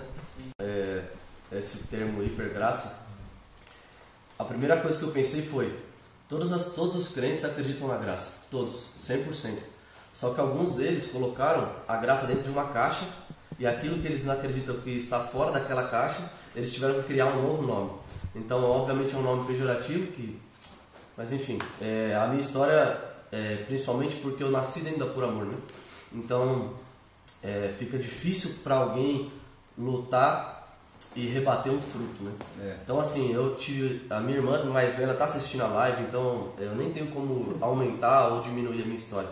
é, 0.60 1.04
esse 1.52 1.80
termo 1.84 2.24
hipergraça, 2.24 3.06
a 4.38 4.44
primeira 4.44 4.78
coisa 4.78 4.98
que 4.98 5.04
eu 5.04 5.12
pensei 5.12 5.44
foi: 5.44 5.78
todos, 6.28 6.52
as, 6.52 6.74
todos 6.74 6.96
os 6.96 7.10
crentes 7.10 7.46
acreditam 7.46 7.88
na 7.88 7.98
graça, 7.98 8.32
todos, 8.50 8.92
100%. 9.08 9.58
Só 10.14 10.34
que 10.34 10.40
alguns 10.40 10.72
deles 10.72 11.12
colocaram 11.12 11.72
a 11.88 11.98
graça 11.98 12.26
dentro 12.26 12.44
de 12.44 12.50
uma 12.50 12.70
caixa 12.70 13.06
e 13.60 13.68
aquilo 13.68 14.00
que 14.00 14.08
eles 14.08 14.26
não 14.26 14.34
acreditam 14.34 14.80
que 14.80 14.90
está 14.92 15.26
fora 15.26 15.52
daquela 15.52 15.90
caixa, 15.90 16.22
eles 16.56 16.74
tiveram 16.74 16.96
que 16.96 17.08
criar 17.08 17.28
um 17.28 17.42
novo 17.42 17.66
nome. 17.66 17.92
Então, 18.36 18.64
obviamente, 18.64 19.16
é 19.16 19.18
um 19.18 19.24
nome 19.24 19.48
pejorativo 19.48 20.08
que. 20.08 20.40
Mas 21.16 21.34
enfim, 21.34 21.58
é, 21.82 22.16
a 22.16 22.28
minha 22.28 22.42
história 22.42 23.08
é, 23.32 23.64
principalmente 23.68 24.16
porque 24.18 24.44
eu 24.44 24.52
nasci 24.52 24.82
dentro 24.82 25.00
da 25.00 25.06
Pura 25.08 25.28
Amor, 25.28 25.46
né? 25.46 25.58
Então 26.14 26.74
é, 27.44 27.74
fica 27.78 27.98
difícil 27.98 28.62
para 28.64 28.76
alguém 28.76 29.32
lutar 29.78 30.78
e 31.16 31.28
rebater 31.28 31.72
um 31.72 31.82
fruto, 31.82 32.24
né? 32.24 32.32
É. 32.62 32.78
Então 32.84 33.00
assim, 33.00 33.34
eu 33.34 33.56
tive 33.56 34.06
a 34.10 34.20
minha 34.20 34.38
irmã 34.38 34.64
mais 34.66 34.96
velha 34.96 35.14
tá 35.14 35.26
assistindo 35.26 35.62
a 35.62 35.68
live, 35.68 36.04
então 36.04 36.54
eu 36.58 36.76
nem 36.76 36.92
tenho 36.92 37.08
como 37.08 37.58
aumentar 37.62 38.30
ou 38.30 38.42
diminuir 38.42 38.82
a 38.82 38.86
minha 38.86 38.96
história, 38.96 39.30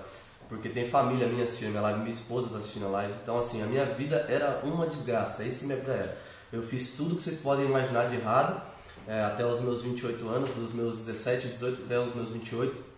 porque 0.50 0.70
tem 0.70 0.90
família 0.90 1.28
minha 1.28 1.44
assistindo 1.44 1.68
a 1.68 1.72
minha 1.72 1.82
live, 1.82 2.00
minha 2.00 2.12
esposa 2.12 2.50
tá 2.50 2.58
assistindo 2.58 2.86
a 2.88 2.90
live. 2.90 3.14
Então 3.24 3.38
assim, 3.38 3.64
a 3.64 3.66
minha 3.66 3.86
vida 3.86 4.26
era 4.28 4.62
uma 4.64 4.88
desgraça, 4.88 5.44
é 5.44 5.48
isso 5.48 5.60
que 5.60 5.66
minha 5.66 5.80
vida 5.80 5.94
era. 5.94 6.18
Eu 6.56 6.64
fiz 6.64 6.94
tudo 6.94 7.16
que 7.16 7.24
vocês 7.24 7.38
podem 7.38 7.66
imaginar 7.66 8.08
de 8.08 8.16
errado, 8.16 8.62
é, 9.08 9.24
até 9.24 9.46
os 9.46 9.62
meus 9.62 9.82
28 9.82 10.28
anos, 10.28 10.50
dos 10.52 10.74
meus 10.74 10.98
17, 10.98 11.50
18 11.50 11.84
até 11.84 12.00
os 12.00 12.16
meus 12.16 12.30
28 12.30 12.96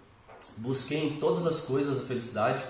busquei 0.58 1.06
em 1.06 1.10
todas 1.18 1.46
as 1.46 1.62
coisas 1.62 1.98
a 1.98 2.02
felicidade, 2.02 2.64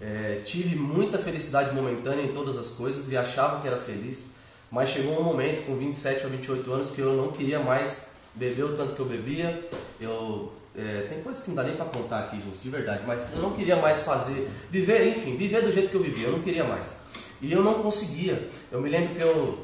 é, 0.00 0.40
tive 0.44 0.76
muita 0.76 1.18
felicidade 1.18 1.74
momentânea 1.74 2.22
em 2.22 2.32
todas 2.32 2.56
as 2.56 2.70
coisas 2.70 3.10
e 3.10 3.16
achava 3.16 3.60
que 3.60 3.66
era 3.66 3.78
feliz, 3.78 4.30
mas 4.70 4.90
chegou 4.90 5.18
um 5.18 5.24
momento 5.24 5.66
com 5.66 5.76
27 5.76 6.24
ou 6.24 6.30
28 6.30 6.72
anos 6.72 6.90
que 6.90 7.00
eu 7.00 7.14
não 7.14 7.32
queria 7.32 7.58
mais 7.58 8.08
beber 8.34 8.64
o 8.64 8.76
tanto 8.76 8.94
que 8.94 9.00
eu 9.00 9.06
bebia, 9.06 9.68
eu 10.00 10.52
é, 10.76 11.06
tem 11.08 11.20
coisas 11.20 11.42
que 11.42 11.48
não 11.48 11.56
dá 11.56 11.64
nem 11.64 11.74
para 11.74 11.86
contar 11.86 12.20
aqui, 12.20 12.36
gente, 12.36 12.58
de 12.62 12.70
verdade, 12.70 13.02
mas 13.04 13.20
eu 13.34 13.42
não 13.42 13.52
queria 13.52 13.76
mais 13.76 14.02
fazer, 14.02 14.48
viver, 14.70 15.08
enfim, 15.08 15.36
viver 15.36 15.62
do 15.62 15.72
jeito 15.72 15.90
que 15.90 15.96
eu 15.96 16.02
vivia, 16.02 16.28
eu 16.28 16.32
não 16.32 16.40
queria 16.40 16.62
mais. 16.62 17.00
E 17.42 17.52
eu 17.52 17.62
não 17.62 17.82
conseguia. 17.82 18.48
Eu 18.70 18.80
me 18.80 18.88
lembro 18.88 19.14
que 19.14 19.22
eu 19.22 19.58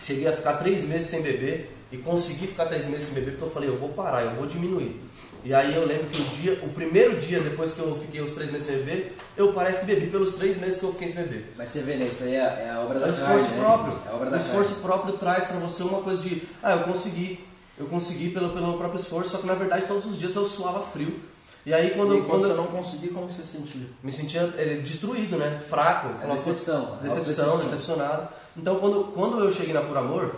cheguei 0.00 0.26
a 0.28 0.32
ficar 0.32 0.54
três 0.54 0.84
meses 0.84 1.08
sem 1.08 1.22
beber 1.22 1.74
e 1.90 1.96
consegui 1.98 2.46
ficar 2.46 2.66
três 2.66 2.86
meses 2.86 3.06
sem 3.06 3.14
beber 3.14 3.32
porque 3.32 3.44
eu 3.44 3.50
falei, 3.50 3.68
eu 3.68 3.76
vou 3.78 3.90
parar, 3.90 4.22
eu 4.24 4.32
vou 4.32 4.46
diminuir. 4.46 5.00
E 5.44 5.54
aí 5.54 5.74
eu 5.74 5.86
lembro 5.86 6.06
que 6.06 6.20
o 6.20 6.24
dia, 6.24 6.58
o 6.64 6.68
primeiro 6.70 7.20
dia 7.20 7.40
depois 7.40 7.72
que 7.72 7.78
eu 7.78 7.96
fiquei 8.00 8.20
os 8.20 8.32
três 8.32 8.50
meses 8.50 8.66
sem 8.66 8.76
beber, 8.78 9.16
eu 9.36 9.52
parece 9.52 9.80
que 9.80 9.86
bebi 9.86 10.08
pelos 10.08 10.32
três 10.32 10.56
meses 10.58 10.78
que 10.78 10.84
eu 10.84 10.92
fiquei 10.92 11.08
sem 11.08 11.22
beber. 11.22 11.54
Mas 11.56 11.68
você 11.68 11.80
vê, 11.80 11.94
né? 11.94 12.06
Isso 12.06 12.24
aí 12.24 12.34
é, 12.34 12.38
é 12.38 12.70
a 12.74 12.80
obra 12.80 12.98
É 12.98 13.00
da 13.00 13.06
o 13.06 13.10
carne, 13.16 13.36
esforço 13.36 13.50
né? 13.54 13.60
próprio. 13.64 13.98
É 14.04 14.10
a 14.10 14.14
obra 14.14 14.26
o 14.26 14.30
da 14.32 14.36
esforço 14.36 14.70
carne. 14.70 14.82
próprio 14.82 15.16
traz 15.16 15.44
pra 15.46 15.56
você 15.58 15.82
uma 15.84 16.02
coisa 16.02 16.20
de, 16.22 16.42
ah, 16.62 16.72
eu 16.72 16.80
consegui. 16.84 17.40
eu 17.78 17.86
consegui 17.86 18.30
pelo, 18.30 18.50
pelo 18.50 18.66
meu 18.66 18.76
próprio 18.78 19.00
esforço, 19.00 19.30
só 19.30 19.38
que 19.38 19.46
na 19.46 19.54
verdade 19.54 19.86
todos 19.86 20.06
os 20.06 20.18
dias 20.18 20.34
eu 20.34 20.44
suava 20.44 20.84
frio. 20.86 21.20
E 21.64 21.72
aí 21.72 21.90
quando, 21.90 22.14
e 22.16 22.20
quando 22.22 22.28
quando 22.40 22.44
eu 22.50 22.56
não 22.56 22.66
conseguir, 22.66 23.08
como 23.08 23.28
você 23.30 23.42
se 23.42 23.58
sentia? 23.58 23.86
me 24.02 24.10
sentia 24.10 24.52
é, 24.58 24.76
destruído, 24.84 25.36
né? 25.36 25.60
Fraco. 25.68 26.08
É 26.24 26.32
decepção, 26.32 26.86
"Putz, 26.86 27.00
é 27.00 27.08
Decepção, 27.08 27.50
autodecepção." 27.50 27.96
decepcionado. 27.96 28.28
Então 28.58 28.76
quando, 28.80 29.12
quando 29.12 29.42
eu 29.44 29.52
cheguei 29.52 29.72
na 29.72 29.80
Por 29.82 29.96
Amor, 29.96 30.34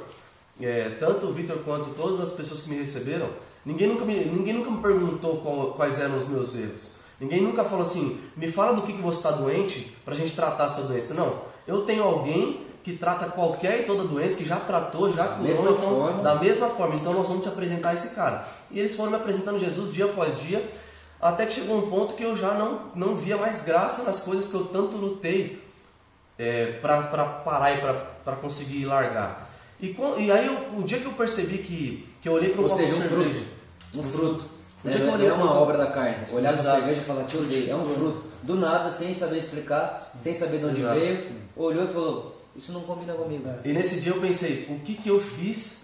é, 0.60 0.90
tanto 1.01 1.26
o 1.26 1.32
Vitor 1.32 1.59
quanto 1.64 1.90
todas 1.94 2.20
as 2.20 2.30
pessoas 2.34 2.60
que 2.60 2.70
me 2.70 2.76
receberam, 2.76 3.28
ninguém 3.64 3.88
nunca 3.88 4.05
me, 4.05 4.14
ninguém 4.26 4.55
nunca 4.55 4.70
me 4.70 4.80
perguntou 4.82 5.38
qual- 5.38 5.72
quais 5.72 5.98
eram 5.98 6.18
os 6.18 6.28
meus 6.28 6.55
erros. 6.55 6.97
Ninguém 7.18 7.40
nunca 7.42 7.64
falou 7.64 7.82
assim, 7.82 8.18
me 8.36 8.51
fala 8.51 8.72
do 8.74 8.82
que, 8.82 8.92
que 8.92 9.02
você 9.02 9.18
está 9.18 9.30
doente 9.30 9.94
pra 10.05 10.14
gente 10.14 10.34
tratar 10.34 10.64
essa 10.66 10.82
doença. 10.82 11.12
Não, 11.14 11.40
eu 11.66 11.82
tenho 11.82 12.02
alguém 12.02 12.66
que 12.82 12.94
trata 12.97 13.26
qualquer 13.26 13.80
e 13.80 13.82
toda 13.84 14.05
doença, 14.05 14.36
que 14.36 14.44
já 14.44 14.56
tratou, 14.56 15.12
já 15.12 15.28
curou, 15.28 15.42
mesma 15.42 15.70
então, 15.70 15.76
forma. 15.90 16.22
da 16.22 16.34
mesma 16.36 16.68
forma. 16.70 16.94
Então 16.94 17.12
nós 17.12 17.28
vamos 17.28 17.42
te 17.42 17.48
apresentar 17.48 17.94
esse 17.94 18.14
cara. 18.14 18.47
E 18.70 18.78
eles 18.78 18.94
foram 18.97 19.10
me 19.10 19.16
apresentando 19.16 19.59
Jesus 19.60 19.92
dia 19.92 20.06
após 20.06 20.38
dia, 20.40 20.66
até 21.20 21.44
que 21.44 21.52
chegou 21.52 21.76
um 21.76 21.90
ponto 21.90 22.14
que 22.14 22.22
eu 22.22 22.34
já 22.34 22.55
não, 22.55 22.84
não 22.94 23.16
via 23.16 23.36
mais 23.36 23.60
graça 23.62 24.02
nas 24.05 24.20
coisas 24.20 24.48
que 24.48 24.55
eu 24.55 24.64
tanto 24.64 24.97
lutei 24.97 25.62
é, 26.40 26.78
para 26.80 27.02
parar 27.02 27.72
e 27.76 27.80
para 28.24 28.36
conseguir 28.36 28.86
largar. 28.86 29.50
E, 29.80 29.94
e 30.18 30.32
aí, 30.32 30.46
eu- 30.46 30.78
o 30.78 30.82
dia 30.82 30.98
que 30.98 31.06
eu 31.06 31.12
percebi 31.12 31.58
que, 31.58 32.08
que 32.22 32.28
eu 32.28 32.32
olhei 32.32 32.50
para 32.50 32.62
Ou 32.62 32.68
copo 32.68 32.80
seja, 32.80 32.94
de 32.94 32.98
um 32.98 33.02
cerveja, 33.08 33.30
fruto. 33.92 33.98
Um 33.98 34.10
fruto. 34.10 34.44
O 34.82 34.88
É, 34.88 34.90
dia 34.92 35.00
que 35.00 35.06
eu 35.06 35.12
olhei 35.12 35.28
é 35.28 35.32
uma 35.32 35.46
pro- 35.48 35.56
obra 35.56 35.76
da 35.78 35.86
carne. 35.88 36.26
Olhar 36.32 36.54
Exato. 36.54 36.78
cerveja 36.80 37.00
e 37.02 37.04
falar, 37.04 37.24
te 37.24 37.36
odeio. 37.36 37.70
É 37.70 37.76
um 37.76 37.86
fruto. 37.94 38.24
Do 38.42 38.54
nada, 38.56 38.90
sem 38.90 39.12
saber 39.14 39.36
explicar, 39.38 40.10
sem 40.20 40.34
saber 40.34 40.58
de 40.58 40.64
onde 40.66 40.80
Exato. 40.80 40.98
veio, 40.98 41.30
olhou 41.54 41.84
e 41.84 41.88
falou, 41.88 42.42
isso 42.56 42.72
não 42.72 42.80
combina 42.82 43.12
comigo. 43.12 43.46
E 43.64 43.72
nesse 43.74 44.00
dia 44.00 44.12
eu 44.12 44.20
pensei, 44.20 44.66
o 44.70 44.78
que, 44.80 44.94
que 44.94 45.08
eu 45.10 45.20
fiz, 45.20 45.82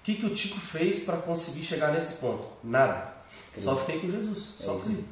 o 0.00 0.04
que, 0.04 0.14
que 0.16 0.26
o 0.26 0.30
Tico 0.34 0.60
fez 0.60 1.00
para 1.04 1.16
conseguir 1.18 1.62
chegar 1.64 1.90
nesse 1.92 2.14
ponto? 2.14 2.46
Nada. 2.62 3.12
Só 3.58 3.76
fiquei 3.76 4.00
com 4.00 4.10
Jesus, 4.10 4.56
É 4.60 4.64
só 4.64 4.74
crio. 4.76 5.04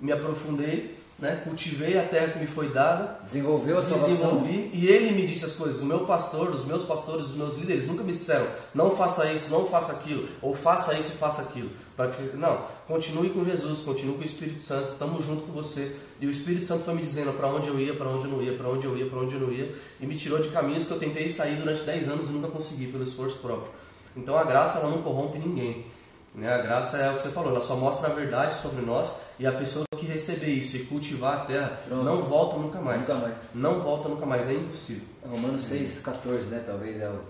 Me 0.00 0.10
aprofundei, 0.10 0.98
né? 1.22 1.40
cultivei 1.44 1.96
a 1.96 2.02
terra 2.02 2.32
que 2.32 2.38
me 2.40 2.48
foi 2.48 2.70
dada, 2.70 3.20
Desenvolveu 3.24 3.78
a 3.78 3.82
salvação. 3.82 4.10
desenvolvi 4.10 4.70
e 4.74 4.88
ele 4.88 5.12
me 5.12 5.24
disse 5.24 5.44
as 5.44 5.52
coisas. 5.52 5.80
O 5.80 5.86
meu 5.86 6.00
pastor, 6.00 6.50
os 6.50 6.64
meus 6.64 6.82
pastores, 6.82 7.26
os 7.26 7.36
meus 7.36 7.56
líderes 7.56 7.86
nunca 7.86 8.02
me 8.02 8.12
disseram 8.12 8.44
não 8.74 8.96
faça 8.96 9.32
isso, 9.32 9.48
não 9.48 9.68
faça 9.68 9.92
aquilo, 9.92 10.28
ou 10.42 10.52
faça 10.52 10.98
isso 10.98 11.12
e 11.12 11.16
faça 11.18 11.42
aquilo. 11.42 11.70
Para 11.96 12.08
que 12.08 12.16
você... 12.16 12.36
Não, 12.36 12.66
continue 12.88 13.30
com 13.30 13.44
Jesus, 13.44 13.82
continue 13.82 14.16
com 14.16 14.22
o 14.22 14.26
Espírito 14.26 14.60
Santo, 14.60 14.90
estamos 14.90 15.24
junto 15.24 15.42
com 15.42 15.52
você. 15.52 15.94
E 16.20 16.26
o 16.26 16.30
Espírito 16.30 16.64
Santo 16.64 16.82
foi 16.82 16.94
me 16.94 17.02
dizendo 17.02 17.32
para 17.36 17.46
onde 17.46 17.68
eu 17.68 17.78
ia, 17.78 17.94
para 17.94 18.08
onde 18.08 18.24
eu 18.24 18.30
não 18.32 18.42
ia, 18.42 18.56
para 18.56 18.68
onde 18.68 18.84
eu 18.84 18.96
ia, 18.96 19.06
para 19.06 19.20
onde 19.20 19.34
eu 19.34 19.40
não 19.40 19.52
ia, 19.52 19.72
e 20.00 20.06
me 20.06 20.16
tirou 20.16 20.40
de 20.40 20.48
caminhos 20.48 20.86
que 20.86 20.90
eu 20.90 20.98
tentei 20.98 21.30
sair 21.30 21.54
durante 21.54 21.82
10 21.82 22.08
anos 22.08 22.28
e 22.28 22.32
nunca 22.32 22.48
consegui 22.48 22.88
pelo 22.88 23.04
esforço 23.04 23.36
próprio. 23.36 23.70
Então 24.16 24.36
a 24.36 24.42
graça 24.42 24.80
ela 24.80 24.90
não 24.90 25.02
corrompe 25.02 25.38
ninguém. 25.38 25.86
Né? 26.34 26.52
A 26.52 26.58
graça 26.58 26.96
é 26.96 27.10
o 27.10 27.16
que 27.16 27.22
você 27.22 27.28
falou, 27.28 27.50
ela 27.50 27.60
só 27.60 27.76
mostra 27.76 28.08
a 28.08 28.14
verdade 28.14 28.56
sobre 28.56 28.84
nós 28.84 29.18
e 29.38 29.46
a 29.46 29.52
pessoa 29.52 29.84
que 29.98 30.06
receber 30.06 30.48
isso 30.48 30.76
e 30.76 30.84
cultivar 30.84 31.34
a 31.34 31.44
terra 31.44 31.80
Pronto. 31.86 32.04
não 32.04 32.22
volta 32.22 32.56
nunca 32.56 32.80
mais. 32.80 33.06
Nunca 33.06 33.14
mais. 33.14 33.34
Não 33.54 33.80
volta 33.80 34.08
nunca 34.08 34.26
mais, 34.26 34.48
é 34.48 34.54
impossível. 34.54 35.04
Romanos 35.24 35.62
6, 35.64 36.00
14, 36.00 36.46
né? 36.46 36.62
Talvez 36.66 37.00
é 37.00 37.08
o 37.08 37.20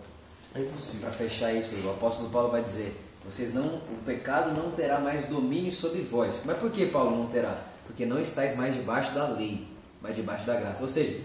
É 0.54 0.60
impossível. 0.60 1.00
Para 1.08 1.10
fechar 1.10 1.52
isso, 1.52 1.74
o 1.86 1.90
apóstolo 1.90 2.30
Paulo 2.30 2.50
vai 2.50 2.62
dizer: 2.62 2.96
vocês 3.24 3.52
não, 3.52 3.66
o 3.66 4.02
pecado 4.06 4.52
não 4.54 4.70
terá 4.70 4.98
mais 5.00 5.26
domínio 5.26 5.72
sobre 5.72 6.00
vós. 6.02 6.40
Mas 6.44 6.58
por 6.58 6.70
que 6.70 6.86
Paulo 6.86 7.16
não 7.16 7.26
terá? 7.26 7.58
Porque 7.86 8.06
não 8.06 8.18
estáis 8.20 8.56
mais 8.56 8.74
debaixo 8.74 9.12
da 9.12 9.26
lei, 9.26 9.66
mas 10.00 10.14
debaixo 10.16 10.46
da 10.46 10.54
graça. 10.54 10.82
Ou 10.82 10.88
seja, 10.88 11.20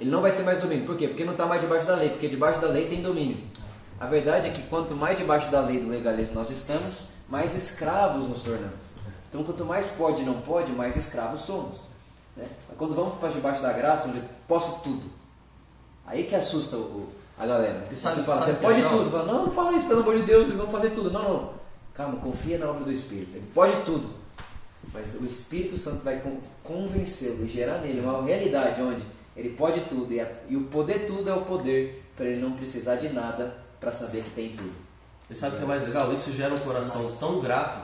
ele 0.00 0.10
não 0.10 0.20
vai 0.20 0.32
ter 0.32 0.42
mais 0.42 0.58
domínio. 0.58 0.84
Por 0.86 0.96
quê? 0.96 1.08
Porque 1.08 1.24
não 1.24 1.32
está 1.32 1.46
mais 1.46 1.62
debaixo 1.62 1.86
da 1.86 1.96
lei, 1.96 2.10
porque 2.10 2.28
debaixo 2.28 2.60
da 2.60 2.68
lei 2.68 2.88
tem 2.88 3.02
domínio. 3.02 3.38
A 3.98 4.06
verdade 4.06 4.48
é 4.48 4.50
que 4.50 4.62
quanto 4.64 4.94
mais 4.94 5.16
debaixo 5.16 5.50
da 5.50 5.60
lei 5.60 5.80
do 5.80 5.88
legalismo 5.88 6.34
nós 6.34 6.50
estamos, 6.50 7.04
mais 7.28 7.54
escravos 7.54 8.28
nos 8.28 8.42
tornamos. 8.42 8.74
Então, 9.28 9.42
quanto 9.42 9.64
mais 9.64 9.86
pode 9.86 10.22
e 10.22 10.24
não 10.24 10.40
pode, 10.42 10.70
mais 10.72 10.96
escravos 10.96 11.40
somos. 11.40 11.76
Né? 12.36 12.46
Quando 12.76 12.94
vamos 12.94 13.14
para 13.18 13.28
debaixo 13.30 13.62
da 13.62 13.72
graça, 13.72 14.08
onde 14.08 14.18
eu 14.18 14.24
posso 14.46 14.80
tudo, 14.82 15.02
aí 16.06 16.24
que 16.24 16.34
assusta 16.34 16.76
o, 16.76 17.08
a 17.38 17.46
galera. 17.46 17.88
sabe- 17.94 18.16
você 18.16 18.22
fala, 18.22 18.40
sabe 18.40 18.52
você 18.52 18.58
é 18.58 18.60
pode 18.60 18.76
legal? 18.82 18.98
tudo. 18.98 19.10
Fala, 19.10 19.32
não, 19.32 19.44
não 19.46 19.50
fala 19.52 19.72
isso, 19.72 19.86
pelo 19.86 20.00
amor 20.00 20.16
de 20.16 20.22
Deus, 20.22 20.44
eles 20.46 20.58
vão 20.58 20.68
fazer 20.68 20.90
tudo. 20.90 21.10
Não, 21.10 21.22
não. 21.22 21.50
Calma, 21.94 22.18
confia 22.18 22.58
na 22.58 22.68
obra 22.70 22.84
do 22.84 22.92
Espírito. 22.92 23.30
Ele 23.34 23.46
pode 23.54 23.72
tudo. 23.84 24.10
Mas 24.92 25.14
o 25.20 25.24
Espírito 25.24 25.76
Santo 25.78 26.04
vai 26.04 26.20
con- 26.20 26.38
convencê-lo 26.62 27.44
e 27.44 27.48
gerar 27.48 27.78
nele 27.78 28.00
uma 28.00 28.22
realidade 28.22 28.80
onde 28.82 29.02
ele 29.36 29.50
pode 29.50 29.80
tudo. 29.80 30.12
E, 30.12 30.24
e 30.48 30.56
o 30.56 30.64
poder 30.64 31.06
tudo 31.06 31.28
é 31.28 31.34
o 31.34 31.40
poder 31.42 32.04
para 32.14 32.26
ele 32.26 32.40
não 32.40 32.52
precisar 32.52 32.96
de 32.96 33.08
nada 33.08 33.56
para 33.80 33.92
saber 33.92 34.22
que 34.24 34.30
tem 34.30 34.56
tudo. 34.56 34.72
E 35.30 35.34
sabe 35.34 35.56
o 35.56 35.58
que 35.58 35.64
é 35.64 35.66
mais 35.68 35.82
legal? 35.82 36.12
Isso 36.12 36.32
gera 36.32 36.54
um 36.54 36.58
coração 36.58 37.16
tão 37.16 37.40
grato 37.40 37.80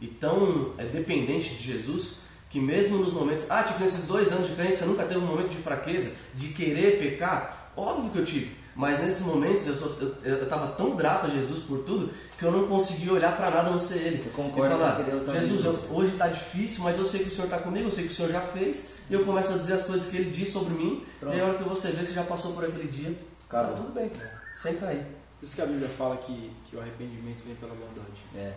e 0.00 0.06
tão 0.06 0.74
é, 0.78 0.84
dependente 0.84 1.54
de 1.54 1.62
Jesus 1.72 2.16
que 2.50 2.60
mesmo 2.60 2.98
nos 2.98 3.14
momentos. 3.14 3.46
Ah, 3.48 3.62
tipo, 3.62 3.80
nesses 3.80 4.06
dois 4.06 4.30
anos 4.30 4.48
de 4.48 4.54
crente 4.54 4.76
você 4.76 4.84
nunca 4.84 5.04
teve 5.04 5.18
um 5.20 5.26
momento 5.26 5.48
de 5.48 5.56
fraqueza, 5.56 6.10
de 6.34 6.48
querer 6.48 6.98
pecar? 6.98 7.72
Óbvio 7.76 8.10
que 8.10 8.18
eu 8.18 8.24
tive. 8.26 8.62
Mas 8.74 9.00
nesses 9.00 9.20
momentos 9.24 9.66
eu, 9.66 9.74
sou, 9.76 9.96
eu, 10.22 10.34
eu 10.36 10.48
tava 10.48 10.68
tão 10.72 10.96
grato 10.96 11.26
a 11.26 11.30
Jesus 11.30 11.62
por 11.64 11.78
tudo 11.80 12.10
que 12.38 12.44
eu 12.44 12.50
não 12.50 12.66
conseguia 12.68 13.12
olhar 13.12 13.36
para 13.36 13.50
nada 13.50 13.68
a 13.68 13.70
não 13.70 13.78
ser 13.80 13.98
Ele. 13.98 14.22
Você 14.22 14.30
concorda 14.30 14.76
falar, 14.76 14.96
com 14.96 15.02
Deus 15.04 15.24
Jesus, 15.46 15.64
eu- 15.64 15.72
isso?" 15.72 15.88
hoje 15.94 16.12
está 16.12 16.26
difícil, 16.28 16.82
mas 16.84 16.98
eu 16.98 17.04
sei 17.06 17.20
que 17.20 17.28
o 17.28 17.30
Senhor 17.30 17.44
está 17.44 17.58
comigo, 17.58 17.86
eu 17.86 17.90
sei 17.90 18.04
que 18.06 18.12
o 18.12 18.14
Senhor 18.16 18.32
já 18.32 18.40
fez. 18.40 18.88
E 19.10 19.14
eu 19.14 19.24
começo 19.24 19.52
a 19.52 19.56
dizer 19.56 19.74
as 19.74 19.84
coisas 19.84 20.06
que 20.10 20.16
Ele 20.16 20.30
diz 20.30 20.48
sobre 20.50 20.74
mim. 20.74 21.04
Pronto. 21.20 21.36
E 21.36 21.40
a 21.40 21.44
hora 21.44 21.58
que 21.58 21.64
você 21.64 21.88
vê, 21.90 22.04
você 22.04 22.12
já 22.12 22.22
passou 22.22 22.52
por 22.54 22.64
aquele 22.64 22.88
dia. 22.88 23.14
Acabou. 23.48 23.74
Tá 23.74 23.82
tudo 23.82 23.92
bem, 23.92 24.10
sem 24.54 24.74
cair. 24.76 25.06
Por 25.42 25.46
isso 25.46 25.56
que 25.56 25.62
a 25.62 25.66
Bíblia 25.66 25.88
fala 25.88 26.16
que, 26.18 26.52
que 26.64 26.76
o 26.76 26.80
arrependimento 26.80 27.42
vem 27.44 27.56
pela 27.56 27.74
bondade. 27.74 28.22
É, 28.32 28.54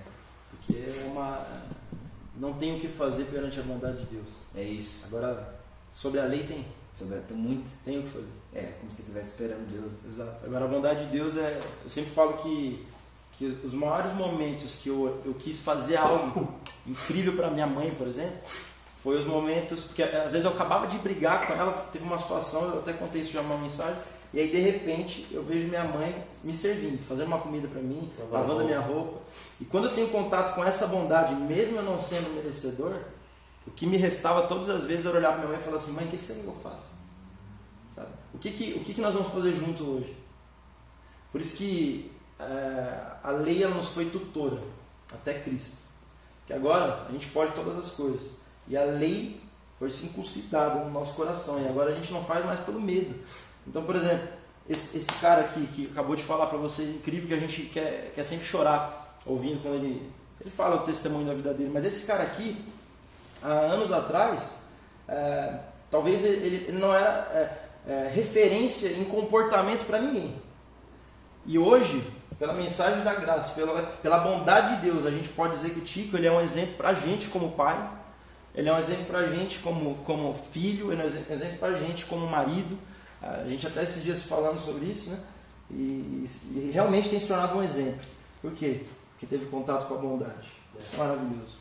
Porque 0.52 0.74
é 0.88 1.08
uma. 1.08 1.44
Não 2.38 2.54
tem 2.54 2.76
o 2.76 2.80
que 2.80 2.88
fazer 2.88 3.24
perante 3.24 3.60
a 3.60 3.64
bondade 3.64 4.02
de 4.02 4.06
Deus. 4.06 4.28
é 4.54 4.64
isso. 4.64 5.08
Agora, 5.08 5.56
sobre 5.92 6.20
a 6.20 6.26
lei 6.26 6.44
tem. 6.44 6.64
Sobre, 6.94 7.18
tem 7.22 7.36
muito. 7.36 7.72
Tem 7.84 7.98
o 7.98 8.04
que 8.04 8.10
fazer. 8.10 8.32
É, 8.54 8.74
como 8.80 8.92
se 8.92 9.02
estivesse 9.02 9.32
esperando 9.32 9.68
Deus. 9.68 9.94
Exato. 10.06 10.46
Agora, 10.46 10.66
a 10.66 10.68
bondade 10.68 11.06
de 11.06 11.12
Deus 11.12 11.36
é. 11.36 11.60
Eu 11.84 11.90
sempre 11.90 12.12
falo 12.12 12.34
que, 12.34 12.86
que 13.32 13.46
os 13.64 13.74
maiores 13.74 14.14
momentos 14.14 14.76
que 14.76 14.90
eu, 14.90 15.24
eu 15.26 15.34
quis 15.34 15.62
fazer 15.62 15.98
algo 15.98 16.54
incrível 16.86 17.36
para 17.36 17.50
minha 17.50 17.66
mãe, 17.66 17.90
por 17.96 18.08
exemplo, 18.08 18.38
foi 19.02 19.18
os 19.18 19.26
momentos. 19.26 19.86
Porque 19.86 20.04
às 20.04 20.34
vezes 20.34 20.46
eu 20.46 20.52
acabava 20.52 20.86
de 20.86 21.00
brigar 21.00 21.48
com 21.48 21.54
ela, 21.54 21.90
teve 21.92 22.06
uma 22.06 22.20
situação, 22.20 22.62
eu 22.70 22.78
até 22.78 22.94
contei 22.94 23.22
isso 23.22 23.34
já 23.34 23.42
numa 23.42 23.58
mensagem, 23.58 24.00
e 24.36 24.40
aí 24.42 24.52
de 24.52 24.60
repente 24.60 25.26
eu 25.32 25.42
vejo 25.42 25.70
minha 25.70 25.86
mãe 25.86 26.28
me 26.44 26.54
servindo, 26.54 27.02
fazendo 27.08 27.28
uma 27.28 27.40
comida 27.40 27.70
para 27.70 27.82
mim, 27.82 28.12
Lavando 28.20 28.34
lavando 28.34 28.52
a 28.52 28.56
roupa. 28.56 28.66
minha 28.66 28.80
roupa. 28.82 29.20
E 29.62 29.66
quando 29.66 29.86
eu 29.86 29.96
tenho 29.96 30.10
contato 30.10 30.54
com 30.54 30.64
essa 30.66 30.88
bondade, 30.88 31.34
mesmo 31.36 31.78
eu 31.78 31.84
não 31.84 31.98
sendo 31.98 32.36
merecedor, 32.36 33.00
o 33.66 33.72
que 33.72 33.88
me 33.88 33.96
restava 33.96 34.46
todas 34.46 34.68
as 34.68 34.84
vezes 34.84 35.06
era 35.06 35.18
olhar 35.18 35.30
para 35.30 35.38
minha 35.38 35.52
mãe 35.52 35.58
e 35.58 35.64
falar 35.64 35.78
assim: 35.78 35.94
mãe, 35.94 36.04
o 36.06 36.10
que, 36.10 36.18
que 36.18 36.26
você 36.26 36.34
quer 36.34 36.42
que 36.42 36.48
eu 36.48 36.56
faça? 36.62 36.86
Sabe? 37.96 38.10
O, 38.34 38.38
que, 38.38 38.52
que, 38.52 38.74
o 38.74 38.80
que, 38.82 38.94
que 38.94 39.00
nós 39.02 39.14
vamos 39.14 39.30
fazer 39.30 39.56
junto 39.56 39.84
hoje? 39.86 40.14
Por 41.32 41.40
isso 41.40 41.56
que 41.56 42.12
é, 42.38 43.00
a 43.24 43.32
lei 43.32 43.64
ela 43.64 43.76
nos 43.76 43.88
foi 43.92 44.06
tutora 44.10 44.62
até 45.14 45.36
Cristo. 45.40 45.78
Que 46.46 46.52
agora 46.52 47.06
a 47.08 47.12
gente 47.14 47.28
pode 47.30 47.54
todas 47.54 47.78
as 47.78 47.92
coisas. 47.92 48.34
E 48.68 48.76
a 48.76 48.84
lei 48.84 49.42
foi 49.80 49.90
circuncidada 49.90 50.84
no 50.84 50.92
nosso 50.92 51.14
coração. 51.14 51.62
E 51.64 51.68
agora 51.70 51.92
a 51.92 51.96
gente 51.96 52.12
não 52.12 52.24
faz 52.24 52.46
mais 52.46 52.60
pelo 52.60 52.82
medo. 52.82 53.16
Então, 53.68 53.84
por 53.84 53.96
exemplo, 53.96 54.28
esse, 54.70 54.98
esse 54.98 55.12
cara 55.20 55.42
aqui 55.42 55.68
que 55.68 55.90
acabou 55.92 56.16
de 56.16 56.24
falar 56.24 56.48
para 56.48 56.58
vocês, 56.58 56.90
incrível 56.90 57.28
que 57.28 57.34
a 57.34 57.38
gente 57.38 57.64
quer, 57.64 58.12
quer 58.16 58.24
sempre 58.24 58.46
chorar 58.46 59.20
ouvindo 59.26 59.62
quando 59.62 59.76
ele, 59.76 60.12
ele 60.40 60.50
fala 60.50 60.78
o 60.78 60.80
testemunho 60.80 61.26
da 61.26 61.34
vida 61.34 61.54
dele. 61.54 61.72
Mas 61.74 61.86
esse 61.86 62.06
cara 62.06 62.24
aqui, 62.24 62.64
há 63.42 63.50
anos 63.50 63.92
atrás, 63.92 64.60
é, 65.08 65.60
talvez 65.90 66.24
ele, 66.24 66.68
ele 66.68 66.80
não 66.80 66.94
era 66.94 67.10
é, 67.34 67.92
é, 67.92 68.12
referência 68.14 68.90
em 68.90 69.06
comportamento 69.06 69.86
para 69.86 70.00
ninguém. 70.00 70.36
E 71.46 71.60
hoje, 71.60 72.04
pela 72.40 72.54
mensagem 72.54 73.04
da 73.04 73.14
graça, 73.14 73.54
pela, 73.54 73.84
pela 73.84 74.18
bondade 74.18 74.76
de 74.76 74.90
Deus, 74.90 75.06
a 75.06 75.12
gente 75.12 75.30
pode 75.30 75.56
dizer 75.56 75.72
que 75.72 75.80
o 75.80 75.84
Tico 75.84 76.18
ele 76.18 76.28
é 76.28 76.32
um 76.32 76.42
exemplo 76.42 76.74
para 76.76 76.90
a 76.90 76.94
gente 76.94 77.28
como 77.28 77.52
pai, 77.52 77.78
ele 78.56 78.70
é 78.70 78.74
um 78.74 78.80
exemplo 78.80 79.06
para 79.06 79.20
a 79.20 79.28
gente 79.28 79.60
como, 79.60 79.96
como 80.06 80.34
filho, 80.34 80.92
ele 80.92 81.02
é 81.02 81.06
um 81.06 81.08
exemplo 81.08 81.58
para 81.60 81.70
a 81.70 81.76
gente 81.76 82.06
como 82.06 82.26
marido. 82.26 82.78
A 83.26 83.48
gente 83.48 83.66
até 83.66 83.84
esses 83.84 84.04
dias 84.04 84.24
falando 84.24 84.60
sobre 84.60 84.86
isso, 84.86 85.10
né? 85.10 85.20
E, 85.72 86.26
e 86.52 86.72
realmente 86.72 87.10
tem 87.10 87.20
se 87.20 87.28
tornado 87.28 87.58
um 87.58 87.64
exemplo. 87.64 88.06
Por 88.42 88.54
quê? 88.54 88.82
Porque 89.12 89.26
teve 89.26 89.48
contato 89.48 89.88
com 89.88 89.96
a 89.96 89.98
bondade. 89.98 90.52
Isso 90.80 90.96
é 90.96 90.98
maravilhoso. 91.00 91.58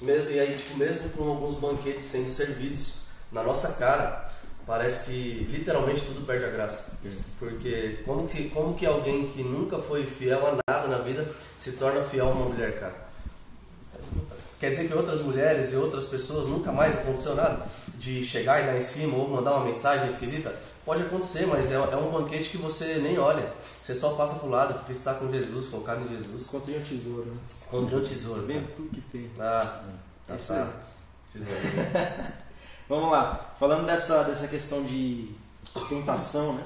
Mesmo, 0.00 0.30
e 0.30 0.40
aí, 0.40 0.56
tipo, 0.56 0.76
mesmo 0.76 1.08
com 1.10 1.28
alguns 1.28 1.54
banquetes 1.54 2.04
sendo 2.04 2.28
servidos 2.28 3.02
na 3.30 3.44
nossa 3.44 3.74
cara, 3.74 4.28
parece 4.66 5.04
que 5.06 5.46
literalmente 5.50 6.00
tudo 6.00 6.26
perde 6.26 6.46
a 6.46 6.50
graça. 6.50 6.92
Porque 7.38 8.00
como 8.04 8.26
que, 8.26 8.48
como 8.50 8.74
que 8.74 8.84
alguém 8.84 9.28
que 9.28 9.44
nunca 9.44 9.78
foi 9.78 10.04
fiel 10.04 10.44
a 10.44 10.58
nada 10.68 10.88
na 10.88 10.98
vida 10.98 11.30
se 11.58 11.72
torna 11.72 12.02
fiel 12.02 12.28
a 12.28 12.32
uma 12.32 12.46
mulher, 12.46 12.80
cara? 12.80 13.11
Quer 14.62 14.70
dizer 14.70 14.86
que 14.86 14.94
outras 14.94 15.20
mulheres 15.20 15.72
e 15.72 15.76
outras 15.76 16.06
pessoas 16.06 16.46
nunca 16.46 16.70
mais 16.70 16.94
aconteceu 16.94 17.34
nada? 17.34 17.66
De 17.96 18.24
chegar 18.24 18.62
e 18.62 18.66
dar 18.66 18.78
em 18.78 18.80
cima 18.80 19.16
ou 19.16 19.28
mandar 19.28 19.56
uma 19.56 19.64
mensagem 19.64 20.06
esquisita? 20.06 20.54
Pode 20.84 21.02
acontecer, 21.02 21.46
mas 21.46 21.68
é, 21.68 21.74
é 21.74 21.96
um 21.96 22.12
banquete 22.12 22.48
que 22.50 22.58
você 22.58 22.94
nem 22.98 23.18
olha. 23.18 23.52
Você 23.82 23.92
só 23.92 24.10
passa 24.10 24.36
pro 24.36 24.48
lado 24.48 24.74
porque 24.74 24.92
está 24.92 25.14
com 25.14 25.28
Jesus, 25.32 25.66
focado 25.66 26.04
em 26.04 26.10
Jesus. 26.10 26.42
Encontrei 26.42 26.78
um 26.78 26.80
tesouro, 26.80 27.24
né? 27.24 27.36
Encontrei 27.66 27.98
um 27.98 28.02
tesouro. 28.04 28.42
Vendo 28.42 28.72
tudo 28.76 28.90
que 28.90 29.00
tem. 29.00 29.28
Ah, 29.40 29.82
tá 30.28 30.34
aí. 30.34 30.38
tá. 30.38 30.68
Tesouro. 31.32 31.56
Vamos 32.88 33.10
lá. 33.10 33.54
Falando 33.58 33.84
dessa, 33.84 34.22
dessa 34.22 34.46
questão 34.46 34.84
de 34.84 35.34
tentação, 35.88 36.52
né? 36.52 36.62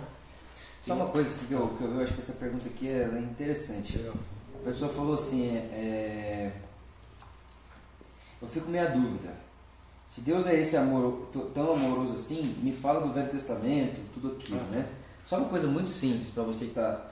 Só 0.83 0.93
uma 0.93 1.07
coisa 1.07 1.35
que 1.35 1.51
eu, 1.51 1.69
que 1.69 1.83
eu, 1.83 1.95
eu 1.95 2.03
acho 2.03 2.13
que 2.13 2.21
essa 2.21 2.35
pergunta 2.35 2.69
aqui 2.69 2.91
é 2.91 3.05
é 3.05 3.19
interessante. 3.21 3.99
A 4.55 4.65
pessoa 4.65 4.93
falou 4.93 5.15
assim, 5.15 5.57
é, 5.57 6.53
eu 8.41 8.49
fico 8.49 8.71
meio 8.71 8.87
a 8.87 8.91
dúvida. 8.91 9.35
Se 10.09 10.21
Deus 10.21 10.47
é 10.47 10.55
esse 10.61 10.77
amor 10.77 11.29
tão 11.55 11.73
amoroso 11.73 12.15
assim, 12.15 12.55
me 12.63 12.73
fala 12.73 13.01
do 13.01 13.13
Velho 13.13 13.29
Testamento, 13.31 13.97
tudo 14.15 14.33
aquilo, 14.39 14.61
né? 14.71 14.87
Só 15.25 15.39
uma 15.39 15.49
coisa 15.49 15.67
muito 15.67 15.91
simples 15.91 16.29
para 16.29 16.45
você 16.45 16.67
que 16.67 16.75
tá, 16.75 17.05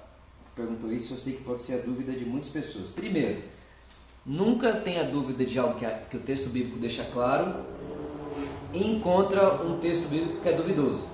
perguntou 0.54 0.92
isso, 0.92 1.14
eu 1.14 1.18
sei 1.18 1.32
que 1.34 1.42
pode 1.42 1.62
ser 1.62 1.80
a 1.80 1.82
dúvida 1.82 2.12
de 2.12 2.24
muitas 2.24 2.50
pessoas. 2.50 2.88
Primeiro, 2.88 3.42
nunca 4.24 4.72
tenha 4.74 5.02
dúvida 5.04 5.44
de 5.44 5.58
algo 5.58 5.74
que, 5.74 5.84
a- 5.84 5.98
que 6.08 6.16
o 6.16 6.20
texto 6.20 6.48
bíblico 6.50 6.78
deixa 6.78 7.02
claro 7.12 7.64
e 8.72 8.90
encontra 8.96 9.54
um 9.64 9.78
texto 9.78 10.08
bíblico 10.08 10.40
que 10.40 10.48
é 10.48 10.52
duvidoso. 10.52 11.04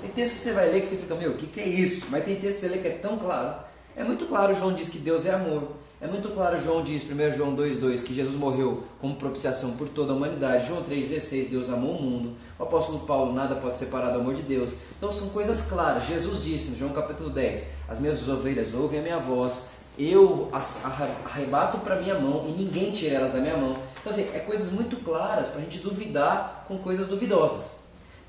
Tem 0.00 0.10
texto 0.10 0.34
que 0.34 0.40
você 0.40 0.52
vai 0.52 0.70
ler 0.70 0.80
que 0.80 0.86
você 0.88 0.96
fica, 0.96 1.14
meu, 1.14 1.32
o 1.32 1.36
que, 1.36 1.46
que 1.46 1.60
é 1.60 1.68
isso? 1.68 2.06
Mas 2.10 2.24
tem 2.24 2.36
texto 2.40 2.60
que 2.60 2.66
você 2.66 2.74
lê 2.74 2.78
que 2.82 2.88
é 2.88 2.98
tão 2.98 3.16
claro. 3.18 3.62
É 3.96 4.04
muito 4.04 4.26
claro, 4.26 4.54
João 4.54 4.72
diz 4.74 4.88
que 4.88 4.98
Deus 4.98 5.26
é 5.26 5.34
amor. 5.34 5.72
É 6.00 6.06
muito 6.06 6.28
claro, 6.28 6.56
João 6.60 6.84
diz, 6.84 7.02
1 7.02 7.32
João 7.32 7.56
2,2, 7.56 8.04
que 8.04 8.14
Jesus 8.14 8.36
morreu 8.36 8.84
como 9.00 9.16
propiciação 9.16 9.72
por 9.72 9.88
toda 9.88 10.12
a 10.12 10.16
humanidade. 10.16 10.68
João 10.68 10.84
3,16, 10.84 11.48
Deus 11.48 11.68
amou 11.68 11.96
o 11.96 12.00
mundo. 12.00 12.36
O 12.56 12.62
apóstolo 12.62 13.00
Paulo, 13.00 13.32
nada 13.32 13.56
pode 13.56 13.78
separar 13.78 14.10
do 14.10 14.20
amor 14.20 14.34
de 14.34 14.42
Deus. 14.42 14.72
Então 14.96 15.10
são 15.10 15.28
coisas 15.30 15.62
claras. 15.62 16.06
Jesus 16.06 16.44
disse, 16.44 16.70
no 16.70 16.78
João 16.78 16.92
capítulo 16.92 17.30
10, 17.30 17.64
as 17.88 17.98
minhas 17.98 18.28
ovelhas 18.28 18.74
ouvem 18.74 19.00
a 19.00 19.02
minha 19.02 19.18
voz, 19.18 19.64
eu 19.98 20.48
as 20.52 20.84
arrebato 20.84 21.78
para 21.78 22.00
minha 22.00 22.16
mão 22.16 22.46
e 22.46 22.52
ninguém 22.52 22.92
tira 22.92 23.16
elas 23.16 23.32
da 23.32 23.40
minha 23.40 23.56
mão. 23.56 23.74
Então 24.00 24.12
assim, 24.12 24.28
é 24.32 24.38
coisas 24.38 24.70
muito 24.70 24.98
claras 24.98 25.48
para 25.48 25.60
a 25.60 25.64
gente 25.64 25.80
duvidar 25.80 26.64
com 26.68 26.78
coisas 26.78 27.08
duvidosas. 27.08 27.72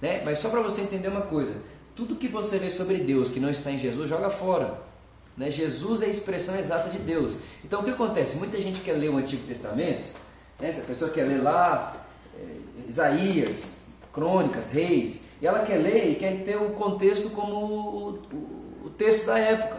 Né? 0.01 0.23
Mas 0.25 0.39
só 0.39 0.49
para 0.49 0.61
você 0.61 0.81
entender 0.81 1.09
uma 1.09 1.21
coisa, 1.21 1.53
tudo 1.95 2.15
que 2.15 2.27
você 2.27 2.57
vê 2.57 2.71
sobre 2.71 2.97
Deus 2.97 3.29
que 3.29 3.39
não 3.39 3.51
está 3.51 3.69
em 3.69 3.77
Jesus, 3.77 4.09
joga 4.09 4.31
fora. 4.31 4.88
Né? 5.39 5.49
Jesus 5.49 6.01
é 6.01 6.05
a 6.07 6.09
expressão 6.09 6.55
exata 6.59 6.89
de 6.89 6.99
Deus. 6.99 7.37
Então 7.63 7.79
o 7.79 7.83
que 7.85 7.91
acontece? 7.91 8.35
Muita 8.35 8.59
gente 8.59 8.81
quer 8.81 8.91
ler 8.93 9.09
o 9.09 9.15
Antigo 9.17 9.47
Testamento, 9.47 10.09
né? 10.59 10.69
pessoa 10.85 11.09
quer 11.09 11.23
ler 11.23 11.41
lá 11.41 11.95
eh, 12.37 12.45
Isaías, 12.89 13.83
Crônicas, 14.11 14.69
Reis, 14.71 15.21
e 15.41 15.47
ela 15.47 15.59
quer 15.59 15.77
ler 15.77 16.11
e 16.11 16.15
quer 16.15 16.43
ter 16.43 16.57
o 16.57 16.71
contexto 16.71 17.29
como 17.29 17.55
o, 17.55 18.09
o- 18.33 18.87
o 18.87 18.89
texto 18.89 19.27
da 19.27 19.39
época. 19.39 19.77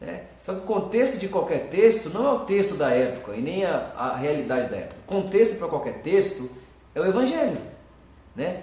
né? 0.00 0.22
Só 0.46 0.54
que 0.54 0.60
o 0.60 0.62
contexto 0.62 1.18
de 1.18 1.28
qualquer 1.28 1.68
texto 1.68 2.08
não 2.08 2.26
é 2.26 2.32
o 2.32 2.38
texto 2.46 2.74
da 2.74 2.90
época 2.90 3.36
e 3.36 3.42
nem 3.42 3.66
a, 3.66 3.92
a 3.94 4.16
realidade 4.16 4.70
da 4.70 4.76
época. 4.78 4.96
O 5.06 5.08
contexto 5.08 5.58
para 5.58 5.68
qualquer 5.68 6.00
texto 6.00 6.48
é 6.94 7.00
o 7.00 7.04
Evangelho. 7.04 7.60
Né? 8.34 8.62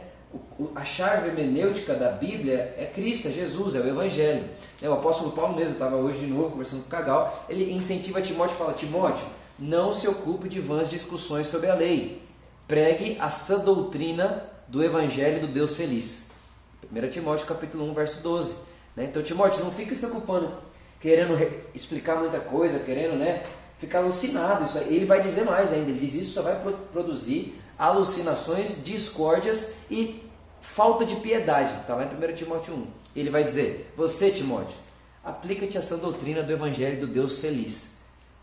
A 0.76 0.84
chave 0.86 1.28
hermenêutica 1.30 1.94
da 1.94 2.12
Bíblia 2.12 2.74
é 2.78 2.86
Cristo, 2.94 3.28
é 3.28 3.32
Jesus, 3.32 3.76
é 3.76 3.80
o 3.80 3.88
Evangelho. 3.88 4.44
Né, 4.82 4.90
O 4.90 4.94
apóstolo 4.94 5.32
Paulo 5.32 5.56
mesmo 5.56 5.74
estava 5.74 5.96
hoje 5.98 6.20
de 6.20 6.28
novo 6.28 6.52
conversando 6.52 6.84
com 6.84 6.90
Cagal. 6.90 7.46
Ele 7.50 7.72
incentiva 7.74 8.22
Timóteo 8.22 8.56
e 8.56 8.58
fala: 8.58 8.74
Timóteo, 8.74 9.26
não 9.60 9.94
se 9.94 10.08
ocupe 10.08 10.48
de 10.50 10.60
vãs 10.60 10.90
discussões 10.90 11.48
sobre 11.48 11.70
a 11.70 11.76
lei. 11.76 12.22
Pregue 12.68 13.18
a 13.20 13.30
sã 13.30 13.60
doutrina 13.60 14.44
do 14.68 14.84
Evangelho 14.84 15.42
do 15.42 15.48
Deus 15.48 15.76
feliz. 15.76 16.32
1 16.92 17.10
Timóteo 17.10 17.46
capítulo 17.48 17.90
1, 17.92 17.94
verso 17.94 18.22
12. 18.22 18.56
né? 18.96 19.06
Então, 19.06 19.22
Timóteo, 19.24 19.64
não 19.64 19.72
fica 19.72 19.94
se 19.96 20.06
ocupando, 20.06 20.52
querendo 21.00 21.36
re- 21.36 21.60
explicar 21.74 22.16
muita 22.18 22.40
coisa, 22.40 22.80
querendo 22.80 23.16
né, 23.16 23.44
ficar 23.78 24.00
alucinado. 24.00 24.64
Isso 24.66 24.78
aí. 24.78 24.96
Ele 24.96 25.06
vai 25.06 25.22
dizer 25.22 25.44
mais 25.46 25.72
ainda. 25.72 25.90
Ele 25.92 26.00
diz 26.00 26.14
isso 26.16 26.32
só 26.34 26.42
vai 26.42 26.60
pro- 26.60 26.74
produzir 26.92 27.60
alucinações, 27.78 28.84
discórdias 28.84 29.74
e 29.92 30.24
falta 30.76 31.06
de 31.06 31.16
piedade. 31.16 31.74
Está 31.80 31.96
lá 31.96 32.04
em 32.04 32.08
1 32.08 32.36
Timóteo 32.36 32.74
1. 32.74 32.88
Ele 33.16 33.30
vai 33.30 33.44
dizer: 33.44 33.92
Você, 33.96 34.30
Timóteo, 34.30 34.76
aplica-te 35.24 35.78
a 35.78 35.80
essa 35.80 35.96
doutrina 35.98 36.44
do 36.44 36.52
Evangelho 36.52 37.00
do 37.00 37.08
Deus 37.08 37.38
feliz. 37.40 37.96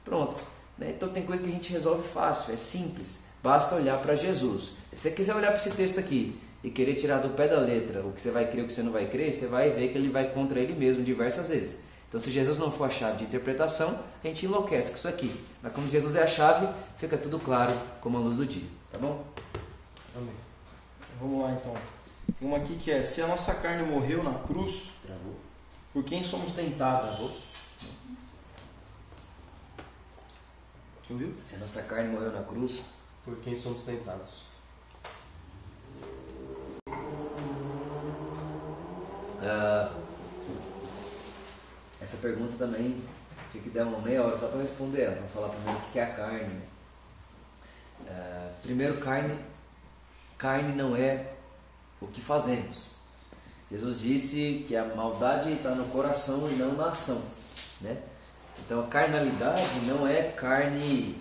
Pronto. 0.03 0.41
né? 0.79 0.93
Então 0.97 1.11
tem 1.11 1.25
coisa 1.25 1.43
que 1.43 1.49
a 1.49 1.53
gente 1.53 1.71
resolve 1.71 2.03
fácil, 2.09 2.55
é 2.55 2.57
simples. 2.57 3.21
Basta 3.43 3.75
olhar 3.75 4.01
para 4.01 4.15
Jesus. 4.15 4.73
Se 4.93 4.99
você 4.99 5.11
quiser 5.11 5.35
olhar 5.35 5.49
para 5.49 5.59
esse 5.59 5.71
texto 5.73 6.01
aqui 6.01 6.41
e 6.65 6.71
querer 6.71 6.95
tirar 6.95 7.19
do 7.19 7.31
pé 7.31 7.49
da 7.49 7.59
letra 7.59 8.01
o 8.01 8.13
que 8.13 8.21
você 8.21 8.31
vai 8.31 8.49
crer 8.49 8.61
e 8.61 8.65
o 8.65 8.67
que 8.67 8.73
você 8.73 8.83
não 8.83 8.93
vai 8.93 9.07
crer, 9.07 9.33
você 9.33 9.47
vai 9.47 9.71
ver 9.71 9.93
que 9.93 9.99
ele 9.99 10.09
vai 10.09 10.31
contra 10.31 10.59
ele 10.59 10.75
mesmo 10.75 11.05
diversas 11.05 11.51
vezes. 11.51 11.83
Então, 12.09 12.21
se 12.21 12.31
Jesus 12.31 12.59
não 12.59 12.71
for 12.71 12.85
a 12.85 12.91
chave 12.91 13.19
de 13.19 13.25
interpretação, 13.25 13.99
a 14.23 14.27
gente 14.27 14.45
enlouquece 14.45 14.91
com 14.91 14.97
isso 14.97 15.09
aqui. 15.09 15.33
Mas 15.63 15.73
como 15.73 15.89
Jesus 15.89 16.15
é 16.15 16.23
a 16.23 16.27
chave, 16.27 16.69
fica 16.99 17.17
tudo 17.17 17.39
claro 17.39 17.75
como 18.01 18.19
a 18.19 18.21
luz 18.21 18.37
do 18.37 18.47
dia. 18.47 18.69
Tá 18.91 18.99
bom? 18.99 19.25
Amém. 20.15 20.35
Vamos 21.19 21.43
lá 21.43 21.53
então. 21.53 21.75
Uma 22.43 22.57
aqui 22.57 22.77
que 22.77 22.91
é: 22.91 23.05
Se 23.05 23.23
a 23.23 23.29
nossa 23.29 23.55
carne 23.55 23.85
morreu 23.85 24.25
na 24.25 24.37
cruz, 24.41 24.91
Travou. 25.07 25.37
por 25.93 26.03
quem 26.03 26.21
somos 26.23 26.51
tentados? 26.51 27.45
Você 31.03 31.13
ouviu? 31.13 31.35
Se 31.45 31.55
a 31.55 31.59
nossa 31.59 31.83
carne 31.85 32.09
morreu 32.09 32.33
na 32.33 32.43
cruz, 32.43 32.83
Por 33.25 33.37
quem 33.37 33.55
somos 33.55 33.83
tentados. 33.83 34.43
Ah, 39.41 39.93
essa 42.01 42.17
pergunta 42.17 42.57
também 42.57 43.01
tinha 43.53 43.63
que 43.63 43.71
dar 43.71 43.85
uma 43.85 44.01
meia 44.01 44.25
hora 44.25 44.37
só 44.37 44.49
para 44.49 44.63
responder 44.63 45.03
ela, 45.03 45.17
para 45.17 45.29
falar 45.29 45.49
primeiro 45.51 45.79
o 45.79 45.93
que 45.93 45.99
é 46.01 46.03
a 46.03 46.15
carne. 46.15 46.63
Ah, 48.09 48.51
primeiro, 48.63 48.99
carne, 48.99 49.39
carne 50.37 50.75
não 50.75 50.97
é 50.97 51.35
o 52.03 52.07
que 52.09 52.21
fazemos. 52.21 52.93
Jesus 53.71 54.01
disse 54.01 54.65
que 54.69 54.77
a 54.77 54.85
maldade 54.95 55.53
está 55.53 55.71
no 55.71 55.85
coração 55.87 56.49
e 56.51 56.55
não 56.55 56.73
na 56.75 56.89
ação. 56.89 57.23
Né? 57.81 57.97
Então 58.65 58.81
a 58.81 58.87
carnalidade 58.87 59.81
não 59.87 60.07
é 60.07 60.25
carne 60.25 61.17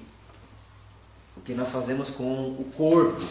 o 1.37 1.41
que 1.41 1.53
nós 1.53 1.69
fazemos 1.69 2.09
com 2.09 2.49
o 2.49 2.71
corpo. 2.75 3.21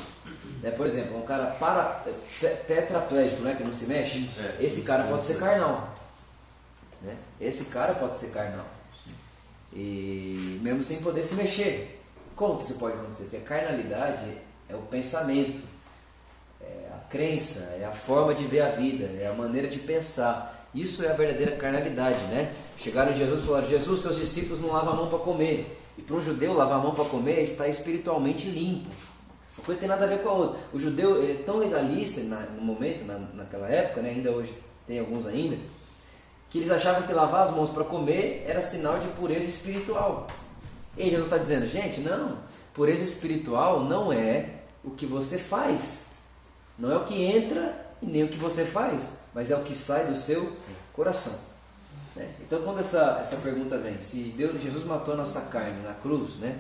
Né? 0.63 0.71
Por 0.71 0.87
exemplo, 0.87 1.19
um 1.19 1.23
cara 1.23 1.49
para, 1.53 2.03
te- 2.41 2.57
tetraplégico, 2.67 3.43
né? 3.43 3.55
que 3.57 3.63
não 3.65 3.73
se 3.73 3.87
mexe, 3.87 4.29
É. 4.39 4.57
esse 4.65 4.83
cara 4.83 5.05
pode 5.05 5.25
ser 5.27 5.39
carnal. 5.39 5.95
Né? 7.03 7.15
Esse 7.41 7.67
cara 7.67 7.95
pode 7.95 8.17
ser 8.17 8.29
carnal. 8.31 8.67
E 9.73 10.59
mesmo 10.63 10.83
sem 10.83 11.01
poder 11.03 11.23
se 11.23 11.35
mexer. 11.35 12.03
Como 12.35 12.57
que 12.57 12.65
isso 12.65 12.75
pode 12.75 12.95
acontecer? 12.95 13.25
Porque 13.25 13.37
a 13.37 13.41
carnalidade 13.41 14.39
é 14.69 14.75
o 14.75 14.81
pensamento, 14.83 15.65
crença, 17.11 17.77
é 17.81 17.85
a 17.85 17.93
forma 17.93 18.33
de 18.35 18.45
ver 18.45 18.61
a 18.63 18.71
vida, 18.71 19.05
é 19.21 19.27
a 19.27 19.33
maneira 19.35 19.69
de 19.69 19.79
pensar. 19.81 20.69
Isso 20.75 21.05
é 21.05 21.11
a 21.11 21.15
verdadeira 21.15 21.57
carnalidade, 21.57 22.21
né? 22.27 22.53
Chegaram 22.77 23.11
em 23.13 23.17
Jesus 23.17 23.43
e 23.43 23.47
falaram: 23.47 23.67
Jesus, 23.67 24.01
seus 24.01 24.17
discípulos 24.17 24.61
não 24.61 24.71
lavam 24.71 24.93
a 24.93 24.97
mão 24.97 25.09
para 25.09 25.19
comer. 25.19 25.77
E 25.99 26.03
para 26.03 26.17
um 26.17 26.23
judeu, 26.23 26.53
lavar 26.55 26.79
a 26.79 26.83
mão 26.83 26.95
para 26.95 27.05
comer 27.05 27.41
é 27.41 27.43
estar 27.43 27.69
espiritualmente 27.69 28.49
limpo. 28.49 28.89
Uma 29.59 29.65
coisa 29.67 29.81
tem 29.81 29.89
nada 29.89 30.05
a 30.05 30.09
ver 30.09 30.23
com 30.23 30.29
a 30.29 30.33
outra. 30.33 30.61
O 30.73 30.79
judeu 30.79 31.23
é 31.23 31.35
tão 31.43 31.59
legalista 31.59 32.21
na- 32.23 32.47
no 32.47 32.63
momento, 32.63 33.05
na, 33.05 33.19
naquela 33.35 33.69
época, 33.69 34.01
né? 34.01 34.11
ainda 34.11 34.31
hoje 34.31 34.55
tem 34.87 34.99
alguns 34.99 35.27
ainda, 35.27 35.59
que 36.49 36.59
eles 36.59 36.71
achavam 36.71 37.03
que 37.03 37.13
lavar 37.13 37.43
as 37.43 37.51
mãos 37.51 37.69
para 37.69 37.85
comer 37.85 38.45
era 38.47 38.63
sinal 38.63 38.99
de 38.99 39.09
pureza 39.09 39.45
espiritual. 39.45 40.29
E 40.97 41.05
Jesus 41.05 41.25
está 41.25 41.37
dizendo, 41.37 41.67
gente, 41.67 42.01
não, 42.01 42.39
pureza 42.73 43.03
espiritual 43.03 43.85
não 43.85 44.13
é 44.13 44.51
o 44.83 44.91
que 44.91 45.05
você 45.05 45.37
faz, 45.39 46.07
não 46.81 46.91
é 46.91 46.97
o 46.97 47.05
que 47.05 47.23
entra 47.23 47.87
e 48.03 48.07
nem 48.07 48.25
o 48.25 48.29
que 48.29 48.39
você 48.39 48.65
faz, 48.65 49.19
mas 49.35 49.51
é 49.51 49.57
o 49.57 49.63
que 49.63 49.75
sai 49.75 50.07
do 50.07 50.17
seu 50.17 50.53
coração. 50.93 51.39
né? 52.17 52.35
Então, 52.41 52.63
quando 52.63 52.81
essa, 52.81 53.19
essa 53.21 53.37
pergunta 53.37 53.77
vem, 53.79 54.01
se 54.01 54.35
Deus, 54.37 54.61
Jesus 54.61 54.85
matou 54.85 55.15
a 55.15 55.17
nossa 55.19 55.43
carne 55.43 55.83
na 55.83 55.95
cruz, 55.95 56.37
né? 56.37 56.59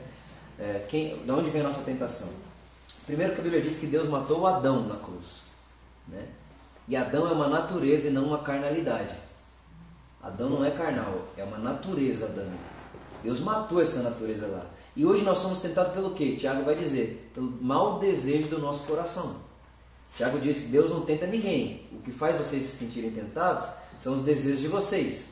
É, 0.58 0.84
quem, 0.86 1.16
de 1.24 1.30
onde 1.32 1.48
vem 1.48 1.62
a 1.62 1.64
nossa 1.64 1.80
tentação? 1.80 2.28
Primeiro 3.06 3.34
que 3.34 3.40
a 3.40 3.42
Bíblia 3.42 3.62
diz 3.62 3.78
que 3.78 3.86
Deus 3.86 4.08
matou 4.08 4.46
Adão 4.46 4.86
na 4.86 4.96
cruz. 4.96 5.40
Né? 6.06 6.26
E 6.86 6.94
Adão 6.94 7.26
é 7.26 7.32
uma 7.32 7.48
natureza 7.48 8.08
e 8.08 8.10
não 8.10 8.26
uma 8.26 8.40
carnalidade. 8.40 9.14
Adão 10.22 10.50
não 10.50 10.64
é 10.64 10.70
carnal, 10.70 11.28
é 11.36 11.42
uma 11.42 11.56
natureza 11.56 12.26
adâmica. 12.26 12.70
Deus 13.22 13.40
matou 13.40 13.80
essa 13.80 14.02
natureza 14.02 14.46
lá. 14.46 14.66
E 14.94 15.06
hoje 15.06 15.24
nós 15.24 15.38
somos 15.38 15.60
tentados 15.60 15.92
pelo 15.92 16.14
quê? 16.14 16.36
Tiago 16.36 16.62
vai 16.62 16.74
dizer, 16.74 17.30
pelo 17.34 17.50
mau 17.62 17.98
desejo 17.98 18.48
do 18.48 18.58
nosso 18.58 18.86
coração. 18.86 19.36
Tiago 20.16 20.38
diz 20.38 20.58
que 20.58 20.66
Deus 20.68 20.90
não 20.90 21.02
tenta 21.02 21.26
ninguém. 21.26 21.86
O 21.92 21.98
que 22.02 22.12
faz 22.12 22.36
vocês 22.36 22.64
se 22.64 22.76
sentirem 22.76 23.10
tentados 23.10 23.68
são 23.98 24.14
os 24.14 24.22
desejos 24.22 24.60
de 24.60 24.68
vocês. 24.68 25.26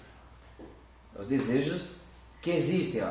Os 1.19 1.27
desejos 1.27 1.91
que 2.41 2.51
existem. 2.51 3.03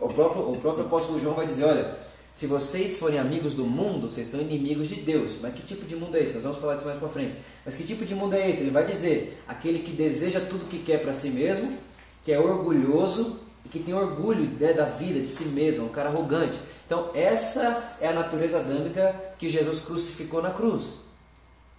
O 0.00 0.08
próprio, 0.08 0.50
o 0.50 0.58
próprio 0.58 0.86
apóstolo 0.86 1.20
João 1.20 1.34
vai 1.34 1.46
dizer, 1.46 1.64
olha, 1.64 1.98
Se 2.32 2.46
vocês 2.46 2.98
forem 2.98 3.18
amigos 3.18 3.52
do 3.54 3.66
mundo, 3.66 4.08
vocês 4.08 4.26
são 4.26 4.40
inimigos 4.40 4.88
de 4.88 4.96
Deus. 4.96 5.32
Mas 5.42 5.54
que 5.54 5.62
tipo 5.62 5.84
de 5.84 5.94
mundo 5.94 6.16
é 6.16 6.22
esse? 6.22 6.32
Nós 6.32 6.42
vamos 6.42 6.58
falar 6.58 6.76
disso 6.76 6.86
mais 6.86 6.98
pra 6.98 7.08
frente. 7.10 7.36
Mas 7.62 7.74
que 7.74 7.84
tipo 7.84 8.06
de 8.06 8.14
mundo 8.14 8.34
é 8.34 8.48
esse? 8.48 8.62
Ele 8.62 8.70
vai 8.70 8.86
dizer: 8.86 9.38
aquele 9.46 9.80
que 9.80 9.92
deseja 9.92 10.40
tudo 10.40 10.64
que 10.64 10.78
quer 10.78 11.02
para 11.02 11.12
si 11.12 11.28
mesmo, 11.28 11.76
que 12.24 12.32
é 12.32 12.40
orgulhoso 12.40 13.38
e 13.66 13.68
que 13.68 13.78
tem 13.80 13.92
orgulho 13.92 14.48
né, 14.58 14.72
da 14.72 14.86
vida, 14.86 15.20
de 15.20 15.28
si 15.28 15.44
mesmo, 15.44 15.84
um 15.84 15.90
cara 15.90 16.08
arrogante. 16.08 16.58
Então, 16.92 17.10
essa 17.14 17.96
é 18.02 18.08
a 18.08 18.12
natureza 18.12 18.58
adâmica 18.58 19.18
que 19.38 19.48
Jesus 19.48 19.80
crucificou 19.80 20.42
na 20.42 20.50
cruz. 20.50 20.96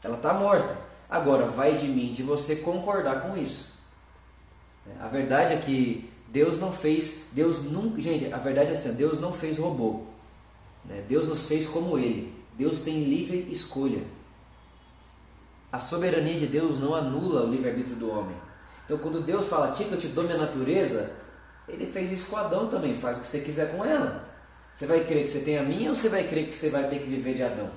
Ela 0.02 0.16
está 0.16 0.34
morta. 0.34 0.76
Agora, 1.08 1.46
vai 1.46 1.78
de 1.78 1.88
mim, 1.88 2.12
de 2.12 2.24
você 2.24 2.56
concordar 2.56 3.22
com 3.22 3.38
isso. 3.38 3.76
A 5.00 5.08
verdade 5.08 5.54
é 5.54 5.58
que 5.58 6.12
Deus 6.30 6.60
não 6.60 6.74
fez, 6.74 7.26
Deus 7.32 7.62
nunca, 7.62 8.02
gente, 8.02 8.34
a 8.34 8.40
verdade 8.40 8.72
é 8.72 8.74
assim, 8.74 8.96
Deus 8.96 9.20
não 9.20 9.32
fez 9.32 9.60
robô. 9.60 10.02
Né? 10.84 11.04
Deus 11.08 11.28
nos 11.28 11.48
fez 11.48 11.68
como 11.68 11.96
Ele. 12.00 12.34
Deus 12.58 12.80
tem 12.80 13.04
livre 13.04 13.48
escolha. 13.52 14.02
A 15.72 15.78
soberania 15.78 16.40
de 16.40 16.48
Deus 16.48 16.80
não 16.80 16.96
anula 16.96 17.44
o 17.44 17.52
livre-arbítrio 17.52 17.98
do 17.98 18.10
homem. 18.10 18.36
Então, 18.84 18.98
quando 18.98 19.22
Deus 19.22 19.46
fala, 19.46 19.74
Tica, 19.74 19.94
eu 19.94 20.00
te 20.00 20.08
dou 20.08 20.24
minha 20.24 20.40
natureza, 20.40 21.12
Ele 21.68 21.86
fez 21.86 22.12
isso 22.12 22.32
com 22.32 22.38
Adão 22.38 22.68
também, 22.68 22.96
faz 22.96 23.20
o 23.20 23.22
que 23.22 23.28
você 23.28 23.42
quiser 23.42 23.78
com 23.78 23.86
ela. 23.86 24.33
Você 24.74 24.88
vai 24.88 25.04
crer 25.04 25.24
que 25.24 25.30
você 25.30 25.40
tem 25.40 25.58
a 25.58 25.64
minha 25.64 25.90
ou 25.90 25.96
você 25.96 26.10
vai 26.10 26.28
crer 26.28 26.50
que 26.50 26.58
você 26.58 26.70
vai 26.70 26.88
ter 26.88 27.00
que 27.00 27.06
viver 27.06 27.36
de 27.36 27.44
Adão? 27.44 27.70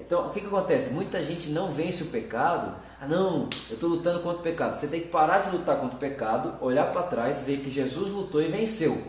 Então, 0.00 0.26
o 0.26 0.30
que, 0.30 0.40
que 0.40 0.46
acontece? 0.46 0.90
Muita 0.90 1.22
gente 1.22 1.50
não 1.50 1.70
vence 1.70 2.02
o 2.02 2.06
pecado. 2.06 2.74
Ah, 3.00 3.06
não, 3.06 3.48
eu 3.68 3.74
estou 3.74 3.88
lutando 3.88 4.20
contra 4.20 4.38
o 4.38 4.42
pecado. 4.42 4.74
Você 4.74 4.88
tem 4.88 5.00
que 5.00 5.08
parar 5.08 5.38
de 5.40 5.50
lutar 5.50 5.78
contra 5.78 5.96
o 5.96 6.00
pecado, 6.00 6.54
olhar 6.60 6.92
para 6.92 7.02
trás, 7.02 7.40
ver 7.40 7.58
que 7.58 7.70
Jesus 7.70 8.08
lutou 8.08 8.42
e 8.42 8.48
venceu. 8.48 9.00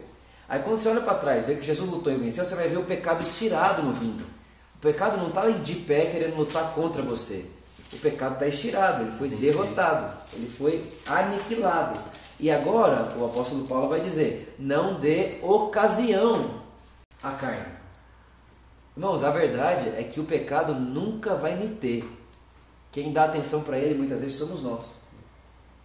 Aí, 0.47 0.61
quando 0.61 0.77
você 0.77 0.89
olha 0.89 1.01
para 1.01 1.15
trás, 1.15 1.45
vê 1.45 1.55
que 1.55 1.63
Jesus 1.63 1.89
lutou 1.89 2.11
e 2.11 2.17
venceu, 2.17 2.45
você 2.45 2.55
vai 2.55 2.67
ver 2.67 2.77
o 2.77 2.83
pecado 2.83 3.23
estirado 3.23 3.81
no 3.81 3.93
ringue. 3.93 4.23
O 4.75 4.79
pecado 4.79 5.17
não 5.17 5.29
está 5.29 5.49
de 5.49 5.75
pé 5.75 6.07
querendo 6.07 6.35
lutar 6.35 6.73
contra 6.75 7.01
você. 7.01 7.45
O 7.91 7.97
pecado 7.97 8.33
está 8.33 8.47
estirado, 8.47 9.03
ele 9.03 9.11
foi 9.13 9.29
derrotado, 9.29 10.17
ele 10.33 10.49
foi 10.49 10.83
aniquilado. 11.07 11.99
E 12.39 12.51
agora, 12.51 13.07
o 13.17 13.25
apóstolo 13.25 13.65
Paulo 13.67 13.89
vai 13.89 14.01
dizer: 14.01 14.53
não 14.59 14.99
dê 14.99 15.37
ocasião 15.41 16.62
à 17.23 17.31
carne. 17.31 17.65
Irmãos, 18.95 19.23
a 19.23 19.31
verdade 19.31 19.89
é 19.89 20.03
que 20.03 20.19
o 20.19 20.25
pecado 20.25 20.75
nunca 20.75 21.33
vai 21.35 21.55
me 21.55 21.69
ter. 21.69 22.07
Quem 22.91 23.11
dá 23.11 23.23
atenção 23.23 23.63
para 23.63 23.79
ele 23.79 23.95
muitas 23.95 24.21
vezes 24.21 24.37
somos 24.37 24.61
nós. 24.61 24.83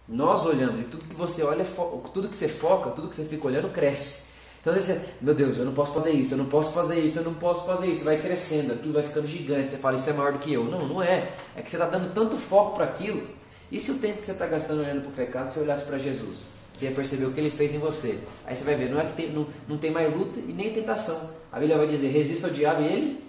Nós 0.07 0.45
olhamos 0.45 0.81
e 0.81 0.83
tudo 0.83 1.05
que 1.05 1.15
você 1.15 1.41
olha, 1.41 1.65
tudo 2.13 2.29
que 2.29 2.35
você 2.35 2.47
foca, 2.47 2.91
tudo 2.91 3.09
que 3.09 3.15
você 3.15 3.25
fica 3.25 3.47
olhando 3.47 3.69
cresce. 3.69 4.29
Então 4.61 4.73
você, 4.73 5.01
meu 5.21 5.33
Deus, 5.33 5.57
eu 5.57 5.65
não 5.65 5.73
posso 5.73 5.93
fazer 5.93 6.11
isso, 6.11 6.33
eu 6.33 6.37
não 6.37 6.45
posso 6.45 6.71
fazer 6.71 6.99
isso, 6.99 7.17
eu 7.19 7.23
não 7.23 7.33
posso 7.33 7.65
fazer 7.65 7.87
isso. 7.87 8.03
Vai 8.03 8.19
crescendo, 8.19 8.73
aquilo 8.73 8.93
vai 8.93 9.03
ficando 9.03 9.25
gigante. 9.25 9.69
Você 9.69 9.77
fala, 9.77 9.95
isso 9.95 10.09
é 10.09 10.13
maior 10.13 10.33
do 10.33 10.39
que 10.39 10.53
eu. 10.53 10.65
Não, 10.65 10.87
não 10.87 11.01
é. 11.01 11.31
É 11.55 11.61
que 11.61 11.71
você 11.71 11.77
está 11.77 11.87
dando 11.87 12.13
tanto 12.13 12.37
foco 12.37 12.75
para 12.75 12.85
aquilo. 12.85 13.25
E 13.71 13.79
se 13.79 13.91
o 13.91 13.99
tempo 13.99 14.19
que 14.19 14.25
você 14.25 14.33
está 14.33 14.45
gastando 14.45 14.81
olhando 14.81 15.01
para 15.01 15.09
o 15.09 15.13
pecado, 15.13 15.51
você 15.51 15.61
olhasse 15.61 15.85
para 15.85 15.97
Jesus? 15.97 16.58
Você 16.79 16.85
ia 16.85 16.91
perceber 16.91 17.25
o 17.25 17.33
que 17.33 17.41
ele 17.41 17.51
fez 17.51 17.73
em 17.73 17.77
você. 17.77 18.17
Aí 18.45 18.55
você 18.55 18.63
vai 18.63 18.73
ver, 18.73 18.89
não 18.89 19.01
é 19.01 19.05
que 19.05 19.11
tem, 19.11 19.33
não, 19.33 19.45
não 19.67 19.77
tem 19.77 19.91
mais 19.91 20.15
luta 20.15 20.39
e 20.39 20.53
nem 20.53 20.73
tentação. 20.73 21.29
A 21.51 21.59
Bíblia 21.59 21.77
vai 21.77 21.87
dizer, 21.87 22.07
resista 22.07 22.47
ao 22.47 22.53
diabo 22.53 22.81
e 22.81 22.87
ele 22.87 23.23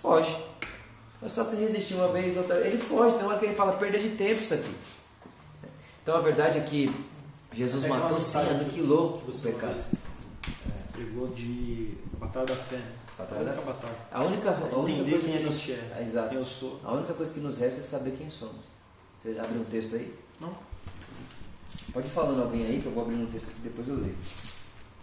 foge. 0.00 0.36
É 1.20 1.28
só 1.28 1.42
você 1.42 1.56
resistir 1.56 1.94
uma 1.94 2.06
vez, 2.12 2.36
outra 2.36 2.64
ele 2.64 2.78
foge. 2.78 3.16
Então 3.16 3.32
é 3.32 3.38
que 3.40 3.46
ele 3.46 3.56
fala, 3.56 3.72
perda 3.72 3.98
de 3.98 4.10
tempo 4.10 4.40
isso 4.40 4.54
aqui. 4.54 4.72
Então 6.00 6.14
a 6.14 6.20
verdade 6.20 6.58
é 6.58 6.62
que 6.62 6.94
Jesus 7.52 7.84
matou 7.86 8.20
sim, 8.20 8.38
aniquilou 8.38 9.20
os 9.26 9.40
pecados. 9.40 9.82
É, 10.44 10.92
pregou 10.92 11.26
de 11.26 11.94
batalha 12.20 12.46
da 12.46 12.54
fé. 12.54 12.82
Batalha 13.18 13.44
da 13.46 13.52
fé. 13.54 13.62
Batalha. 13.62 13.96
A 14.12 14.22
única, 14.22 14.50
a 14.50 14.78
única 14.78 15.10
coisa 15.10 15.28
que 15.28 15.44
nos, 15.44 15.68
é, 15.70 15.98
é, 15.98 16.02
exato. 16.04 16.78
A 16.84 16.92
única 16.92 17.14
coisa 17.14 17.34
que 17.34 17.40
nos 17.40 17.58
resta 17.58 17.80
é 17.80 17.82
saber 17.82 18.12
quem 18.12 18.30
somos. 18.30 18.64
Você 19.20 19.36
abre 19.40 19.58
um 19.58 19.64
texto 19.64 19.96
aí? 19.96 20.21
Pode 21.92 22.06
ir 22.06 22.10
falando 22.10 22.42
alguém 22.42 22.66
aí, 22.66 22.80
que 22.80 22.86
eu 22.86 22.92
vou 22.92 23.04
abrir 23.04 23.16
um 23.16 23.26
texto 23.26 23.50
aqui 23.50 23.60
depois 23.62 23.86
eu 23.88 23.96
leio. 23.96 24.16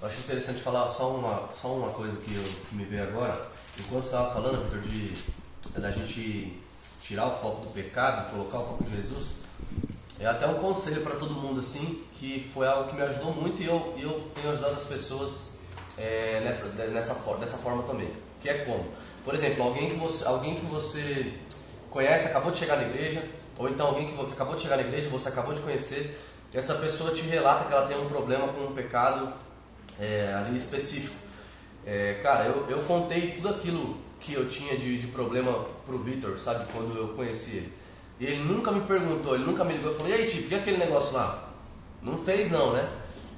Eu 0.02 0.08
acho 0.08 0.20
interessante 0.20 0.62
falar 0.62 0.88
só 0.88 1.16
uma, 1.16 1.50
só 1.54 1.74
uma 1.74 1.90
coisa 1.90 2.18
que, 2.18 2.34
eu, 2.34 2.44
que 2.44 2.76
me 2.76 2.86
veio 2.86 3.04
agora. 3.04 3.40
Enquanto 3.78 4.04
você 4.04 4.10
estava 4.10 4.34
falando, 4.34 4.64
Vitor, 4.64 4.82
de 4.82 5.40
da 5.80 5.92
gente 5.92 6.60
tirar 7.02 7.28
o 7.28 7.40
foco 7.40 7.66
do 7.66 7.74
pecado, 7.74 8.32
colocar 8.32 8.60
o 8.60 8.68
foco 8.68 8.84
de 8.84 8.96
Jesus, 8.96 9.36
é 10.20 10.26
até 10.26 10.48
um 10.48 10.56
conselho 10.56 11.02
para 11.02 11.16
todo 11.16 11.34
mundo 11.34 11.60
assim, 11.60 12.04
que 12.16 12.50
foi 12.54 12.68
algo 12.68 12.90
que 12.90 12.96
me 12.96 13.02
ajudou 13.02 13.34
muito 13.34 13.62
e 13.62 13.66
eu, 13.66 13.96
eu 13.98 14.30
tenho 14.36 14.52
ajudado 14.52 14.76
as 14.76 14.84
pessoas 14.84 15.52
é, 15.98 16.42
nessa, 16.44 16.70
nessa, 16.88 17.14
dessa 17.14 17.58
forma 17.58 17.84
também. 17.84 18.12
Que 18.42 18.50
é 18.50 18.66
como? 18.66 18.86
Por 19.24 19.34
exemplo, 19.34 19.64
alguém 19.64 19.92
que 19.92 19.96
você, 19.98 20.26
alguém 20.26 20.56
que 20.56 20.66
você 20.66 21.34
conhece, 21.90 22.28
acabou 22.28 22.52
de 22.52 22.58
chegar 22.58 22.78
na 22.78 22.84
igreja, 22.84 23.24
ou 23.58 23.70
então 23.70 23.88
alguém 23.88 24.08
que 24.08 24.34
acabou 24.34 24.56
de 24.56 24.62
chegar 24.62 24.78
na 24.78 24.84
igreja, 24.84 25.10
você 25.10 25.30
acabou 25.30 25.54
de 25.54 25.62
conhecer, 25.62 26.20
essa 26.54 26.76
pessoa 26.76 27.12
te 27.12 27.22
relata 27.22 27.66
que 27.66 27.74
ela 27.74 27.88
tem 27.88 27.98
um 27.98 28.08
problema 28.08 28.48
com 28.50 28.62
um 28.62 28.74
pecado 28.74 29.34
é, 30.00 30.34
ali 30.34 30.58
específico. 30.58 31.16
É, 31.86 32.20
cara, 32.24 32.46
eu, 32.46 32.66
eu 32.70 32.84
contei 32.84 33.32
tudo 33.32 33.50
aquilo 33.50 33.98
que 34.20 34.34
eu 34.34 34.50
tinha 34.50 34.78
de, 34.78 35.00
de 35.00 35.08
problema 35.08 35.66
pro 35.86 36.00
Vitor, 36.00 36.38
sabe, 36.38 36.66
quando 36.72 36.98
eu 36.98 37.10
conheci 37.10 37.58
ele. 37.58 37.74
E 38.20 38.26
ele 38.26 38.44
nunca 38.44 38.72
me 38.72 38.82
perguntou, 38.82 39.36
ele 39.36 39.46
nunca 39.46 39.64
me 39.64 39.74
ligou 39.74 39.94
e 39.94 39.96
falou, 39.96 40.12
e 40.12 40.14
aí, 40.14 40.30
tipo, 40.30 40.52
e 40.52 40.56
aquele 40.56 40.78
negócio 40.78 41.14
lá? 41.14 41.50
Não 42.02 42.18
fez 42.18 42.52
não, 42.52 42.74
né? 42.74 42.90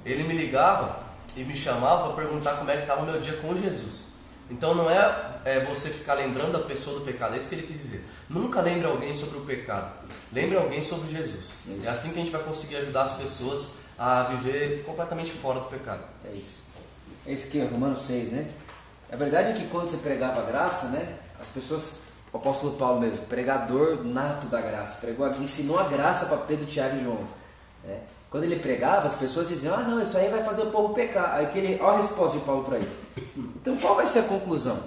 Ele 0.03 0.23
me 0.23 0.33
ligava 0.33 1.03
e 1.35 1.43
me 1.43 1.55
chamava 1.55 2.05
para 2.05 2.23
perguntar 2.23 2.55
como 2.55 2.71
é 2.71 2.77
que 2.77 2.81
estava 2.81 3.01
o 3.01 3.05
meu 3.05 3.21
dia 3.21 3.33
com 3.37 3.55
Jesus. 3.55 4.11
Então 4.49 4.75
não 4.75 4.89
é, 4.89 5.39
é, 5.45 5.63
você 5.63 5.89
ficar 5.89 6.15
lembrando 6.15 6.57
a 6.57 6.61
pessoa 6.61 6.99
do 6.99 7.05
pecado, 7.05 7.35
é 7.35 7.37
isso 7.37 7.47
que 7.47 7.55
ele 7.55 7.67
quis 7.67 7.77
dizer. 7.77 8.05
Nunca 8.29 8.59
lembre 8.59 8.87
alguém 8.87 9.15
sobre 9.15 9.37
o 9.37 9.41
pecado, 9.41 9.93
lembre 10.31 10.57
alguém 10.57 10.81
sobre 10.81 11.11
Jesus. 11.11 11.59
É, 11.83 11.87
é 11.87 11.89
assim 11.89 12.11
que 12.11 12.19
a 12.19 12.23
gente 12.23 12.31
vai 12.31 12.43
conseguir 12.43 12.77
ajudar 12.77 13.03
as 13.03 13.17
pessoas 13.17 13.73
a 13.97 14.23
viver 14.23 14.83
completamente 14.83 15.31
fora 15.31 15.59
do 15.59 15.67
pecado. 15.67 16.01
É 16.25 16.35
isso. 16.35 16.63
Esse 17.25 17.47
aqui 17.47 17.59
é 17.59 17.65
Romanos 17.65 18.01
6, 18.03 18.31
né? 18.31 18.49
A 19.11 19.15
verdade 19.15 19.51
é 19.51 19.53
que 19.53 19.67
quando 19.67 19.89
você 19.89 19.97
pregava 19.97 20.41
a 20.41 20.45
graça, 20.45 20.87
né? 20.87 21.17
As 21.39 21.47
pessoas, 21.49 21.99
o 22.31 22.37
apóstolo 22.37 22.77
Paulo 22.77 22.99
mesmo, 22.99 23.25
pregador 23.25 24.03
nato 24.03 24.47
da 24.47 24.61
graça, 24.61 24.99
pregou, 24.99 25.27
ensinou 25.41 25.79
a 25.79 25.83
graça 25.83 26.25
para 26.25 26.37
Pedro, 26.37 26.65
Tiago 26.65 26.97
e 26.97 27.03
João. 27.03 27.27
Né? 27.83 27.99
Quando 28.29 28.45
ele 28.45 28.59
pregava, 28.59 29.07
as 29.07 29.15
pessoas 29.15 29.49
diziam: 29.49 29.75
Ah, 29.75 29.83
não, 29.83 30.01
isso 30.01 30.17
aí 30.17 30.29
vai 30.29 30.43
fazer 30.43 30.61
o 30.61 30.71
povo 30.71 30.93
pecar. 30.93 31.35
Aí 31.35 31.47
que 31.47 31.59
ele, 31.59 31.81
olha 31.81 31.95
a 31.95 31.97
resposta 31.97 32.39
de 32.39 32.45
Paulo 32.45 32.63
para 32.63 32.79
isso. 32.79 32.95
Então, 33.37 33.75
qual 33.77 33.95
vai 33.95 34.07
ser 34.07 34.19
a 34.19 34.23
conclusão? 34.23 34.79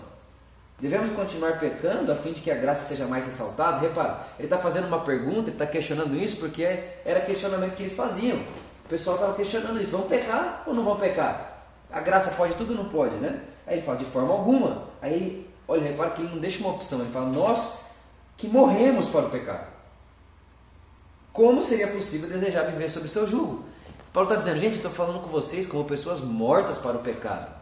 Devemos 0.84 1.16
continuar 1.16 1.58
pecando 1.58 2.12
a 2.12 2.14
fim 2.14 2.34
de 2.34 2.42
que 2.42 2.50
a 2.50 2.56
graça 2.56 2.86
seja 2.86 3.06
mais 3.06 3.24
ressaltada? 3.24 3.78
Repara, 3.78 4.20
ele 4.38 4.44
está 4.44 4.58
fazendo 4.58 4.86
uma 4.86 5.00
pergunta, 5.00 5.48
ele 5.48 5.52
está 5.52 5.64
questionando 5.64 6.14
isso 6.14 6.36
porque 6.36 6.62
era 7.06 7.22
questionamento 7.22 7.74
que 7.74 7.84
eles 7.84 7.94
faziam. 7.94 8.36
O 8.36 8.88
pessoal 8.90 9.16
estava 9.16 9.34
questionando 9.34 9.80
isso: 9.80 9.92
vão 9.92 10.02
pecar 10.02 10.62
ou 10.66 10.74
não 10.74 10.84
vão 10.84 10.96
pecar? 10.96 11.64
A 11.90 12.00
graça 12.00 12.32
pode 12.32 12.52
tudo 12.56 12.72
ou 12.72 12.76
não 12.76 12.90
pode, 12.90 13.14
né? 13.14 13.40
Aí 13.66 13.76
ele 13.76 13.82
fala: 13.82 13.96
de 13.96 14.04
forma 14.04 14.34
alguma. 14.34 14.88
Aí 15.00 15.48
olha, 15.66 15.84
repara 15.84 16.10
que 16.10 16.20
ele 16.20 16.34
não 16.34 16.38
deixa 16.38 16.60
uma 16.60 16.74
opção, 16.74 17.00
ele 17.00 17.10
fala: 17.10 17.30
nós 17.30 17.78
que 18.36 18.46
morremos 18.46 19.06
para 19.06 19.24
o 19.24 19.30
pecado. 19.30 19.66
Como 21.32 21.62
seria 21.62 21.86
possível 21.86 22.28
desejar 22.28 22.64
viver 22.64 22.90
sob 22.90 23.08
seu 23.08 23.26
jugo? 23.26 23.64
Paulo 24.12 24.28
está 24.28 24.38
dizendo, 24.38 24.60
gente, 24.60 24.76
estou 24.76 24.90
falando 24.90 25.22
com 25.22 25.28
vocês 25.28 25.66
como 25.66 25.82
pessoas 25.86 26.20
mortas 26.20 26.76
para 26.76 26.98
o 26.98 27.02
pecado. 27.02 27.53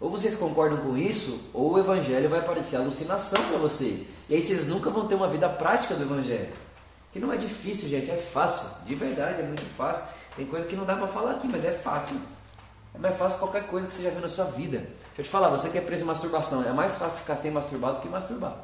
Ou 0.00 0.10
vocês 0.10 0.36
concordam 0.36 0.78
com 0.78 0.96
isso, 0.96 1.50
ou 1.52 1.72
o 1.72 1.78
evangelho 1.78 2.28
vai 2.28 2.44
parecer 2.44 2.76
alucinação 2.76 3.42
para 3.44 3.58
vocês. 3.58 4.06
E 4.28 4.34
aí 4.34 4.42
vocês 4.42 4.68
nunca 4.68 4.90
vão 4.90 5.08
ter 5.08 5.16
uma 5.16 5.28
vida 5.28 5.48
prática 5.48 5.94
do 5.94 6.02
evangelho. 6.02 6.52
Que 7.10 7.18
não 7.18 7.32
é 7.32 7.36
difícil, 7.36 7.88
gente, 7.88 8.10
é 8.10 8.16
fácil. 8.16 8.68
De 8.84 8.94
verdade, 8.94 9.40
é 9.40 9.44
muito 9.44 9.64
fácil. 9.76 10.04
Tem 10.36 10.46
coisa 10.46 10.66
que 10.66 10.76
não 10.76 10.84
dá 10.84 10.94
para 10.94 11.08
falar 11.08 11.32
aqui, 11.32 11.48
mas 11.48 11.64
é 11.64 11.72
fácil. 11.72 12.16
É 12.94 12.98
mais 12.98 13.16
fácil 13.16 13.40
qualquer 13.40 13.66
coisa 13.66 13.88
que 13.88 13.94
você 13.94 14.02
já 14.02 14.10
viu 14.10 14.20
na 14.20 14.28
sua 14.28 14.44
vida. 14.44 14.78
Deixa 14.78 15.18
eu 15.18 15.24
te 15.24 15.30
falar, 15.30 15.48
você 15.48 15.68
que 15.68 15.78
é 15.78 15.80
preso 15.80 16.04
em 16.04 16.06
masturbação, 16.06 16.62
é 16.62 16.72
mais 16.72 16.94
fácil 16.94 17.20
ficar 17.20 17.36
sem 17.36 17.50
masturbar 17.50 17.94
do 17.94 18.00
que 18.00 18.08
masturbar. 18.08 18.56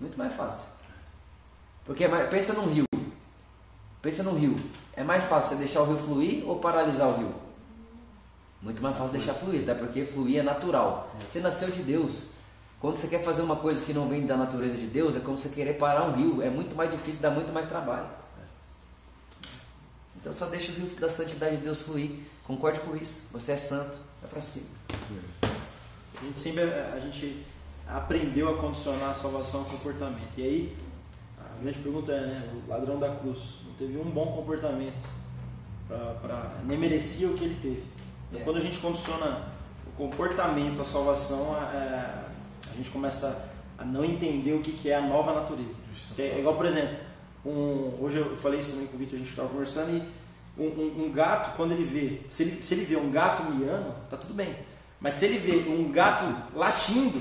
Muito 0.00 0.18
mais 0.18 0.34
fácil. 0.34 0.66
Porque 1.84 2.04
é 2.04 2.26
pensa 2.26 2.52
num 2.54 2.66
rio. 2.66 2.84
Pensa 4.02 4.22
num 4.22 4.34
rio. 4.34 4.56
É 4.94 5.04
mais 5.04 5.24
fácil 5.24 5.50
você 5.50 5.56
deixar 5.56 5.82
o 5.82 5.84
rio 5.84 5.98
fluir 5.98 6.48
ou 6.48 6.58
paralisar 6.58 7.08
o 7.08 7.16
rio? 7.16 7.43
Muito 8.64 8.82
mais 8.82 8.96
fácil 8.96 9.12
deixar 9.12 9.34
fluir, 9.34 9.60
até 9.60 9.74
porque 9.74 10.06
fluir 10.06 10.38
é 10.38 10.42
natural. 10.42 11.14
Você 11.28 11.38
nasceu 11.38 11.70
de 11.70 11.82
Deus. 11.82 12.22
Quando 12.80 12.96
você 12.96 13.08
quer 13.08 13.22
fazer 13.22 13.42
uma 13.42 13.56
coisa 13.56 13.84
que 13.84 13.92
não 13.92 14.08
vem 14.08 14.26
da 14.26 14.38
natureza 14.38 14.76
de 14.76 14.86
Deus, 14.86 15.14
é 15.14 15.20
como 15.20 15.36
você 15.36 15.50
querer 15.50 15.74
parar 15.74 16.04
um 16.06 16.12
rio. 16.12 16.42
É 16.42 16.48
muito 16.48 16.74
mais 16.74 16.90
difícil, 16.90 17.20
dá 17.20 17.30
muito 17.30 17.52
mais 17.52 17.68
trabalho. 17.68 18.08
Então 20.16 20.32
só 20.32 20.46
deixa 20.46 20.72
o 20.72 20.74
rio 20.76 20.88
da 20.98 21.10
santidade 21.10 21.58
de 21.58 21.62
Deus 21.62 21.82
fluir. 21.82 22.12
Concorde 22.46 22.80
com 22.80 22.96
isso. 22.96 23.24
Você 23.32 23.52
é 23.52 23.56
santo. 23.58 23.98
É 24.24 24.26
para 24.26 24.40
cima. 24.40 24.66
A 26.18 26.24
gente 26.24 26.38
sempre 26.38 26.62
a 26.62 26.98
gente 26.98 27.44
aprendeu 27.86 28.48
a 28.48 28.58
condicionar 28.58 29.10
a 29.10 29.14
salvação 29.14 29.60
ao 29.60 29.66
comportamento. 29.66 30.38
E 30.38 30.42
aí, 30.42 30.76
a 31.38 31.62
grande 31.62 31.78
pergunta 31.80 32.12
é, 32.12 32.20
né? 32.20 32.62
O 32.66 32.70
ladrão 32.70 32.98
da 32.98 33.14
cruz 33.16 33.60
não 33.66 33.74
teve 33.74 33.98
um 33.98 34.10
bom 34.10 34.32
comportamento. 34.32 35.06
Pra, 35.86 36.14
pra 36.14 36.54
nem 36.64 36.78
merecia 36.78 37.28
o 37.28 37.34
que 37.34 37.44
ele 37.44 37.58
teve. 37.60 37.93
Então, 38.34 38.40
é. 38.40 38.44
quando 38.44 38.56
a 38.58 38.60
gente 38.60 38.78
condiciona 38.78 39.42
o 39.86 39.90
comportamento, 39.96 40.82
a 40.82 40.84
salvação, 40.84 41.56
é, 41.72 42.24
a 42.72 42.76
gente 42.76 42.90
começa 42.90 43.48
a 43.78 43.84
não 43.84 44.04
entender 44.04 44.52
o 44.52 44.60
que, 44.60 44.72
que 44.72 44.90
é 44.90 44.96
a 44.96 45.00
nova 45.00 45.32
natureza. 45.32 45.70
É 46.18 46.38
igual, 46.38 46.54
por 46.56 46.66
exemplo, 46.66 46.96
um, 47.44 47.98
hoje 48.00 48.18
eu 48.18 48.36
falei 48.36 48.60
isso 48.60 48.70
também 48.72 48.86
com 48.86 48.96
o 48.96 48.98
Vitor, 48.98 49.14
a 49.14 49.18
gente 49.18 49.30
estava 49.30 49.48
conversando, 49.48 49.90
e 49.96 50.02
um, 50.60 50.66
um- 50.66 51.04
um 51.06 51.12
gato, 51.12 51.56
quando 51.56 51.72
ele 51.72 51.84
vê, 51.84 52.20
se 52.28 52.42
ele, 52.44 52.62
se 52.62 52.74
ele 52.74 52.84
vê 52.84 52.96
um 52.96 53.10
gato 53.10 53.42
miando, 53.44 53.92
tá 54.08 54.16
tudo 54.16 54.34
bem. 54.34 54.54
Mas 55.00 55.14
se 55.14 55.24
ele 55.26 55.38
vê 55.38 55.68
um 55.70 55.90
gato 55.92 56.24
latindo, 56.56 57.18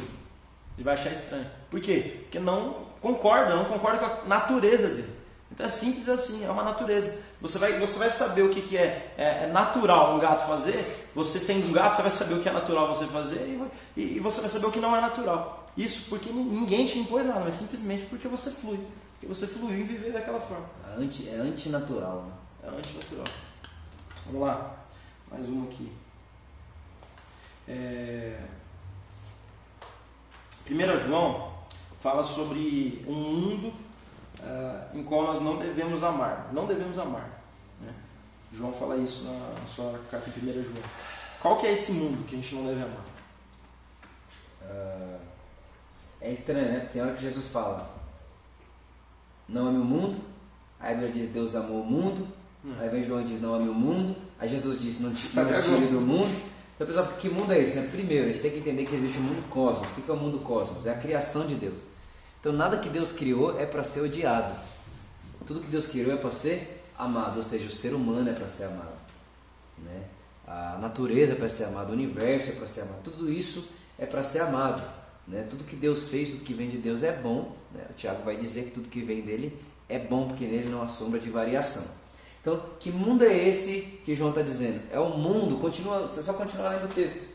ele 0.77 0.83
vai 0.83 0.93
achar 0.93 1.11
estranho. 1.11 1.45
Por 1.69 1.79
quê? 1.81 2.19
Porque 2.23 2.39
não 2.39 2.85
concorda, 3.01 3.55
não 3.55 3.65
concorda 3.65 3.97
com 3.99 4.05
a 4.05 4.27
natureza 4.27 4.87
dele. 4.87 5.09
Então 5.51 5.65
é 5.65 5.69
simples 5.69 6.07
assim, 6.07 6.45
é 6.45 6.49
uma 6.49 6.63
natureza. 6.63 7.13
Você 7.43 7.59
vai, 7.59 7.77
você 7.77 7.99
vai 7.99 8.09
saber 8.09 8.41
o 8.43 8.49
que, 8.49 8.61
que 8.61 8.77
é, 8.77 9.13
é- 9.17 9.43
é 9.43 9.47
natural 9.47 10.15
um 10.15 10.19
gato 10.19 10.47
fazer, 10.47 11.09
você 11.13 11.39
sendo 11.39 11.67
um 11.67 11.73
gato, 11.73 11.95
você 11.97 12.01
vai 12.01 12.09
saber 12.11 12.35
o 12.35 12.39
que 12.41 12.47
é 12.47 12.53
natural 12.53 12.87
você 12.87 13.05
fazer 13.05 13.35
e, 13.45 14.01
e- 14.01 14.15
e 14.15 14.19
você 14.19 14.39
vai 14.41 14.49
saber 14.49 14.65
o 14.67 14.71
que 14.71 14.79
não 14.79 14.95
é 14.95 15.01
natural. 15.01 15.65
Isso 15.75 16.09
porque 16.09 16.29
ni- 16.31 16.41
ninguém 16.43 16.85
te 16.85 16.97
impôs 16.97 17.25
nada, 17.25 17.41
mas 17.41 17.55
simplesmente 17.55 18.05
porque 18.05 18.29
você 18.29 18.49
flui. 18.49 18.79
Porque 19.11 19.27
você 19.27 19.45
fluiu 19.45 19.77
em 19.77 19.83
viver 19.83 20.13
daquela 20.13 20.39
forma. 20.39 20.65
É 20.97 21.01
anti- 21.01 21.27
é 21.27 21.35
antinatural. 21.35 22.23
Né? 22.23 22.31
É 22.71 22.77
antinatural. 22.77 23.25
Vamos 24.27 24.41
lá. 24.41 24.71
Mais 25.29 25.45
uma 25.49 25.65
aqui. 25.65 25.91
É... 27.67 28.39
1 30.69 30.97
João 30.99 31.51
fala 32.01 32.23
sobre 32.23 33.03
um 33.07 33.13
mundo 33.13 33.73
ah, 34.41 34.87
em 34.93 35.03
qual 35.03 35.23
nós 35.23 35.41
não 35.41 35.57
devemos 35.57 36.03
amar. 36.03 36.49
Não 36.53 36.65
devemos 36.65 36.97
amar. 36.97 37.32
João 38.53 38.71
fala 38.71 38.97
isso 38.97 39.25
na 39.25 39.67
sua 39.67 39.99
carta 40.11 40.29
em 40.29 40.49
1 40.49 40.63
João. 40.63 40.83
Qual 41.41 41.57
que 41.57 41.65
é 41.65 41.73
esse 41.73 41.91
mundo 41.91 42.23
que 42.25 42.35
a 42.35 42.37
gente 42.37 42.55
não 42.55 42.65
deve 42.65 42.83
amar? 42.83 43.05
Ah, 44.63 45.17
é 46.21 46.31
estranho, 46.31 46.71
né? 46.71 46.89
Tem 46.93 47.01
hora 47.01 47.13
que 47.13 47.21
Jesus 47.21 47.47
fala: 47.47 47.89
Não 49.49 49.67
ame 49.67 49.79
o 49.79 49.85
mundo. 49.85 50.21
Aí 50.79 50.93
a 50.93 50.97
Bíblia 50.97 51.13
diz: 51.13 51.31
Deus 51.31 51.55
amou 51.55 51.81
o 51.81 51.85
mundo. 51.85 52.27
Aí 52.79 52.87
vem 52.89 53.03
João 53.03 53.21
e 53.21 53.25
diz: 53.25 53.41
Não 53.41 53.55
ame 53.55 53.67
o 53.67 53.73
mundo. 53.73 54.15
Aí 54.39 54.47
Jesus 54.47 54.79
diz: 54.79 54.99
Não 54.99 55.13
te 55.13 55.35
não 55.35 55.45
tire 55.45 55.87
do 55.87 55.99
mundo. 55.99 56.33
Então, 56.75 56.87
pessoal, 56.87 57.07
que 57.19 57.29
mundo 57.29 57.51
é 57.51 57.59
esse? 57.59 57.77
Né? 57.77 57.87
Primeiro, 57.91 58.25
a 58.25 58.31
gente 58.31 58.41
tem 58.41 58.51
que 58.51 58.57
entender 58.57 58.85
que 58.85 58.95
existe 58.95 59.17
o 59.17 59.21
mundo 59.21 59.47
cosmos. 59.49 59.87
O 59.97 60.01
que 60.01 60.09
é 60.09 60.13
o 60.13 60.17
mundo 60.17 60.39
cosmos? 60.39 60.85
É 60.85 60.91
a 60.91 60.97
criação 60.97 61.45
de 61.45 61.55
Deus. 61.55 61.77
Então, 62.39 62.51
nada 62.51 62.77
que 62.77 62.89
Deus 62.89 63.11
criou 63.11 63.59
é 63.59 63.65
para 63.65 63.83
ser 63.83 64.01
odiado. 64.01 64.53
Tudo 65.45 65.61
que 65.61 65.67
Deus 65.67 65.87
criou 65.87 66.13
é 66.13 66.17
para 66.17 66.31
ser 66.31 66.72
amado, 66.97 67.37
ou 67.37 67.43
seja, 67.43 67.67
o 67.67 67.71
ser 67.71 67.93
humano 67.93 68.29
é 68.29 68.33
para 68.33 68.47
ser 68.47 68.65
amado. 68.65 68.93
Né? 69.77 70.03
A 70.47 70.77
natureza 70.79 71.33
é 71.33 71.35
para 71.35 71.49
ser 71.49 71.65
amada, 71.65 71.89
o 71.89 71.93
universo 71.93 72.49
é 72.49 72.53
para 72.53 72.67
ser 72.67 72.81
amado. 72.81 73.03
Tudo 73.03 73.31
isso 73.31 73.67
é 73.97 74.05
para 74.05 74.23
ser 74.23 74.39
amado. 74.39 74.83
Né? 75.27 75.47
Tudo 75.49 75.63
que 75.63 75.75
Deus 75.75 76.07
fez, 76.07 76.29
tudo 76.29 76.43
que 76.43 76.53
vem 76.53 76.69
de 76.69 76.77
Deus 76.77 77.03
é 77.03 77.11
bom. 77.11 77.55
Né? 77.73 77.85
O 77.89 77.93
Tiago 77.93 78.23
vai 78.23 78.35
dizer 78.35 78.65
que 78.65 78.71
tudo 78.71 78.89
que 78.89 79.01
vem 79.01 79.21
dele 79.21 79.57
é 79.87 79.99
bom, 79.99 80.27
porque 80.27 80.45
nele 80.45 80.69
não 80.69 80.81
há 80.81 80.87
sombra 80.87 81.19
de 81.19 81.29
variação. 81.29 81.83
Então, 82.41 82.61
que 82.77 82.91
mundo 82.91 83.23
é 83.23 83.47
esse 83.47 84.01
que 84.03 84.13
João 84.13 84.31
está 84.31 84.41
dizendo? 84.41 84.81
É 84.91 84.99
um 84.99 85.17
mundo, 85.17 85.57
continua, 85.59 86.07
você 86.07 86.21
só 86.21 86.33
continua 86.33 86.69
lendo 86.69 86.85
o 86.85 86.93
texto. 86.93 87.31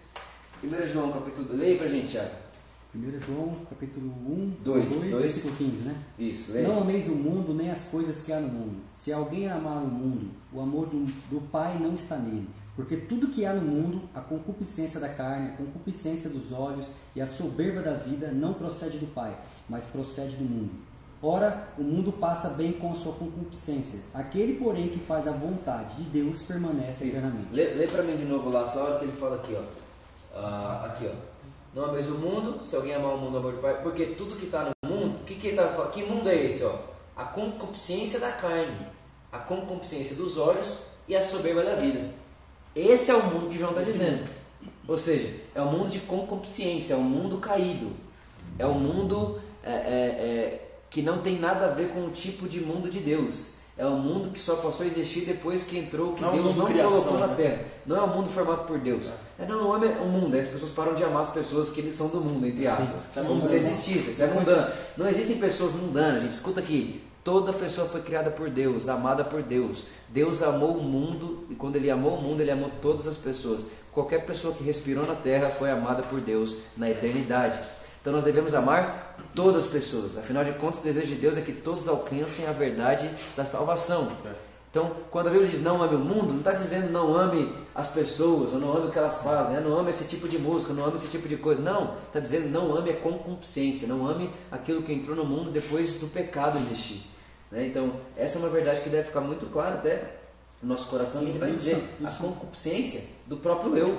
1 0.62 0.86
João 0.86 1.12
capítulo, 1.12 1.56
leia 1.56 1.78
pra 1.78 1.88
gente, 1.88 2.08
Tiago. 2.08 2.47
1 2.94 3.20
João, 3.20 3.54
capítulo 3.68 4.06
1, 4.06 4.52
Dois, 4.64 4.88
2, 4.88 5.00
dois. 5.10 5.22
versículo 5.22 5.54
15, 5.56 5.82
né? 5.82 5.94
Isso, 6.18 6.50
leia. 6.52 6.68
Não 6.68 6.80
ameis 6.80 7.06
o 7.06 7.14
mundo 7.14 7.52
nem 7.52 7.70
as 7.70 7.82
coisas 7.82 8.22
que 8.22 8.32
há 8.32 8.40
no 8.40 8.48
mundo. 8.48 8.76
Se 8.92 9.12
alguém 9.12 9.46
amar 9.48 9.82
o 9.82 9.86
mundo, 9.86 10.30
o 10.52 10.60
amor 10.60 10.86
do, 10.86 11.04
do 11.30 11.40
Pai 11.50 11.78
não 11.78 11.94
está 11.94 12.16
nele. 12.16 12.48
Porque 12.74 12.96
tudo 12.96 13.28
que 13.28 13.44
há 13.44 13.52
no 13.52 13.60
mundo, 13.60 14.08
a 14.14 14.20
concupiscência 14.20 14.98
da 15.00 15.08
carne, 15.08 15.50
a 15.50 15.56
concupiscência 15.56 16.30
dos 16.30 16.52
olhos 16.52 16.88
e 17.14 17.20
a 17.20 17.26
soberba 17.26 17.82
da 17.82 17.94
vida, 17.94 18.30
não 18.32 18.54
procede 18.54 18.98
do 18.98 19.06
Pai, 19.12 19.36
mas 19.68 19.84
procede 19.84 20.36
do 20.36 20.44
mundo. 20.44 20.70
Ora, 21.20 21.68
o 21.76 21.82
mundo 21.82 22.12
passa 22.12 22.50
bem 22.50 22.72
com 22.72 22.92
a 22.92 22.94
sua 22.94 23.12
concupiscência. 23.14 23.98
Aquele, 24.14 24.54
porém, 24.54 24.88
que 24.88 25.00
faz 25.00 25.26
a 25.26 25.32
vontade 25.32 25.96
de 25.96 26.04
Deus 26.04 26.42
permanece 26.42 27.04
Isso. 27.04 27.16
eternamente. 27.18 27.48
Lê, 27.52 27.74
lê 27.74 27.86
pra 27.88 28.02
mim 28.04 28.16
de 28.16 28.24
novo 28.24 28.48
lá, 28.48 28.66
só 28.66 28.80
a 28.80 28.84
hora 28.84 28.98
que 29.00 29.04
ele 29.06 29.12
fala 29.12 29.36
aqui, 29.36 29.56
ó. 29.56 29.62
Ah, 30.38 30.84
aqui, 30.86 31.10
ó. 31.12 31.27
Não 31.74 31.84
ameis 31.84 32.06
o 32.06 32.14
mundo, 32.14 32.64
se 32.64 32.74
alguém 32.74 32.94
amar 32.94 33.14
o 33.14 33.18
mundo, 33.18 33.38
amor 33.38 33.52
do 33.52 33.60
Pai. 33.60 33.82
Porque 33.82 34.06
tudo 34.06 34.36
que 34.36 34.46
está 34.46 34.64
no 34.64 34.88
mundo, 34.88 35.24
que, 35.24 35.34
que 35.34 35.52
tá? 35.52 35.68
Que 35.92 36.02
mundo 36.02 36.28
é 36.28 36.34
esse, 36.34 36.64
ó? 36.64 36.74
A 37.16 37.24
concupiscência 37.24 38.18
da 38.18 38.32
carne, 38.32 38.86
a 39.30 39.38
concupiscência 39.38 40.16
dos 40.16 40.38
olhos 40.38 40.84
e 41.06 41.14
a 41.14 41.22
soberba 41.22 41.62
da 41.62 41.74
vida. 41.74 42.10
Esse 42.74 43.10
é 43.10 43.14
o 43.14 43.24
mundo 43.24 43.48
que 43.50 43.58
João 43.58 43.70
está 43.70 43.82
dizendo. 43.82 44.28
Ou 44.86 44.96
seja, 44.96 45.34
é 45.54 45.60
um 45.60 45.70
mundo 45.70 45.90
de 45.90 46.00
concupiscência, 46.00 46.94
é 46.94 46.96
um 46.96 47.02
mundo 47.02 47.38
caído. 47.38 47.90
É 48.58 48.66
um 48.66 48.78
mundo 48.78 49.40
é, 49.62 49.72
é, 49.72 49.76
é, 49.76 50.70
que 50.88 51.02
não 51.02 51.18
tem 51.18 51.38
nada 51.38 51.66
a 51.66 51.70
ver 51.70 51.88
com 51.90 52.06
o 52.06 52.10
tipo 52.10 52.48
de 52.48 52.60
mundo 52.60 52.90
de 52.90 53.00
Deus. 53.00 53.57
É 53.78 53.86
um 53.86 53.96
mundo 53.96 54.30
que 54.30 54.40
só 54.40 54.56
passou 54.56 54.84
a 54.84 54.88
existir 54.88 55.20
depois 55.20 55.62
que 55.62 55.78
entrou 55.78 56.12
que 56.14 56.20
Não 56.20 56.30
é 56.30 56.32
Deus 56.32 56.56
não 56.56 56.66
criação, 56.66 56.90
colocou 56.90 57.20
na 57.20 57.26
né? 57.28 57.34
terra. 57.36 57.64
Não 57.86 57.96
é 57.96 58.02
um 58.02 58.08
mundo 58.08 58.28
formado 58.28 58.66
por 58.66 58.76
Deus. 58.76 59.04
É, 59.38 59.46
não, 59.46 59.62
não 59.62 59.84
é 59.84 59.88
um 60.00 60.08
mundo. 60.08 60.36
As 60.36 60.48
pessoas 60.48 60.72
param 60.72 60.94
de 60.94 61.04
amar 61.04 61.22
as 61.22 61.30
pessoas 61.30 61.70
que 61.70 61.80
eles 61.80 61.94
são 61.94 62.08
do 62.08 62.20
mundo, 62.20 62.44
entre 62.44 62.66
aspas. 62.66 63.08
Isso 63.08 63.20
é 63.20 63.22
Como 63.22 63.40
se 63.40 63.54
existisse. 63.54 64.10
Isso 64.10 64.22
é 64.22 64.26
mundano. 64.26 64.72
Não 64.96 65.08
existem 65.08 65.38
pessoas 65.38 65.74
mundanas, 65.74 66.22
gente. 66.22 66.32
Escuta 66.32 66.58
aqui. 66.58 67.00
Toda 67.22 67.52
pessoa 67.52 67.86
foi 67.86 68.00
criada 68.00 68.30
por 68.30 68.50
Deus, 68.50 68.88
amada 68.88 69.22
por 69.22 69.42
Deus. 69.42 69.84
Deus 70.08 70.42
amou 70.42 70.76
o 70.76 70.82
mundo 70.82 71.44
e 71.48 71.54
quando 71.54 71.76
Ele 71.76 71.90
amou 71.90 72.16
o 72.16 72.20
mundo, 72.20 72.40
Ele 72.40 72.50
amou 72.50 72.70
todas 72.82 73.06
as 73.06 73.16
pessoas. 73.16 73.64
Qualquer 73.92 74.26
pessoa 74.26 74.54
que 74.54 74.64
respirou 74.64 75.06
na 75.06 75.14
terra 75.14 75.50
foi 75.50 75.70
amada 75.70 76.02
por 76.02 76.20
Deus 76.20 76.56
na 76.76 76.90
eternidade. 76.90 77.58
Então 78.00 78.12
nós 78.12 78.24
devemos 78.24 78.54
amar 78.54 79.07
todas 79.34 79.64
as 79.64 79.70
pessoas. 79.70 80.16
Afinal 80.16 80.44
de 80.44 80.52
contas, 80.52 80.80
o 80.80 80.82
desejo 80.82 81.06
de 81.08 81.14
Deus 81.16 81.36
é 81.36 81.40
que 81.40 81.52
todos 81.52 81.88
alcancem 81.88 82.46
a 82.46 82.52
verdade 82.52 83.10
da 83.36 83.44
salvação. 83.44 84.10
Então, 84.70 84.92
quando 85.10 85.28
a 85.28 85.30
Bíblia 85.30 85.48
diz 85.48 85.62
não 85.62 85.82
ame 85.82 85.96
o 85.96 85.98
mundo, 85.98 86.28
não 86.30 86.38
está 86.40 86.52
dizendo 86.52 86.90
não 86.90 87.16
ame 87.16 87.54
as 87.74 87.88
pessoas, 87.90 88.52
ou 88.52 88.60
não 88.60 88.76
ame 88.76 88.88
o 88.88 88.90
que 88.90 88.98
elas 88.98 89.22
fazem, 89.22 89.54
né? 89.54 89.60
não 89.60 89.78
ame 89.78 89.88
esse 89.90 90.04
tipo 90.04 90.28
de 90.28 90.38
música, 90.38 90.74
não 90.74 90.84
ame 90.84 90.96
esse 90.96 91.08
tipo 91.08 91.26
de 91.26 91.36
coisa. 91.38 91.60
Não, 91.60 91.94
está 92.06 92.20
dizendo 92.20 92.48
não 92.50 92.76
ame 92.76 92.90
a 92.90 92.96
concupiscência, 92.96 93.88
não 93.88 94.06
ame 94.06 94.30
aquilo 94.50 94.82
que 94.82 94.92
entrou 94.92 95.16
no 95.16 95.24
mundo 95.24 95.50
depois 95.50 95.98
do 96.00 96.08
pecado 96.08 96.58
existir. 96.58 97.02
né? 97.50 97.66
Então, 97.66 97.94
essa 98.14 98.36
é 98.36 98.40
uma 98.40 98.50
verdade 98.50 98.82
que 98.82 98.90
deve 98.90 99.04
ficar 99.04 99.22
muito 99.22 99.46
clara 99.46 99.76
até 99.76 100.16
no 100.62 100.68
nosso 100.68 100.88
coração, 100.88 101.22
e 101.22 101.30
ele 101.30 101.38
vai 101.38 101.50
Isso, 101.50 101.64
dizer 101.64 101.96
a 102.04 102.10
concupiscência 102.10 103.04
do 103.26 103.38
próprio 103.38 103.74
eu. 103.76 103.98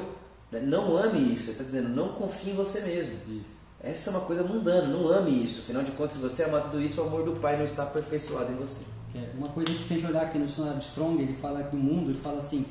né? 0.52 0.60
Não 0.60 0.96
ame 0.96 1.34
isso, 1.34 1.46
ele 1.46 1.52
está 1.54 1.64
dizendo 1.64 1.90
não 1.90 2.10
confie 2.10 2.52
em 2.52 2.56
você 2.56 2.82
mesmo. 2.82 3.16
Isso. 3.28 3.59
Essa 3.82 4.10
é 4.10 4.14
uma 4.14 4.26
coisa 4.26 4.44
mundana, 4.44 4.88
não 4.88 5.08
ame 5.08 5.44
isso. 5.44 5.62
Afinal 5.62 5.84
de 5.84 5.92
contas, 5.92 6.14
se 6.14 6.20
você 6.20 6.44
amar 6.44 6.64
tudo 6.64 6.82
isso, 6.82 7.02
o 7.02 7.08
amor 7.08 7.24
do 7.24 7.40
Pai 7.40 7.58
não 7.58 7.66
está 7.66 7.84
aperfeiçoado 7.84 8.52
em 8.52 8.56
você. 8.56 8.84
É, 9.16 9.30
uma 9.38 9.48
coisa 9.48 9.72
que 9.72 9.82
gente 9.82 10.06
olhar 10.06 10.24
aqui 10.24 10.38
no 10.38 10.46
dicionário 10.46 10.80
Strong, 10.80 11.22
ele 11.22 11.36
fala 11.42 11.64
do 11.64 11.78
mundo, 11.78 12.12
ele 12.12 12.20
fala 12.20 12.38
assim, 12.38 12.66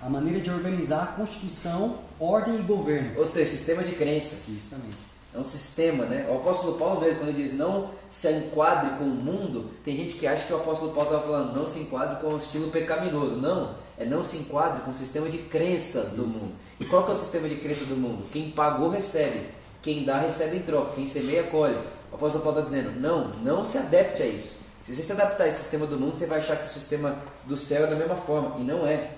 a 0.00 0.08
maneira 0.08 0.40
de 0.40 0.50
organizar 0.50 1.02
a 1.02 1.06
constituição, 1.06 1.98
ordem 2.20 2.56
e 2.56 2.62
governo. 2.62 3.18
Ou 3.18 3.26
seja, 3.26 3.50
sistema 3.50 3.82
de 3.82 3.92
crenças. 3.92 4.46
Justamente. 4.46 4.96
É 5.34 5.38
um 5.38 5.44
sistema, 5.44 6.04
né? 6.04 6.28
O 6.30 6.36
apóstolo 6.36 6.78
Paulo 6.78 7.00
mesmo, 7.00 7.18
quando 7.18 7.30
ele 7.30 7.42
diz 7.42 7.52
não 7.52 7.90
se 8.08 8.30
enquadre 8.30 8.90
com 8.98 9.04
o 9.04 9.08
mundo, 9.08 9.70
tem 9.84 9.96
gente 9.96 10.14
que 10.14 10.28
acha 10.28 10.46
que 10.46 10.52
o 10.52 10.56
apóstolo 10.56 10.92
Paulo 10.92 11.10
estava 11.10 11.26
falando 11.26 11.56
não 11.56 11.66
se 11.66 11.80
enquadre 11.80 12.20
com 12.20 12.34
o 12.34 12.36
estilo 12.36 12.70
pecaminoso. 12.70 13.34
Não, 13.36 13.74
é 13.98 14.04
não 14.04 14.22
se 14.22 14.36
enquadre 14.36 14.82
com 14.82 14.92
o 14.92 14.94
sistema 14.94 15.28
de 15.28 15.38
crenças 15.38 16.12
do 16.12 16.24
mundo. 16.24 16.52
E 16.78 16.84
qual 16.84 17.02
que 17.02 17.10
é 17.10 17.14
o 17.14 17.18
sistema 17.18 17.48
de 17.48 17.56
crença 17.56 17.84
do 17.86 17.96
mundo? 17.96 18.24
Quem 18.32 18.50
pagou 18.52 18.88
recebe, 18.88 19.40
quem 19.84 20.02
dá 20.04 20.18
recebe 20.18 20.56
em 20.56 20.62
troca, 20.62 20.94
quem 20.94 21.04
semeia 21.06 21.42
colhe. 21.44 21.78
O 22.10 22.14
apóstolo 22.16 22.42
Paulo 22.42 22.58
está 22.60 22.70
dizendo, 22.70 22.98
não, 23.00 23.28
não 23.42 23.64
se 23.64 23.76
adapte 23.78 24.22
a 24.22 24.26
isso. 24.26 24.56
Se 24.82 24.94
você 24.94 25.02
se 25.02 25.12
adaptar 25.12 25.44
a 25.44 25.48
esse 25.48 25.58
sistema 25.58 25.86
do 25.86 25.98
mundo, 25.98 26.14
você 26.14 26.26
vai 26.26 26.38
achar 26.38 26.56
que 26.56 26.66
o 26.66 26.72
sistema 26.72 27.16
do 27.44 27.56
céu 27.56 27.84
é 27.84 27.86
da 27.88 27.96
mesma 27.96 28.16
forma, 28.16 28.58
e 28.58 28.64
não 28.64 28.86
é. 28.86 29.10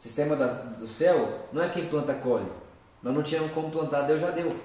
O 0.00 0.02
sistema 0.02 0.34
da- 0.36 0.46
do 0.52 0.88
céu 0.88 1.46
não 1.52 1.62
é 1.62 1.68
quem 1.68 1.86
planta 1.86 2.14
colhe. 2.14 2.46
Nós 3.02 3.14
não 3.14 3.22
tínhamos 3.22 3.52
como 3.52 3.70
plantar, 3.70 4.02
Deus 4.02 4.20
já 4.20 4.30
deu. 4.30 4.46
Então 4.48 4.56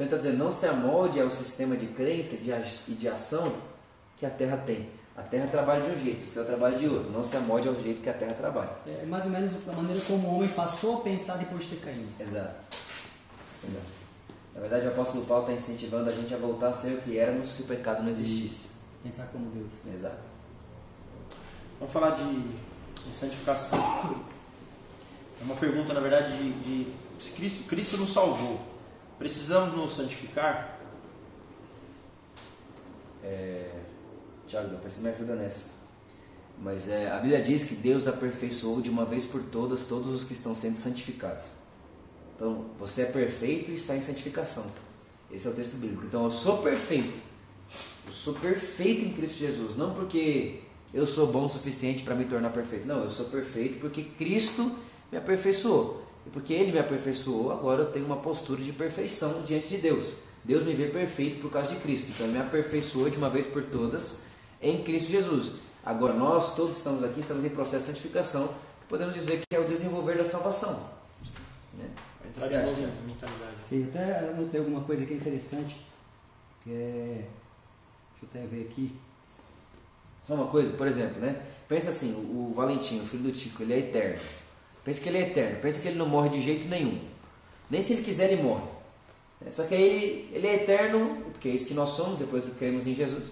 ele 0.00 0.04
está 0.06 0.16
dizendo, 0.16 0.38
não 0.38 0.50
se 0.50 0.66
amolde 0.66 1.20
ao 1.20 1.30
sistema 1.30 1.76
de 1.76 1.86
crença 1.86 2.34
e 2.36 2.92
de 2.94 3.08
ação 3.08 3.52
que 4.16 4.26
a 4.26 4.30
terra 4.30 4.56
tem. 4.66 4.88
A 5.16 5.22
terra 5.22 5.46
trabalha 5.46 5.82
de 5.82 5.90
um 5.92 5.96
jeito, 6.04 6.24
o 6.26 6.28
céu 6.28 6.44
trabalha 6.44 6.76
de 6.76 6.86
outro. 6.86 7.10
Não 7.10 7.24
se 7.24 7.36
amolde 7.36 7.66
ao 7.68 7.74
jeito 7.76 8.02
que 8.02 8.10
a 8.10 8.12
terra 8.14 8.34
trabalha. 8.34 8.70
É 8.86 9.06
mais 9.06 9.24
ou 9.24 9.30
menos 9.30 9.52
a 9.68 9.72
maneira 9.72 10.00
como 10.06 10.28
o 10.28 10.36
homem 10.36 10.48
passou 10.50 10.98
a 10.98 11.00
pensar 11.00 11.36
depois 11.38 11.64
de 11.64 11.76
ter 11.76 11.84
caído. 11.84 12.08
Exato. 12.20 12.54
Exato. 13.66 13.95
Na 14.56 14.62
verdade, 14.62 14.86
o 14.86 14.88
apóstolo 14.88 15.26
Paulo 15.26 15.42
está 15.42 15.52
incentivando 15.52 16.08
a 16.08 16.12
gente 16.12 16.32
a 16.32 16.38
voltar 16.38 16.68
a 16.68 16.72
ser 16.72 16.94
o 16.94 17.02
que 17.02 17.18
éramos 17.18 17.50
se 17.50 17.62
o 17.62 17.66
pecado 17.66 18.02
não 18.02 18.08
existisse. 18.08 18.70
Pensar 19.02 19.26
como 19.26 19.50
Deus. 19.50 19.70
Exato. 19.94 20.16
Vamos 21.78 21.92
falar 21.92 22.12
de, 22.12 22.40
de 23.04 23.12
santificação. 23.12 23.78
É 25.38 25.44
uma 25.44 25.56
pergunta, 25.56 25.92
na 25.92 26.00
verdade, 26.00 26.34
de, 26.38 26.52
de 26.84 26.92
se 27.20 27.32
Cristo, 27.32 27.64
Cristo 27.68 27.98
nos 27.98 28.14
salvou. 28.14 28.58
Precisamos 29.18 29.74
nos 29.74 29.94
santificar? 29.94 30.78
É... 33.22 33.82
Tiago, 34.46 34.68
depois 34.68 34.90
você 34.90 35.02
me 35.02 35.10
ajuda 35.10 35.34
nessa. 35.34 35.68
Mas 36.58 36.88
é, 36.88 37.10
a 37.10 37.18
Bíblia 37.18 37.42
diz 37.42 37.64
que 37.64 37.74
Deus 37.74 38.08
aperfeiçoou 38.08 38.80
de 38.80 38.88
uma 38.88 39.04
vez 39.04 39.26
por 39.26 39.42
todas 39.42 39.84
todos 39.84 40.14
os 40.14 40.24
que 40.24 40.32
estão 40.32 40.54
sendo 40.54 40.76
santificados. 40.76 41.44
Então, 42.36 42.66
você 42.78 43.02
é 43.02 43.06
perfeito 43.06 43.70
e 43.70 43.74
está 43.74 43.96
em 43.96 44.02
santificação. 44.02 44.66
Esse 45.32 45.48
é 45.48 45.50
o 45.50 45.54
texto 45.54 45.76
bíblico. 45.76 46.04
Então, 46.04 46.24
eu 46.24 46.30
sou 46.30 46.58
perfeito. 46.58 47.18
Eu 48.06 48.12
sou 48.12 48.34
perfeito 48.34 49.06
em 49.06 49.12
Cristo 49.12 49.38
Jesus. 49.38 49.74
Não 49.74 49.94
porque 49.94 50.60
eu 50.92 51.06
sou 51.06 51.26
bom 51.26 51.46
o 51.46 51.48
suficiente 51.48 52.02
para 52.02 52.14
me 52.14 52.26
tornar 52.26 52.50
perfeito. 52.50 52.86
Não, 52.86 53.02
eu 53.02 53.10
sou 53.10 53.26
perfeito 53.26 53.78
porque 53.78 54.02
Cristo 54.02 54.70
me 55.10 55.16
aperfeiçoou. 55.16 56.02
E 56.26 56.30
porque 56.30 56.52
Ele 56.52 56.72
me 56.72 56.78
aperfeiçoou, 56.78 57.50
agora 57.52 57.82
eu 57.82 57.90
tenho 57.90 58.04
uma 58.04 58.16
postura 58.16 58.60
de 58.62 58.72
perfeição 58.72 59.42
diante 59.42 59.68
de 59.68 59.78
Deus. 59.78 60.12
Deus 60.44 60.64
me 60.64 60.74
vê 60.74 60.88
perfeito 60.88 61.40
por 61.40 61.50
causa 61.50 61.70
de 61.70 61.76
Cristo. 61.76 62.08
Então, 62.10 62.26
Ele 62.26 62.36
me 62.36 62.44
aperfeiçoou 62.44 63.08
de 63.08 63.16
uma 63.16 63.30
vez 63.30 63.46
por 63.46 63.64
todas 63.64 64.18
em 64.60 64.82
Cristo 64.82 65.10
Jesus. 65.10 65.52
Agora, 65.84 66.12
nós 66.12 66.54
todos 66.54 66.76
estamos 66.76 67.02
aqui, 67.02 67.20
estamos 67.20 67.44
em 67.44 67.48
processo 67.48 67.86
de 67.86 67.92
santificação, 67.92 68.48
que 68.48 68.86
podemos 68.88 69.14
dizer 69.14 69.40
que 69.48 69.56
é 69.56 69.60
o 69.60 69.64
desenvolver 69.64 70.18
da 70.18 70.24
salvação. 70.24 70.90
Né? 71.74 71.88
Mentalidade. 73.06 73.56
Sim, 73.64 73.84
até 73.84 74.18
anotei 74.28 74.60
alguma 74.60 74.82
coisa 74.82 75.06
que 75.06 75.14
é 75.14 75.16
interessante. 75.16 75.76
É, 76.68 77.24
deixa 78.12 78.22
eu 78.22 78.28
até 78.30 78.46
ver 78.46 78.68
aqui. 78.70 78.94
Só 80.26 80.34
uma 80.34 80.46
coisa, 80.46 80.72
por 80.72 80.86
exemplo, 80.86 81.20
né? 81.20 81.40
Pensa 81.68 81.90
assim, 81.90 82.12
o, 82.12 82.50
o 82.50 82.54
Valentim, 82.54 83.00
o 83.00 83.06
filho 83.06 83.24
do 83.24 83.32
Tico, 83.32 83.62
ele 83.62 83.74
é 83.74 83.78
eterno. 83.78 84.20
Pensa 84.84 85.00
que 85.00 85.08
ele 85.08 85.18
é 85.18 85.22
eterno, 85.22 85.60
pensa 85.60 85.80
que 85.80 85.88
ele 85.88 85.98
não 85.98 86.08
morre 86.08 86.28
de 86.28 86.40
jeito 86.40 86.68
nenhum. 86.68 87.00
Nem 87.70 87.82
se 87.82 87.92
ele 87.92 88.02
quiser 88.02 88.30
ele 88.32 88.42
morre. 88.42 88.64
É, 89.44 89.50
Só 89.50 89.64
que 89.64 89.74
aí 89.74 89.82
ele, 89.82 90.30
ele 90.32 90.46
é 90.46 90.54
eterno, 90.62 91.22
porque 91.32 91.48
é 91.48 91.52
isso 91.52 91.66
que 91.66 91.74
nós 91.74 91.90
somos 91.90 92.18
depois 92.18 92.44
que 92.44 92.50
cremos 92.52 92.86
em 92.86 92.94
Jesus. 92.94 93.24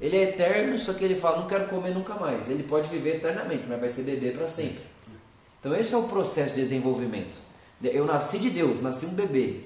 Ele 0.00 0.16
é 0.16 0.22
eterno, 0.30 0.78
só 0.78 0.92
que 0.92 1.04
ele 1.04 1.18
fala, 1.18 1.40
não 1.40 1.46
quero 1.46 1.66
comer 1.68 1.94
nunca 1.94 2.14
mais. 2.14 2.48
Ele 2.48 2.62
pode 2.62 2.88
viver 2.88 3.16
eternamente, 3.16 3.64
mas 3.68 3.80
vai 3.80 3.88
ser 3.88 4.02
bebê 4.02 4.30
para 4.30 4.46
sempre. 4.46 4.82
Então 5.60 5.74
esse 5.74 5.94
é 5.94 5.98
o 5.98 6.04
processo 6.04 6.54
de 6.54 6.60
desenvolvimento. 6.60 7.47
Eu 7.82 8.04
nasci 8.04 8.38
de 8.38 8.50
Deus, 8.50 8.82
nasci 8.82 9.06
um 9.06 9.14
bebê. 9.14 9.60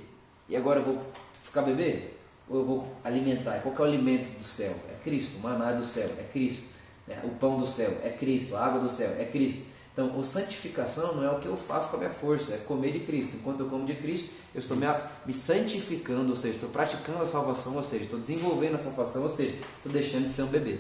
E 0.49 0.57
agora 0.57 0.81
eu 0.81 0.85
vou 0.85 0.99
ficar 1.43 1.63
bebê? 1.63 2.11
Ou 2.49 2.59
eu 2.59 2.65
vou 2.65 2.97
alimentar? 3.03 3.61
Qual 3.63 3.75
é 3.75 3.81
o 3.81 3.85
alimento 3.85 4.39
do 4.39 4.45
céu? 4.45 4.75
É 4.91 5.03
Cristo. 5.03 5.39
O 5.39 5.41
maná 5.41 5.73
do 5.73 5.85
céu 5.85 6.09
é 6.19 6.23
Cristo. 6.25 6.65
né? 7.07 7.21
O 7.25 7.31
pão 7.31 7.59
do 7.59 7.67
céu 7.67 7.91
é 8.03 8.11
Cristo. 8.11 8.55
A 8.57 8.67
água 8.67 8.81
do 8.81 8.89
céu 8.89 9.15
é 9.19 9.25
Cristo. 9.25 9.65
Então, 9.93 10.19
a 10.19 10.25
santificação 10.25 11.17
não 11.17 11.25
é 11.25 11.31
o 11.31 11.39
que 11.39 11.47
eu 11.47 11.57
faço 11.57 11.91
com 11.91 11.97
a 11.97 11.99
minha 11.99 12.11
força, 12.11 12.55
é 12.55 12.57
comer 12.57 12.93
de 12.93 13.01
Cristo. 13.01 13.37
Enquanto 13.37 13.61
eu 13.61 13.69
como 13.69 13.85
de 13.85 13.95
Cristo, 13.95 14.31
eu 14.55 14.59
estou 14.59 14.75
me, 14.75 14.87
me 15.27 15.35
santificando, 15.35 16.31
ou 16.31 16.37
seja, 16.37 16.55
estou 16.55 16.71
praticando 16.71 17.21
a 17.21 17.27
salvação, 17.27 17.77
ou 17.77 17.83
seja, 17.83 18.05
estou 18.05 18.19
desenvolvendo 18.19 18.77
a 18.77 18.79
salvação, 18.79 19.23
ou 19.23 19.29
seja, 19.29 19.55
estou 19.77 19.93
deixando 19.93 20.25
de 20.25 20.33
ser 20.33 20.43
um 20.45 20.47
bebê. 20.47 20.79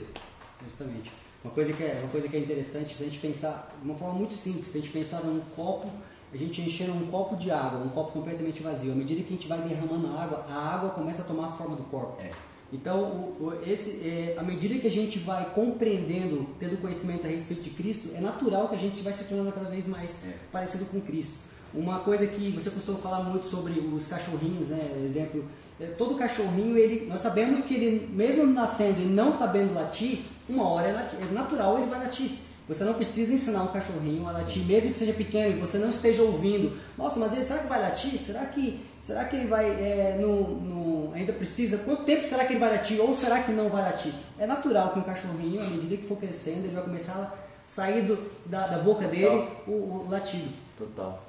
Justamente. 0.64 1.12
Uma 1.44 1.52
coisa 1.52 1.74
que 1.74 1.82
é, 1.82 1.98
uma 2.00 2.08
coisa 2.08 2.26
que 2.26 2.36
é 2.36 2.40
interessante, 2.40 2.96
se 2.96 3.02
a 3.02 3.06
gente 3.06 3.18
pensar 3.18 3.74
de 3.78 3.86
uma 3.86 3.98
forma 3.98 4.14
muito 4.14 4.34
simples, 4.34 4.70
se 4.70 4.78
a 4.78 4.80
gente 4.80 4.92
pensar 4.92 5.20
num 5.22 5.40
copo, 5.54 5.90
a 6.32 6.36
gente 6.36 6.60
enchendo 6.62 6.92
um 6.92 7.06
copo 7.08 7.36
de 7.36 7.50
água, 7.50 7.78
um 7.80 7.88
copo 7.90 8.12
completamente 8.12 8.62
vazio, 8.62 8.92
à 8.92 8.94
medida 8.94 9.20
que 9.22 9.28
a 9.32 9.36
gente 9.36 9.46
vai 9.48 9.60
derramando 9.60 10.06
a 10.08 10.22
água, 10.22 10.46
a 10.48 10.74
água 10.74 10.90
começa 10.90 11.22
a 11.22 11.24
tomar 11.24 11.48
a 11.48 11.52
forma 11.52 11.76
do 11.76 11.82
corpo. 11.84 12.20
É. 12.22 12.30
Então, 12.72 13.00
o, 13.38 13.48
o- 13.48 13.70
esse, 13.70 14.00
é, 14.06 14.34
à 14.38 14.42
medida 14.42 14.74
que 14.78 14.86
a 14.86 14.90
gente 14.90 15.18
vai 15.18 15.50
compreendendo, 15.54 16.46
tendo 16.58 16.80
conhecimento 16.80 17.26
a 17.26 17.30
respeito 17.30 17.62
de 17.62 17.70
Cristo, 17.70 18.08
é 18.14 18.20
natural 18.20 18.68
que 18.68 18.74
a 18.76 18.78
gente 18.78 19.02
vai 19.02 19.12
se 19.12 19.24
tornando 19.24 19.52
cada 19.52 19.68
vez 19.68 19.86
mais 19.86 20.24
É. 20.24 20.32
parecido 20.50 20.86
com 20.86 21.00
Cristo. 21.00 21.34
Uma 21.74 22.00
coisa 22.00 22.26
que 22.26 22.50
você 22.50 22.70
costuma 22.70 22.98
falar 22.98 23.22
muito 23.24 23.46
sobre 23.46 23.72
os 23.78 24.06
cachorrinhos, 24.06 24.68
né? 24.68 25.02
Exemplo, 25.04 25.44
é, 25.80 25.86
todo 25.86 26.14
cachorrinho, 26.16 26.76
ele, 26.78 27.06
nós 27.06 27.20
sabemos 27.20 27.62
que 27.62 27.74
ele, 27.74 28.06
mesmo 28.12 28.46
nascendo 28.46 29.00
e 29.00 29.04
não 29.06 29.38
sabendo 29.38 29.74
latir, 29.74 30.20
uma 30.48 30.68
hora 30.68 30.88
é, 30.88 30.92
lati- 30.92 31.16
é 31.16 31.32
natural 31.32 31.78
ele 31.78 31.90
vai 31.90 32.00
latir. 32.04 32.32
Você 32.68 32.84
não 32.84 32.94
precisa 32.94 33.32
ensinar 33.34 33.64
um 33.64 33.68
cachorrinho 33.72 34.26
a 34.28 34.32
latir, 34.32 34.64
mesmo 34.64 34.92
que 34.92 34.96
seja 34.98 35.12
pequeno 35.12 35.56
e 35.56 35.60
você 35.60 35.78
não 35.78 35.90
esteja 35.90 36.22
ouvindo. 36.22 36.78
Nossa, 36.96 37.18
mas 37.18 37.32
ele, 37.32 37.44
será 37.44 37.60
que 37.60 37.68
vai 37.68 37.80
latir? 37.82 38.18
Será 38.20 38.46
que, 38.46 38.80
será 39.00 39.24
que 39.24 39.36
ele 39.36 39.48
vai, 39.48 39.66
é, 39.68 40.18
no, 40.20 40.60
no- 40.60 41.12
ainda 41.14 41.32
precisa? 41.32 41.78
Quanto 41.78 42.04
tempo 42.04 42.24
será 42.24 42.44
que 42.44 42.52
ele 42.52 42.60
vai 42.60 42.70
latir? 42.76 43.00
Ou 43.00 43.14
será 43.14 43.42
que 43.42 43.50
não 43.52 43.68
vai 43.68 43.82
latir? 43.82 44.14
É 44.38 44.46
natural 44.46 44.92
que 44.92 45.00
um 45.00 45.02
cachorrinho, 45.02 45.60
à 45.60 45.64
medida 45.64 45.96
que 45.96 46.06
for 46.06 46.16
crescendo, 46.16 46.64
ele 46.66 46.74
vai 46.74 46.84
começar 46.84 47.14
a 47.14 47.32
sair 47.66 48.02
do- 48.02 48.30
da, 48.46 48.66
da 48.68 48.78
boca 48.78 49.08
dele 49.08 49.48
o, 49.66 49.70
o 49.72 50.06
latido. 50.08 50.48
Total. 50.78 51.22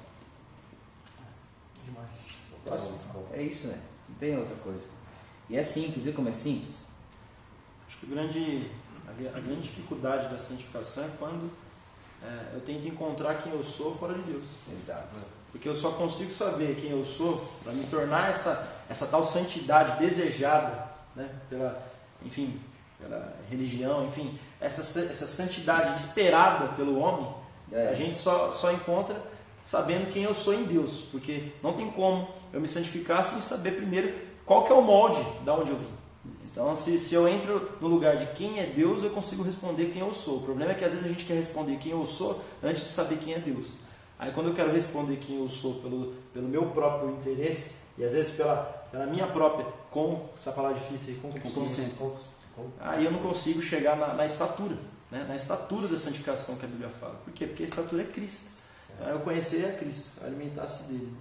Demais. 1.84 2.08
Próximo. 2.64 2.98
É 3.32 3.42
isso, 3.42 3.66
né? 3.66 3.78
Não 4.08 4.16
tem 4.16 4.38
outra 4.38 4.56
coisa. 4.56 4.80
E 5.50 5.56
é 5.56 5.62
simples, 5.62 6.04
viu 6.04 6.14
como 6.14 6.28
é 6.28 6.32
simples? 6.32 6.86
Acho 7.86 7.98
que 7.98 8.06
o 8.06 8.08
grande, 8.08 8.70
a, 9.08 9.12
gra- 9.12 9.30
a 9.36 9.40
grande 9.40 9.62
dificuldade 9.62 10.28
da 10.28 10.38
santificação 10.38 11.04
é 11.04 11.08
quando 11.18 11.50
é, 12.22 12.54
eu 12.54 12.60
tento 12.60 12.86
encontrar 12.86 13.34
quem 13.36 13.52
eu 13.52 13.62
sou 13.64 13.94
fora 13.94 14.14
de 14.14 14.22
Deus. 14.22 14.44
Exato. 14.72 15.16
Porque 15.52 15.68
eu 15.68 15.74
só 15.76 15.90
consigo 15.92 16.32
saber 16.32 16.74
quem 16.76 16.90
eu 16.90 17.04
sou 17.04 17.36
para 17.62 17.72
me 17.72 17.84
tornar 17.84 18.30
essa, 18.30 18.68
essa 18.88 19.06
tal 19.06 19.24
santidade 19.24 19.98
desejada 20.00 20.88
né, 21.14 21.28
pela, 21.48 21.80
enfim, 22.24 22.60
pela 22.98 23.32
religião, 23.48 24.06
enfim, 24.06 24.36
essa, 24.60 24.82
sa- 24.82 25.00
essa 25.12 25.26
santidade 25.26 25.98
esperada 25.98 26.68
pelo 26.74 26.98
homem, 26.98 27.28
É. 27.72 27.88
a 27.88 27.94
gente 27.94 28.16
só, 28.16 28.50
só 28.52 28.72
encontra 28.72 29.16
sabendo 29.64 30.10
quem 30.12 30.24
eu 30.24 30.34
sou 30.34 30.54
em 30.54 30.64
Deus. 30.64 31.02
Porque 31.12 31.52
não 31.62 31.72
tem 31.74 31.88
como 31.90 32.28
eu 32.52 32.60
me 32.60 32.66
santificar 32.68 33.22
sem 33.24 33.40
saber 33.40 33.72
primeiro 33.76 34.12
qual 34.44 34.64
que 34.64 34.72
é 34.72 34.74
o 34.74 34.82
molde 34.82 35.22
da 35.44 35.54
onde 35.54 35.70
eu 35.70 35.78
vim. 35.78 35.88
Então, 36.50 36.76
se, 36.76 36.98
se 36.98 37.14
eu 37.14 37.26
entro 37.26 37.70
no 37.80 37.88
lugar 37.88 38.16
de 38.16 38.26
quem 38.26 38.60
é 38.60 38.66
Deus, 38.66 39.02
eu 39.02 39.10
consigo 39.10 39.42
responder 39.42 39.86
quem 39.86 40.02
eu 40.02 40.12
sou. 40.12 40.36
O 40.36 40.42
problema 40.42 40.72
é 40.72 40.74
que 40.74 40.84
às 40.84 40.92
vezes 40.92 41.06
a 41.06 41.08
gente 41.08 41.24
quer 41.24 41.34
responder 41.34 41.76
quem 41.76 41.92
eu 41.92 42.06
sou 42.06 42.42
antes 42.62 42.84
de 42.84 42.90
saber 42.90 43.18
quem 43.18 43.34
é 43.34 43.38
Deus. 43.38 43.72
Aí, 44.18 44.30
quando 44.32 44.48
eu 44.48 44.54
quero 44.54 44.70
responder 44.70 45.16
quem 45.16 45.38
eu 45.38 45.48
sou 45.48 45.74
pelo, 45.74 46.14
pelo 46.32 46.48
meu 46.48 46.66
próprio 46.66 47.10
interesse, 47.10 47.74
e 47.96 48.04
às 48.04 48.12
vezes 48.12 48.34
pela, 48.34 48.56
pela 48.90 49.06
minha 49.06 49.26
própria, 49.26 49.66
com 49.90 50.28
essa 50.36 50.52
palavra 50.52 50.78
difícil 50.78 51.14
aí, 51.14 51.20
com 51.20 51.40
consciência, 51.40 52.10
aí 52.80 53.04
eu 53.04 53.10
não 53.10 53.18
consigo 53.20 53.60
chegar 53.62 53.96
na, 53.96 54.14
na 54.14 54.26
estatura, 54.26 54.76
né? 55.10 55.24
na 55.28 55.34
estatura 55.34 55.88
da 55.88 55.98
santificação 55.98 56.56
que 56.56 56.64
a 56.64 56.68
Bíblia 56.68 56.90
fala. 57.00 57.14
Por 57.24 57.32
quê? 57.32 57.46
Porque 57.46 57.62
a 57.62 57.66
estatura 57.66 58.02
é 58.02 58.06
Cristo. 58.06 58.46
Então, 58.94 59.08
eu 59.08 59.20
conhecer 59.20 59.66
a 59.66 59.72
Cristo, 59.72 60.12
alimentar-se 60.24 60.84
dele. 60.84 61.12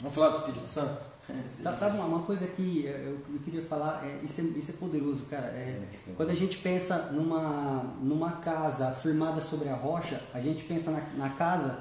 Vamos 0.00 0.14
falar 0.14 0.28
do 0.28 0.36
Espírito 0.38 0.68
Santo? 0.68 1.02
Sabe, 1.62 1.98
uma, 1.98 2.22
coisa 2.22 2.46
que 2.46 2.84
eu, 2.86 3.18
queria 3.44 3.62
falar, 3.62 4.04
é, 4.04 4.24
isso, 4.24 4.40
é, 4.40 4.44
isso 4.44 4.70
é 4.70 4.74
poderoso, 4.74 5.24
cara. 5.26 5.46
É, 5.46 5.82
quando 6.16 6.30
a 6.30 6.34
gente 6.34 6.58
pensa 6.58 7.10
numa, 7.12 7.82
numa 8.00 8.32
casa 8.32 8.92
firmada 8.92 9.40
sobre 9.40 9.68
a 9.68 9.74
rocha, 9.74 10.20
a 10.32 10.40
gente 10.40 10.62
pensa 10.64 10.90
na, 10.90 11.00
na 11.16 11.30
casa 11.30 11.80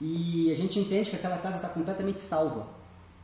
e 0.00 0.52
a 0.52 0.54
gente 0.54 0.78
entende 0.78 1.10
que 1.10 1.16
aquela 1.16 1.38
casa 1.38 1.56
está 1.56 1.68
completamente 1.68 2.20
salva. 2.20 2.68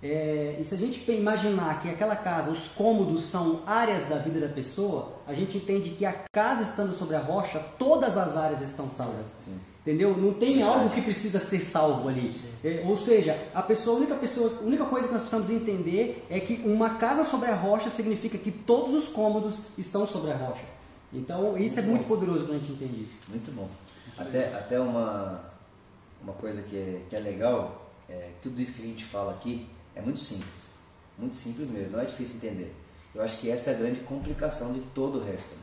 É, 0.02 0.56
e 0.60 0.64
se 0.64 0.74
a 0.74 0.78
gente 0.78 1.08
imaginar 1.12 1.80
que 1.80 1.88
aquela 1.88 2.16
casa, 2.16 2.50
os 2.50 2.68
cômodos 2.68 3.22
são 3.22 3.62
áreas 3.64 4.08
da 4.08 4.18
vida 4.18 4.40
da 4.40 4.52
pessoa, 4.52 5.12
a 5.28 5.32
gente 5.32 5.58
entende 5.58 5.90
que 5.90 6.04
a 6.04 6.12
casa 6.32 6.64
estando 6.64 6.92
sobre 6.92 7.14
a 7.14 7.20
rocha, 7.20 7.60
todas 7.78 8.16
as 8.16 8.36
áreas 8.36 8.60
estão 8.60 8.90
salvas. 8.90 9.28
Sim. 9.38 9.60
Entendeu? 9.82 10.16
Não 10.16 10.32
tem 10.32 10.62
algo 10.62 10.90
que 10.90 11.02
precisa 11.02 11.40
ser 11.40 11.60
salvo 11.60 12.08
ali. 12.08 12.32
É, 12.62 12.84
ou 12.86 12.96
seja, 12.96 13.36
a 13.52 13.60
pessoa, 13.60 13.96
a 13.96 13.98
única 13.98 14.14
pessoa, 14.14 14.58
a 14.60 14.64
única 14.64 14.84
coisa 14.84 15.08
que 15.08 15.12
nós 15.12 15.22
precisamos 15.22 15.50
entender 15.50 16.24
é 16.30 16.38
que 16.38 16.62
uma 16.64 16.90
casa 16.90 17.24
sobre 17.24 17.50
a 17.50 17.54
rocha 17.54 17.90
significa 17.90 18.38
que 18.38 18.52
todos 18.52 18.94
os 18.94 19.08
cômodos 19.08 19.58
estão 19.76 20.06
sobre 20.06 20.30
a 20.30 20.36
rocha. 20.36 20.64
Então, 21.12 21.58
isso 21.58 21.80
é 21.80 21.82
muito 21.82 22.06
poderoso 22.06 22.46
quando 22.46 22.56
a 22.56 22.60
gente 22.60 22.72
entende 22.72 23.02
isso. 23.02 23.14
Muito 23.28 23.50
bom. 23.50 23.68
Até, 24.16 24.54
até 24.54 24.78
uma, 24.78 25.44
uma 26.22 26.32
coisa 26.34 26.62
que 26.62 26.76
é, 26.76 27.00
que 27.10 27.16
é 27.16 27.18
legal, 27.18 27.90
é, 28.08 28.30
tudo 28.40 28.60
isso 28.60 28.74
que 28.74 28.82
a 28.82 28.86
gente 28.86 29.04
fala 29.04 29.32
aqui 29.32 29.66
é 29.96 30.00
muito 30.00 30.20
simples. 30.20 30.72
Muito 31.18 31.34
simples 31.34 31.68
mesmo, 31.68 31.96
não 31.96 32.00
é 32.00 32.04
difícil 32.04 32.36
entender. 32.36 32.72
Eu 33.14 33.22
acho 33.22 33.38
que 33.40 33.50
essa 33.50 33.70
é 33.70 33.74
a 33.74 33.78
grande 33.78 34.00
complicação 34.00 34.72
de 34.72 34.80
todo 34.94 35.18
o 35.18 35.24
resto. 35.24 35.50
né? 35.54 35.60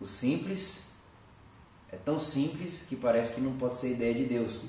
O 0.00 0.06
simples 0.06 0.89
é 1.92 1.96
tão 1.96 2.18
simples 2.18 2.84
que 2.88 2.96
parece 2.96 3.34
que 3.34 3.40
não 3.40 3.52
pode 3.52 3.76
ser 3.76 3.90
ideia 3.90 4.14
de 4.14 4.24
Deus. 4.24 4.62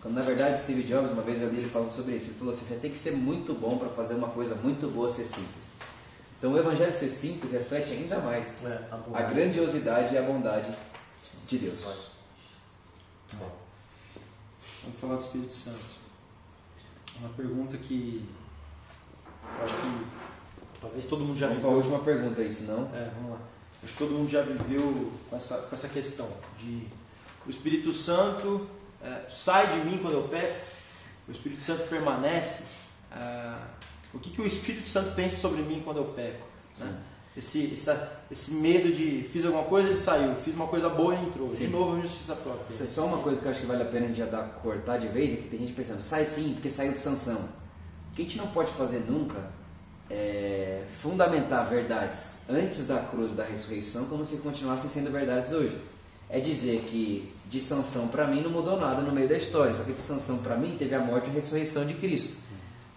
Quando 0.00 0.14
na 0.14 0.22
verdade 0.22 0.60
Steve 0.60 0.82
Jobs, 0.82 1.10
uma 1.10 1.22
vez 1.22 1.42
eu 1.42 1.48
li 1.48 1.58
ele 1.58 1.68
falando 1.68 1.90
sobre 1.90 2.16
isso, 2.16 2.26
ele 2.26 2.38
falou 2.38 2.52
assim, 2.52 2.64
você 2.64 2.76
tem 2.76 2.90
que 2.90 2.98
ser 2.98 3.12
muito 3.12 3.54
bom 3.54 3.78
para 3.78 3.88
fazer 3.88 4.14
uma 4.14 4.28
coisa 4.28 4.54
muito 4.54 4.88
boa 4.88 5.08
ser 5.08 5.24
simples. 5.24 5.74
Então 6.38 6.52
o 6.52 6.58
evangelho 6.58 6.92
ser 6.92 7.08
simples 7.08 7.52
reflete 7.52 7.92
ainda 7.92 8.18
mais 8.20 8.62
É, 8.64 8.84
a 9.14 9.22
grandiosidade 9.22 10.14
e 10.14 10.18
a 10.18 10.22
bondade 10.22 10.72
de 11.46 11.58
Deus. 11.58 11.78
Vamos 14.82 15.00
falar 15.00 15.16
do 15.16 15.22
Espírito 15.22 15.52
Santo. 15.52 15.96
Uma 17.18 17.30
pergunta 17.30 17.76
que 17.78 18.28
eu 19.58 19.64
acho 19.64 19.74
que 19.74 20.06
talvez 20.80 21.06
todo 21.06 21.24
mundo 21.24 21.38
já 21.38 21.48
Vamos 21.48 21.62
para 21.62 21.70
a 21.70 21.74
última 21.74 21.98
pergunta 22.00 22.40
aí, 22.42 22.52
senão. 22.52 22.90
É, 22.94 23.10
vamos 23.16 23.32
lá. 23.32 23.38
Acho 23.86 23.92
que 23.92 23.98
todo 24.00 24.10
mundo 24.10 24.28
já 24.28 24.42
viveu 24.42 25.12
com 25.30 25.36
essa, 25.36 25.58
com 25.58 25.72
essa 25.76 25.86
questão 25.86 26.28
de 26.58 26.88
o 27.46 27.50
Espírito 27.50 27.92
Santo 27.92 28.66
é, 29.00 29.26
sai 29.28 29.78
de 29.78 29.88
mim 29.88 30.00
quando 30.02 30.14
eu 30.14 30.24
peco, 30.24 30.58
o 31.28 31.30
Espírito 31.30 31.62
Santo 31.62 31.88
permanece. 31.88 32.64
ah, 33.12 33.64
o 34.12 34.18
que, 34.18 34.30
que 34.30 34.42
o 34.42 34.46
Espírito 34.46 34.88
Santo 34.88 35.14
pensa 35.14 35.36
sobre 35.36 35.62
mim 35.62 35.82
quando 35.84 35.98
eu 35.98 36.06
peco? 36.06 36.44
né? 36.78 36.98
Esse, 37.36 37.74
essa, 37.74 38.22
esse 38.28 38.54
medo 38.54 38.92
de 38.92 39.22
fiz 39.22 39.44
alguma 39.44 39.62
coisa, 39.62 39.90
ele 39.90 39.98
saiu, 39.98 40.34
fiz 40.34 40.52
uma 40.52 40.66
coisa 40.66 40.88
boa, 40.88 41.14
ele 41.14 41.26
entrou. 41.26 41.48
Sim. 41.52 41.66
De 41.66 41.72
novo, 41.72 41.96
a 41.96 42.00
justiça 42.00 42.34
própria. 42.34 42.66
Isso 42.68 42.82
é 42.82 42.86
só 42.88 43.06
uma 43.06 43.18
coisa 43.18 43.38
que 43.40 43.46
eu 43.46 43.50
acho 43.52 43.60
que 43.60 43.66
vale 43.66 43.84
a 43.84 43.86
pena 43.86 44.06
a 44.06 44.08
gente 44.08 44.18
já 44.18 44.26
dar, 44.26 44.48
cortar 44.62 44.98
de 44.98 45.06
vez, 45.06 45.32
é 45.32 45.36
que 45.36 45.48
tem 45.48 45.60
gente 45.60 45.74
pensando, 45.74 46.02
sai 46.02 46.26
sim, 46.26 46.54
porque 46.54 46.68
saiu 46.68 46.92
de 46.92 46.98
sanção. 46.98 47.38
O 48.10 48.16
que 48.16 48.22
a 48.22 48.24
gente 48.24 48.38
não 48.38 48.48
pode 48.48 48.72
fazer 48.72 48.98
nunca 49.08 49.48
é 50.10 50.84
fundamentar 51.00 51.68
verdades 51.68 52.48
antes 52.48 52.86
da 52.86 52.98
cruz 53.00 53.32
da 53.32 53.44
ressurreição 53.44 54.06
como 54.06 54.24
se 54.24 54.38
continuassem 54.38 54.88
sendo 54.88 55.10
verdades 55.10 55.52
hoje. 55.52 55.80
É 56.28 56.40
dizer 56.40 56.82
que 56.82 57.32
de 57.46 57.60
sanção 57.60 58.08
para 58.08 58.26
mim 58.26 58.42
não 58.42 58.50
mudou 58.50 58.78
nada 58.78 59.00
no 59.02 59.12
meio 59.12 59.28
da 59.28 59.36
história, 59.36 59.72
só 59.72 59.84
que 59.84 59.92
de 59.92 60.00
sanção 60.00 60.38
para 60.38 60.56
mim 60.56 60.76
teve 60.76 60.94
a 60.94 61.00
morte 61.00 61.28
e 61.28 61.30
a 61.30 61.34
ressurreição 61.34 61.86
de 61.86 61.94
Cristo. 61.94 62.36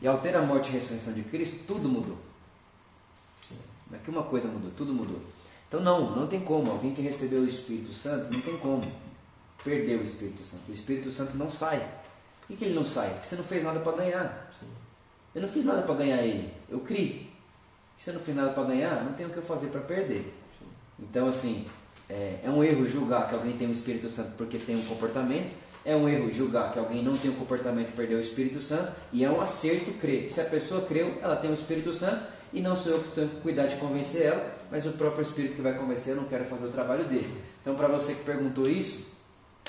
E 0.02 0.08
ao 0.08 0.20
ter 0.20 0.36
a 0.36 0.42
morte 0.42 0.68
e 0.68 0.70
a 0.70 0.74
ressurreição 0.74 1.14
de 1.14 1.24
Cristo, 1.24 1.66
tudo 1.68 1.88
mudou. 1.88 2.18
Não 3.90 3.98
é 3.98 4.02
que 4.02 4.10
uma 4.10 4.24
coisa 4.24 4.48
mudou, 4.48 4.72
tudo 4.72 4.94
mudou. 4.94 5.20
Então 5.68 5.80
não, 5.80 6.16
não 6.16 6.28
tem 6.28 6.40
como. 6.40 6.72
Alguém 6.72 6.94
que 6.94 7.02
recebeu 7.02 7.42
o 7.42 7.48
Espírito 7.48 7.94
Santo, 7.94 8.34
não 8.34 8.42
tem 8.42 8.58
como 8.58 8.84
perder 9.64 10.00
o 10.00 10.04
Espírito 10.04 10.44
Santo. 10.44 10.64
O 10.70 10.74
Espírito 10.74 11.12
Santo 11.12 11.38
não 11.38 11.50
sai. 11.50 11.80
Por 12.42 12.48
que, 12.48 12.56
que 12.58 12.66
ele 12.66 12.74
não 12.74 12.86
sai? 12.86 13.10
Porque 13.10 13.28
você 13.28 13.36
não 13.36 13.44
fez 13.44 13.64
nada 13.64 13.80
para 13.80 13.98
ganhar. 13.98 14.52
Eu 15.40 15.44
não 15.44 15.48
fiz 15.48 15.64
nada 15.64 15.84
para 15.84 15.96
ganhar 15.96 16.22
ele. 16.22 16.50
Eu 16.70 16.82
criei. 16.82 17.30
Se 17.98 18.10
eu 18.10 18.16
não 18.16 18.22
fiz 18.22 18.36
nada 18.36 18.52
para 18.52 18.66
ganhar, 18.66 19.06
não 19.06 19.14
tenho 19.14 19.30
o 19.30 19.32
que 19.32 19.38
eu 19.38 19.44
fazer 19.44 19.68
para 19.68 19.80
perder. 19.80 20.34
Então, 21.00 21.30
assim, 21.30 21.66
é, 22.10 22.42
é 22.44 22.50
um 22.50 22.62
erro 22.62 22.86
julgar 22.86 23.30
que 23.30 23.36
alguém 23.36 23.58
tem 23.58 23.70
o 23.70 23.72
Espírito 23.72 24.10
Santo 24.10 24.34
porque 24.38 24.58
tem 24.58 24.76
um 24.76 24.84
comportamento. 24.84 25.56
É 25.86 25.96
um 25.96 26.10
erro 26.10 26.30
julgar 26.30 26.74
que 26.74 26.80
alguém 26.80 27.02
não 27.02 27.16
tem 27.16 27.32
um 27.32 27.36
comportamento 27.36 27.88
e 27.88 27.92
perdeu 27.94 28.18
o 28.18 28.22
Espírito 28.22 28.62
Santo. 28.62 28.92
E 29.14 29.24
é 29.24 29.32
um 29.32 29.40
acerto 29.40 29.94
crer. 29.94 30.30
Se 30.30 30.42
a 30.42 30.44
pessoa 30.44 30.82
creu, 30.86 31.18
ela 31.22 31.38
tem 31.38 31.50
o 31.50 31.54
Espírito 31.54 31.94
Santo. 31.94 32.22
E 32.52 32.60
não 32.60 32.76
sou 32.76 32.92
eu 32.92 33.00
que 33.00 33.12
tenho 33.12 33.30
que 33.30 33.40
cuidar 33.40 33.68
de 33.68 33.78
convencer 33.78 34.24
ela, 34.24 34.58
mas 34.70 34.86
o 34.86 34.92
próprio 34.92 35.22
Espírito 35.22 35.56
que 35.56 35.62
vai 35.62 35.78
convencer, 35.78 36.16
eu 36.16 36.22
não 36.22 36.28
quero 36.28 36.44
fazer 36.44 36.66
o 36.66 36.72
trabalho 36.72 37.06
dele. 37.06 37.34
Então, 37.62 37.76
para 37.76 37.88
você 37.88 38.14
que 38.14 38.24
perguntou 38.26 38.68
isso, 38.68 39.08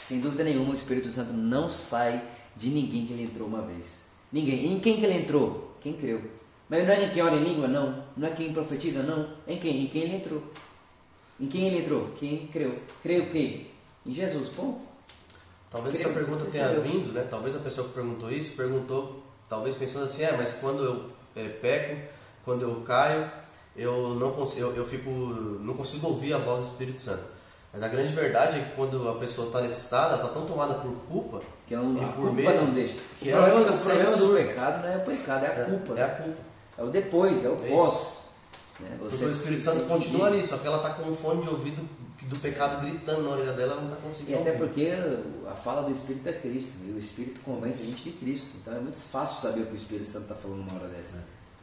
sem 0.02 0.18
dúvida 0.18 0.42
nenhuma, 0.42 0.72
o 0.72 0.74
Espírito 0.74 1.12
Santo 1.12 1.32
não 1.32 1.70
sai 1.70 2.24
de 2.56 2.70
ninguém 2.70 3.06
que 3.06 3.12
ele 3.12 3.22
entrou 3.22 3.46
uma 3.46 3.62
vez. 3.62 4.09
Ninguém. 4.32 4.72
Em 4.72 4.80
quem 4.80 4.96
que 4.96 5.04
ele 5.04 5.18
entrou? 5.18 5.76
Quem 5.80 5.94
creu. 5.94 6.20
Mas 6.68 6.86
não 6.86 6.94
é 6.94 7.04
em 7.04 7.10
quem 7.10 7.22
ora 7.22 7.36
em 7.36 7.44
língua? 7.44 7.66
Não. 7.66 8.04
Não 8.16 8.28
é 8.28 8.30
quem 8.30 8.52
profetiza? 8.52 9.02
Não. 9.02 9.28
Em 9.46 9.58
quem? 9.58 9.84
Em 9.84 9.86
quem 9.88 10.02
ele 10.02 10.16
entrou. 10.16 10.42
Em 11.40 11.46
quem 11.46 11.66
ele 11.66 11.78
entrou? 11.78 12.10
Quem 12.18 12.46
creu. 12.46 12.78
Creu 13.02 13.30
quem? 13.30 13.66
Em 14.06 14.14
Jesus, 14.14 14.50
ponto. 14.50 14.84
Talvez 15.70 15.96
Creio, 15.96 16.10
essa 16.10 16.18
pergunta 16.18 16.44
tenha 16.46 16.68
vindo, 16.80 17.12
né? 17.12 17.26
Talvez 17.30 17.54
a 17.54 17.60
pessoa 17.60 17.88
que 17.88 17.94
perguntou 17.94 18.30
isso 18.30 18.56
perguntou, 18.56 19.22
talvez 19.48 19.76
pensando 19.76 20.04
assim, 20.04 20.24
é, 20.24 20.32
mas 20.36 20.54
quando 20.54 20.84
eu 20.84 21.10
é, 21.36 21.48
peco, 21.48 22.08
quando 22.44 22.62
eu 22.62 22.82
caio, 22.82 23.30
eu 23.76 24.16
não 24.16 24.32
consigo, 24.32 24.66
eu, 24.66 24.76
eu 24.76 24.86
fico, 24.86 25.08
não 25.08 25.74
consigo 25.74 26.08
ouvir 26.08 26.32
a 26.34 26.38
voz 26.38 26.62
do 26.62 26.68
Espírito 26.68 27.00
Santo. 27.00 27.22
Mas 27.72 27.82
a 27.82 27.88
grande 27.88 28.12
verdade 28.12 28.58
é 28.58 28.64
que 28.64 28.74
quando 28.74 29.08
a 29.08 29.14
pessoa 29.14 29.46
está 29.46 29.60
nesse 29.60 29.80
estado, 29.80 30.14
ela 30.14 30.22
está 30.22 30.28
tão 30.28 30.44
tomada 30.44 30.74
por 30.74 30.92
culpa, 31.08 31.40
Que 31.70 31.76
não, 31.76 31.96
E 31.96 32.00
a 32.04 32.08
por 32.08 32.14
culpa 32.14 32.32
medo, 32.34 32.64
não 32.66 32.74
deixa. 32.74 32.94
que 33.20 33.28
o 33.28 33.30
ela 33.32 33.46
problema, 33.48 33.72
fica 33.72 33.92
o 33.92 33.94
problema 33.94 34.16
do 34.16 34.34
pecado 34.34 34.82
não 34.82 34.88
é 34.92 34.96
o 34.96 35.00
pecado, 35.04 35.44
é 35.44 35.48
a 35.48 35.64
culpa. 35.66 35.94
é 36.00 36.02
a 36.02 36.08
culpa. 36.16 36.38
É 36.78 36.82
o 36.82 36.86
depois, 36.90 37.44
é 37.44 37.48
o 37.48 37.54
pós. 37.56 38.20
Né? 38.80 38.96
Porque 38.98 39.24
o 39.24 39.30
Espírito 39.30 39.62
Santo 39.62 39.84
continua 39.86 40.26
ali, 40.26 40.44
só 40.44 40.58
que 40.58 40.66
ela 40.66 40.78
está 40.78 40.90
com 40.94 41.08
um 41.08 41.14
fone 41.14 41.42
de 41.44 41.48
ouvido 41.48 41.88
do 42.22 42.38
pecado 42.40 42.80
gritando 42.84 43.22
na 43.22 43.30
orelha 43.30 43.52
dela, 43.52 43.74
ela 43.74 43.82
não 43.82 43.88
está 43.88 44.00
E 44.00 44.02
conseguindo 44.02 44.40
até 44.40 44.50
ouvir. 44.50 44.64
porque 44.66 44.92
a 45.48 45.54
fala 45.54 45.82
do 45.82 45.92
Espírito 45.92 46.28
é 46.28 46.32
Cristo, 46.32 46.72
e 46.84 46.90
o 46.90 46.98
Espírito 46.98 47.40
convence 47.42 47.82
a 47.82 47.86
gente 47.86 48.02
de 48.02 48.10
Cristo. 48.12 48.48
Então 48.60 48.74
é 48.76 48.80
muito 48.80 48.98
fácil 48.98 49.40
saber 49.48 49.60
o 49.60 49.66
que 49.66 49.74
o 49.74 49.76
Espírito 49.76 50.08
Santo 50.08 50.22
está 50.24 50.34
falando 50.34 50.62
uma 50.62 50.74
hora 50.74 50.88
dessa. 50.88 51.18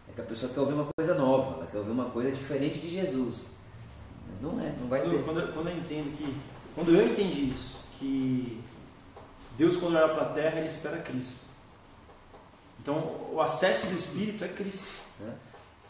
É 0.09 0.13
que 0.15 0.21
a 0.21 0.23
pessoa 0.23 0.49
quer 0.53 0.61
ouvir 0.61 0.73
uma 0.73 0.88
coisa 0.97 1.15
nova, 1.15 1.57
ela 1.57 1.67
quer 1.69 1.79
ouvir 1.79 1.91
uma 1.91 2.05
coisa 2.05 2.31
diferente 2.31 2.79
de 2.79 2.88
Jesus. 2.89 3.35
Mas 4.25 4.41
não 4.53 4.61
é, 4.61 4.73
não 4.79 4.88
vai 4.88 5.01
Quando, 5.01 5.11
ter. 5.17 5.23
quando 5.25 5.39
eu, 5.41 5.47
quando 5.49 5.67
eu 5.69 5.75
entendo 5.77 6.15
que. 6.17 6.34
Quando 6.75 6.95
eu 6.95 7.07
entendi 7.07 7.49
isso, 7.49 7.75
que 7.99 8.61
Deus, 9.57 9.75
quando 9.77 9.95
olha 9.95 10.13
para 10.13 10.23
a 10.23 10.29
terra, 10.29 10.59
ele 10.59 10.67
espera 10.67 10.97
Cristo. 10.99 11.45
Então, 12.81 12.95
o 13.34 13.41
acesso 13.41 13.88
do 13.88 13.95
Espírito 13.97 14.43
é 14.43 14.47
Cristo. 14.47 14.88
né? 15.19 15.34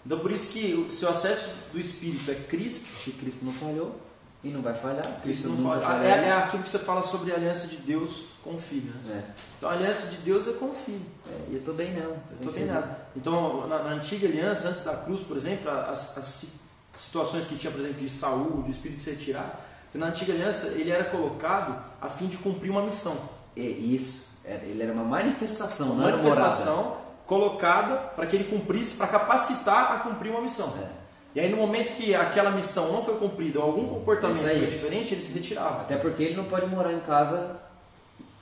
Então, 0.05 0.19
por 0.19 0.31
isso 0.31 0.51
que 0.51 0.73
o- 0.73 0.89
se 0.91 1.03
o 1.05 1.09
acesso 1.09 1.49
do 1.73 1.79
Espírito 1.79 2.31
é 2.31 2.35
Cristo, 2.35 2.87
Se 3.03 3.11
Cristo 3.11 3.43
não 3.45 3.51
falhou, 3.53 3.99
e 4.43 4.49
não 4.49 4.61
vai 4.61 4.73
falhar, 4.73 5.03
Cristo 5.21 5.49
Cristo 5.49 5.49
não 5.49 5.71
falharia. 5.81 6.07
É, 6.07 6.27
é 6.29 6.31
aquilo 6.31 6.63
que 6.63 6.69
você 6.69 6.79
fala 6.79 7.03
sobre 7.03 7.33
a 7.33 7.35
aliança 7.35 7.67
de 7.67 7.75
Deus 7.77 8.25
com 8.43 8.55
o 8.55 8.57
Filho. 8.57 8.93
Né? 9.03 9.23
É, 9.27 9.41
Então, 9.57 9.69
a 9.69 9.73
aliança 9.73 10.07
de 10.07 10.17
Deus 10.17 10.47
é 10.47 10.53
com 10.53 10.67
o 10.67 10.73
Filho. 10.73 11.05
é, 11.29 11.49
e 11.49 11.53
eu 11.55 11.59
estou 11.59 11.73
bem 11.73 11.93
nela. 11.93 12.17
Eu 12.31 12.35
estou 12.37 12.53
bem 12.53 12.65
nada. 12.65 13.01
Então, 13.15 13.67
na, 13.67 13.83
na 13.83 13.89
antiga 13.91 14.27
aliança, 14.27 14.69
antes 14.69 14.83
da 14.83 14.95
cruz, 14.95 15.21
por 15.21 15.35
exemplo, 15.35 15.69
as, 15.69 16.17
as 16.17 16.25
si- 16.25 16.53
situações 16.95 17.45
que 17.45 17.57
tinha, 17.57 17.71
por 17.71 17.81
exemplo, 17.81 17.99
de 17.99 18.09
Saúl, 18.09 18.63
de 18.63 18.71
espírito 18.71 19.01
se 19.01 19.09
retirar, 19.11 19.65
na 19.93 20.07
antiga 20.07 20.31
aliança 20.31 20.67
ele 20.67 20.91
era 20.91 21.05
colocado 21.05 21.83
a 21.99 22.07
fim 22.07 22.27
de 22.27 22.37
cumprir 22.37 22.69
uma 22.69 22.83
missão. 22.83 23.17
É 23.57 23.69
isso, 23.69 24.27
é, 24.45 24.61
ele 24.65 24.83
era 24.83 24.93
uma 24.93 25.03
manifestação, 25.03 25.87
Uma 25.87 25.95
não 25.95 26.07
era 26.07 26.17
morada. 26.17 26.39
manifestação 26.41 26.97
colocada 27.25 27.95
para 28.15 28.25
que 28.25 28.35
ele 28.35 28.45
cumprisse, 28.45 28.95
para 28.95 29.07
capacitar 29.07 29.91
a 29.93 29.99
cumprir 29.99 30.31
uma 30.31 30.41
missão. 30.41 30.73
É. 30.81 30.87
E 31.35 31.39
aí, 31.39 31.49
no 31.49 31.57
momento 31.57 31.93
que 31.93 32.15
aquela 32.15 32.51
missão 32.51 32.91
não 32.91 33.03
foi 33.03 33.15
cumprida 33.17 33.59
ou 33.59 33.65
algum 33.65 33.87
comportamento 33.87 34.37
Isso 34.37 34.47
aí. 34.47 34.59
foi 34.59 34.67
diferente, 34.69 35.13
ele 35.13 35.21
se 35.21 35.31
retirava. 35.33 35.81
Até 35.81 35.97
porque 35.97 36.23
ele 36.23 36.35
não 36.35 36.45
pode 36.45 36.65
morar 36.67 36.93
em 36.93 36.99
casa 37.01 37.59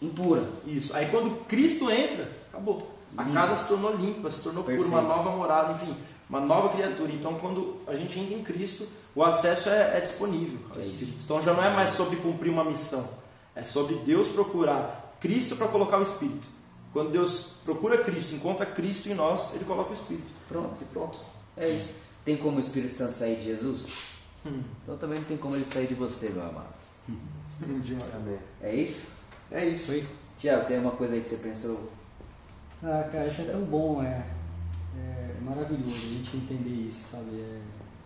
impura. 0.02 0.44
Isso. 0.66 0.96
Aí, 0.96 1.08
quando 1.08 1.32
Cristo 1.46 1.90
entra, 1.90 2.30
acabou. 2.50 2.92
A 3.18 3.24
Limpa. 3.24 3.34
casa 3.40 3.56
se 3.56 3.68
tornou 3.68 3.94
limpa, 3.96 4.30
se 4.30 4.42
tornou 4.42 4.64
pura, 4.64 4.76
uma 4.78 4.84
Perfeito. 4.84 5.08
nova 5.08 5.32
morada, 5.32 5.74
enfim, 5.74 5.96
uma 6.30 6.40
nova 6.42 6.70
criatura. 6.70 7.12
Então, 7.12 7.36
quando 7.36 7.78
a 7.88 7.94
gente 7.96 8.20
entra 8.20 8.36
em 8.36 8.44
Cristo, 8.44 8.88
o 9.16 9.24
acesso 9.24 9.70
é, 9.70 9.98
é 9.98 10.02
disponível 10.02 10.60
ao 10.74 10.80
É. 10.80 10.84
Espírito. 10.84 11.18
Então, 11.24 11.42
já 11.42 11.54
não 11.54 11.64
é 11.64 11.74
mais 11.74 11.92
sobre 11.92 12.18
cumprir 12.18 12.50
uma 12.52 12.64
missão, 12.64 13.08
é 13.56 13.64
sobre 13.64 13.96
Deus 14.06 14.28
procurar 14.28 15.05
Cristo 15.26 15.56
para 15.56 15.68
colocar 15.68 15.98
o 15.98 16.04
Espírito. 16.04 16.48
Quando 16.94 17.12
Deus 17.12 17.56
procura 17.66 17.98
Cristo, 18.04 18.36
encontra 18.36 18.64
Cristo 18.64 19.10
em 19.10 19.16
nós, 19.16 19.56
ele 19.56 19.66
coloca 19.66 19.90
o 19.90 19.94
Espírito. 19.94 20.28
Pronto. 20.48 20.78
E 20.80 20.86
pronto. 20.86 21.20
É 21.58 21.68
isso. 21.68 21.94
Tem 22.24 22.38
como 22.38 22.58
o 22.58 22.60
Espírito 22.60 22.94
Santo 22.94 23.14
sair 23.14 23.38
de 23.38 23.44
Jesus? 23.46 23.88
Hum. 24.46 24.62
Então 24.84 24.96
também 24.98 25.18
não 25.18 25.26
tem 25.26 25.36
como 25.36 25.56
ele 25.56 25.66
sair 25.66 25.88
de 25.88 25.96
você, 25.96 26.30
meu 26.30 26.44
amado. 26.44 26.76
Amém. 28.16 28.38
É 28.62 28.76
isso? 28.76 29.14
É 29.52 29.66
isso. 29.66 30.08
Tiago, 30.38 30.68
tem 30.68 30.78
uma 30.78 30.92
coisa 30.92 31.16
aí 31.16 31.22
que 31.22 31.28
você 31.28 31.38
pensou? 31.38 31.92
Ah, 32.84 33.10
cara, 33.12 33.28
isso 33.28 33.42
é 33.42 33.46
tão 33.46 33.62
bom, 33.62 34.04
é, 34.04 34.24
é 34.96 35.36
maravilhoso 35.42 35.96
a 35.96 36.10
gente 36.10 36.38
entender 36.38 36.88
isso, 36.88 37.00
sabe? 37.10 37.32
É, 37.32 37.62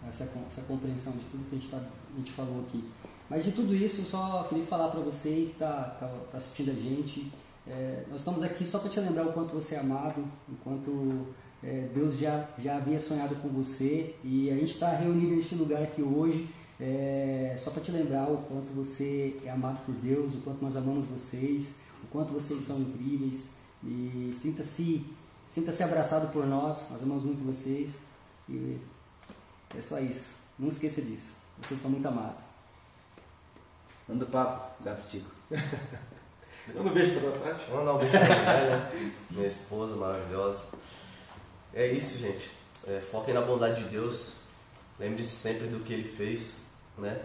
essa, 0.07 0.23
essa 0.23 0.61
compreensão 0.65 1.11
de 1.13 1.25
tudo 1.25 1.49
que 1.49 1.55
a 1.55 1.59
gente, 1.59 1.69
tá, 1.69 1.77
a 1.77 2.17
gente 2.17 2.31
falou 2.31 2.61
aqui. 2.61 2.83
Mas 3.29 3.43
de 3.43 3.51
tudo 3.51 3.75
isso, 3.75 4.03
só 4.03 4.43
queria 4.49 4.65
falar 4.65 4.87
para 4.89 5.01
você 5.01 5.29
que 5.29 5.51
está 5.51 5.83
tá, 5.99 6.07
tá 6.31 6.37
assistindo 6.37 6.71
a 6.71 6.73
gente. 6.73 7.31
é, 7.67 8.03
nós 8.09 8.21
estamos 8.21 8.41
aqui 8.41 8.65
só 8.65 8.79
para 8.79 8.89
te 8.89 8.99
lembrar 8.99 9.27
o 9.27 9.33
quanto 9.33 9.53
você 9.53 9.75
é 9.75 9.79
amado, 9.79 10.23
o 10.47 10.55
quanto 10.63 11.27
é, 11.63 11.87
Deus 11.93 12.17
já, 12.17 12.47
já 12.57 12.77
havia 12.77 12.99
sonhado 12.99 13.35
com 13.35 13.49
você 13.49 14.15
e 14.23 14.49
a 14.49 14.55
gente 14.55 14.73
está 14.73 14.89
reunido 14.95 15.35
neste 15.35 15.55
lugar 15.55 15.83
aqui 15.83 16.01
hoje 16.01 16.49
é, 16.79 17.55
só 17.59 17.71
para 17.71 17.81
te 17.81 17.91
lembrar 17.91 18.29
o 18.31 18.37
quanto 18.37 18.71
você 18.71 19.37
é 19.43 19.49
amado 19.49 19.85
por 19.85 19.93
Deus, 19.95 20.33
o 20.33 20.37
quanto 20.37 20.63
nós 20.63 20.75
amamos 20.77 21.05
vocês, 21.07 21.75
o 22.03 22.07
quanto 22.07 22.31
vocês 22.31 22.61
são 22.61 22.79
incríveis 22.79 23.49
e 23.83 24.31
sinta-se 24.33 25.05
sinta-se 25.47 25.83
abraçado 25.83 26.31
por 26.31 26.45
nós, 26.45 26.89
nós 26.89 27.03
amamos 27.03 27.23
muito 27.23 27.43
vocês 27.43 27.95
e 28.47 28.77
é 29.77 29.81
só 29.81 29.99
isso. 29.99 30.39
Não 30.57 30.67
esqueça 30.67 31.01
disso. 31.01 31.33
Vocês 31.61 31.81
são 31.81 31.91
muito 31.91 32.07
amados. 32.07 32.48
Manda 34.09 34.25
o 34.25 34.27
papo, 34.27 34.83
gato 34.83 35.07
Tico. 35.07 35.29
Não 36.73 36.83
vejo 36.85 37.19
para 37.19 37.31
trás. 37.31 37.61
Vamos 37.69 37.85
mandar 37.85 37.93
um 37.93 37.97
beijo 37.99 38.11
pra 38.11 38.25
minha, 38.25 38.77
né? 38.77 39.13
minha 39.29 39.47
esposa 39.47 39.95
maravilhosa. 39.95 40.65
É 41.75 41.87
isso, 41.91 42.17
gente. 42.17 42.49
É, 42.87 42.99
foquem 43.11 43.35
na 43.35 43.41
bondade 43.41 43.83
de 43.83 43.89
Deus. 43.89 44.37
Lembre-se 44.99 45.35
sempre 45.35 45.67
do 45.67 45.83
que 45.83 45.93
Ele 45.93 46.09
fez, 46.09 46.61
né? 46.97 47.21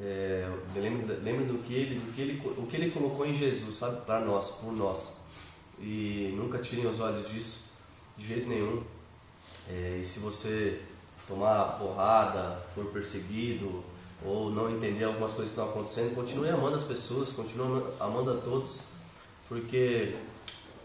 É, 0.00 0.48
lembre, 0.74 1.14
lembre 1.22 1.44
do 1.44 1.58
que 1.58 1.74
ele, 1.74 1.98
do 1.98 2.12
que 2.12 2.20
ele, 2.20 2.42
o 2.56 2.66
que 2.66 2.76
ele 2.76 2.90
colocou 2.90 3.26
em 3.26 3.34
Jesus, 3.34 3.76
sabe, 3.76 4.00
para 4.02 4.20
nós, 4.20 4.50
por 4.50 4.72
nós. 4.72 5.16
E 5.80 6.34
nunca 6.36 6.58
tirem 6.58 6.86
os 6.86 7.00
olhos 7.00 7.28
disso, 7.28 7.64
de 8.16 8.26
jeito 8.26 8.48
nenhum. 8.48 8.82
É, 9.68 9.98
e 10.00 10.04
se 10.04 10.20
você 10.20 10.82
tomar 11.26 11.78
porrada, 11.78 12.60
for 12.74 12.86
perseguido 12.86 13.84
ou 14.24 14.50
não 14.50 14.70
entender 14.70 15.04
algumas 15.04 15.32
coisas 15.32 15.52
que 15.54 15.60
estão 15.60 15.72
acontecendo, 15.72 16.14
continue 16.14 16.48
amando 16.50 16.76
as 16.76 16.82
pessoas, 16.82 17.30
continue 17.30 17.66
ama- 17.66 17.90
amando 18.00 18.32
a 18.32 18.36
todos, 18.36 18.80
porque 19.48 20.14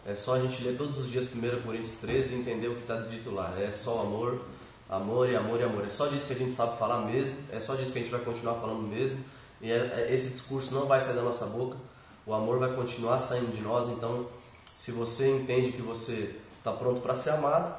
é 0.06 0.16
só 0.16 0.36
a 0.36 0.40
gente 0.40 0.64
ler 0.64 0.78
todos 0.78 0.98
os 1.00 1.10
dias 1.10 1.28
1 1.34 1.62
Coríntios 1.64 1.96
13 1.96 2.36
e 2.36 2.40
entender 2.40 2.68
o 2.68 2.76
que 2.76 2.82
está 2.82 2.98
dito 2.98 3.32
lá. 3.32 3.54
É 3.60 3.72
só 3.72 4.02
amor, 4.02 4.42
amor 4.90 5.30
e 5.30 5.36
amor 5.36 5.60
e 5.60 5.64
amor. 5.64 5.84
É 5.84 5.90
só 5.90 6.08
disso 6.08 6.28
que 6.28 6.34
a 6.34 6.38
gente 6.38 6.54
sabe 6.54 6.78
falar 6.78 7.00
mesmo, 7.06 7.36
é 7.52 7.60
só 7.60 7.76
disso 7.76 7.92
que 7.92 8.00
a 8.00 8.02
gente 8.02 8.12
vai 8.12 8.22
continuar 8.22 8.56
falando 8.56 8.82
mesmo. 8.88 9.24
E 9.62 9.72
é- 9.72 10.08
é- 10.10 10.14
esse 10.14 10.30
discurso 10.30 10.74
não 10.74 10.86
vai 10.86 11.02
sair 11.02 11.16
da 11.16 11.22
nossa 11.22 11.46
boca, 11.46 11.78
o 12.26 12.34
amor 12.34 12.60
vai 12.60 12.74
continuar 12.76 13.18
saindo 13.18 13.56
de 13.56 13.62
nós. 13.62 13.88
Então, 13.90 14.28
se 14.66 14.92
você 14.92 15.30
entende 15.30 15.72
que 15.72 15.82
você 15.82 16.36
está 16.58 16.72
pronto 16.72 17.02
para 17.02 17.16
ser 17.16 17.32
amado, 17.32 17.74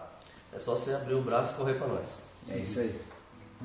é 0.53 0.59
só 0.59 0.75
você 0.75 0.93
abrir 0.93 1.15
o 1.15 1.23
braço 1.23 1.53
e 1.53 1.57
correr 1.57 1.75
para 1.75 1.87
nós. 1.89 2.23
É 2.49 2.59
isso 2.59 2.81
aí. 2.81 2.99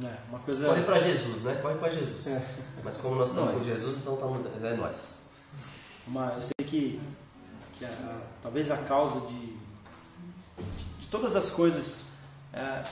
É, 0.04 0.16
uma 0.30 0.40
coisa. 0.40 0.68
Corre 0.68 0.84
pra 0.84 1.00
Jesus, 1.00 1.42
né? 1.42 1.56
Corre 1.62 1.76
pra 1.76 1.90
Jesus. 1.90 2.28
É. 2.28 2.46
Mas 2.84 2.98
como 2.98 3.16
nós 3.16 3.30
estamos 3.30 3.52
Nós. 3.54 3.60
com 3.62 3.68
Jesus, 3.68 3.98
então 3.98 4.16
tamo, 4.16 4.42
é 4.64 4.74
nós. 4.76 5.24
Uma, 6.08 6.34
eu 6.36 6.42
sei 6.42 6.52
que, 6.66 7.02
que 7.74 7.86
a- 7.86 8.22
talvez 8.42 8.72
a 8.72 8.78
causa 8.78 9.26
de, 9.28 9.58
de 11.00 11.08
todas 11.12 11.36
as 11.36 11.50
coisas, 11.50 12.04
é, 12.54 12.84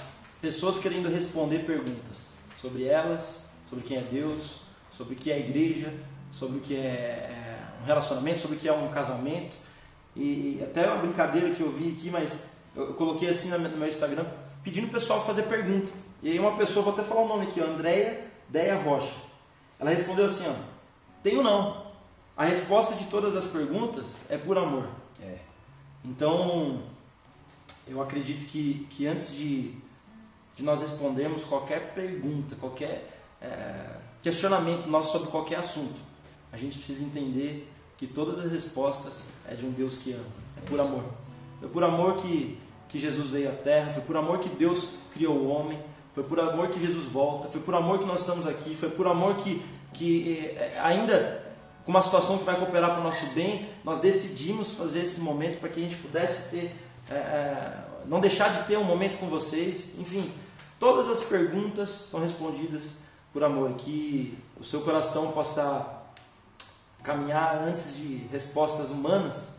pessoas 0.41 0.77
querendo 0.79 1.07
responder 1.09 1.59
perguntas 1.65 2.27
sobre 2.61 2.83
elas, 2.85 3.43
sobre 3.69 3.85
quem 3.85 3.97
é 3.97 4.01
Deus, 4.01 4.61
sobre 4.91 5.13
o 5.13 5.17
que 5.17 5.31
é 5.31 5.35
a 5.35 5.39
igreja, 5.39 5.93
sobre 6.29 6.57
o 6.57 6.61
que 6.61 6.75
é, 6.75 6.79
é 6.79 7.67
um 7.81 7.85
relacionamento, 7.85 8.39
sobre 8.39 8.57
o 8.57 8.59
que 8.59 8.67
é 8.67 8.73
um 8.73 8.89
casamento. 8.89 9.55
E, 10.15 10.59
até 10.63 10.87
uma 10.87 10.97
brincadeira 11.01 11.51
que 11.51 11.61
eu 11.61 11.71
vi 11.71 11.95
aqui, 11.97 12.09
mas 12.09 12.37
eu, 12.75 12.87
eu 12.87 12.93
coloquei 12.95 13.29
assim 13.29 13.49
no 13.49 13.59
meu 13.59 13.87
Instagram, 13.87 14.25
pedindo 14.63 14.87
o 14.87 14.89
pessoal 14.89 15.25
fazer 15.25 15.43
pergunta. 15.43 15.91
E 16.22 16.31
aí 16.31 16.39
uma 16.39 16.57
pessoa, 16.57 16.84
vou 16.84 16.94
até 16.94 17.03
falar 17.03 17.22
o 17.22 17.27
nome 17.27 17.44
aqui, 17.45 17.61
Andréia 17.61 18.27
Deia 18.49 18.76
Rocha. 18.76 19.14
Ela 19.80 19.91
respondeu 19.91 20.26
assim, 20.26 20.45
ó, 20.48 20.53
tenho 21.22 21.44
não. 21.44 21.85
A 22.35 22.45
resposta 22.45 22.95
de 22.95 23.06
todas 23.06 23.35
as 23.35 23.48
perguntas 23.48 24.18
é 24.30 24.38
por 24.38 24.57
amor. 24.57 24.88
É. 25.22 25.38
Então, 26.03 26.84
eu 27.88 28.02
acredito 28.02 28.45
que, 28.48 28.88
que 28.89 29.07
antes 29.07 29.31
de, 29.34 29.73
de 30.56 30.64
nós 30.64 30.81
respondermos 30.81 31.44
qualquer 31.44 31.94
pergunta, 31.94 32.56
qualquer 32.56 33.22
é, 33.41 33.98
questionamento 34.22 34.88
nosso 34.88 35.11
sobre 35.11 35.30
qualquer 35.30 35.60
assunto, 35.60 35.99
a 36.52 36.57
gente 36.57 36.77
precisa 36.77 37.03
entender 37.03 37.72
que 37.98 38.07
todas 38.07 38.39
as 38.45 38.52
respostas 38.52 39.23
é 39.48 39.56
de 39.56 39.65
um 39.65 39.72
Deus 39.72 39.98
que 39.98 40.14
ama. 40.14 40.23
É 40.57 40.61
por 40.61 40.80
amor. 40.80 41.03
Foi 41.60 41.69
por 41.69 41.84
amor 41.84 42.18
que, 42.18 42.57
que 42.88 42.99
Jesus 42.99 43.30
veio 43.30 43.49
à 43.49 43.53
Terra, 43.53 43.91
foi 43.91 44.03
por 44.03 44.15
amor 44.15 44.39
que 44.39 44.49
Deus 44.49 44.99
criou 45.11 45.35
o 45.35 45.48
homem, 45.48 45.80
foi 46.18 46.23
por 46.23 46.39
amor 46.39 46.69
que 46.69 46.80
Jesus 46.80 47.06
volta, 47.06 47.48
foi 47.48 47.61
por 47.61 47.76
amor 47.76 47.99
que 47.99 48.06
nós 48.06 48.22
estamos 48.22 48.48
aqui, 48.48 48.76
foi 48.76 48.89
por 48.89 49.06
amor 49.06 49.35
que, 49.35 49.64
que 49.94 50.48
eh, 50.57 50.76
ainda 50.81 51.45
com 51.85 51.91
uma 51.91 52.02
situação 52.02 52.39
que 52.39 52.44
vai 52.44 52.57
cooperar 52.57 52.89
para 52.89 53.02
o 53.02 53.03
nosso 53.03 53.27
bem, 53.35 53.69
nós 53.84 53.99
decidimos 53.99 54.73
fazer 54.73 55.02
esse 55.02 55.19
momento 55.19 55.60
para 55.60 55.69
que 55.69 55.80
a 55.80 55.84
gente 55.84 55.95
pudesse 55.98 56.49
ter, 56.49 56.76
eh, 57.11 57.72
não 58.07 58.19
deixar 58.19 58.49
de 58.49 58.68
ter 58.68 58.80
um 58.80 58.84
momento 58.84 59.19
com 59.19 59.27
vocês. 59.27 59.91
Enfim, 59.99 60.34
todas 60.80 61.07
as 61.07 61.22
perguntas 61.22 62.07
são 62.10 62.19
respondidas 62.19 62.95
por 63.31 63.44
amor, 63.44 63.73
que 63.73 64.35
o 64.60 64.64
seu 64.64 64.81
coração 64.81 65.31
possa 65.34 66.02
caminhar 67.03 67.61
antes 67.61 67.95
de 67.95 68.26
respostas 68.31 68.89
humanas 68.89 69.49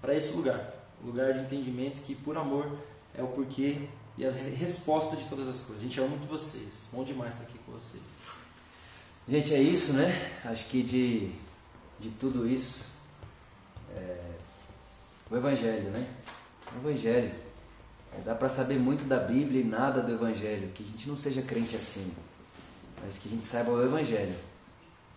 para 0.00 0.14
esse 0.14 0.36
lugar, 0.36 0.72
lugar 1.04 1.32
de 1.32 1.40
entendimento 1.40 2.00
que 2.02 2.14
por 2.14 2.38
amor 2.38 2.70
é 3.12 3.24
o 3.24 3.26
porquê 3.26 3.88
e 4.18 4.24
as 4.24 4.34
re- 4.34 4.50
respostas 4.50 5.18
de 5.18 5.26
todas 5.26 5.46
as 5.48 5.60
coisas. 5.60 5.82
A 5.82 5.86
gente 5.86 5.98
ama 6.00 6.10
muito 6.10 6.26
vocês, 6.26 6.88
bom 6.92 7.04
demais 7.04 7.34
estar 7.34 7.44
aqui 7.44 7.58
com 7.64 7.72
vocês. 7.72 8.02
Gente, 9.28 9.54
é 9.54 9.60
isso, 9.60 9.92
né? 9.92 10.38
Acho 10.44 10.66
que 10.66 10.82
de, 10.82 11.32
de 11.98 12.10
tudo 12.10 12.48
isso, 12.48 12.84
é, 13.94 14.30
o 15.30 15.36
Evangelho, 15.36 15.90
né? 15.90 16.06
O 16.74 16.88
Evangelho. 16.88 17.34
É, 18.16 18.20
dá 18.24 18.34
para 18.34 18.48
saber 18.48 18.78
muito 18.78 19.04
da 19.04 19.18
Bíblia 19.18 19.60
e 19.60 19.64
nada 19.64 20.00
do 20.00 20.12
Evangelho. 20.12 20.70
Que 20.72 20.84
a 20.84 20.86
gente 20.86 21.08
não 21.08 21.16
seja 21.16 21.42
crente 21.42 21.74
assim, 21.74 22.14
mas 23.02 23.18
que 23.18 23.28
a 23.28 23.30
gente 23.32 23.44
saiba 23.44 23.72
o 23.72 23.84
Evangelho. 23.84 24.36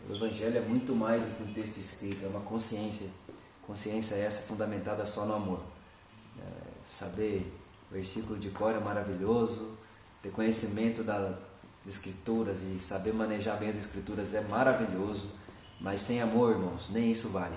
O 0.09 0.15
Evangelho 0.15 0.57
é 0.57 0.61
muito 0.61 0.95
mais 0.95 1.23
do 1.23 1.35
que 1.35 1.43
um 1.43 1.53
texto 1.53 1.77
escrito, 1.77 2.26
é 2.26 2.30
uma 2.30 2.41
consciência. 2.41 3.07
Consciência 3.67 4.15
essa 4.15 4.41
fundamentada 4.47 5.05
só 5.05 5.26
no 5.26 5.35
amor. 5.35 5.61
É, 6.39 6.43
saber 6.89 7.53
versículo 7.91 8.38
de 8.38 8.49
cor 8.49 8.74
é 8.74 8.80
maravilhoso, 8.80 9.72
ter 10.22 10.32
conhecimento 10.32 11.03
das 11.03 11.36
escrituras 11.88 12.61
e 12.64 12.80
saber 12.80 13.14
manejar 13.14 13.57
bem 13.57 13.70
as 13.70 13.78
escrituras 13.78 14.34
é 14.34 14.41
maravilhoso, 14.41 15.30
mas 15.80 16.02
sem 16.02 16.22
amor, 16.22 16.52
irmãos, 16.52 16.90
nem 16.91 17.10
isso 17.10 17.30
vale. 17.30 17.56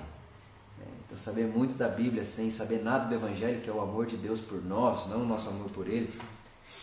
É, 0.81 0.85
Então, 1.05 1.19
saber 1.19 1.47
muito 1.47 1.75
da 1.75 1.89
Bíblia 1.89 2.25
sem 2.25 2.51
saber 2.51 2.83
nada 2.83 3.07
do 3.07 3.15
Evangelho, 3.15 3.61
que 3.61 3.69
é 3.69 3.73
o 3.73 3.81
amor 3.81 4.07
de 4.07 4.17
Deus 4.17 4.41
por 4.41 4.65
nós, 4.65 5.07
não 5.09 5.23
o 5.23 5.27
nosso 5.27 5.49
amor 5.49 5.69
por 5.71 5.89
Ele, 5.89 6.13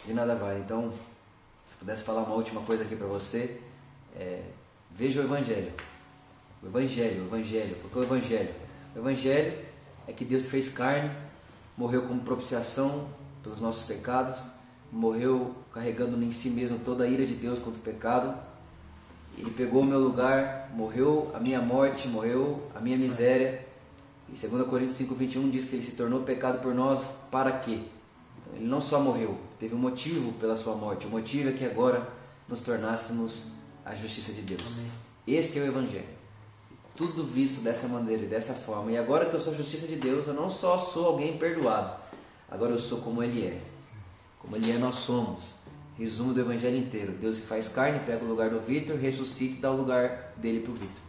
de 0.05 0.13
nada 0.13 0.35
vale. 0.35 0.59
Então, 0.59 0.91
se 0.91 1.75
pudesse 1.79 2.03
falar 2.03 2.23
uma 2.23 2.35
última 2.35 2.61
coisa 2.61 2.83
aqui 2.83 2.95
para 2.95 3.07
você, 3.07 3.61
é, 4.15 4.43
veja 4.91 5.21
o 5.21 5.23
Evangelho. 5.23 5.71
O 6.61 6.67
Evangelho, 6.67 7.23
o 7.23 7.27
Evangelho, 7.27 7.77
porque 7.81 7.99
o 7.99 8.03
Evangelho? 8.03 8.53
O 8.93 8.99
Evangelho 8.99 9.65
é 10.05 10.11
que 10.11 10.25
Deus 10.25 10.47
fez 10.47 10.69
carne, 10.69 11.09
morreu 11.77 12.05
como 12.05 12.21
propiciação 12.21 13.07
pelos 13.43 13.59
nossos 13.59 13.85
pecados, 13.85 14.35
morreu 14.91 15.55
carregando 15.71 16.21
em 16.23 16.31
si 16.31 16.49
mesmo 16.49 16.79
toda 16.79 17.03
a 17.03 17.07
ira 17.07 17.25
de 17.25 17.35
Deus 17.35 17.59
contra 17.59 17.79
o 17.79 17.83
pecado. 17.83 18.37
Ele 19.37 19.51
pegou 19.51 19.81
o 19.81 19.85
meu 19.85 19.99
lugar, 19.99 20.69
morreu 20.73 21.31
a 21.33 21.39
minha 21.39 21.61
morte, 21.61 22.07
morreu 22.07 22.67
a 22.75 22.79
minha 22.79 22.97
miséria. 22.97 23.65
E 24.27 24.47
2 24.47 24.67
Coríntios 24.67 24.97
5:21 24.97 25.49
diz 25.49 25.65
que 25.65 25.75
ele 25.75 25.83
se 25.83 25.91
tornou 25.91 26.21
pecado 26.21 26.61
por 26.61 26.73
nós 26.73 27.11
para 27.31 27.51
quê? 27.59 27.81
Então, 28.41 28.55
ele 28.55 28.67
não 28.67 28.81
só 28.81 28.99
morreu, 28.99 29.37
teve 29.59 29.75
um 29.75 29.79
motivo 29.79 30.33
pela 30.33 30.55
sua 30.55 30.75
morte. 30.75 31.07
O 31.07 31.09
motivo 31.09 31.49
é 31.49 31.51
que 31.53 31.65
agora 31.65 32.07
nos 32.47 32.61
tornássemos 32.61 33.47
a 33.85 33.95
justiça 33.95 34.33
de 34.33 34.41
Deus. 34.41 34.79
Esse 35.25 35.59
é 35.59 35.61
o 35.61 35.67
evangelho. 35.67 36.19
Tudo 36.95 37.23
visto 37.23 37.61
dessa 37.61 37.87
maneira 37.87 38.23
e 38.23 38.27
dessa 38.27 38.53
forma. 38.53 38.91
E 38.91 38.97
agora 38.97 39.25
que 39.25 39.33
eu 39.33 39.39
sou 39.39 39.53
a 39.53 39.55
justiça 39.55 39.87
de 39.87 39.95
Deus, 39.95 40.27
eu 40.27 40.33
não 40.33 40.49
só 40.49 40.77
sou 40.77 41.07
alguém 41.07 41.37
perdoado, 41.37 41.95
agora 42.49 42.71
eu 42.71 42.79
sou 42.79 42.99
como 42.99 43.23
Ele 43.23 43.45
é. 43.45 43.61
Como 44.39 44.55
Ele 44.55 44.71
é, 44.71 44.77
nós 44.77 44.95
somos. 44.95 45.43
Resumo 45.97 46.33
do 46.33 46.39
Evangelho 46.39 46.77
inteiro: 46.77 47.13
Deus 47.13 47.37
se 47.37 47.41
faz 47.43 47.67
carne, 47.67 47.99
pega 48.05 48.23
o 48.23 48.27
lugar 48.27 48.49
do 48.49 48.59
Vitor, 48.59 48.97
ressuscita 48.97 49.57
e 49.57 49.59
dá 49.59 49.71
o 49.71 49.77
lugar 49.77 50.33
dele 50.37 50.61
para 50.61 50.71
o 50.71 50.75
Vitor. 50.75 51.03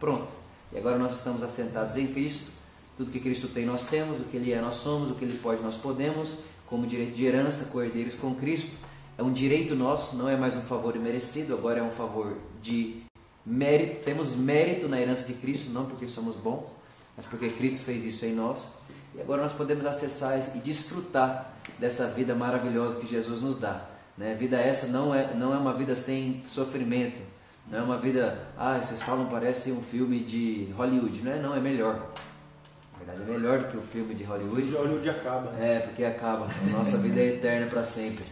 Pronto. 0.00 0.32
E 0.72 0.78
agora 0.78 0.98
nós 0.98 1.12
estamos 1.12 1.42
assentados 1.42 1.96
em 1.96 2.06
Cristo. 2.08 2.50
Tudo 2.96 3.10
que 3.10 3.20
Cristo 3.20 3.48
tem, 3.48 3.66
nós 3.66 3.86
temos. 3.86 4.20
O 4.20 4.24
que 4.24 4.36
Ele 4.36 4.52
é, 4.52 4.60
nós 4.60 4.76
somos. 4.76 5.10
O 5.10 5.14
que 5.14 5.24
Ele 5.24 5.38
pode, 5.38 5.62
nós 5.62 5.76
podemos. 5.76 6.38
Como 6.66 6.86
direito 6.86 7.14
de 7.14 7.24
herança, 7.24 7.66
cordeiros 7.66 8.14
com 8.14 8.34
Cristo. 8.34 8.78
É 9.16 9.22
um 9.22 9.32
direito 9.32 9.74
nosso, 9.74 10.16
não 10.16 10.28
é 10.28 10.36
mais 10.36 10.56
um 10.56 10.62
favor 10.62 10.96
imerecido, 10.96 11.52
agora 11.52 11.80
é 11.80 11.82
um 11.82 11.90
favor 11.90 12.38
de 12.62 13.02
mérito. 13.44 14.02
Temos 14.04 14.34
mérito 14.34 14.88
na 14.88 15.00
herança 15.00 15.26
de 15.26 15.34
Cristo, 15.34 15.70
não 15.70 15.84
porque 15.84 16.08
somos 16.08 16.34
bons, 16.34 16.70
mas 17.16 17.26
porque 17.26 17.50
Cristo 17.50 17.84
fez 17.84 18.04
isso 18.04 18.24
em 18.24 18.32
nós. 18.32 18.66
E 19.14 19.20
agora 19.20 19.42
nós 19.42 19.52
podemos 19.52 19.84
acessar 19.84 20.38
e 20.54 20.58
desfrutar 20.58 21.52
dessa 21.78 22.06
vida 22.08 22.34
maravilhosa 22.34 22.98
que 22.98 23.06
Jesus 23.06 23.40
nos 23.40 23.58
dá. 23.58 23.84
Né? 24.16 24.34
Vida 24.34 24.58
essa 24.58 24.86
não 24.86 25.14
é, 25.14 25.34
não 25.34 25.54
é 25.54 25.58
uma 25.58 25.72
vida 25.72 25.94
sem 25.94 26.42
sofrimento, 26.48 27.20
não 27.70 27.78
é 27.78 27.82
uma 27.82 27.98
vida, 27.98 28.38
ah, 28.56 28.78
vocês 28.82 29.02
falam 29.02 29.26
parece 29.26 29.70
um 29.72 29.82
filme 29.82 30.20
de 30.20 30.68
Hollywood, 30.76 31.22
não 31.22 31.32
é? 31.32 31.38
Não, 31.40 31.54
é 31.54 31.60
melhor. 31.60 32.12
Na 32.92 32.98
verdade 32.98 33.22
é 33.22 33.32
melhor 33.32 33.58
do 33.60 33.68
que 33.68 33.76
o 33.76 33.82
filme 33.82 34.14
de 34.14 34.24
Hollywood. 34.24 34.60
Hoje 34.60 34.74
Hollywood 34.74 35.10
acaba. 35.10 35.52
É, 35.58 35.80
porque 35.80 36.04
acaba. 36.04 36.46
A 36.46 36.70
nossa 36.70 36.98
vida 36.98 37.20
é 37.20 37.34
eterna 37.34 37.66
para 37.66 37.84
sempre. 37.84 38.24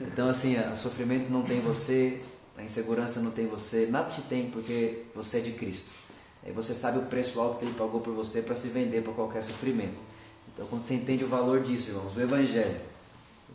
Então, 0.00 0.28
assim, 0.28 0.56
o 0.58 0.76
sofrimento 0.76 1.30
não 1.30 1.42
tem 1.42 1.60
você, 1.60 2.20
a 2.56 2.62
insegurança 2.62 3.20
não 3.20 3.30
tem 3.30 3.46
você, 3.46 3.86
nada 3.90 4.08
te 4.08 4.22
tem 4.22 4.50
porque 4.50 5.04
você 5.14 5.38
é 5.38 5.40
de 5.40 5.52
Cristo. 5.52 5.90
Aí 6.44 6.52
você 6.52 6.74
sabe 6.74 6.98
o 6.98 7.02
preço 7.02 7.38
alto 7.38 7.58
que 7.58 7.66
Ele 7.66 7.74
pagou 7.74 8.00
por 8.00 8.14
você 8.14 8.40
para 8.40 8.56
se 8.56 8.68
vender 8.68 9.02
para 9.02 9.12
qualquer 9.12 9.42
sofrimento. 9.42 10.00
Então, 10.54 10.66
quando 10.66 10.82
você 10.82 10.94
entende 10.94 11.24
o 11.24 11.28
valor 11.28 11.60
disso, 11.62 11.90
irmãos, 11.90 12.14
o 12.16 12.20
Evangelho, 12.20 12.80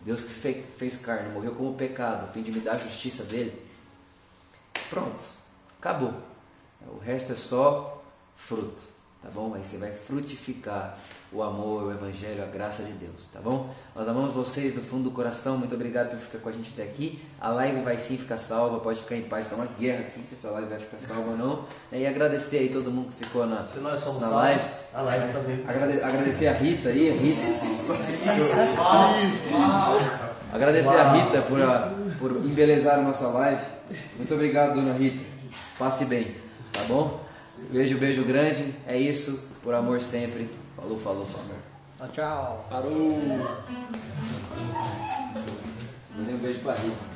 Deus 0.03 0.21
que 0.23 0.29
fe- 0.29 0.63
fez 0.77 0.97
carne, 0.97 1.29
morreu 1.33 1.53
como 1.55 1.73
pecado, 1.75 2.25
a 2.25 2.27
fim 2.31 2.41
de 2.43 2.51
me 2.51 2.59
dar 2.59 2.73
a 2.73 2.77
justiça 2.77 3.23
dele, 3.23 3.61
pronto, 4.89 5.23
acabou. 5.79 6.13
O 6.87 6.97
resto 6.99 7.31
é 7.31 7.35
só 7.35 8.03
fruto, 8.37 8.81
tá 9.21 9.29
bom? 9.31 9.53
Aí 9.55 9.63
você 9.63 9.77
vai 9.77 9.91
frutificar 9.93 10.97
o 11.33 11.41
amor, 11.43 11.83
o 11.83 11.91
evangelho, 11.91 12.41
a 12.43 12.45
graça 12.45 12.83
de 12.83 12.91
Deus, 12.93 13.27
tá 13.33 13.39
bom? 13.41 13.69
Nós 13.95 14.07
amamos 14.07 14.33
vocês 14.33 14.73
do 14.73 14.81
fundo 14.81 15.05
do 15.05 15.11
coração, 15.11 15.57
muito 15.57 15.75
obrigado 15.75 16.11
por 16.11 16.19
ficar 16.19 16.37
com 16.39 16.49
a 16.49 16.51
gente 16.51 16.71
até 16.73 16.83
aqui. 16.83 17.19
A 17.41 17.49
live 17.49 17.81
vai 17.81 17.99
sim 17.99 18.15
ficar 18.17 18.37
salva, 18.37 18.79
pode 18.79 18.99
ficar 18.99 19.15
em 19.17 19.23
paz, 19.23 19.45
está 19.45 19.55
uma 19.57 19.67
guerra 19.77 20.01
aqui 20.01 20.25
se 20.25 20.35
essa 20.35 20.49
live 20.51 20.69
vai 20.69 20.79
ficar 20.79 20.97
salva 20.97 21.31
ou 21.31 21.37
não. 21.37 21.65
E 21.91 22.05
agradecer 22.05 22.59
aí 22.59 22.69
todo 22.69 22.89
mundo 22.91 23.09
que 23.17 23.25
ficou 23.25 23.45
na, 23.45 23.63
Se 23.65 23.79
nós 23.79 23.99
somos 23.99 24.21
na 24.21 24.29
live. 24.29 24.63
a 24.93 25.01
live 25.01 25.33
também. 25.33 25.63
Agrade- 25.67 26.01
agradecer 26.01 26.47
a 26.47 26.53
Rita 26.53 26.89
aí, 26.89 27.09
a 27.09 27.13
Rita. 27.21 27.41
Agradecer 30.53 30.95
a 30.95 31.11
Rita 31.13 31.41
por, 31.41 31.61
a- 31.61 31.91
por 32.19 32.31
embelezar 32.45 32.99
a 32.99 33.01
nossa 33.01 33.27
live. 33.27 33.61
Muito 34.15 34.33
obrigado, 34.33 34.75
dona 34.75 34.93
Rita. 34.93 35.23
Passe 35.77 36.05
bem, 36.05 36.35
tá 36.71 36.81
bom? 36.87 37.19
Beijo, 37.69 37.97
beijo 37.97 38.23
grande. 38.23 38.73
É 38.87 38.97
isso. 38.97 39.49
Por 39.61 39.73
amor 39.73 40.01
sempre. 40.01 40.49
Falou, 40.75 40.99
falou, 40.99 41.25
falou. 41.25 41.55
Tchau, 41.97 42.07
tchau. 42.09 42.65
Parou! 42.69 43.21
Mandei 46.15 46.35
um 46.35 46.39
beijo 46.39 46.59
pra 46.59 46.73
Rita. 46.73 47.15